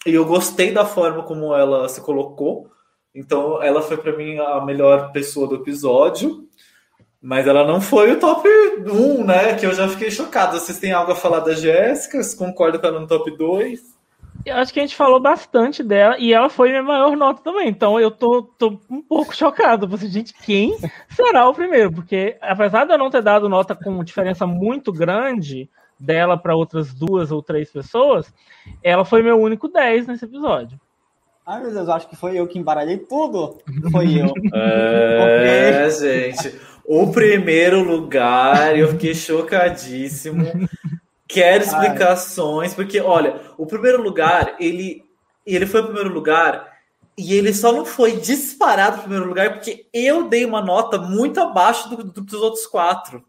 eu 0.06 0.24
gostei 0.24 0.72
da 0.72 0.86
forma 0.86 1.22
como 1.22 1.54
ela 1.54 1.86
se 1.86 2.00
colocou. 2.00 2.66
Então, 3.14 3.62
ela 3.62 3.82
foi 3.82 3.98
para 3.98 4.16
mim 4.16 4.38
a 4.38 4.64
melhor 4.64 5.12
pessoa 5.12 5.46
do 5.46 5.56
episódio. 5.56 6.48
Mas 7.20 7.46
ela 7.46 7.66
não 7.66 7.78
foi 7.78 8.12
o 8.12 8.18
top 8.18 8.48
1, 8.48 9.22
né? 9.22 9.54
Que 9.54 9.66
eu 9.66 9.74
já 9.74 9.86
fiquei 9.86 10.10
chocado. 10.10 10.58
Vocês 10.58 10.78
têm 10.78 10.92
algo 10.92 11.12
a 11.12 11.14
falar 11.14 11.40
da 11.40 11.52
Jéssica? 11.52 12.22
Vocês 12.22 12.34
concordam 12.34 12.80
com 12.80 12.86
ela 12.86 13.00
no 13.00 13.06
top 13.06 13.36
2? 13.36 13.92
Eu 14.46 14.56
acho 14.56 14.72
que 14.72 14.80
a 14.80 14.82
gente 14.82 14.96
falou 14.96 15.20
bastante 15.20 15.84
dela 15.84 16.16
e 16.18 16.32
ela 16.32 16.48
foi 16.48 16.70
minha 16.70 16.82
maior 16.82 17.14
nota 17.14 17.42
também. 17.42 17.68
Então 17.68 18.00
eu 18.00 18.10
tô, 18.10 18.42
tô 18.42 18.80
um 18.90 19.02
pouco 19.02 19.36
chocado. 19.36 19.86
Você, 19.86 20.08
gente, 20.08 20.32
quem 20.32 20.74
será 21.10 21.46
o 21.46 21.54
primeiro? 21.54 21.92
Porque 21.92 22.38
apesar 22.40 22.86
de 22.86 22.94
eu 22.94 22.98
não 22.98 23.10
ter 23.10 23.22
dado 23.22 23.46
nota 23.46 23.76
com 23.76 24.02
diferença 24.02 24.46
muito 24.46 24.90
grande, 24.90 25.68
dela 26.02 26.36
para 26.36 26.56
outras 26.56 26.92
duas 26.92 27.30
ou 27.30 27.42
três 27.42 27.70
pessoas, 27.70 28.32
ela 28.82 29.04
foi 29.04 29.22
meu 29.22 29.40
único 29.40 29.68
10 29.68 30.08
nesse 30.08 30.24
episódio. 30.24 30.78
Ai, 31.46 31.60
meu 31.60 31.72
Deus, 31.72 31.88
acho 31.88 32.08
que 32.08 32.16
foi 32.16 32.38
eu 32.38 32.46
que 32.46 32.58
embaralhei 32.58 32.98
tudo. 32.98 33.58
Foi 33.90 34.20
eu. 34.20 34.32
É, 34.54 35.90
gente. 35.90 36.60
O 36.84 37.10
primeiro 37.10 37.82
lugar, 37.82 38.76
eu 38.76 38.88
fiquei 38.88 39.14
chocadíssimo. 39.14 40.44
Quero 41.26 41.64
explicações, 41.64 42.70
Ai. 42.70 42.76
porque, 42.76 43.00
olha, 43.00 43.40
o 43.56 43.66
primeiro 43.66 44.02
lugar, 44.02 44.56
ele, 44.60 45.04
ele 45.46 45.66
foi 45.66 45.80
o 45.80 45.84
primeiro 45.84 46.12
lugar 46.12 46.72
e 47.16 47.34
ele 47.34 47.52
só 47.52 47.72
não 47.72 47.84
foi 47.84 48.16
disparado 48.16 48.98
o 48.98 49.00
primeiro 49.00 49.26
lugar 49.26 49.52
porque 49.52 49.86
eu 49.92 50.28
dei 50.28 50.44
uma 50.44 50.62
nota 50.62 50.98
muito 50.98 51.40
abaixo 51.40 51.88
do, 51.88 52.04
do, 52.04 52.20
dos 52.20 52.40
outros 52.40 52.66
quatro. 52.66 53.24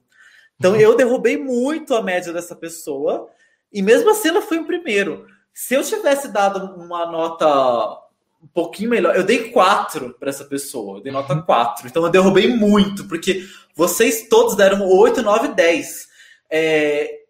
Então 0.57 0.75
eu 0.75 0.95
derrubei 0.95 1.37
muito 1.37 1.93
a 1.95 2.01
média 2.01 2.31
dessa 2.31 2.55
pessoa 2.55 3.29
e 3.71 3.81
mesmo 3.81 4.09
assim 4.09 4.29
ela 4.29 4.41
foi 4.41 4.59
o 4.59 4.65
primeiro. 4.65 5.25
Se 5.53 5.73
eu 5.73 5.83
tivesse 5.83 6.29
dado 6.29 6.75
uma 6.75 7.05
nota 7.05 8.03
um 8.43 8.47
pouquinho 8.47 8.89
melhor, 8.89 9.15
eu 9.15 9.23
dei 9.23 9.51
quatro 9.51 10.13
para 10.19 10.29
essa 10.29 10.43
pessoa, 10.43 10.97
eu 10.97 11.03
dei 11.03 11.11
nota 11.11 11.41
4. 11.41 11.87
Então 11.87 12.03
eu 12.03 12.11
derrubei 12.11 12.53
muito, 12.53 13.07
porque 13.07 13.47
vocês 13.73 14.27
todos 14.27 14.55
deram 14.55 14.85
8, 14.85 15.21
9, 15.21 15.47
10. 15.49 16.07
É... 16.49 17.21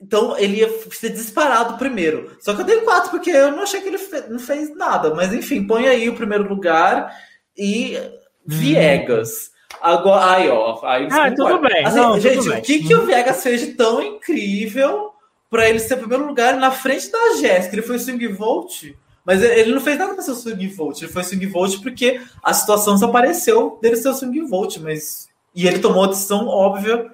Então 0.00 0.38
ele 0.38 0.58
ia 0.58 0.90
ser 0.90 1.10
disparado 1.10 1.76
primeiro. 1.76 2.36
Só 2.40 2.54
que 2.54 2.60
eu 2.60 2.66
dei 2.66 2.80
4 2.82 3.10
porque 3.10 3.30
eu 3.30 3.50
não 3.50 3.64
achei 3.64 3.80
que 3.80 3.88
ele 3.88 3.98
fe... 3.98 4.28
não 4.28 4.38
fez 4.38 4.74
nada. 4.76 5.12
Mas 5.12 5.34
enfim, 5.34 5.66
põe 5.66 5.88
aí 5.88 6.08
o 6.08 6.14
primeiro 6.14 6.48
lugar 6.48 7.12
e 7.56 7.98
Viegas. 8.46 9.50
Agora, 9.80 10.32
aí, 10.32 10.48
ó. 10.48 10.80
Aí 10.84 11.08
ah, 11.10 11.30
tudo 11.34 11.60
bem. 11.60 11.84
Assim, 11.84 11.96
não, 11.96 12.20
gente, 12.20 12.38
tudo 12.38 12.54
o 12.54 12.62
que, 12.62 12.84
que 12.84 12.94
o 12.94 13.06
Vegas 13.06 13.42
fez 13.42 13.60
de 13.60 13.74
tão 13.74 14.02
incrível 14.02 15.12
para 15.48 15.68
ele 15.68 15.78
ser 15.78 15.96
primeiro 15.96 16.26
lugar 16.26 16.56
na 16.56 16.70
frente 16.70 17.10
da 17.10 17.36
Jéssica? 17.36 17.74
Ele 17.74 17.82
foi 17.82 17.98
swing 17.98 18.26
volt, 18.28 18.94
mas 19.24 19.42
ele 19.42 19.72
não 19.72 19.80
fez 19.80 19.98
nada 19.98 20.14
para 20.14 20.22
ser 20.22 20.34
swing 20.34 20.66
volt. 20.68 21.00
Ele 21.00 21.12
foi 21.12 21.22
swing 21.22 21.46
volt 21.46 21.80
porque 21.82 22.20
a 22.42 22.52
situação 22.52 22.94
desapareceu 22.94 23.78
dele 23.80 23.96
ser 23.96 24.14
swing 24.14 24.40
volt, 24.42 24.78
mas 24.78 25.28
e 25.54 25.66
ele 25.66 25.78
tomou 25.80 26.04
a 26.04 26.08
decisão 26.08 26.46
óbvia 26.46 27.10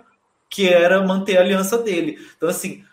que 0.49 0.69
era 0.69 1.05
manter 1.07 1.39
a 1.39 1.41
aliança 1.41 1.79
dele. 1.79 2.19
Então, 2.37 2.49
assim, 2.49 2.85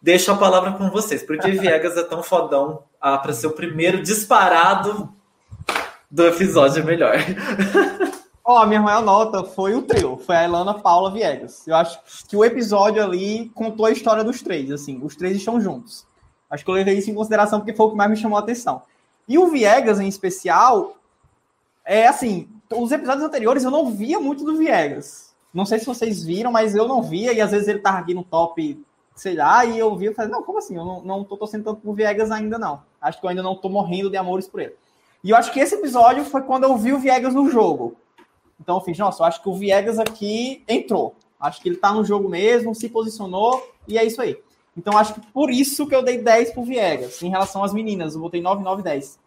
deixo 0.00 0.30
a 0.30 0.36
palavra 0.36 0.72
com 0.72 0.90
vocês, 0.90 1.22
porque 1.22 1.50
Viegas 1.52 1.96
é 1.96 2.02
tão 2.02 2.22
fodão 2.22 2.84
ah, 3.00 3.18
para 3.18 3.32
ser 3.32 3.46
o 3.46 3.52
primeiro 3.52 4.02
disparado 4.02 5.12
do 6.10 6.26
episódio 6.26 6.84
melhor. 6.84 7.16
Ó, 8.48 8.62
oh, 8.62 8.66
minha 8.66 8.80
maior 8.80 9.02
nota 9.02 9.42
foi 9.42 9.74
o 9.74 9.82
trio, 9.82 10.18
foi 10.18 10.36
a 10.36 10.44
Elana 10.44 10.72
Paula 10.72 11.10
Viegas. 11.10 11.66
Eu 11.66 11.74
acho 11.74 11.98
que 12.28 12.36
o 12.36 12.44
episódio 12.44 13.02
ali 13.02 13.48
contou 13.48 13.86
a 13.86 13.90
história 13.90 14.22
dos 14.22 14.40
três, 14.40 14.70
assim, 14.70 15.00
os 15.02 15.16
três 15.16 15.36
estão 15.36 15.60
juntos. 15.60 16.06
Acho 16.48 16.64
que 16.64 16.70
eu 16.70 16.76
levei 16.76 16.96
isso 16.96 17.10
em 17.10 17.14
consideração 17.14 17.58
porque 17.58 17.74
foi 17.74 17.86
o 17.86 17.90
que 17.90 17.96
mais 17.96 18.08
me 18.08 18.16
chamou 18.16 18.38
a 18.38 18.40
atenção. 18.40 18.82
E 19.26 19.36
o 19.36 19.48
Viegas, 19.48 19.98
em 19.98 20.06
especial, 20.06 20.96
é 21.84 22.06
assim, 22.06 22.48
os 22.72 22.92
episódios 22.92 23.24
anteriores 23.24 23.64
eu 23.64 23.70
não 23.72 23.90
via 23.90 24.20
muito 24.20 24.44
do 24.44 24.56
Viegas. 24.56 25.34
Não 25.52 25.66
sei 25.66 25.80
se 25.80 25.86
vocês 25.86 26.22
viram, 26.22 26.52
mas 26.52 26.76
eu 26.76 26.86
não 26.86 27.02
via, 27.02 27.32
e 27.32 27.40
às 27.40 27.50
vezes 27.50 27.66
ele 27.66 27.80
tava 27.80 27.98
aqui 27.98 28.14
no 28.14 28.22
top, 28.22 28.80
sei 29.16 29.34
lá, 29.34 29.64
e 29.64 29.76
eu 29.76 29.96
via 29.96 30.12
e 30.12 30.14
falei, 30.14 30.30
não, 30.30 30.44
como 30.44 30.58
assim? 30.58 30.76
Eu 30.76 30.84
não, 30.84 31.02
não 31.02 31.24
tô 31.24 31.36
torcendo 31.36 31.64
tanto 31.64 31.80
pro 31.80 31.94
Viegas 31.94 32.30
ainda, 32.30 32.60
não. 32.60 32.80
Acho 33.00 33.18
que 33.18 33.26
eu 33.26 33.30
ainda 33.30 33.42
não 33.42 33.56
tô 33.56 33.68
morrendo 33.68 34.08
de 34.08 34.16
amores 34.16 34.46
por 34.46 34.60
ele. 34.60 34.76
E 35.24 35.30
eu 35.30 35.36
acho 35.36 35.52
que 35.52 35.58
esse 35.58 35.74
episódio 35.74 36.24
foi 36.24 36.42
quando 36.42 36.62
eu 36.62 36.76
vi 36.76 36.92
o 36.92 36.98
Viegas 37.00 37.34
no 37.34 37.50
jogo. 37.50 37.96
Então 38.66 38.78
eu 38.78 38.80
fiz, 38.80 38.98
nossa, 38.98 39.22
eu 39.22 39.26
acho 39.28 39.40
que 39.40 39.48
o 39.48 39.54
Viegas 39.54 39.96
aqui 39.96 40.64
entrou. 40.66 41.14
Acho 41.38 41.62
que 41.62 41.68
ele 41.68 41.76
tá 41.76 41.92
no 41.92 42.04
jogo 42.04 42.28
mesmo, 42.28 42.74
se 42.74 42.88
posicionou 42.88 43.64
e 43.86 43.96
é 43.96 44.04
isso 44.04 44.20
aí. 44.20 44.36
Então 44.76 44.98
acho 44.98 45.14
que 45.14 45.20
por 45.28 45.50
isso 45.50 45.86
que 45.86 45.94
eu 45.94 46.02
dei 46.02 46.18
10 46.18 46.50
pro 46.50 46.64
Viegas. 46.64 47.22
Em 47.22 47.30
relação 47.30 47.62
às 47.62 47.72
meninas, 47.72 48.16
eu 48.16 48.20
botei 48.20 48.42
9, 48.42 48.64
9, 48.64 48.82
10. 48.82 49.20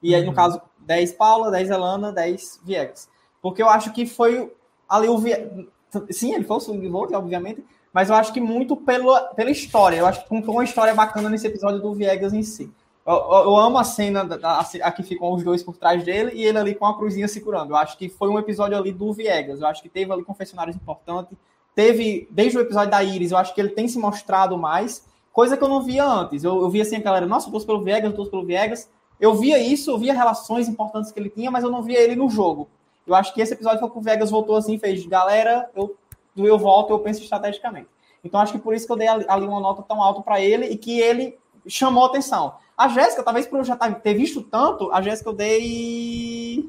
E 0.00 0.14
aí, 0.14 0.22
no 0.22 0.28
uhum. 0.28 0.34
caso, 0.34 0.62
10 0.78 1.14
Paula, 1.14 1.50
10 1.50 1.70
Elana, 1.70 2.12
10 2.12 2.60
Viegas. 2.62 3.08
Porque 3.42 3.60
eu 3.60 3.68
acho 3.68 3.92
que 3.92 4.06
foi 4.06 4.54
ali 4.88 5.08
o 5.08 5.18
Viegas. 5.18 5.66
Sim, 6.10 6.32
ele 6.32 6.44
foi 6.44 6.56
o 6.58 6.60
swing 6.60 6.88
vote, 6.88 7.14
obviamente, 7.16 7.64
mas 7.92 8.10
eu 8.10 8.14
acho 8.14 8.32
que 8.32 8.40
muito 8.40 8.76
pela, 8.76 9.22
pela 9.34 9.50
história. 9.50 9.96
Eu 9.96 10.06
acho 10.06 10.22
que 10.22 10.28
contou 10.28 10.54
uma 10.54 10.62
história 10.62 10.94
bacana 10.94 11.28
nesse 11.28 11.48
episódio 11.48 11.80
do 11.80 11.92
Viegas 11.92 12.32
em 12.32 12.44
si. 12.44 12.72
Eu, 13.06 13.14
eu, 13.14 13.56
amo 13.56 13.78
a 13.78 13.84
cena 13.84 14.24
da, 14.24 14.60
a, 14.60 14.90
que 14.90 15.02
ficam 15.04 15.32
os 15.32 15.44
dois 15.44 15.62
por 15.62 15.76
trás 15.76 16.02
dele 16.02 16.32
e 16.34 16.44
ele 16.44 16.58
ali 16.58 16.74
com 16.74 16.86
a 16.86 16.98
cruzinha 16.98 17.28
segurando. 17.28 17.70
Eu 17.70 17.76
acho 17.76 17.96
que 17.96 18.08
foi 18.08 18.28
um 18.28 18.38
episódio 18.38 18.76
ali 18.76 18.90
do 18.90 19.12
Viegas. 19.12 19.60
Eu 19.60 19.68
acho 19.68 19.80
que 19.80 19.88
teve 19.88 20.12
ali 20.12 20.24
confessionários 20.24 20.74
importantes. 20.74 21.38
Teve, 21.74 22.26
desde 22.30 22.58
o 22.58 22.60
episódio 22.60 22.90
da 22.90 23.04
Iris, 23.04 23.30
eu 23.30 23.38
acho 23.38 23.54
que 23.54 23.60
ele 23.60 23.68
tem 23.68 23.86
se 23.86 23.98
mostrado 23.98 24.58
mais, 24.58 25.06
coisa 25.32 25.56
que 25.56 25.62
eu 25.62 25.68
não 25.68 25.82
via 25.82 26.04
antes. 26.04 26.42
Eu, 26.42 26.60
eu 26.60 26.68
via 26.68 26.82
assim 26.82 26.96
a 26.96 27.00
galera, 27.00 27.26
nossa, 27.26 27.48
eu 27.48 27.60
pelo 27.60 27.84
Viegas, 27.84 28.12
eu 28.12 28.26
pelo 28.26 28.44
Viegas. 28.44 28.90
Eu 29.20 29.34
via 29.34 29.58
isso, 29.58 29.90
eu 29.90 29.98
via 29.98 30.12
relações 30.12 30.68
importantes 30.68 31.12
que 31.12 31.20
ele 31.20 31.30
tinha, 31.30 31.50
mas 31.50 31.62
eu 31.62 31.70
não 31.70 31.82
via 31.82 32.00
ele 32.00 32.16
no 32.16 32.28
jogo. 32.28 32.68
Eu 33.06 33.14
acho 33.14 33.32
que 33.32 33.40
esse 33.40 33.54
episódio 33.54 33.78
foi 33.78 33.88
que 33.88 33.98
o 33.98 34.00
Vegas 34.00 34.30
voltou 34.30 34.56
assim, 34.56 34.78
fez, 34.78 35.06
galera, 35.06 35.70
eu, 35.76 35.96
eu 36.36 36.58
volto, 36.58 36.90
eu 36.90 36.98
penso 36.98 37.22
estrategicamente. 37.22 37.88
Então 38.24 38.40
acho 38.40 38.52
que 38.52 38.58
por 38.58 38.74
isso 38.74 38.84
que 38.84 38.92
eu 38.92 38.96
dei 38.96 39.06
ali 39.06 39.46
uma 39.46 39.60
nota 39.60 39.82
tão 39.82 40.02
alta 40.02 40.20
para 40.22 40.40
ele 40.40 40.66
e 40.66 40.76
que 40.76 40.98
ele 40.98 41.38
chamou 41.68 42.04
atenção. 42.04 42.54
A 42.76 42.88
Jéssica, 42.88 43.22
talvez 43.22 43.46
por 43.46 43.58
eu 43.58 43.64
já 43.64 43.76
ter 43.76 44.14
visto 44.14 44.42
tanto, 44.42 44.92
a 44.92 45.00
Jéssica 45.00 45.30
eu 45.30 45.32
dei 45.32 46.68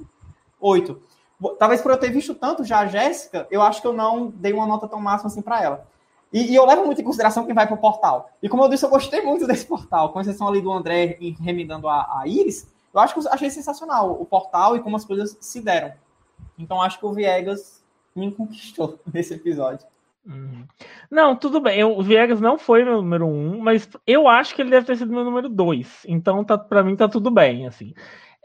oito. 0.60 1.02
Talvez 1.60 1.82
por 1.82 1.92
eu 1.92 1.98
ter 1.98 2.10
visto 2.10 2.34
tanto 2.34 2.64
já 2.64 2.80
a 2.80 2.88
Jéssica, 2.88 3.48
eu 3.52 3.62
acho 3.62 3.82
que 3.82 3.88
eu 3.88 3.94
não 3.94 4.30
dei 4.30 4.54
uma 4.54 4.66
nota 4.66 4.88
tão 4.88 5.00
máxima 5.00 5.28
assim 5.28 5.42
para 5.42 5.62
ela. 5.62 5.88
E, 6.32 6.52
e, 6.52 6.56
eu 6.56 6.66
levo 6.66 6.86
muito 6.86 7.00
em 7.00 7.04
consideração 7.04 7.46
quem 7.46 7.56
vai 7.56 7.68
para 7.68 7.76
o 7.76 7.80
portal. 7.80 8.30
E 8.42 8.50
como 8.50 8.64
eu 8.64 8.70
disse, 8.70 8.86
eu 8.86 8.90
gostei 8.90 9.22
muito 9.22 9.48
desse 9.48 9.66
portal, 9.66 10.12
com 10.12 10.20
exceção 10.20 10.48
ali 10.48 10.62
do 10.62 10.72
André 10.72 11.18
remendando 11.40 11.88
a, 11.88 12.20
a 12.20 12.28
Iris. 12.28 12.68
Eu 12.94 13.00
acho 13.00 13.14
que 13.14 13.20
eu 13.20 13.32
achei 13.32 13.50
sensacional 13.50 14.12
o 14.20 14.26
portal 14.26 14.76
e 14.76 14.80
como 14.80 14.96
as 14.96 15.06
coisas 15.06 15.38
se 15.40 15.62
deram. 15.62 15.94
Então 16.58 16.82
acho 16.82 17.00
que 17.00 17.06
o 17.06 17.14
Viegas 17.14 17.84
me 18.16 18.32
conquistou 18.32 19.00
nesse 19.14 19.34
episódio. 19.34 19.86
Uhum. 20.28 20.68
Não, 21.10 21.36
tudo 21.38 21.62
bem. 21.62 21.80
Eu, 21.80 21.98
o 21.98 22.04
Viegas 22.04 22.42
não 22.42 22.58
foi 22.58 22.84
meu 22.84 22.98
número 23.02 23.26
um, 23.26 23.60
mas 23.60 23.90
eu 24.06 24.28
acho 24.28 24.54
que 24.54 24.62
ele 24.62 24.70
deve 24.70 24.86
ter 24.86 24.98
sido 24.98 25.14
meu 25.14 25.24
número 25.24 25.48
dois. 25.48 26.06
Então, 26.08 26.44
tá, 26.44 26.58
para 26.58 26.84
mim, 26.84 26.96
tá 26.96 27.08
tudo 27.08 27.32
bem, 27.32 27.66
assim. 27.66 27.94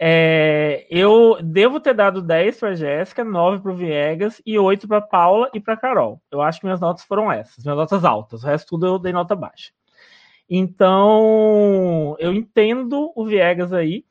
É, 0.00 0.86
eu 0.90 1.38
devo 1.42 1.80
ter 1.80 1.94
dado 1.94 2.22
10 2.22 2.58
para 2.58 2.74
Jéssica, 2.74 3.24
9 3.24 3.62
para 3.62 3.72
o 3.72 3.76
Viegas 3.76 4.40
e 4.46 4.58
8 4.58 4.86
para 4.88 5.00
Paula 5.00 5.50
e 5.52 5.60
para 5.60 5.76
Carol. 5.76 6.20
Eu 6.30 6.40
acho 6.40 6.60
que 6.60 6.66
minhas 6.66 6.80
notas 6.80 7.04
foram 7.04 7.30
essas, 7.30 7.64
minhas 7.64 7.78
notas 7.78 8.04
altas. 8.04 8.42
O 8.44 8.46
resto 8.46 8.68
tudo 8.68 8.86
eu 8.86 8.98
dei 8.98 9.12
nota 9.12 9.34
baixa. 9.34 9.72
Então, 10.48 12.16
eu 12.18 12.32
entendo 12.32 13.12
o 13.16 13.24
Viegas 13.26 13.72
aí. 13.72 14.04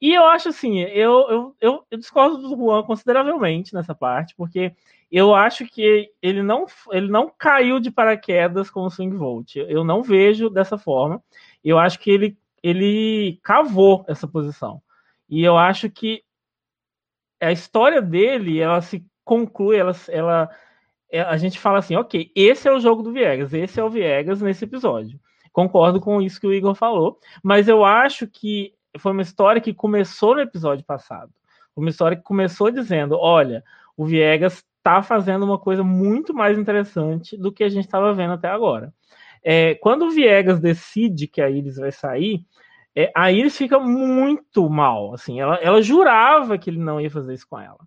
E 0.00 0.12
eu 0.12 0.24
acho 0.26 0.48
assim, 0.48 0.80
eu, 0.80 1.28
eu, 1.30 1.56
eu, 1.60 1.86
eu 1.90 1.98
discordo 1.98 2.38
do 2.38 2.56
Juan 2.56 2.82
consideravelmente 2.82 3.72
nessa 3.74 3.94
parte, 3.94 4.34
porque 4.36 4.74
eu 5.12 5.34
acho 5.34 5.66
que 5.66 6.10
ele 6.22 6.42
não, 6.42 6.64
ele 6.90 7.08
não 7.08 7.30
caiu 7.36 7.78
de 7.78 7.90
paraquedas 7.90 8.70
com 8.70 8.80
o 8.80 8.90
Swing 8.90 9.14
Volt. 9.14 9.56
Eu 9.56 9.84
não 9.84 10.02
vejo 10.02 10.48
dessa 10.48 10.78
forma. 10.78 11.22
Eu 11.62 11.78
acho 11.78 11.98
que 11.98 12.10
ele, 12.10 12.38
ele 12.62 13.38
cavou 13.42 14.06
essa 14.08 14.26
posição. 14.26 14.80
E 15.28 15.44
eu 15.44 15.58
acho 15.58 15.90
que 15.90 16.24
a 17.38 17.52
história 17.52 18.00
dele, 18.00 18.58
ela 18.58 18.80
se 18.80 19.04
conclui, 19.22 19.76
ela, 19.76 19.92
ela, 20.08 20.48
é, 21.10 21.20
a 21.20 21.36
gente 21.36 21.58
fala 21.58 21.78
assim, 21.80 21.94
ok, 21.94 22.32
esse 22.34 22.66
é 22.66 22.72
o 22.72 22.80
jogo 22.80 23.02
do 23.02 23.12
Viegas, 23.12 23.52
esse 23.52 23.78
é 23.78 23.84
o 23.84 23.90
Viegas 23.90 24.40
nesse 24.40 24.64
episódio. 24.64 25.20
Concordo 25.52 26.00
com 26.00 26.22
isso 26.22 26.40
que 26.40 26.46
o 26.46 26.54
Igor 26.54 26.74
falou, 26.74 27.18
mas 27.42 27.68
eu 27.68 27.84
acho 27.84 28.26
que 28.26 28.72
foi 28.98 29.12
uma 29.12 29.20
história 29.20 29.60
que 29.60 29.74
começou 29.74 30.34
no 30.34 30.40
episódio 30.40 30.84
passado. 30.86 31.30
Uma 31.76 31.90
história 31.90 32.16
que 32.16 32.22
começou 32.22 32.70
dizendo, 32.70 33.18
olha, 33.18 33.62
o 33.94 34.06
Viegas 34.06 34.64
está 34.82 35.00
fazendo 35.00 35.44
uma 35.44 35.58
coisa 35.58 35.84
muito 35.84 36.34
mais 36.34 36.58
interessante 36.58 37.36
do 37.36 37.52
que 37.52 37.62
a 37.62 37.68
gente 37.68 37.84
estava 37.84 38.12
vendo 38.12 38.32
até 38.32 38.48
agora. 38.48 38.92
É, 39.42 39.76
quando 39.76 40.06
o 40.06 40.10
Viegas 40.10 40.60
decide 40.60 41.28
que 41.28 41.40
a 41.40 41.48
Iris 41.48 41.76
vai 41.76 41.92
sair, 41.92 42.44
é, 42.94 43.10
a 43.14 43.30
Iris 43.30 43.56
fica 43.56 43.78
muito 43.78 44.68
mal. 44.68 45.14
Assim, 45.14 45.40
ela, 45.40 45.56
ela 45.56 45.80
jurava 45.80 46.58
que 46.58 46.68
ele 46.68 46.78
não 46.78 47.00
ia 47.00 47.10
fazer 47.10 47.32
isso 47.32 47.46
com 47.48 47.58
ela. 47.58 47.78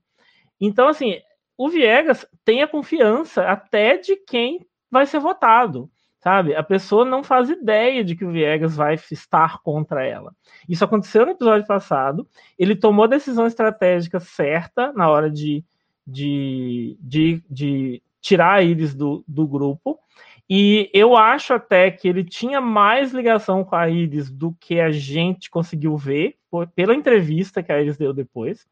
Então, 0.59 0.87
assim, 0.87 1.19
o 1.57 1.69
Viegas 1.69 2.25
tem 2.45 2.63
a 2.63 2.67
confiança 2.67 3.43
até 3.43 3.97
de 3.97 4.15
quem 4.15 4.65
vai 4.89 5.05
ser 5.05 5.19
votado. 5.19 5.89
Sabe? 6.21 6.55
A 6.55 6.63
pessoa 6.63 7.05
não 7.05 7.23
faz 7.23 7.51
ideia 7.51 8.03
de 8.03 8.15
que 8.15 8.25
o 8.25 8.31
Viegas 8.31 8.75
vai 8.75 8.95
estar 9.11 9.59
contra 9.61 10.03
ela. 10.03 10.33
Isso 10.67 10.83
aconteceu 10.83 11.23
no 11.23 11.33
episódio 11.33 11.67
passado. 11.67 12.27
Ele 12.57 12.75
tomou 12.75 13.05
a 13.05 13.09
decisão 13.09 13.45
estratégica 13.45 14.19
certa 14.19 14.91
na 14.93 15.07
hora 15.07 15.29
de 15.29 15.63
de, 16.05 16.97
de, 16.99 17.43
de 17.49 18.03
tirar 18.21 18.63
Iris 18.63 18.93
do, 18.93 19.23
do 19.27 19.47
grupo. 19.47 19.99
E 20.47 20.91
eu 20.93 21.17
acho 21.17 21.53
até 21.53 21.89
que 21.89 22.07
ele 22.07 22.23
tinha 22.23 22.61
mais 22.61 23.11
ligação 23.11 23.63
com 23.63 23.75
a 23.75 23.89
Iris 23.89 24.29
do 24.29 24.53
que 24.59 24.79
a 24.79 24.91
gente 24.91 25.49
conseguiu 25.49 25.97
ver 25.97 26.37
por, 26.49 26.67
pela 26.67 26.93
entrevista 26.93 27.63
que 27.63 27.71
a 27.71 27.81
Iris 27.81 27.97
deu 27.97 28.13
depois. 28.13 28.67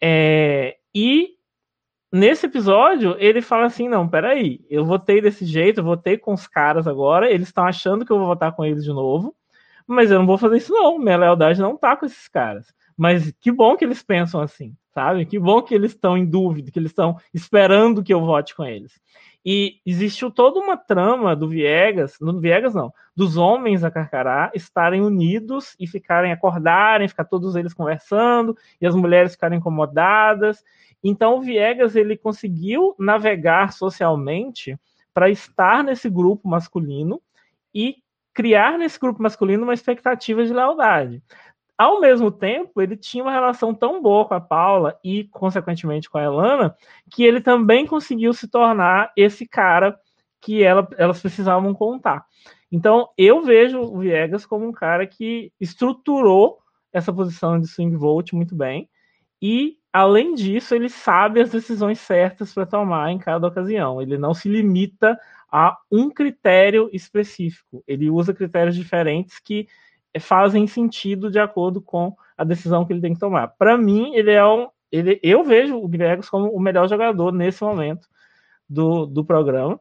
É, 0.00 0.78
e 0.94 1.36
nesse 2.12 2.46
episódio 2.46 3.14
ele 3.18 3.40
fala 3.40 3.66
assim: 3.66 3.88
não, 3.88 4.08
peraí, 4.08 4.64
eu 4.68 4.84
votei 4.84 5.20
desse 5.20 5.44
jeito, 5.44 5.80
eu 5.80 5.84
votei 5.84 6.18
com 6.18 6.32
os 6.32 6.48
caras 6.48 6.88
agora, 6.88 7.30
eles 7.30 7.48
estão 7.48 7.64
achando 7.64 8.04
que 8.04 8.10
eu 8.10 8.18
vou 8.18 8.26
votar 8.26 8.52
com 8.52 8.64
eles 8.64 8.82
de 8.82 8.90
novo, 8.90 9.36
mas 9.86 10.10
eu 10.10 10.18
não 10.18 10.26
vou 10.26 10.38
fazer 10.38 10.56
isso, 10.56 10.72
não. 10.72 10.98
Minha 10.98 11.18
lealdade 11.18 11.60
não 11.60 11.76
tá 11.76 11.96
com 11.96 12.06
esses 12.06 12.26
caras. 12.28 12.72
Mas 12.96 13.32
que 13.40 13.52
bom 13.52 13.76
que 13.76 13.84
eles 13.84 14.02
pensam 14.02 14.40
assim 14.40 14.76
sabe? 14.92 15.24
Que 15.26 15.38
bom 15.38 15.62
que 15.62 15.74
eles 15.74 15.92
estão 15.92 16.16
em 16.16 16.26
dúvida, 16.26 16.70
que 16.70 16.78
eles 16.78 16.90
estão 16.90 17.16
esperando 17.32 18.02
que 18.02 18.12
eu 18.12 18.20
vote 18.20 18.54
com 18.54 18.64
eles. 18.64 19.00
E 19.44 19.80
existiu 19.86 20.30
toda 20.30 20.60
uma 20.60 20.76
trama 20.76 21.34
do 21.34 21.48
Viegas, 21.48 22.16
no 22.20 22.38
Viegas 22.38 22.74
não, 22.74 22.92
dos 23.16 23.36
homens 23.36 23.82
a 23.82 23.90
Carcará 23.90 24.50
estarem 24.54 25.00
unidos 25.00 25.74
e 25.80 25.86
ficarem 25.86 26.30
acordarem, 26.30 27.08
ficar 27.08 27.24
todos 27.24 27.56
eles 27.56 27.72
conversando 27.72 28.56
e 28.80 28.86
as 28.86 28.94
mulheres 28.94 29.32
ficarem 29.32 29.58
incomodadas. 29.58 30.62
Então 31.02 31.38
o 31.38 31.40
Viegas 31.40 31.96
ele 31.96 32.18
conseguiu 32.18 32.94
navegar 32.98 33.72
socialmente 33.72 34.78
para 35.14 35.30
estar 35.30 35.82
nesse 35.82 36.10
grupo 36.10 36.46
masculino 36.46 37.20
e 37.74 37.96
criar 38.34 38.78
nesse 38.78 38.98
grupo 38.98 39.22
masculino 39.22 39.64
uma 39.64 39.74
expectativa 39.74 40.44
de 40.44 40.52
lealdade. 40.52 41.22
Ao 41.80 41.98
mesmo 41.98 42.30
tempo, 42.30 42.82
ele 42.82 42.94
tinha 42.94 43.24
uma 43.24 43.32
relação 43.32 43.72
tão 43.72 44.02
boa 44.02 44.26
com 44.26 44.34
a 44.34 44.40
Paula 44.40 45.00
e, 45.02 45.24
consequentemente, 45.30 46.10
com 46.10 46.18
a 46.18 46.22
Elana, 46.22 46.76
que 47.10 47.24
ele 47.24 47.40
também 47.40 47.86
conseguiu 47.86 48.34
se 48.34 48.46
tornar 48.48 49.10
esse 49.16 49.48
cara 49.48 49.98
que 50.42 50.62
ela, 50.62 50.86
elas 50.98 51.22
precisavam 51.22 51.72
contar. 51.72 52.26
Então, 52.70 53.08
eu 53.16 53.40
vejo 53.40 53.80
o 53.80 54.00
Viegas 54.00 54.44
como 54.44 54.68
um 54.68 54.72
cara 54.72 55.06
que 55.06 55.50
estruturou 55.58 56.58
essa 56.92 57.14
posição 57.14 57.58
de 57.58 57.66
swing 57.66 57.96
vote 57.96 58.34
muito 58.34 58.54
bem. 58.54 58.86
E, 59.40 59.78
além 59.90 60.34
disso, 60.34 60.74
ele 60.74 60.90
sabe 60.90 61.40
as 61.40 61.50
decisões 61.50 61.98
certas 61.98 62.52
para 62.52 62.66
tomar 62.66 63.10
em 63.10 63.16
cada 63.16 63.46
ocasião. 63.46 64.02
Ele 64.02 64.18
não 64.18 64.34
se 64.34 64.50
limita 64.50 65.18
a 65.50 65.78
um 65.90 66.10
critério 66.10 66.90
específico. 66.92 67.82
Ele 67.86 68.10
usa 68.10 68.34
critérios 68.34 68.76
diferentes 68.76 69.38
que 69.38 69.66
fazem 70.18 70.66
sentido 70.66 71.30
de 71.30 71.38
acordo 71.38 71.80
com 71.80 72.14
a 72.36 72.42
decisão 72.42 72.84
que 72.84 72.92
ele 72.92 73.00
tem 73.00 73.14
que 73.14 73.20
tomar. 73.20 73.48
Para 73.48 73.76
mim, 73.76 74.14
ele 74.14 74.32
é 74.32 74.44
um. 74.44 74.68
Ele, 74.90 75.20
eu 75.22 75.44
vejo 75.44 75.76
o 75.76 75.86
Gregos 75.86 76.28
como 76.28 76.48
o 76.48 76.58
melhor 76.58 76.88
jogador 76.88 77.32
nesse 77.32 77.62
momento 77.62 78.08
do, 78.68 79.06
do 79.06 79.24
programa. 79.24 79.78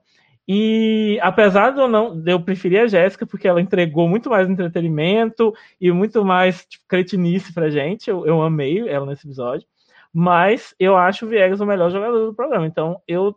E 0.52 1.20
apesar 1.22 1.72
de 1.72 1.80
eu 1.80 1.88
não 1.88 2.24
eu 2.26 2.42
preferir 2.42 2.82
a 2.82 2.88
Jéssica, 2.88 3.26
porque 3.26 3.48
ela 3.48 3.62
entregou 3.62 4.10
muito 4.10 4.32
mais 4.32 4.50
entretenimento 4.50 5.54
e 5.80 5.92
muito 5.92 6.26
mais 6.26 6.66
tipo, 6.66 6.86
cretinice 6.88 7.54
pra 7.54 7.70
gente, 7.70 8.10
eu, 8.10 8.26
eu 8.26 8.42
amei 8.42 8.90
ela 8.90 9.06
nesse 9.06 9.28
episódio. 9.28 9.68
Mas 10.12 10.74
eu 10.80 10.98
acho 10.98 11.26
o 11.26 11.30
Viegas 11.30 11.62
o 11.62 11.66
melhor 11.68 11.92
jogador 11.92 12.26
do 12.26 12.34
programa. 12.34 12.66
Então 12.66 13.00
eu 13.08 13.36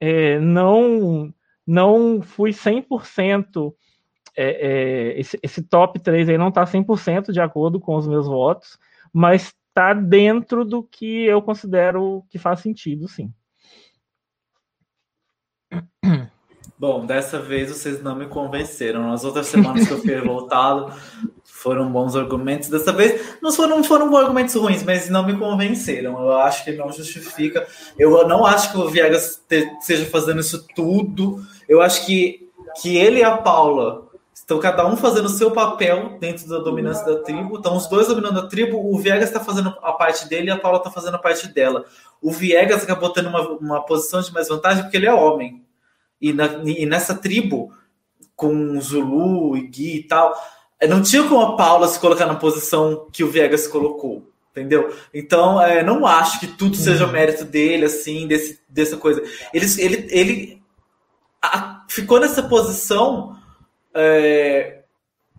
é, 0.00 0.40
não, 0.40 1.32
não 1.64 2.20
fui 2.20 2.50
100% 2.50 3.72
é, 4.36 5.12
é, 5.14 5.20
esse, 5.20 5.38
esse, 5.42 5.62
top 5.62 6.00
3 6.00 6.28
aí 6.28 6.38
não 6.38 6.48
está 6.48 6.64
100% 6.64 7.32
de 7.32 7.40
acordo 7.40 7.78
com 7.78 7.96
os 7.96 8.06
meus 8.06 8.26
votos, 8.26 8.78
mas 9.12 9.54
está 9.68 9.94
dentro 9.94 10.64
do 10.64 10.82
que 10.82 11.24
eu 11.24 11.40
considero 11.42 12.24
que 12.30 12.38
faz 12.38 12.60
sentido, 12.60 13.08
sim. 13.08 13.32
Bom, 16.78 17.06
dessa 17.06 17.38
vez 17.38 17.70
vocês 17.70 18.02
não 18.02 18.16
me 18.16 18.26
convenceram. 18.26 19.08
Nas 19.08 19.24
outras 19.24 19.46
semanas 19.46 19.86
que 19.86 19.92
eu 19.92 20.00
fui 20.00 20.14
revoltado, 20.14 20.92
foram 21.44 21.90
bons 21.92 22.16
argumentos. 22.16 22.68
Dessa 22.68 22.92
vez 22.92 23.38
não 23.40 23.52
foram, 23.52 23.84
foram 23.84 24.16
argumentos 24.16 24.54
ruins, 24.56 24.82
mas 24.82 25.08
não 25.08 25.24
me 25.24 25.38
convenceram. 25.38 26.20
Eu 26.20 26.32
acho 26.38 26.64
que 26.64 26.72
não 26.72 26.90
justifica. 26.90 27.64
Eu 27.96 28.26
não 28.26 28.44
acho 28.44 28.72
que 28.72 28.78
o 28.78 28.88
Viegas 28.88 29.40
esteja 29.48 30.06
fazendo 30.06 30.40
isso 30.40 30.66
tudo. 30.74 31.40
Eu 31.68 31.80
acho 31.80 32.04
que, 32.04 32.50
que 32.80 32.96
ele 32.96 33.20
e 33.20 33.24
a 33.24 33.36
Paula 33.36 34.10
Estão 34.42 34.58
cada 34.58 34.84
um 34.84 34.96
fazendo 34.96 35.26
o 35.26 35.28
seu 35.28 35.52
papel 35.52 36.18
dentro 36.18 36.48
da 36.48 36.58
dominância 36.58 37.06
da 37.06 37.22
tribo. 37.22 37.56
Então, 37.56 37.76
os 37.76 37.86
dois 37.86 38.08
dominando 38.08 38.40
a 38.40 38.48
tribo. 38.48 38.76
O 38.76 38.98
Viegas 38.98 39.28
está 39.28 39.38
fazendo 39.38 39.68
a 39.80 39.92
parte 39.92 40.28
dele 40.28 40.48
e 40.48 40.50
a 40.50 40.58
Paula 40.58 40.78
está 40.78 40.90
fazendo 40.90 41.14
a 41.14 41.18
parte 41.18 41.46
dela. 41.46 41.84
O 42.20 42.32
Viegas 42.32 42.82
acabou 42.82 43.10
tendo 43.10 43.28
uma, 43.28 43.40
uma 43.50 43.86
posição 43.86 44.20
de 44.20 44.32
mais 44.32 44.48
vantagem 44.48 44.82
porque 44.82 44.96
ele 44.96 45.06
é 45.06 45.14
homem. 45.14 45.64
E, 46.20 46.32
na, 46.32 46.46
e 46.64 46.84
nessa 46.84 47.14
tribo, 47.14 47.72
com 48.34 48.80
Zulu 48.80 49.56
e 49.56 49.68
Gui 49.68 49.98
e 49.98 50.02
tal, 50.02 50.34
não 50.88 51.00
tinha 51.00 51.22
como 51.22 51.40
a 51.40 51.56
Paula 51.56 51.86
se 51.86 52.00
colocar 52.00 52.26
na 52.26 52.34
posição 52.34 53.06
que 53.12 53.22
o 53.22 53.30
Viegas 53.30 53.68
colocou. 53.68 54.28
Entendeu? 54.50 54.92
Então, 55.14 55.62
é, 55.62 55.84
não 55.84 56.04
acho 56.04 56.40
que 56.40 56.48
tudo 56.48 56.76
seja 56.76 57.06
uhum. 57.06 57.12
mérito 57.12 57.44
dele, 57.44 57.84
assim, 57.84 58.26
desse, 58.26 58.58
dessa 58.68 58.96
coisa. 58.96 59.22
Ele, 59.54 59.66
ele, 59.78 60.08
ele 60.10 60.62
a, 61.40 61.84
ficou 61.88 62.18
nessa 62.18 62.42
posição 62.42 63.40
é, 63.94 64.82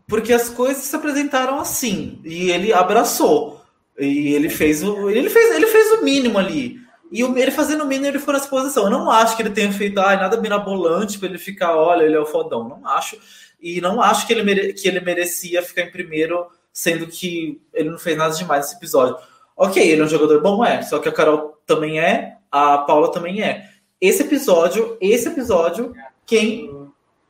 porque 0.08 0.34
as 0.34 0.50
coisas 0.50 0.84
se 0.84 0.96
apresentaram 0.96 1.60
assim 1.60 2.20
e 2.24 2.52
ele 2.52 2.74
abraçou. 2.74 3.62
E 3.98 4.34
ele 4.34 4.50
fez 4.50 4.84
o. 4.84 5.10
Ele 5.10 5.30
fez, 5.30 5.56
ele 5.56 5.68
fez 5.68 5.92
o 5.94 6.04
mínimo 6.04 6.38
ali. 6.38 6.82
E 7.12 7.22
ele 7.22 7.52
fazendo 7.52 7.84
o 7.84 7.88
mínimo, 7.88 8.08
ele 8.08 8.20
ficou 8.20 8.34
nessa 8.34 8.48
posição. 8.48 8.86
Eu 8.86 8.90
não 8.90 9.10
acho 9.10 9.36
que 9.36 9.44
ele 9.44 9.52
tenha 9.52 9.72
feito 9.72 10.00
ah, 10.00 10.16
nada 10.16 10.42
mirabolante 10.42 11.20
para 11.20 11.30
ele 11.30 11.38
ficar, 11.38 11.76
olha, 11.76 12.04
ele 12.04 12.16
é 12.16 12.20
o 12.20 12.26
fodão. 12.26 12.68
Não 12.68 12.88
acho. 12.88 13.20
E 13.62 13.80
não 13.80 14.02
acho 14.02 14.26
que 14.26 14.34
ele, 14.34 14.42
mere... 14.42 14.74
que 14.74 14.88
ele 14.88 15.00
merecia 15.00 15.62
ficar 15.62 15.84
em 15.84 15.92
primeiro, 15.92 16.48
sendo 16.72 17.06
que 17.06 17.62
ele 17.72 17.92
não 17.92 18.00
fez 18.00 18.18
nada 18.18 18.34
demais 18.34 18.66
nesse 18.66 18.78
episódio. 18.78 19.16
Ok, 19.56 19.82
ele 19.82 20.02
é 20.02 20.06
um 20.06 20.10
jogador 20.10 20.42
bom, 20.42 20.66
é. 20.66 20.82
Só 20.82 20.98
que 20.98 21.08
a 21.08 21.12
Carol 21.12 21.62
também 21.68 22.00
é, 22.00 22.38
a 22.52 22.80
Paula 22.80 23.12
também 23.12 23.44
é. 23.44 23.70
Esse 24.02 24.24
episódio, 24.24 24.98
esse 25.00 25.30
episódio, 25.30 25.94
quem 26.26 26.83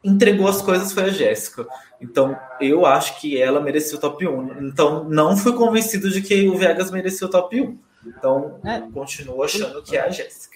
entregou 0.04 0.48
as 0.48 0.62
coisas 0.62 0.92
foi 0.92 1.04
a 1.04 1.10
Jéssica. 1.10 1.66
Então, 2.02 2.38
eu 2.60 2.86
acho 2.86 3.20
que 3.22 3.42
ela 3.42 3.62
merecia 3.62 3.98
o 3.98 4.02
top 4.02 4.28
1. 4.28 4.64
Então, 4.68 5.06
não 5.06 5.38
fui 5.38 5.54
convencido 5.54 6.10
de 6.10 6.22
que 6.22 6.48
o 6.48 6.58
Vegas 6.58 6.92
merecia 6.92 7.26
o 7.26 7.30
top 7.30 7.62
1. 7.62 7.78
Então, 8.06 8.60
é. 8.66 8.82
continuo 8.94 9.44
achando 9.44 9.82
que 9.82 9.96
é 9.96 10.02
a 10.02 10.10
Jéssica. 10.10 10.54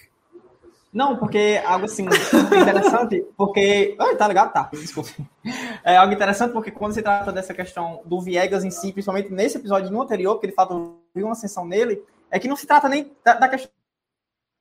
Não, 0.92 1.16
porque 1.16 1.60
algo 1.64 1.84
assim 1.84 2.04
interessante, 2.04 3.24
porque. 3.36 3.94
Ai, 3.98 4.16
tá 4.16 4.26
ligado? 4.26 4.52
Tá, 4.52 4.68
desculpa. 4.72 5.10
É 5.84 5.96
algo 5.96 6.12
interessante 6.12 6.52
porque 6.52 6.70
quando 6.70 6.94
se 6.94 7.02
trata 7.02 7.30
dessa 7.30 7.54
questão 7.54 8.00
do 8.04 8.20
Viegas 8.20 8.64
em 8.64 8.70
si, 8.70 8.92
principalmente 8.92 9.30
nesse 9.30 9.58
episódio 9.58 9.90
no 9.90 10.02
anterior, 10.02 10.38
que 10.38 10.46
ele 10.46 10.52
fala 10.52 10.92
viu 11.14 11.26
uma 11.26 11.32
ascensão 11.32 11.66
nele, 11.66 12.02
é 12.30 12.38
que 12.38 12.48
não 12.48 12.56
se 12.56 12.66
trata 12.66 12.88
nem 12.88 13.12
da, 13.24 13.34
da 13.34 13.48
questão 13.48 13.70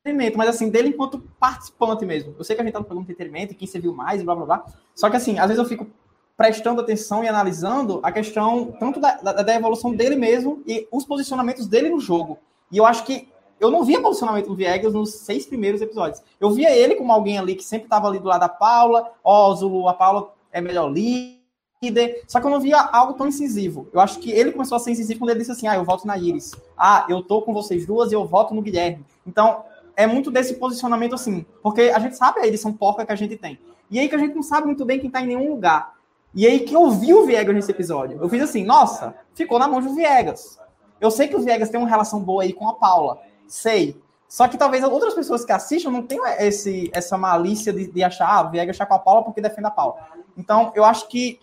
entretenimento, 0.08 0.38
mas 0.38 0.50
assim, 0.50 0.70
dele 0.70 0.90
enquanto 0.90 1.20
participante 1.40 2.06
mesmo. 2.06 2.34
Eu 2.38 2.44
sei 2.44 2.56
que 2.56 2.62
a 2.62 2.66
gente 2.66 2.74
tá 2.74 2.84
falando 2.84 3.06
de 3.06 3.12
entretenimento, 3.12 3.56
quem 3.56 3.68
você 3.68 3.80
viu 3.80 3.94
mais 3.94 4.24
blá 4.24 4.36
blá 4.36 4.46
blá. 4.46 4.66
Só 4.96 5.10
que 5.10 5.18
assim, 5.18 5.38
às 5.38 5.48
vezes 5.48 5.62
eu 5.62 5.68
fico 5.68 5.88
prestando 6.36 6.82
atenção 6.82 7.24
e 7.24 7.28
analisando 7.28 8.00
a 8.04 8.12
questão 8.12 8.72
tanto 8.80 9.00
da, 9.00 9.16
da, 9.16 9.34
da 9.42 9.56
evolução 9.56 9.94
dele 9.94 10.16
mesmo 10.16 10.62
e 10.68 10.88
os 10.92 11.04
posicionamentos 11.04 11.68
dele 11.68 11.90
no 11.90 12.00
jogo. 12.00 12.38
E 12.72 12.78
eu 12.78 12.86
acho 12.86 13.04
que 13.04 13.28
eu 13.60 13.72
não 13.72 13.84
via 13.84 14.00
posicionamento 14.00 14.48
do 14.48 14.56
Viegas 14.56 14.94
nos 14.94 15.16
seis 15.16 15.46
primeiros 15.46 15.82
episódios. 15.82 16.22
Eu 16.40 16.52
via 16.52 16.70
ele 16.76 16.96
como 16.96 17.12
alguém 17.12 17.40
ali 17.40 17.56
que 17.56 17.64
sempre 17.64 17.86
estava 17.86 18.08
ali 18.08 18.20
do 18.20 18.28
lado 18.28 18.42
da 18.42 18.50
Paula, 18.50 19.12
ó, 19.24 19.56
oh, 19.60 19.88
a 19.88 19.94
Paula 19.96 20.32
é 20.52 20.62
melhor 20.62 20.92
líder, 20.92 22.24
só 22.28 22.40
que 22.40 22.46
eu 22.46 22.52
não 22.52 22.60
via 22.60 22.80
algo 22.80 23.14
tão 23.14 23.28
incisivo. 23.28 23.88
Eu 23.92 24.00
acho 24.00 24.20
que 24.20 24.32
ele 24.32 24.52
começou 24.52 24.76
a 24.76 24.80
ser 24.80 24.92
incisivo 24.92 25.20
quando 25.20 25.32
ele 25.32 25.40
disse 25.40 25.52
assim, 25.52 25.68
ah, 25.68 25.76
eu 25.76 25.84
voto 25.84 26.06
na 26.06 26.18
Iris. 26.18 26.52
Ah, 26.78 27.08
eu 27.10 27.24
tô 27.24 27.42
com 27.42 27.52
vocês 27.52 27.86
duas 27.88 28.12
e 28.12 28.16
eu 28.16 28.26
voto 28.26 28.54
no 28.54 28.62
Guilherme. 28.62 29.04
Então, 29.26 29.64
é 29.98 30.06
muito 30.06 30.30
desse 30.30 30.54
posicionamento 30.54 31.16
assim, 31.16 31.44
porque 31.64 31.92
a 31.94 31.98
gente 31.98 32.16
sabe 32.16 32.40
a 32.40 32.48
edição 32.48 32.72
porca 32.72 33.04
que 33.04 33.12
a 33.12 33.16
gente 33.16 33.36
tem. 33.36 33.60
E 33.90 34.00
aí 34.00 34.08
que 34.08 34.14
a 34.14 34.20
gente 34.20 34.36
não 34.36 34.44
sabe 34.44 34.68
muito 34.68 34.86
bem 34.86 35.00
quem 35.00 35.10
tá 35.10 35.22
em 35.22 35.28
nenhum 35.28 35.50
lugar. 35.50 35.96
E 36.36 36.46
aí 36.46 36.60
que 36.60 36.76
eu 36.76 36.92
vi 36.92 37.16
o 37.16 37.26
Viegas 37.26 37.56
nesse 37.56 37.72
episódio. 37.72 38.20
Eu 38.22 38.30
fiz 38.30 38.44
assim, 38.44 38.64
nossa, 38.64 39.16
ficou 39.34 39.58
na 39.58 39.68
mão 39.68 39.82
do 39.82 39.96
Viegas. 39.96 40.60
Eu 41.02 41.10
sei 41.10 41.28
que 41.28 41.36
o 41.36 41.40
Viegas 41.40 41.70
tem 41.70 41.80
uma 41.80 41.90
relação 41.90 42.20
boa 42.20 42.44
aí 42.44 42.54
com 42.54 42.70
a 42.70 42.76
Paula. 42.76 43.20
Sei. 43.48 44.00
Só 44.30 44.48
que 44.48 44.58
talvez 44.58 44.84
outras 44.84 45.16
pessoas 45.16 45.44
que 45.44 45.52
assistam 45.52 45.90
não 45.90 46.04
tenham 46.04 46.28
esse, 46.28 46.92
essa 46.94 47.18
malícia 47.18 47.74
de, 47.74 47.92
de 47.92 48.04
achar, 48.04 48.30
ah, 48.30 48.48
o 48.48 48.52
Viegas 48.52 48.76
está 48.76 48.86
com 48.86 48.94
a 48.94 49.00
Paula 49.00 49.24
porque 49.24 49.42
defende 49.42 49.68
a 49.68 49.72
Paula. 49.72 49.96
Então, 50.38 50.72
eu 50.76 50.86
acho 50.86 51.08
que 51.08 51.40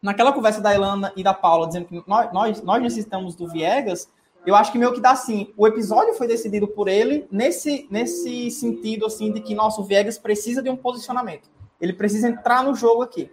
naquela 0.00 0.32
conversa 0.32 0.60
da 0.60 0.72
Ilana 0.72 1.12
e 1.16 1.24
da 1.24 1.34
Paula, 1.34 1.66
dizendo 1.66 1.86
que 1.86 2.04
nós, 2.06 2.32
nós, 2.32 2.62
nós 2.62 2.80
necessitamos 2.80 3.34
do 3.34 3.48
Viegas, 3.48 4.08
eu 4.46 4.54
acho 4.54 4.70
que 4.70 4.78
meio 4.78 4.92
que 4.92 5.00
dá 5.00 5.10
assim, 5.10 5.52
o 5.56 5.66
episódio 5.66 6.14
foi 6.14 6.28
decidido 6.28 6.68
por 6.68 6.86
ele 6.88 7.26
nesse, 7.30 7.86
nesse 7.90 8.50
sentido, 8.50 9.04
assim, 9.06 9.32
de 9.32 9.40
que 9.40 9.54
nosso 9.54 9.82
Viegas 9.82 10.18
precisa 10.18 10.62
de 10.62 10.70
um 10.70 10.76
posicionamento. 10.76 11.50
Ele 11.80 11.92
precisa 11.92 12.28
entrar 12.28 12.62
no 12.62 12.74
jogo 12.74 13.02
aqui. 13.02 13.30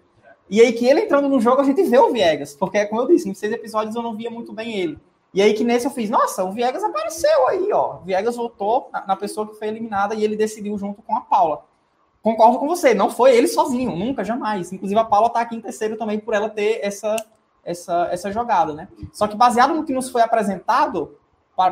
E 0.50 0.60
aí 0.60 0.74
que 0.74 0.86
ele 0.86 1.02
entrando 1.02 1.30
no 1.30 1.40
jogo, 1.40 1.62
a 1.62 1.64
gente 1.64 1.84
vê 1.84 1.98
o 1.98 2.12
Viegas, 2.12 2.56
porque, 2.56 2.86
como 2.86 3.02
eu 3.02 3.08
disse, 3.08 3.28
nos 3.28 3.38
seis 3.38 3.54
episódios 3.54 3.96
eu 3.96 4.02
não 4.02 4.16
via 4.16 4.30
muito 4.30 4.52
bem 4.52 4.80
ele. 4.80 5.00
E 5.34 5.42
aí 5.42 5.54
que 5.54 5.64
nesse 5.64 5.86
eu 5.88 5.92
fiz, 5.92 6.10
nossa, 6.10 6.44
o 6.44 6.52
Viegas 6.52 6.84
apareceu 6.84 7.48
aí, 7.48 7.72
ó. 7.72 7.98
O 7.98 8.06
Viegas 8.06 8.36
voltou 8.36 8.90
na, 8.92 9.08
na, 9.08 9.16
pessoa 9.16 9.48
que 9.48 9.56
foi 9.56 9.68
eliminada 9.68 10.14
e 10.14 10.24
ele 10.24 10.36
decidiu 10.36 10.78
junto 10.78 11.02
com 11.02 11.16
a 11.16 11.22
Paula. 11.22 11.66
Concordo 12.22 12.60
com 12.60 12.68
você, 12.68 12.94
não 12.94 13.10
foi 13.10 13.36
ele 13.36 13.48
sozinho, 13.48 13.96
nunca, 13.96 14.24
jamais. 14.24 14.72
Inclusive 14.72 15.00
a 15.00 15.04
Paula 15.04 15.30
tá 15.30 15.42
aqui 15.42 15.56
em 15.56 15.62
terceiro 15.62 15.98
também 15.98 16.20
por 16.20 16.34
ela 16.34 16.50
ter 16.50 16.80
essa, 16.84 17.16
essa, 17.64 18.08
essa 18.12 18.32
jogada, 18.32 18.74
né? 18.74 18.88
Só 19.12 19.28
que 19.28 19.36
baseado 19.36 19.74
no 19.74 19.84
que 19.84 19.94
nos 19.94 20.10
foi 20.10 20.22
apresentado, 20.22 21.18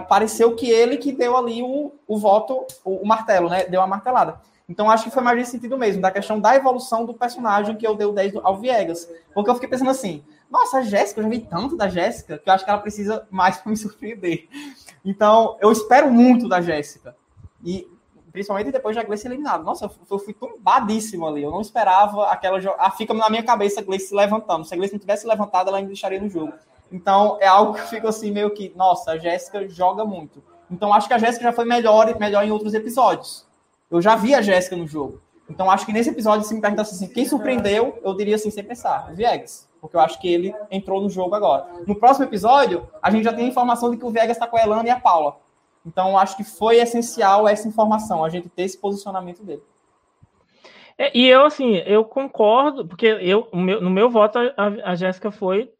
pareceu 0.08 0.56
que 0.56 0.70
ele 0.70 0.98
que 0.98 1.12
deu 1.12 1.36
ali 1.36 1.62
o, 1.62 1.92
o 2.08 2.18
voto, 2.18 2.66
o, 2.84 2.98
o 2.98 3.08
martelo, 3.08 3.50
né? 3.50 3.66
Deu 3.66 3.82
a 3.82 3.88
martelada. 3.88 4.40
Então 4.70 4.90
acho 4.90 5.04
que 5.04 5.12
foi 5.12 5.22
mais 5.22 5.38
nesse 5.38 5.52
sentido 5.52 5.78
mesmo, 5.78 6.02
da 6.02 6.12
questão 6.12 6.40
da 6.40 6.56
evolução 6.56 7.06
do 7.06 7.14
personagem 7.14 7.76
que 7.76 7.86
eu 7.86 7.96
dei 7.96 8.08
o 8.08 8.14
10 8.14 8.38
ao 8.38 8.58
Viegas. 8.58 9.10
Porque 9.34 9.50
eu 9.50 9.56
fiquei 9.56 9.70
pensando 9.70 9.90
assim, 9.90 10.24
nossa, 10.50 10.78
a 10.78 10.82
Jéssica, 10.82 11.20
eu 11.20 11.24
já 11.24 11.30
vi 11.30 11.40
tanto 11.40 11.76
da 11.76 11.90
Jéssica 11.90 12.38
que 12.38 12.50
eu 12.50 12.54
acho 12.54 12.64
que 12.64 12.70
ela 12.70 12.80
precisa 12.80 13.28
mais 13.30 13.58
para 13.60 13.70
me 13.70 13.78
surpreender. 13.78 14.48
Então, 15.04 15.58
eu 15.60 15.72
espero 15.72 16.12
muito 16.12 16.48
da 16.48 16.62
Jéssica. 16.62 17.16
E 17.64 17.88
principalmente 18.32 18.72
depois 18.72 18.96
da 18.96 19.04
Gleice 19.04 19.28
eliminada. 19.28 19.64
Nossa, 19.64 19.90
eu 20.10 20.20
fui 20.20 20.34
tombadíssimo 20.34 21.28
ali. 21.28 21.44
Eu 21.44 21.52
não 21.52 21.62
esperava 21.62 22.28
aquela. 22.28 22.60
Ah, 22.78 22.92
fica 22.92 23.14
na 23.14 23.30
minha 23.30 23.44
cabeça 23.44 23.82
a 23.82 23.84
Gleice 23.84 24.08
se 24.08 24.16
levantando. 24.16 24.66
Se 24.66 24.74
a 24.74 24.78
Gleice 24.78 24.94
não 24.94 25.00
tivesse 25.00 25.28
levantado, 25.28 25.68
ela 25.68 25.78
ainda 25.78 25.88
deixaria 25.88 26.20
no 26.20 26.30
jogo. 26.30 26.54
Então, 26.92 27.38
é 27.40 27.48
algo 27.48 27.74
que 27.74 27.82
eu 27.82 27.88
fico 27.88 28.08
assim, 28.08 28.32
meio 28.32 28.50
que, 28.52 28.74
nossa, 28.76 29.12
a 29.12 29.18
Jéssica 29.18 29.68
joga 29.70 30.04
muito. 30.04 30.44
Então, 30.70 30.94
acho 30.94 31.08
que 31.08 31.14
a 31.14 31.18
Jéssica 31.18 31.44
já 31.44 31.54
foi 31.54 31.66
melhor, 31.66 32.18
melhor 32.20 32.44
em 32.44 32.52
outros 32.52 32.74
episódios. 32.74 33.46
Eu 33.90 34.02
já 34.02 34.16
vi 34.16 34.36
a 34.36 34.42
Jéssica 34.42 34.76
no 34.76 34.88
jogo. 34.88 35.22
Então, 35.50 35.72
acho 35.72 35.86
que 35.86 35.94
nesse 35.94 36.10
episódio, 36.10 36.46
se 36.46 36.54
me 36.54 36.62
perguntasse 36.62 36.96
assim, 36.96 37.08
quem 37.08 37.26
surpreendeu, 37.26 38.00
eu 38.04 38.16
diria 38.16 38.36
assim, 38.36 38.52
sem 38.52 38.64
pensar, 38.64 39.14
Viegas 39.14 39.70
porque 39.82 39.96
eu 39.96 40.00
acho 40.00 40.22
que 40.22 40.32
ele 40.32 40.54
entrou 40.70 41.02
no 41.02 41.10
jogo 41.10 41.34
agora. 41.34 41.66
No 41.88 41.96
próximo 41.96 42.26
episódio, 42.26 42.88
a 43.02 43.10
gente 43.10 43.24
já 43.24 43.34
tem 43.34 43.46
a 43.46 43.50
informação 43.50 43.90
de 43.90 43.98
que 43.98 44.06
o 44.06 44.12
Vegas 44.12 44.38
está 44.38 44.46
com 44.46 44.56
a 44.56 44.62
Elana 44.62 44.88
e 44.88 44.92
a 44.92 45.00
Paula. 45.00 45.38
Então, 45.86 46.18
acho 46.18 46.38
que 46.38 46.44
foi 46.44 46.78
essencial 46.78 47.48
essa 47.48 47.68
informação, 47.68 48.24
a 48.24 48.30
gente 48.30 48.50
ter 48.50 48.64
esse 48.64 48.78
posicionamento 48.78 49.44
dele. 49.44 49.64
É, 50.98 51.18
e 51.18 51.28
eu, 51.28 51.46
assim, 51.46 51.78
eu 51.78 52.06
concordo, 52.06 52.88
porque 52.88 53.08
eu, 53.08 53.48
meu, 53.54 53.82
no 53.82 53.90
meu 53.90 54.10
voto, 54.10 54.38
a, 54.38 54.92
a 54.92 54.96
Jéssica 54.96 55.32
foi 55.32 55.72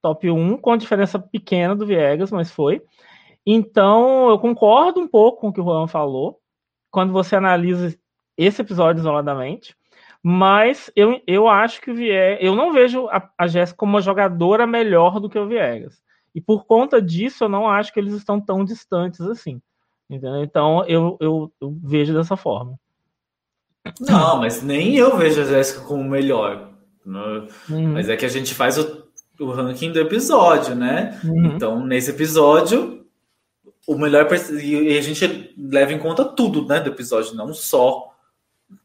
top 0.00 0.30
1, 0.30 0.56
com 0.58 0.76
diferença 0.76 1.18
pequena 1.18 1.76
do 1.76 1.86
Viegas, 1.86 2.30
mas 2.30 2.50
foi. 2.50 2.82
Então, 3.46 4.30
eu 4.30 4.38
concordo 4.38 5.00
um 5.00 5.06
pouco 5.06 5.42
com 5.42 5.48
o 5.48 5.52
que 5.52 5.60
o 5.60 5.64
Juan 5.64 5.86
falou, 5.86 6.40
quando 6.90 7.12
você 7.12 7.36
analisa 7.36 7.94
esse 8.36 8.62
episódio 8.62 9.00
isoladamente. 9.00 9.76
Mas 10.22 10.90
eu, 10.94 11.20
eu 11.26 11.48
acho 11.48 11.80
que 11.80 11.90
o 11.90 11.94
Viegas. 11.94 12.38
Eu 12.40 12.54
não 12.54 12.72
vejo 12.72 13.08
a, 13.08 13.28
a 13.36 13.46
Jéssica 13.46 13.76
como 13.76 13.92
uma 13.92 14.00
jogadora 14.00 14.66
melhor 14.66 15.18
do 15.18 15.28
que 15.28 15.38
o 15.38 15.48
Viegas. 15.48 16.00
E 16.34 16.40
por 16.40 16.64
conta 16.64 17.00
disso, 17.00 17.44
eu 17.44 17.48
não 17.48 17.68
acho 17.68 17.92
que 17.92 18.00
eles 18.00 18.14
estão 18.14 18.40
tão 18.40 18.64
distantes 18.64 19.20
assim. 19.20 19.60
Entendeu? 20.08 20.42
Então 20.42 20.84
eu, 20.86 21.16
eu, 21.20 21.52
eu 21.60 21.76
vejo 21.82 22.12
dessa 22.12 22.36
forma. 22.36 22.78
Não, 24.00 24.38
mas 24.38 24.62
nem 24.62 24.96
eu 24.96 25.16
vejo 25.16 25.40
a 25.40 25.44
Jéssica 25.44 25.80
como 25.86 26.04
melhor. 26.04 26.70
Né? 27.04 27.48
Uhum. 27.68 27.92
Mas 27.94 28.08
é 28.08 28.16
que 28.16 28.24
a 28.26 28.28
gente 28.28 28.54
faz 28.54 28.78
o, 28.78 29.06
o 29.40 29.50
ranking 29.50 29.92
do 29.92 29.98
episódio, 29.98 30.74
né? 30.74 31.20
Uhum. 31.24 31.46
Então, 31.46 31.84
nesse 31.84 32.10
episódio, 32.10 33.04
o 33.86 33.96
melhor. 33.96 34.28
E 34.62 34.96
a 34.96 35.02
gente 35.02 35.54
leva 35.58 35.92
em 35.92 35.98
conta 35.98 36.24
tudo, 36.24 36.66
né? 36.66 36.80
Do 36.80 36.90
episódio, 36.90 37.34
não 37.34 37.52
só 37.52 38.14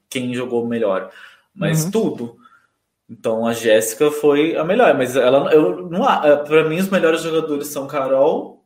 quem 0.10 0.34
jogou 0.34 0.66
melhor, 0.66 1.12
mas 1.54 1.86
uhum. 1.86 1.92
tudo. 1.92 2.38
Então 3.10 3.46
a 3.46 3.54
Jéssica 3.54 4.12
foi 4.12 4.56
a 4.56 4.64
melhor, 4.64 4.94
mas 4.96 5.16
ela 5.16 5.52
eu 5.54 5.90
não 5.90 6.08
é, 6.10 6.36
para 6.36 6.68
mim 6.68 6.78
os 6.78 6.90
melhores 6.90 7.22
jogadores 7.22 7.68
são 7.68 7.88
Carol, 7.88 8.66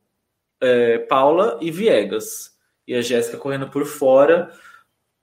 é, 0.59 0.97
Paula 0.99 1.57
e 1.61 1.69
Viegas. 1.69 2.51
E 2.87 2.95
a 2.95 3.01
Jéssica 3.01 3.37
correndo 3.37 3.69
por 3.69 3.85
fora. 3.85 4.51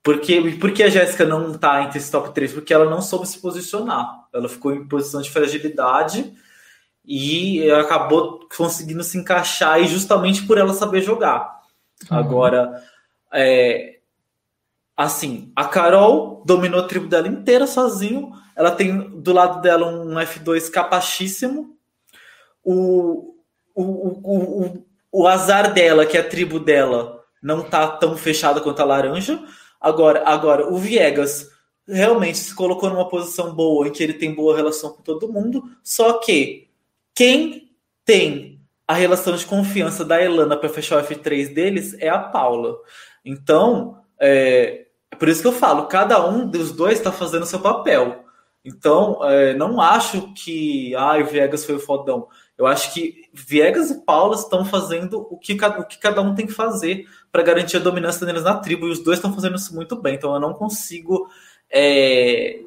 Porque, 0.03 0.57
porque 0.61 0.83
a 0.83 0.89
Jéssica 0.89 1.25
não 1.25 1.53
tá 1.59 1.83
entre 1.83 1.99
esse 1.99 2.11
top 2.11 2.33
3? 2.33 2.53
Porque 2.53 2.73
ela 2.73 2.89
não 2.89 3.03
soube 3.03 3.27
se 3.27 3.41
posicionar. 3.41 4.27
Ela 4.33 4.49
ficou 4.49 4.73
em 4.73 4.87
posição 4.87 5.21
de 5.21 5.31
fragilidade 5.31 6.33
e 7.05 7.69
acabou 7.73 8.49
conseguindo 8.57 9.03
se 9.03 9.19
encaixar 9.19 9.81
e 9.83 9.87
justamente 9.87 10.47
por 10.47 10.57
ela 10.57 10.73
saber 10.73 11.03
jogar. 11.03 11.61
Uhum. 12.11 12.17
Agora, 12.17 12.83
é, 13.33 13.99
Assim, 14.99 15.53
a 15.55 15.65
Carol 15.65 16.43
dominou 16.45 16.81
a 16.81 16.89
tribo 16.89 17.07
dela 17.07 17.29
inteira 17.29 17.69
sozinho. 17.69 18.33
Ela 18.59 18.73
tem 18.73 18.99
do 18.99 19.33
lado 19.33 19.63
dela 19.63 19.87
um 19.87 20.15
F2 20.15 20.69
capachíssimo. 20.69 21.79
O, 22.65 23.37
o, 23.73 23.83
o, 23.83 24.65
o, 24.65 24.87
o 25.13 25.29
azar 25.29 25.73
dela, 25.73 26.05
que 26.05 26.17
é 26.17 26.21
a 26.21 26.29
tribo 26.29 26.59
dela, 26.59 27.25
não 27.41 27.63
tá 27.63 27.87
tão 27.87 28.17
fechada 28.17 28.61
quanto 28.61 28.81
a 28.81 28.85
laranja. 28.85 29.41
Agora, 29.81 30.25
agora 30.27 30.67
o 30.67 30.77
Viegas 30.77 31.49
realmente 31.87 32.39
se 32.39 32.53
colocou 32.53 32.91
numa 32.91 33.09
posição 33.09 33.55
boa 33.55 33.87
em 33.87 33.93
que 33.93 34.03
ele 34.03 34.15
tem 34.15 34.35
boa 34.35 34.57
relação 34.57 34.91
com 34.91 35.03
todo 35.03 35.33
mundo. 35.33 35.63
Só 35.85 36.15
que 36.15 36.69
quem 37.15 37.71
tem 38.05 38.61
a 38.89 38.95
relação 38.95 39.37
de 39.37 39.47
confiança 39.47 40.05
da 40.05 40.21
Elana 40.21 40.57
para 40.57 40.69
fechar 40.69 41.01
o 41.01 41.07
F3 41.07 41.55
deles 41.55 41.95
é 42.01 42.09
a 42.09 42.19
Paula. 42.19 42.77
Então, 43.25 44.01
é, 44.19 44.87
é 45.13 45.15
por 45.15 45.29
isso 45.29 45.43
que 45.43 45.47
eu 45.47 45.53
falo, 45.53 45.87
cada 45.87 46.29
um 46.29 46.45
dos 46.45 46.73
dois 46.73 46.99
está 46.99 47.13
fazendo 47.13 47.47
seu 47.47 47.61
papel. 47.61 48.25
Então, 48.65 49.19
é, 49.25 49.55
não 49.55 49.81
acho 49.81 50.33
que 50.35 50.95
ah, 50.97 51.17
o 51.19 51.25
Viegas 51.27 51.65
foi 51.65 51.77
o 51.77 51.81
fodão. 51.81 52.29
Eu 52.57 52.67
acho 52.67 52.93
que 52.93 53.23
Viegas 53.33 53.91
e 53.91 54.05
Paula 54.05 54.35
estão 54.35 54.65
fazendo 54.65 55.27
o 55.31 55.39
que, 55.39 55.55
o 55.55 55.85
que 55.85 55.99
cada 55.99 56.21
um 56.21 56.35
tem 56.35 56.47
que 56.47 56.53
fazer 56.53 57.07
para 57.31 57.43
garantir 57.43 57.77
a 57.77 57.81
dominância 57.81 58.27
deles 58.27 58.43
na 58.43 58.57
tribo, 58.57 58.87
e 58.87 58.91
os 58.91 59.03
dois 59.03 59.19
estão 59.19 59.33
fazendo 59.33 59.57
isso 59.57 59.75
muito 59.75 59.97
bem. 60.01 60.15
Então, 60.15 60.35
eu 60.35 60.41
não 60.41 60.53
consigo 60.53 61.29
é, 61.71 62.61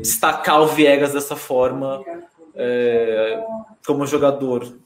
destacar 0.00 0.62
o 0.62 0.66
Viegas 0.66 1.12
dessa 1.12 1.36
forma 1.36 2.02
é, 2.54 3.44
como 3.86 4.06
jogador. 4.06 4.76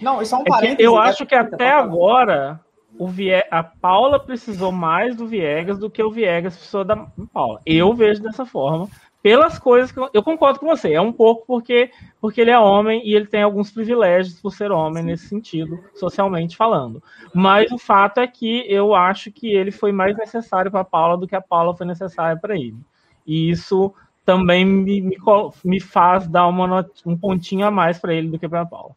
Não, 0.00 0.22
isso 0.22 0.34
é 0.34 0.38
um 0.38 0.42
é 0.62 0.76
eu 0.78 0.94
né? 0.94 1.00
acho 1.00 1.26
que 1.26 1.34
até 1.34 1.70
agora 1.70 2.60
o 2.98 3.08
Vie... 3.08 3.44
a 3.50 3.62
Paula 3.62 4.18
precisou 4.18 4.72
mais 4.72 5.16
do 5.16 5.26
Viegas 5.26 5.78
do 5.78 5.90
que 5.90 6.02
o 6.02 6.10
Viegas 6.10 6.56
precisou 6.56 6.84
da 6.84 7.06
Paula. 7.32 7.60
Eu 7.66 7.94
vejo 7.94 8.22
dessa 8.22 8.46
forma. 8.46 8.88
Pelas 9.22 9.56
coisas 9.58 9.92
que 9.92 10.00
eu, 10.00 10.10
eu 10.12 10.22
concordo 10.22 10.58
com 10.58 10.66
você, 10.66 10.92
é 10.92 11.00
um 11.00 11.12
pouco 11.12 11.46
porque, 11.46 11.90
porque 12.20 12.40
ele 12.40 12.50
é 12.50 12.58
homem 12.58 13.06
e 13.06 13.14
ele 13.14 13.26
tem 13.26 13.42
alguns 13.42 13.70
privilégios 13.70 14.40
por 14.40 14.52
ser 14.52 14.72
homem 14.72 15.04
nesse 15.04 15.28
sentido, 15.28 15.78
socialmente 15.94 16.56
falando. 16.56 17.00
Mas 17.32 17.70
o 17.70 17.78
fato 17.78 18.18
é 18.18 18.26
que 18.26 18.64
eu 18.68 18.94
acho 18.94 19.30
que 19.30 19.48
ele 19.48 19.70
foi 19.70 19.92
mais 19.92 20.16
necessário 20.16 20.72
para 20.72 20.82
Paula 20.82 21.16
do 21.16 21.28
que 21.28 21.36
a 21.36 21.40
Paula 21.40 21.76
foi 21.76 21.86
necessária 21.86 22.36
para 22.36 22.56
ele. 22.56 22.76
E 23.24 23.48
isso 23.48 23.94
também 24.24 24.64
me, 24.64 25.00
me, 25.00 25.16
me 25.64 25.80
faz 25.80 26.26
dar 26.26 26.48
uma, 26.48 26.84
um 27.06 27.16
pontinho 27.16 27.64
a 27.64 27.70
mais 27.70 27.98
para 27.98 28.14
ele 28.14 28.28
do 28.28 28.38
que 28.38 28.48
para 28.48 28.62
a 28.62 28.66
Paula. 28.66 28.96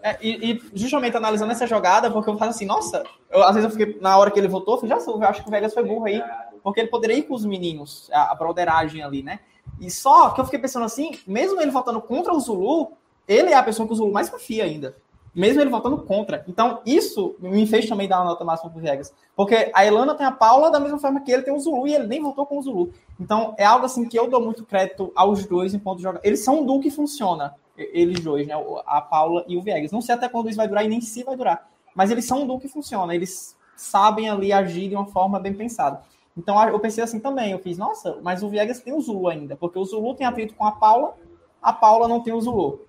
É, 0.00 0.18
e, 0.20 0.52
e, 0.52 0.62
justamente 0.74 1.16
analisando 1.16 1.50
essa 1.50 1.66
jogada, 1.66 2.10
porque 2.10 2.28
eu 2.28 2.36
falo 2.36 2.50
assim, 2.50 2.66
nossa, 2.66 3.02
eu, 3.30 3.42
às 3.42 3.54
vezes 3.54 3.64
eu 3.64 3.76
fiquei, 3.76 3.98
na 4.00 4.18
hora 4.18 4.30
que 4.30 4.38
ele 4.38 4.46
voltou, 4.46 4.74
eu 4.74 4.80
falei, 4.80 4.94
já 4.94 5.10
eu 5.10 5.22
acho 5.24 5.42
que 5.42 5.48
o 5.48 5.50
Vegas 5.50 5.72
foi 5.72 5.82
burro 5.82 6.04
aí, 6.04 6.22
porque 6.62 6.80
ele 6.80 6.90
poderia 6.90 7.16
ir 7.16 7.22
com 7.22 7.34
os 7.34 7.46
meninos, 7.46 8.10
a, 8.12 8.32
a 8.32 8.34
broderagem 8.34 9.02
ali, 9.02 9.22
né? 9.22 9.40
E 9.80 9.90
só 9.90 10.30
que 10.30 10.40
eu 10.40 10.44
fiquei 10.44 10.58
pensando 10.58 10.84
assim, 10.84 11.18
mesmo 11.26 11.60
ele 11.60 11.70
votando 11.70 12.00
contra 12.00 12.32
o 12.32 12.40
Zulu, 12.40 12.92
ele 13.26 13.50
é 13.50 13.54
a 13.54 13.62
pessoa 13.62 13.86
que 13.86 13.92
o 13.92 13.96
Zulu 13.96 14.12
mais 14.12 14.30
confia 14.30 14.64
ainda. 14.64 14.96
Mesmo 15.34 15.60
ele 15.60 15.70
votando 15.70 15.98
contra. 15.98 16.44
Então, 16.46 16.80
isso 16.86 17.34
me 17.40 17.66
fez 17.66 17.88
também 17.88 18.06
dar 18.06 18.18
uma 18.18 18.30
nota 18.30 18.44
máxima 18.44 18.70
pro 18.70 18.80
Vegas. 18.80 19.12
Porque 19.34 19.70
a 19.74 19.84
Elana 19.84 20.14
tem 20.14 20.24
a 20.24 20.30
Paula 20.30 20.70
da 20.70 20.78
mesma 20.78 20.98
forma 20.98 21.20
que 21.20 21.32
ele 21.32 21.42
tem 21.42 21.52
o 21.52 21.58
Zulu 21.58 21.88
e 21.88 21.94
ele 21.94 22.06
nem 22.06 22.22
votou 22.22 22.46
com 22.46 22.58
o 22.58 22.62
Zulu. 22.62 22.92
Então, 23.18 23.52
é 23.58 23.64
algo 23.64 23.84
assim 23.84 24.08
que 24.08 24.16
eu 24.16 24.30
dou 24.30 24.40
muito 24.40 24.64
crédito 24.64 25.10
aos 25.16 25.44
dois 25.44 25.72
de 25.72 25.80
jogar. 26.00 26.20
Eles 26.22 26.44
são 26.44 26.60
um 26.60 26.66
duo 26.66 26.80
que 26.80 26.90
funciona 26.90 27.54
eles 27.76 28.20
dois, 28.20 28.46
né? 28.46 28.54
A 28.86 29.00
Paula 29.00 29.44
e 29.48 29.56
o 29.56 29.62
Viegas. 29.62 29.90
Não 29.90 30.00
sei 30.00 30.14
até 30.14 30.28
quando 30.28 30.48
isso 30.48 30.56
vai 30.56 30.68
durar 30.68 30.84
e 30.84 30.88
nem 30.88 31.00
se 31.00 31.24
vai 31.24 31.36
durar. 31.36 31.68
Mas 31.94 32.10
eles 32.10 32.24
são 32.24 32.42
um 32.42 32.46
duo 32.46 32.60
que 32.60 32.68
funciona. 32.68 33.14
Eles 33.14 33.56
sabem 33.76 34.28
ali 34.28 34.52
agir 34.52 34.88
de 34.88 34.94
uma 34.94 35.06
forma 35.06 35.40
bem 35.40 35.52
pensada. 35.52 36.02
Então 36.36 36.60
eu 36.68 36.80
pensei 36.80 37.02
assim 37.02 37.20
também. 37.20 37.52
Eu 37.52 37.58
fiz, 37.58 37.78
nossa, 37.78 38.18
mas 38.22 38.42
o 38.42 38.48
Viegas 38.48 38.80
tem 38.80 38.92
o 38.92 39.00
Zulu 39.00 39.28
ainda. 39.28 39.56
Porque 39.56 39.78
o 39.78 39.84
Zulu 39.84 40.14
tem 40.14 40.26
atrito 40.26 40.54
com 40.54 40.66
a 40.66 40.72
Paula, 40.72 41.14
a 41.62 41.72
Paula 41.72 42.08
não 42.08 42.20
tem 42.20 42.32
o 42.32 42.40
Zulu. 42.40 42.84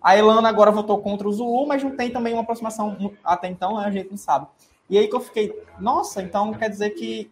A 0.00 0.16
Elana 0.16 0.48
agora 0.48 0.70
votou 0.70 0.98
contra 0.98 1.28
o 1.28 1.32
Zulu, 1.32 1.66
mas 1.66 1.82
não 1.82 1.96
tem 1.96 2.10
também 2.10 2.32
uma 2.32 2.42
aproximação 2.42 3.12
até 3.24 3.48
então, 3.48 3.76
né? 3.78 3.86
a 3.86 3.90
gente 3.90 4.10
não 4.10 4.16
sabe. 4.16 4.46
E 4.88 4.96
aí 4.96 5.08
que 5.08 5.14
eu 5.14 5.20
fiquei, 5.20 5.52
nossa, 5.78 6.22
então 6.22 6.52
quer 6.52 6.70
dizer 6.70 6.90
que 6.90 7.30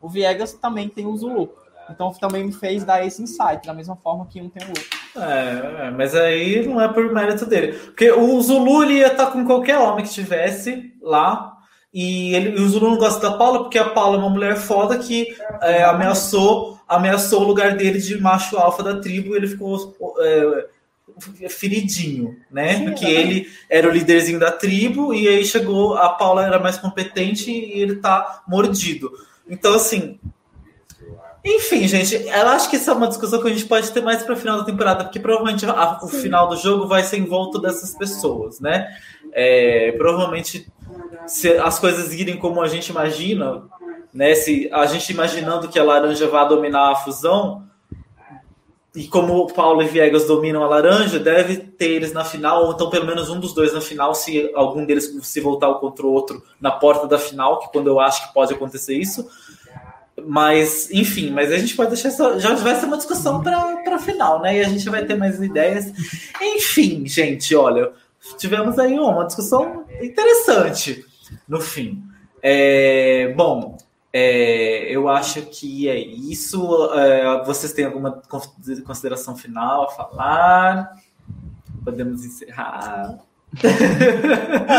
o 0.00 0.08
Viegas 0.08 0.52
também 0.52 0.88
tem 0.88 1.06
o 1.06 1.16
Zulu. 1.16 1.50
Então 1.90 2.12
também 2.12 2.44
me 2.44 2.52
fez 2.52 2.82
dar 2.84 3.04
esse 3.04 3.22
insight, 3.22 3.66
da 3.66 3.74
mesma 3.74 3.96
forma 3.96 4.26
que 4.26 4.40
um 4.40 4.48
tem 4.48 4.66
o 4.66 4.70
outro. 4.70 4.84
É, 5.16 5.90
mas 5.90 6.14
aí 6.14 6.66
não 6.66 6.80
é 6.80 6.88
por 6.88 7.12
mérito 7.12 7.46
dele. 7.46 7.74
Porque 7.74 8.10
o 8.10 8.40
Zulu 8.40 8.82
ele 8.82 8.94
ia 8.94 9.08
estar 9.08 9.26
tá 9.26 9.32
com 9.32 9.44
qualquer 9.44 9.78
homem 9.78 10.02
que 10.02 10.08
estivesse 10.08 10.94
lá. 11.02 11.53
E, 11.94 12.34
ele, 12.34 12.58
e 12.58 12.60
o 12.60 12.68
Zulu 12.68 12.90
não 12.90 12.98
gosta 12.98 13.20
da 13.20 13.36
Paula 13.36 13.60
porque 13.60 13.78
a 13.78 13.88
Paula 13.88 14.16
é 14.16 14.18
uma 14.18 14.28
mulher 14.28 14.56
foda 14.56 14.98
que 14.98 15.28
é, 15.62 15.84
ameaçou, 15.84 16.80
ameaçou 16.88 17.42
o 17.42 17.46
lugar 17.46 17.76
dele 17.76 18.00
de 18.00 18.20
macho 18.20 18.58
alfa 18.58 18.82
da 18.82 19.00
tribo 19.00 19.32
e 19.32 19.36
ele 19.36 19.46
ficou 19.46 19.94
é, 20.18 21.48
feridinho, 21.48 22.36
né? 22.50 22.78
Sim, 22.78 22.84
porque 22.86 23.06
ele 23.06 23.48
era 23.70 23.88
o 23.88 23.92
líderzinho 23.92 24.40
da 24.40 24.50
tribo 24.50 25.14
e 25.14 25.28
aí 25.28 25.44
chegou, 25.44 25.96
a 25.96 26.08
Paula 26.08 26.44
era 26.44 26.58
mais 26.58 26.76
competente 26.76 27.52
e 27.52 27.80
ele 27.80 27.96
tá 27.96 28.42
mordido. 28.48 29.12
Então, 29.48 29.74
assim, 29.74 30.18
enfim, 31.44 31.86
gente, 31.86 32.14
eu 32.14 32.48
acho 32.48 32.70
que 32.70 32.76
isso 32.76 32.90
é 32.90 32.94
uma 32.94 33.06
discussão 33.06 33.40
que 33.40 33.48
a 33.48 33.52
gente 33.52 33.66
pode 33.66 33.92
ter 33.92 34.02
mais 34.02 34.22
para 34.22 34.32
o 34.32 34.36
final 34.36 34.58
da 34.58 34.64
temporada, 34.64 35.04
porque 35.04 35.20
provavelmente 35.20 35.66
a, 35.66 36.00
o 36.02 36.08
final 36.08 36.48
do 36.48 36.56
jogo 36.56 36.88
vai 36.88 37.04
ser 37.04 37.18
em 37.18 37.26
volta 37.26 37.60
dessas 37.60 37.94
pessoas, 37.94 38.60
né? 38.60 38.88
É, 39.30 39.92
provavelmente, 39.92 40.66
se 41.26 41.56
as 41.58 41.78
coisas 41.78 42.12
irem 42.12 42.36
como 42.36 42.60
a 42.60 42.68
gente 42.68 42.88
imagina, 42.88 43.62
né? 44.12 44.34
Se 44.34 44.68
a 44.72 44.86
gente 44.86 45.10
imaginando 45.12 45.68
que 45.68 45.78
a 45.78 45.84
laranja 45.84 46.28
vai 46.28 46.48
dominar 46.48 46.92
a 46.92 46.96
fusão, 46.96 47.64
e 48.94 49.08
como 49.08 49.52
Paulo 49.52 49.82
e 49.82 49.86
Viegas 49.86 50.24
dominam 50.26 50.62
a 50.62 50.68
laranja, 50.68 51.18
deve 51.18 51.56
ter 51.56 51.90
eles 51.90 52.12
na 52.12 52.24
final, 52.24 52.66
ou 52.66 52.72
então 52.72 52.88
pelo 52.88 53.06
menos 53.06 53.28
um 53.28 53.40
dos 53.40 53.52
dois 53.52 53.72
na 53.72 53.80
final, 53.80 54.14
se 54.14 54.52
algum 54.54 54.84
deles 54.84 55.12
se 55.22 55.40
voltar 55.40 55.68
um 55.68 55.74
contra 55.74 56.06
o 56.06 56.12
outro 56.12 56.44
na 56.60 56.70
porta 56.70 57.08
da 57.08 57.18
final, 57.18 57.58
que 57.58 57.72
quando 57.72 57.88
eu 57.88 57.98
acho 57.98 58.28
que 58.28 58.34
pode 58.34 58.54
acontecer 58.54 58.96
isso. 58.96 59.28
Mas, 60.24 60.88
enfim, 60.92 61.30
mas 61.30 61.50
a 61.50 61.58
gente 61.58 61.74
pode 61.74 61.90
deixar 61.90 62.08
essa. 62.08 62.38
Já 62.38 62.54
vai 62.54 62.76
ser 62.76 62.86
uma 62.86 62.96
discussão 62.96 63.42
para 63.42 63.98
final, 63.98 64.40
né? 64.40 64.58
E 64.58 64.60
a 64.60 64.68
gente 64.68 64.88
vai 64.88 65.04
ter 65.04 65.16
mais 65.16 65.42
ideias. 65.42 65.92
Enfim, 66.40 67.04
gente, 67.04 67.52
olha, 67.56 67.90
tivemos 68.38 68.78
aí 68.78 68.98
uma 68.98 69.26
discussão 69.26 69.84
interessante 70.00 71.04
no 71.48 71.60
fim. 71.60 72.02
É, 72.42 73.32
bom, 73.36 73.76
é, 74.12 74.94
eu 74.94 75.08
acho 75.08 75.42
que 75.42 75.88
é 75.88 75.98
isso. 75.98 76.92
É, 76.94 77.44
vocês 77.44 77.72
têm 77.72 77.86
alguma 77.86 78.22
consideração 78.84 79.36
final 79.36 79.84
a 79.84 79.90
falar? 79.90 80.92
Podemos 81.84 82.24
encerrar 82.24 83.18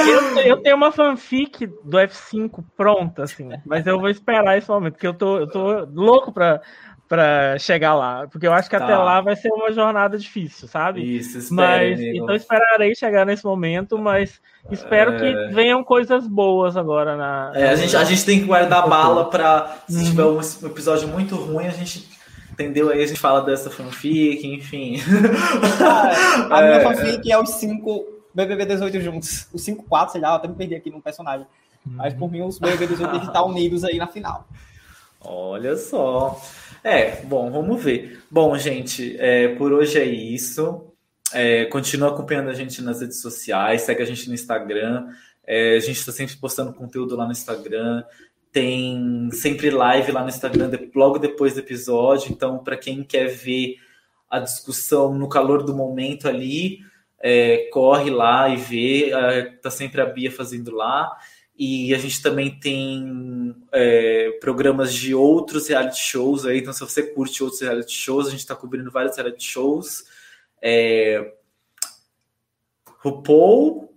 eu, 0.08 0.38
eu, 0.40 0.58
tenho 0.58 0.76
uma 0.76 0.92
fanfic 0.92 1.68
do 1.84 1.98
F5 1.98 2.64
pronta, 2.76 3.24
assim, 3.24 3.50
mas 3.66 3.86
eu 3.88 4.00
vou 4.00 4.10
esperar 4.10 4.58
esse 4.58 4.70
momento, 4.70 4.94
porque 4.94 5.08
eu 5.08 5.14
tô, 5.14 5.40
eu 5.40 5.48
tô 5.48 5.86
louco 5.94 6.32
pra, 6.32 6.62
pra 7.08 7.58
chegar 7.60 7.94
lá, 7.94 8.28
porque 8.28 8.48
eu 8.48 8.54
acho 8.54 8.70
que 8.70 8.78
tá. 8.78 8.84
até 8.84 8.98
lá 8.98 9.22
vai 9.22 9.36
ser 9.36 9.52
uma 9.52 9.72
jornada 9.72 10.18
difícil, 10.18 10.68
sabe? 10.68 11.18
Isso, 11.18 11.38
espere, 11.38 11.92
mas 11.92 12.00
Então 12.00 12.36
esperarei 12.36 12.96
chegar 12.96 13.26
nesse 13.26 13.46
momento, 13.46 13.98
mas 13.98 14.42
espero 14.72 15.14
é... 15.14 15.20
que 15.20 15.54
venham 15.54 15.84
coisas 15.84 16.28
boas 16.28 16.76
agora 16.76 17.16
na. 17.16 17.52
É, 17.54 17.70
a, 17.70 17.76
gente, 17.76 17.96
a 17.96 18.04
gente 18.04 18.26
tem 18.26 18.40
que 18.40 18.46
guardar 18.46 18.88
bala 18.88 19.30
pra 19.30 19.78
se 19.88 19.98
uhum. 19.98 20.04
tiver 20.04 20.26
um 20.26 20.40
episódio 20.68 21.08
muito 21.08 21.36
ruim, 21.36 21.68
a 21.68 21.72
gente 21.72 22.10
entendeu? 22.52 22.90
Aí 22.90 23.04
a 23.04 23.06
gente 23.06 23.20
fala 23.20 23.42
dessa 23.42 23.70
fanfic, 23.70 24.48
enfim. 24.48 24.96
A 26.50 26.62
minha 26.62 26.76
é. 26.76 26.84
fanfic 26.84 27.32
é 27.32 27.38
os 27.38 27.50
cinco 27.52 28.16
BBB 28.36 28.66
18 28.66 29.02
juntos. 29.02 29.48
Os 29.54 29.66
5-4, 29.66 30.10
sei 30.10 30.22
lá, 30.22 30.36
até 30.36 30.48
me 30.48 30.56
perdi 30.56 30.76
aqui 30.76 30.90
no 30.90 31.02
personagem. 31.02 31.48
Uhum. 31.86 31.94
Mas 31.94 32.14
por 32.14 32.30
mim, 32.30 32.42
os 32.42 32.60
BBB 32.60 32.88
18 32.88 33.12
têm 33.12 33.20
que 33.22 33.28
estar 33.28 33.44
unidos 33.44 33.84
aí 33.86 33.98
na 33.98 34.08
final. 34.08 34.46
Olha 35.22 35.76
só. 35.78 36.40
É, 36.88 37.24
bom, 37.24 37.50
vamos 37.50 37.84
ver. 37.84 38.22
Bom, 38.30 38.56
gente, 38.60 39.18
é, 39.20 39.48
por 39.56 39.74
hoje 39.74 39.98
é 39.98 40.06
isso. 40.06 40.94
É, 41.34 41.66
continua 41.66 42.10
acompanhando 42.10 42.50
a 42.50 42.54
gente 42.54 42.80
nas 42.80 43.02
redes 43.02 43.20
sociais, 43.22 43.82
segue 43.82 44.04
a 44.04 44.06
gente 44.06 44.28
no 44.28 44.36
Instagram. 44.36 45.08
É, 45.48 45.78
a 45.78 45.80
gente 45.80 45.98
está 45.98 46.12
sempre 46.12 46.36
postando 46.36 46.72
conteúdo 46.76 47.16
lá 47.16 47.26
no 47.26 47.32
Instagram. 47.32 48.04
Tem 48.52 49.28
sempre 49.32 49.72
live 49.72 50.12
lá 50.12 50.22
no 50.22 50.30
Instagram 50.30 50.70
logo 50.94 51.18
depois 51.18 51.56
do 51.56 51.62
episódio. 51.62 52.32
Então, 52.32 52.60
para 52.60 52.78
quem 52.78 53.04
quer 53.04 53.30
ver 53.30 53.78
a 54.30 54.38
discussão 54.38 55.18
no 55.18 55.28
calor 55.28 55.64
do 55.64 55.76
momento 55.76 56.28
ali, 56.30 56.82
é, 57.20 57.68
corre 57.74 58.12
lá 58.12 58.48
e 58.48 58.58
vê, 58.58 59.10
é, 59.12 59.42
tá 59.60 59.72
sempre 59.72 60.02
a 60.02 60.06
Bia 60.06 60.32
fazendo 60.32 60.70
lá. 60.70 61.18
E 61.58 61.94
a 61.94 61.98
gente 61.98 62.22
também 62.22 62.60
tem 62.60 63.56
é, 63.72 64.38
programas 64.42 64.94
de 64.94 65.16
outros 65.16 65.68
reality 65.68 66.00
shows 66.00 66.46
aí. 66.46 66.60
Então, 66.60 66.74
se 66.74 66.82
você 66.82 67.04
curte 67.04 67.44
outros 67.44 67.62
reality 67.62 67.94
shows, 67.94 68.28
a 68.28 68.32
gente 68.32 68.42
está 68.42 68.56
cobrindo 68.56 68.92
vários 68.92 69.16
reality 69.16 69.44
shows. 69.44 70.04
É... 70.62 71.34
RuPaul. 73.00 73.94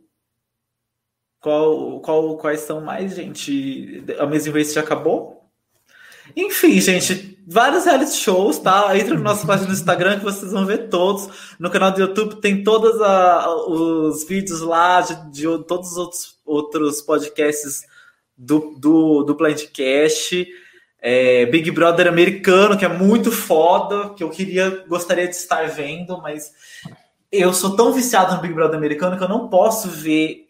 Qual, 1.41 2.01
qual, 2.01 2.37
quais 2.37 2.61
são 2.61 2.81
mais, 2.81 3.15
gente? 3.15 4.05
A 4.19 4.25
Amazing 4.25 4.51
Race 4.51 4.75
já 4.75 4.81
acabou? 4.81 5.49
Enfim, 6.37 6.81
gente, 6.81 7.38
vários 7.51 7.87
reality 7.87 8.15
shows, 8.15 8.59
tá? 8.59 8.97
Entra 8.97 9.15
no 9.15 9.23
nosso 9.23 9.47
página 9.47 9.69
no 9.69 9.75
Instagram 9.75 10.19
que 10.19 10.25
vocês 10.25 10.53
vão 10.53 10.67
ver 10.67 10.89
todos. 10.89 11.57
No 11.59 11.71
canal 11.71 11.91
do 11.91 12.01
YouTube 12.01 12.37
tem 12.43 12.63
todos 12.63 12.95
os 13.67 14.25
vídeos 14.25 14.61
lá 14.61 15.01
de, 15.01 15.31
de, 15.31 15.45
todos 15.65 15.93
os 15.93 15.97
outros, 15.97 16.39
outros 16.45 17.01
podcasts 17.01 17.85
do, 18.37 18.75
do, 18.79 19.23
do 19.23 19.35
Blindcast. 19.35 20.47
É, 21.01 21.47
Big 21.47 21.71
Brother 21.71 22.09
americano, 22.09 22.77
que 22.77 22.85
é 22.85 22.89
muito 22.89 23.33
foda, 23.33 24.11
que 24.11 24.23
eu 24.23 24.29
queria, 24.29 24.85
gostaria 24.87 25.27
de 25.29 25.35
estar 25.35 25.69
vendo, 25.69 26.21
mas 26.21 26.53
eu 27.31 27.55
sou 27.55 27.77
tão 27.77 27.93
viciado 27.93 28.35
no 28.35 28.43
Big 28.43 28.53
Brother 28.53 28.77
americano 28.77 29.17
que 29.17 29.23
eu 29.25 29.29
não 29.29 29.49
posso 29.49 29.89
ver 29.89 30.48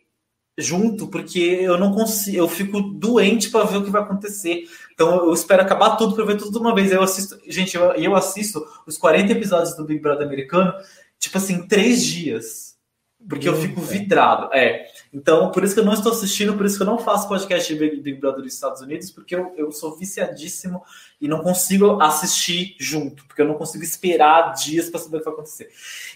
junto, 0.58 1.06
porque 1.06 1.38
eu 1.38 1.78
não 1.78 1.92
consigo, 1.92 2.36
eu 2.36 2.48
fico 2.48 2.80
doente 2.80 3.48
para 3.48 3.64
ver 3.64 3.76
o 3.76 3.84
que 3.84 3.90
vai 3.90 4.02
acontecer. 4.02 4.64
Então 4.92 5.24
eu 5.26 5.32
espero 5.32 5.62
acabar 5.62 5.96
tudo 5.96 6.16
para 6.16 6.24
ver 6.24 6.36
tudo 6.36 6.50
de 6.50 6.58
uma 6.58 6.74
vez. 6.74 6.90
Eu 6.90 7.00
assisto, 7.00 7.38
gente, 7.46 7.76
eu, 7.76 7.92
eu 7.92 8.16
assisto 8.16 8.66
os 8.84 8.98
40 8.98 9.32
episódios 9.32 9.76
do 9.76 9.84
Big 9.84 10.00
Brother 10.00 10.26
americano, 10.26 10.72
tipo 11.18 11.38
assim, 11.38 11.66
três 11.68 12.04
dias. 12.04 12.76
Porque 13.28 13.48
eu 13.48 13.56
fico 13.56 13.80
vidrado. 13.80 14.52
É. 14.52 14.86
Então, 15.12 15.50
por 15.50 15.64
isso 15.64 15.74
que 15.74 15.80
eu 15.80 15.84
não 15.84 15.94
estou 15.94 16.12
assistindo, 16.12 16.54
por 16.54 16.66
isso 16.66 16.76
que 16.76 16.82
eu 16.82 16.86
não 16.86 16.98
faço 16.98 17.28
podcast 17.28 17.72
de 17.72 17.78
Big, 17.78 18.00
Big 18.00 18.20
Brother 18.20 18.42
dos 18.42 18.52
Estados 18.52 18.82
Unidos, 18.82 19.10
porque 19.10 19.34
eu, 19.34 19.52
eu 19.56 19.72
sou 19.72 19.96
viciadíssimo 19.96 20.82
e 21.20 21.26
não 21.26 21.40
consigo 21.42 22.00
assistir 22.00 22.76
junto, 22.78 23.24
porque 23.26 23.40
eu 23.40 23.48
não 23.48 23.54
consigo 23.54 23.82
esperar 23.82 24.52
dias 24.52 24.90
para 24.90 25.00
saber 25.00 25.16
o 25.16 25.20
que 25.20 25.24
vai 25.24 25.34
acontecer. 25.34 25.70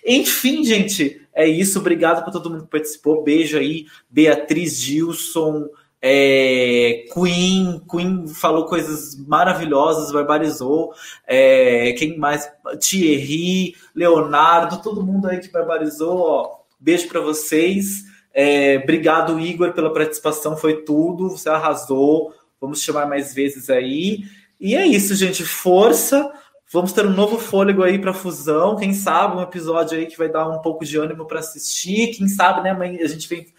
Enfim, 0.07 0.63
gente, 0.63 1.27
é 1.35 1.47
isso. 1.47 1.79
Obrigado 1.79 2.23
para 2.23 2.33
todo 2.33 2.51
mundo 2.51 2.65
que 2.65 2.71
participou. 2.71 3.25
Beijo 3.25 3.57
aí, 3.57 3.87
Beatriz 4.11 4.81
Gilson. 4.81 5.69
É, 6.05 7.05
Queen, 7.15 7.81
Queen 7.89 8.27
falou 8.27 8.67
coisas 8.67 9.17
maravilhosas, 9.17 10.11
barbarizou. 10.11 10.93
É, 11.27 11.93
quem 11.93 12.19
mais? 12.19 12.51
Thierry, 12.81 13.77
Leonardo, 13.95 14.83
todo 14.83 15.05
mundo 15.05 15.29
aí 15.29 15.39
que 15.39 15.49
barbarizou. 15.49 16.19
Ó, 16.19 16.59
beijo 16.79 17.09
para 17.09 17.21
vocês. 17.21 18.12
É, 18.35 18.81
obrigado, 18.83 19.39
Igor, 19.39 19.73
pela 19.73 19.93
participação. 19.93 20.57
Foi 20.57 20.83
tudo. 20.83 21.31
Você 21.31 21.49
arrasou. 21.49 22.35
Vamos 22.61 22.83
chamar 22.83 23.07
mais 23.07 23.35
vezes 23.35 23.69
aí. 23.69 24.25
E 24.61 24.75
é 24.75 24.87
isso, 24.87 25.15
gente. 25.15 25.45
Força. 25.45 26.33
Vamos 26.71 26.93
ter 26.93 27.05
um 27.05 27.11
novo 27.11 27.39
fôlego 27.39 27.83
aí 27.83 27.99
para 27.99 28.15
fusão. 28.15 28.77
Quem 28.77 28.95
sabe 28.95 29.37
um 29.37 29.43
episódio 29.43 29.99
aí 29.99 30.07
que 30.07 30.17
vai 30.17 30.29
dar 30.29 30.49
um 30.49 30.63
pouco 30.63 30.85
de 30.85 30.97
ânimo 30.97 31.27
para 31.27 31.41
assistir. 31.41 32.15
Quem 32.15 32.29
sabe, 32.29 32.63
né, 32.63 32.73
mãe? 32.73 32.99
A 33.03 33.07
gente 33.07 33.29
vem 33.29 33.53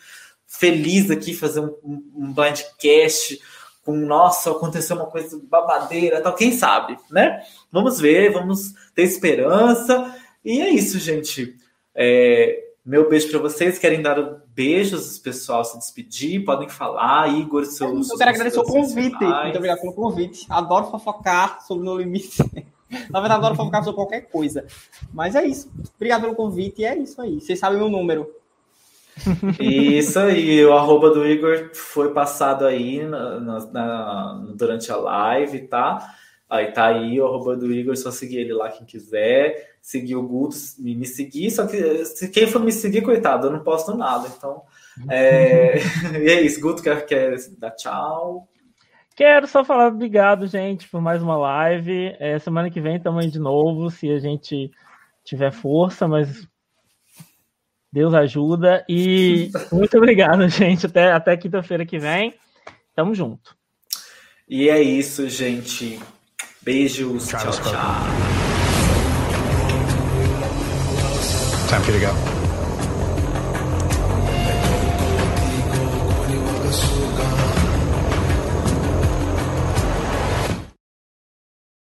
feliz 0.47 1.11
aqui 1.11 1.33
fazer 1.33 1.59
um, 1.59 1.75
um 1.83 2.33
blindcast 2.33 3.39
com 3.83 3.95
nossa, 3.97 4.51
aconteceu 4.51 4.95
uma 4.95 5.07
coisa 5.07 5.39
babadeira, 5.43 6.21
tal. 6.21 6.33
Quem 6.33 6.53
sabe, 6.53 6.97
né? 7.11 7.41
Vamos 7.71 7.99
ver, 7.99 8.31
vamos 8.31 8.73
ter 8.95 9.03
esperança. 9.03 10.15
E 10.43 10.61
é 10.61 10.69
isso, 10.69 10.97
gente. 10.99 11.55
É, 11.93 12.62
meu 12.85 13.09
beijo 13.09 13.29
para 13.29 13.39
vocês. 13.39 13.79
Querem 13.79 14.01
dar 14.01 14.21
beijos, 14.53 15.17
pessoal, 15.17 15.63
se 15.63 15.77
despedir? 15.77 16.43
Podem 16.43 16.67
falar. 16.67 17.29
Igor, 17.29 17.65
seus. 17.65 18.09
Eu 18.09 18.17
quero 18.17 18.29
agradecer 18.29 18.59
o 18.59 18.63
convite. 18.63 19.23
Muito 19.23 19.57
obrigado 19.57 19.81
pelo 19.81 19.93
convite. 19.93 20.45
Adoro 20.49 20.87
fofocar 20.87 21.61
sobre 21.65 21.85
No 21.85 21.97
Limite. 21.97 22.43
Na 23.09 23.19
verdade, 23.19 23.39
adoro 23.39 23.55
fofocar 23.55 23.83
sobre 23.83 23.95
qualquer 23.95 24.21
coisa. 24.29 24.65
Mas 25.13 25.35
é 25.35 25.45
isso. 25.45 25.71
Obrigado 25.95 26.21
pelo 26.21 26.35
convite 26.35 26.81
e 26.81 26.85
é 26.85 26.97
isso 26.97 27.21
aí. 27.21 27.39
Vocês 27.39 27.57
sabem 27.57 27.77
o 27.77 27.81
meu 27.81 27.89
número. 27.89 28.29
Isso 29.59 30.19
aí, 30.19 30.65
o 30.65 30.73
arroba 30.73 31.11
do 31.11 31.25
Igor 31.25 31.69
foi 31.73 32.11
passado 32.13 32.65
aí 32.65 33.03
na, 33.03 33.39
na, 33.39 33.59
na, 33.67 34.45
durante 34.55 34.91
a 34.91 34.97
live, 34.97 35.67
tá? 35.67 36.15
Aí 36.53 36.71
tá 36.71 36.85
aí 36.85 37.19
o 37.19 37.25
arroba 37.25 37.55
do 37.55 37.73
Igor, 37.73 37.97
só 37.97 38.11
seguir 38.11 38.37
ele 38.37 38.53
lá 38.53 38.69
quem 38.69 38.85
quiser. 38.85 39.71
Seguir 39.81 40.15
o 40.17 40.21
Guto, 40.21 40.55
me, 40.77 40.93
me 40.93 41.07
seguir, 41.07 41.49
só 41.49 41.65
que 41.65 42.05
se 42.05 42.29
quem 42.29 42.45
for 42.45 42.61
me 42.61 42.71
seguir, 42.71 43.01
coitado, 43.01 43.47
eu 43.47 43.51
não 43.51 43.63
posto 43.63 43.97
nada. 43.97 44.27
Então, 44.37 44.61
é... 45.09 45.79
e 46.21 46.29
é 46.29 46.41
isso, 46.41 46.61
Guto 46.61 46.83
quer, 46.83 47.07
quer 47.07 47.37
dar 47.57 47.71
tchau. 47.71 48.47
Quero 49.15 49.47
só 49.47 49.65
falar 49.65 49.87
obrigado, 49.87 50.45
gente, 50.45 50.87
por 50.87 51.01
mais 51.01 51.23
uma 51.23 51.35
live. 51.35 52.15
É, 52.19 52.37
semana 52.37 52.69
que 52.69 52.79
vem 52.79 52.99
também 52.99 53.31
de 53.31 53.39
novo, 53.39 53.89
se 53.89 54.11
a 54.11 54.19
gente 54.19 54.69
tiver 55.25 55.51
força, 55.51 56.07
mas 56.07 56.47
Deus 57.91 58.13
ajuda. 58.13 58.85
E 58.87 59.49
muito 59.73 59.97
obrigado, 59.97 60.47
gente. 60.49 60.85
Até, 60.85 61.11
até 61.13 61.35
quinta-feira 61.35 61.83
que 61.83 61.97
vem. 61.97 62.35
Tamo 62.95 63.15
junto. 63.15 63.57
E 64.47 64.69
é 64.69 64.79
isso, 64.79 65.27
gente. 65.27 65.99
Beijos. 66.63 67.27
Tchau, 67.27 67.51
tchau. 67.51 67.71
Time 71.67 71.81
for 71.81 71.91
you 71.91 71.99
to 71.99 72.05
go. 72.05 72.32